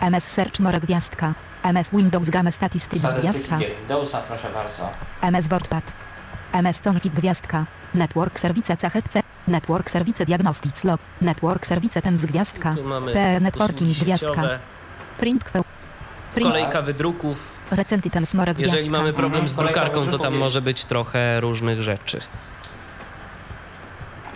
MS 0.00 0.24
Search 0.24 0.60
More 0.60 0.80
Gwiazdka. 0.80 1.34
MS 1.72 1.90
Windows 1.92 2.30
Game 2.30 2.52
Statistics 2.52 3.02
Statystyki 3.02 3.20
Gwiazdka. 3.20 3.58
Windowsa, 3.80 4.20
proszę 4.28 4.48
bardzo. 4.54 4.88
MS 5.22 5.48
WordPad. 5.48 5.84
MS 6.52 6.80
Config 6.80 7.12
Gwiazdka. 7.14 7.64
Network 7.94 8.40
Service 8.40 8.76
CHC. 8.76 9.22
Network 9.48 9.90
Service 9.90 10.26
Diagnostics 10.26 10.84
Log. 10.84 11.00
Network 11.20 11.66
Service 11.66 12.02
Temps 12.02 12.24
Gwiazdka. 12.24 12.74
Tu 12.74 12.84
mamy 12.84 13.12
P 13.12 13.40
Networking 13.40 13.90
usługi 13.90 14.04
Gwiazdka. 14.04 14.28
sieciowe, 14.28 14.58
Print 15.18 15.44
Kwe. 15.44 15.62
Print 16.34 16.52
kolejka 16.52 16.82
wydruków. 16.82 17.48
Recenty 17.70 18.10
Temps 18.10 18.34
More 18.34 18.54
Gwiazdka. 18.54 18.76
Jeżeli 18.76 18.90
mamy 18.90 19.12
problem 19.12 19.48
z 19.48 19.50
Mhm, 19.52 19.56
kolejka 19.56 19.80
drukarką, 19.80 20.04
to 20.04 20.10
tam 20.10 20.20
wydruków 20.20 20.38
może 20.38 20.62
być 20.62 20.84
trochę 20.84 21.40
różnych 21.40 21.82
rzeczy. 21.82 22.20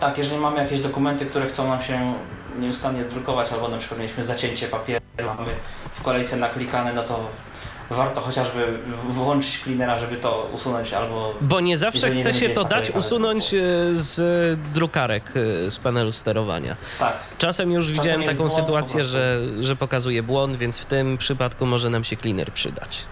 Tak, 0.01 0.19
jeżeli 0.19 0.41
mamy 0.41 0.63
jakieś 0.63 0.81
dokumenty, 0.81 1.27
które 1.27 1.47
chcą 1.47 1.69
nam 1.69 1.83
się 1.83 2.15
nieustannie 2.61 3.05
drukować, 3.05 3.53
albo 3.53 3.69
na 3.69 3.79
przykład 3.79 4.01
mieliśmy 4.01 4.25
zacięcie 4.25 4.67
papieru, 4.69 5.02
mamy 5.19 5.55
w 5.95 6.03
kolejce 6.03 6.37
naklikane, 6.37 6.93
no 6.93 7.03
to 7.03 7.29
warto 7.91 8.21
chociażby 8.21 8.79
włączyć 9.09 9.63
cleanera, 9.63 9.99
żeby 9.99 10.17
to 10.17 10.51
usunąć, 10.53 10.93
albo 10.93 11.35
Bo 11.41 11.61
nie 11.61 11.79
zawsze 11.79 12.11
chce 12.11 12.35
się 12.35 12.49
to 12.49 12.65
dać 12.65 12.91
usunąć 12.91 13.55
e, 13.55 13.59
z 13.93 14.61
drukarek 14.75 15.33
e, 15.67 15.71
z 15.71 15.79
panelu 15.79 16.13
sterowania. 16.13 16.77
tak. 16.99 17.17
Czasem 17.39 17.73
już 17.73 17.91
widziałem 17.93 18.23
jest 18.23 18.33
taką 18.33 18.49
błąd 18.49 18.53
sytuację, 18.53 19.05
że, 19.05 19.41
że 19.61 19.77
pokazuje 19.77 20.23
błąd, 20.23 20.57
więc 20.57 20.79
w 20.79 20.85
tym 20.85 21.19
przypadku 21.19 21.67
może 21.67 21.91
nam 21.91 22.05
się 22.05 22.17
cleaner 22.17 22.53
przydać. 22.53 23.05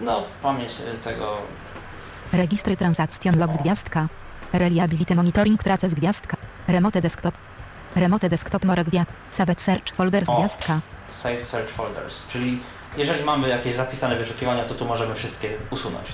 No, 0.00 0.22
pamięć 0.42 0.70
y, 0.72 1.04
tego 1.04 1.36
Registry 2.32 2.76
transakcjon 2.76 3.38
logs 3.38 3.56
gwiazdka. 3.56 4.08
Reliability 4.52 5.14
monitoring 5.14 5.62
traces 5.62 5.94
gwiazdka. 5.94 6.36
Remote 6.68 7.00
desktop. 7.00 7.34
Remote 7.96 8.28
desktop 8.28 8.64
more 8.64 8.84
gwia. 8.84 9.06
Savage 9.30 9.60
search 9.60 9.92
folders 9.94 10.28
O. 10.28 10.36
gwiazdka. 10.36 10.80
Save 11.10 11.42
Search 11.44 11.70
Folders, 11.70 12.26
czyli 12.28 12.58
jeżeli 12.96 13.24
mamy 13.24 13.48
jakieś 13.48 13.74
zapisane 13.74 14.16
wyszukiwania, 14.16 14.64
to 14.64 14.74
tu 14.74 14.84
możemy 14.84 15.14
wszystkie 15.14 15.50
usunąć. 15.70 16.06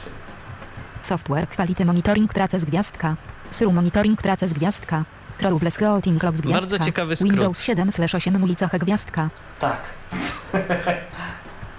Software 1.03 1.49
quality 1.49 1.85
monitoring 1.85 2.33
traces 2.35 2.65
gwiazdka. 2.65 3.17
SRU 3.51 3.73
monitoring 3.73 4.23
traces 4.23 4.53
gwiazdka. 4.53 5.05
Troubles 5.39 5.79
routing 5.79 6.23
logs 6.23 6.41
gwiazdka. 6.41 6.61
Bardzo 6.61 6.79
ciekawy 6.79 7.17
skrót. 7.17 7.31
Windows 7.33 7.61
7 7.63 7.91
8 8.15 8.43
ulicach 8.43 8.79
gwiazdka. 8.79 9.29
Tak, 9.61 9.81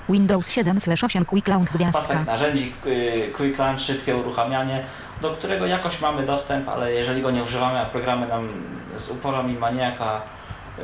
Windows 0.09 0.49
7 0.49 0.77
8 1.03 1.25
quick 1.25 1.47
launch 1.47 1.71
gwiazdka. 1.71 1.99
pasek 2.01 2.25
narzędzi, 2.25 2.73
y, 2.85 3.31
Quick 3.37 3.59
Launch, 3.59 3.81
szybkie 3.81 4.15
uruchamianie, 4.17 4.83
do 5.21 5.29
którego 5.31 5.65
jakoś 5.65 6.01
mamy 6.01 6.23
dostęp, 6.25 6.69
ale 6.69 6.93
jeżeli 6.93 7.21
go 7.21 7.31
nie 7.31 7.43
używamy, 7.43 7.79
a 7.79 7.85
programy 7.85 8.27
nam 8.27 8.47
z 8.95 9.09
uporem 9.09 9.49
i 9.49 9.53
maniaka 9.53 10.21
y, 10.79 10.81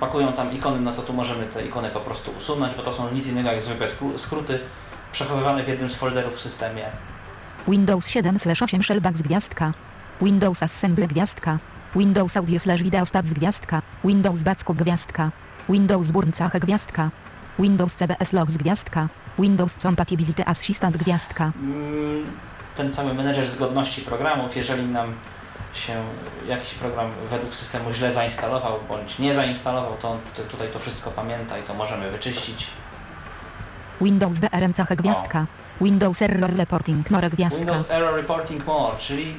pakują 0.00 0.32
tam 0.32 0.52
ikony, 0.52 0.80
no 0.80 0.92
to 0.92 1.02
tu 1.02 1.12
możemy 1.12 1.46
te 1.46 1.66
ikony 1.66 1.88
po 1.90 2.00
prostu 2.00 2.30
usunąć, 2.38 2.74
bo 2.74 2.82
to 2.82 2.94
są 2.94 3.10
nic 3.10 3.26
innego 3.26 3.52
jak 3.52 3.62
zwykłe 3.62 3.86
skró- 3.86 4.18
skróty 4.18 4.60
przechowywane 5.12 5.62
w 5.64 5.68
jednym 5.68 5.90
z 5.90 5.94
folderów 5.96 6.34
w 6.36 6.40
systemie. 6.40 6.82
Windows 7.68 8.08
7 8.08 8.36
8 8.62 8.82
shellbacks 8.82 9.22
gwiazdka. 9.22 9.72
Windows 10.22 10.62
Assembly 10.62 11.06
gwiazdka. 11.06 11.58
Windows 11.96 12.36
Audio 12.36 12.60
slash 12.60 12.82
Video 12.82 13.06
Stats 13.06 13.32
gwiazdka. 13.32 13.82
Windows 14.04 14.42
Backup 14.42 14.76
gwiazdka. 14.76 15.30
Windows 15.68 16.10
Burncach 16.10 16.58
gwiazdka. 16.58 17.10
Windows 17.60 17.94
CBS 17.94 18.32
Logs 18.32 18.56
gwiazdka. 18.56 19.08
Windows 19.38 19.74
Compatibility 19.74 20.46
Assistant 20.46 20.96
gwiazdka. 20.96 21.52
Mm, 21.62 22.26
Ten 22.76 22.92
cały 22.92 23.14
menedżer 23.14 23.46
zgodności 23.48 24.02
programów, 24.02 24.56
jeżeli 24.56 24.84
nam 24.84 25.12
się 25.74 25.92
jakiś 26.48 26.74
program 26.74 27.10
według 27.30 27.54
systemu 27.54 27.92
źle 27.92 28.12
zainstalował 28.12 28.78
bądź 28.88 29.18
nie 29.18 29.34
zainstalował, 29.34 29.96
to 30.00 30.16
tutaj 30.50 30.68
to 30.72 30.78
wszystko 30.78 31.10
pamięta 31.10 31.58
i 31.58 31.62
to 31.62 31.74
możemy 31.74 32.10
wyczyścić. 32.10 32.66
Windows 34.00 34.38
DRM 34.38 34.72
cachę 34.72 34.96
gwiazdka. 34.96 35.46
Windows 35.80 36.22
Error 36.22 36.56
Reporting 36.56 37.10
More 37.10 37.30
gwiazdka. 37.30 37.58
Windows 37.64 37.90
Error 37.90 38.14
Reporting 38.14 38.66
More, 38.66 38.98
czyli 38.98 39.34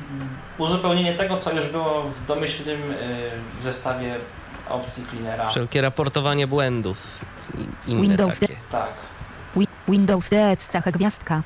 uzupełnienie 0.58 1.14
tego, 1.14 1.38
co 1.38 1.52
już 1.52 1.68
było 1.68 2.04
w 2.04 2.26
domyślnym 2.28 2.82
y, 2.92 3.64
zestawie 3.64 4.16
opcji 4.74 5.06
cleanera. 5.10 5.50
Wszelkie 5.50 5.82
raportowanie 5.82 6.48
błędów 6.48 7.20
i 7.88 7.92
inne 7.92 8.02
Windows 8.02 8.40
takie. 8.40 8.56
Tak. 8.72 8.90
Wi- 9.56 9.68
Windows 9.88 10.30
DEC 10.30 10.68
cachę 10.68 10.92
gwiazdka. 10.92 11.42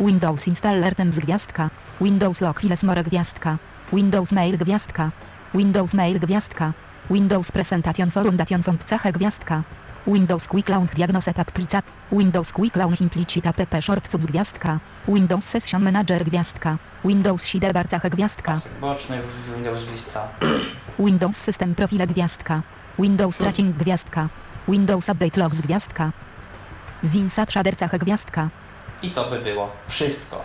Windows 0.00 0.48
Installer 0.48 0.94
Temps 0.94 1.18
gwiazdka. 1.18 1.70
Windows 2.00 2.40
Log 2.40 2.60
Files 2.60 2.82
More 2.82 3.04
gwiazdka. 3.04 3.56
Windows 3.92 4.32
Mail 4.32 4.58
gwiazdka. 4.58 5.10
Windows 5.54 5.94
Mail 5.94 6.20
gwiazdka. 6.20 6.72
Windows 7.10 7.52
Presentation 7.52 8.10
Forundation 8.10 8.62
Font 8.62 8.84
cachę 8.84 9.12
gwiazdka. 9.12 9.62
Windows 10.06 10.46
Quick 10.48 10.68
Launch 10.68 10.94
Diagnose 10.94 11.34
Tab 11.34 11.52
Plica. 11.52 11.82
Windows 12.12 12.52
Quick 12.52 12.76
Launch 12.76 13.00
Implicit 13.00 13.46
app 13.46 13.60
Short 13.80 14.08
Cuc 14.08 14.24
gwiazdka. 14.26 14.78
Windows 15.08 15.44
Session 15.44 15.82
Manager 15.82 16.24
gwiazdka. 16.24 16.76
Windows 17.04 17.42
Sidebar 17.44 17.88
cachę 17.88 18.10
gwiazdka. 18.10 18.60
Boczny 18.80 19.18
w 19.22 19.54
Windows 19.54 19.84
Vista. 19.84 20.28
Windows 20.98 21.36
System 21.36 21.74
Profile 21.74 22.06
gwiazdka. 22.06 22.62
Windows 22.98 23.36
Tracking 23.36 23.76
gwiazdka. 23.76 24.28
Windows 24.68 25.08
Update 25.08 25.40
Logs 25.40 25.60
gwiazdka. 25.60 26.10
Winsat 27.02 27.50
Shader 27.52 27.76
cachę 27.76 27.98
gwiazdka. 27.98 28.48
I 29.02 29.10
to 29.10 29.30
by 29.30 29.38
było 29.38 29.72
wszystko. 29.88 30.44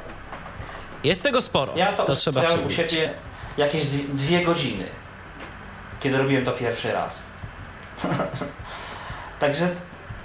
Jest 1.04 1.24
tego 1.24 1.42
sporo. 1.42 1.74
Ja 1.76 1.94
to, 1.94 2.04
to 2.04 2.16
trzeba 2.16 2.42
u 2.68 2.72
siebie 2.72 3.14
jakieś 3.58 3.86
dwie, 3.86 4.04
dwie 4.14 4.46
godziny, 4.46 4.86
kiedy 6.00 6.18
robiłem 6.18 6.46
to 6.46 6.52
pierwszy 6.52 6.92
raz. 6.92 7.26
Także 9.40 9.70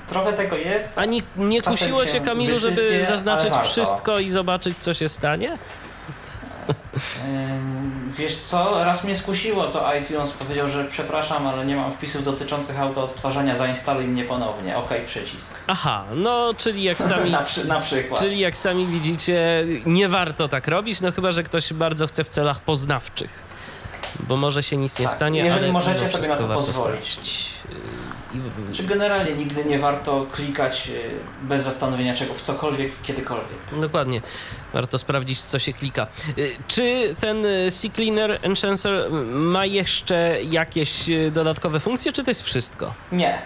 trochę 0.09 0.33
tego 0.33 0.57
jest. 0.57 0.99
A 0.99 1.05
nie, 1.05 1.23
Czasem 1.63 1.79
kusiło 1.79 2.07
cię, 2.07 2.21
Kamilu, 2.21 2.59
żeby 2.59 3.05
zaznaczyć 3.09 3.55
wszystko 3.65 4.19
i 4.19 4.31
zobaczyć, 4.31 4.79
co 4.79 4.95
się 4.95 5.09
stanie? 5.09 5.59
Wiesz 8.19 8.37
co, 8.37 8.85
raz 8.85 9.05
mnie 9.05 9.17
skusiło 9.19 9.65
to 9.67 9.95
iTunes, 9.95 10.31
powiedział, 10.33 10.69
że 10.69 10.85
przepraszam, 10.85 11.47
ale 11.47 11.67
nie 11.67 11.77
mam 11.77 11.93
wpisów 11.93 12.25
dotyczących 12.25 12.81
autoodtwarzania, 12.81 13.57
zainstaluj 13.57 14.05
mnie 14.05 14.25
ponownie. 14.25 14.77
OK, 14.77 14.91
przycisk. 15.07 15.55
Aha, 15.67 16.05
no 16.15 16.55
czyli 16.59 16.83
jak 16.83 16.99
sami... 17.09 17.31
Na, 17.31 17.43
przy, 17.43 17.69
na 17.69 17.81
przykład. 17.81 18.21
Czyli 18.21 18.39
jak 18.39 18.57
sami 18.57 18.87
widzicie, 18.87 19.65
nie 19.87 20.09
warto 20.09 20.49
tak 20.49 20.69
robić, 20.69 21.01
no 21.01 21.13
chyba, 21.13 21.33
że 21.33 21.43
ktoś 21.43 21.73
bardzo 21.73 22.07
chce 22.07 22.25
w 22.25 22.29
celach 22.29 22.61
poznawczych. 22.61 23.49
Bo 24.21 24.37
może 24.37 24.63
się 24.63 24.77
nic 24.77 24.99
nie 24.99 25.07
Tak, 25.07 25.15
stanie, 25.15 25.41
jeżeli 25.45 25.73
możecie 25.73 26.09
sobie 26.09 26.29
na 26.29 26.37
to 26.37 26.43
pozwolić. 26.49 27.05
sprawdzić. 27.09 27.49
I, 28.35 28.75
Czy 28.75 28.83
generalnie 28.83 29.33
nigdy 29.33 29.65
nie 29.65 29.79
warto 29.79 30.27
klikać 30.33 30.89
y, 30.89 31.11
bez 31.43 31.65
zastanowienia 31.65 32.15
czego 32.15 32.35
w 32.35 32.43
cokolwiek, 32.43 33.03
kiedykolwiek? 33.03 33.59
Dokładnie. 33.81 34.23
Warto 34.73 34.99
sprawdzić, 34.99 35.39
w 35.39 35.43
co 35.43 35.59
się 35.59 35.73
klika. 35.73 36.07
Y, 36.39 36.51
Czy 36.69 37.15
ten 37.21 37.45
CCleaner 37.71 38.31
y, 38.31 39.11
ma 39.33 39.65
jeszcze 39.67 40.39
jakieś 40.43 41.05
dodatkowe 41.33 41.81
funkcje, 41.81 42.13
czy 42.13 42.25
to 42.25 42.31
jest 42.31 42.43
wszystko? 42.43 42.95
Nie. 43.13 43.39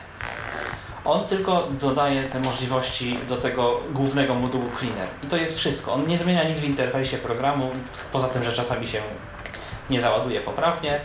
On 1.04 1.26
tylko 1.26 1.68
dodaje 1.80 2.22
te 2.22 2.40
możliwości 2.40 3.18
do 3.28 3.36
tego 3.36 3.80
głównego 3.92 4.34
modułu 4.34 4.70
Cleaner. 4.78 5.08
I 5.22 5.26
to 5.26 5.36
jest 5.36 5.58
wszystko. 5.58 5.92
On 5.92 6.06
nie 6.06 6.18
zmienia 6.18 6.44
nic 6.44 6.58
w 6.58 6.64
interfejsie 6.64 7.18
programu, 7.18 7.70
poza 8.12 8.28
tym, 8.28 8.44
że 8.44 8.52
czasami 8.52 8.86
się 8.86 9.02
nie 9.90 10.00
załaduje 10.00 10.40
poprawnie, 10.40 11.00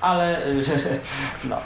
ale 0.00 0.42
no, 1.44 1.56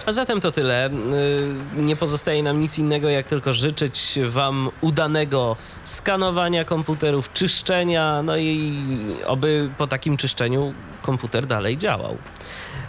A 0.06 0.12
zatem 0.12 0.40
to 0.40 0.52
tyle. 0.52 0.90
Y, 0.90 1.82
Nie 1.82 1.96
pozostaje 1.96 2.42
nam 2.42 2.60
nic 2.60 2.78
innego, 2.78 3.08
jak 3.08 3.26
tylko 3.26 3.52
życzyć 3.52 4.18
Wam 4.28 4.70
udanego 4.80 5.56
skanowania 5.84 6.64
komputerów, 6.64 7.32
czyszczenia, 7.32 8.22
no 8.22 8.36
i 8.36 8.82
oby 9.26 9.70
po 9.78 9.86
takim 9.86 10.16
czyszczeniu 10.16 10.74
komputer 11.02 11.46
dalej 11.46 11.78
działał. 11.78 12.16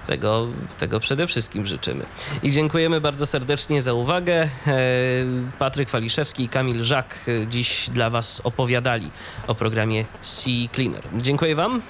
Tego, 0.07 0.47
tego 0.79 0.99
przede 0.99 1.27
wszystkim 1.27 1.65
życzymy. 1.65 2.05
I 2.43 2.51
dziękujemy 2.51 3.01
bardzo 3.01 3.25
serdecznie 3.25 3.81
za 3.81 3.93
uwagę. 3.93 4.33
E, 4.43 4.49
Patryk 5.59 5.89
Waliszewski 5.89 6.43
i 6.43 6.49
Kamil 6.49 6.83
Żak 6.83 7.15
e, 7.27 7.47
dziś 7.47 7.89
dla 7.89 8.09
Was 8.09 8.41
opowiadali 8.43 9.11
o 9.47 9.55
programie 9.55 10.05
C 10.21 10.49
Cleaner. 10.73 11.03
Dziękuję 11.17 11.55
Wam. 11.55 11.81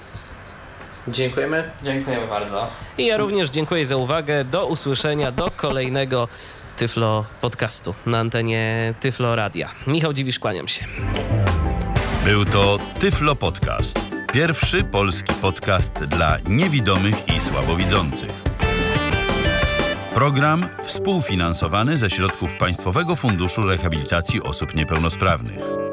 Dziękujemy. 1.07 1.63
Dziękujemy 1.83 2.27
bardzo. 2.27 2.67
I 2.97 3.05
ja 3.05 3.17
również 3.17 3.49
dziękuję 3.49 3.85
za 3.85 3.95
uwagę. 3.95 4.43
Do 4.43 4.65
usłyszenia, 4.65 5.31
do 5.31 5.51
kolejnego 5.55 6.27
Tyflo 6.77 7.25
podcastu 7.41 7.93
na 8.05 8.19
antenie 8.19 8.93
Tyflo 8.99 9.35
Radia. 9.35 9.69
Michał 9.87 10.13
Dziwisz, 10.13 10.39
kłaniam 10.39 10.67
się. 10.67 10.85
Był 12.25 12.45
to 12.45 12.79
Tyflo 12.99 13.35
Podcast. 13.35 13.99
Pierwszy 14.33 14.83
polski 14.83 15.33
podcast 15.33 16.05
dla 16.05 16.37
niewidomych 16.47 17.15
i 17.37 17.41
słabowidzących. 17.41 18.31
Program 20.13 20.69
współfinansowany 20.83 21.97
ze 21.97 22.09
środków 22.09 22.55
Państwowego 22.55 23.15
Funduszu 23.15 23.61
Rehabilitacji 23.61 24.41
Osób 24.43 24.75
Niepełnosprawnych. 24.75 25.86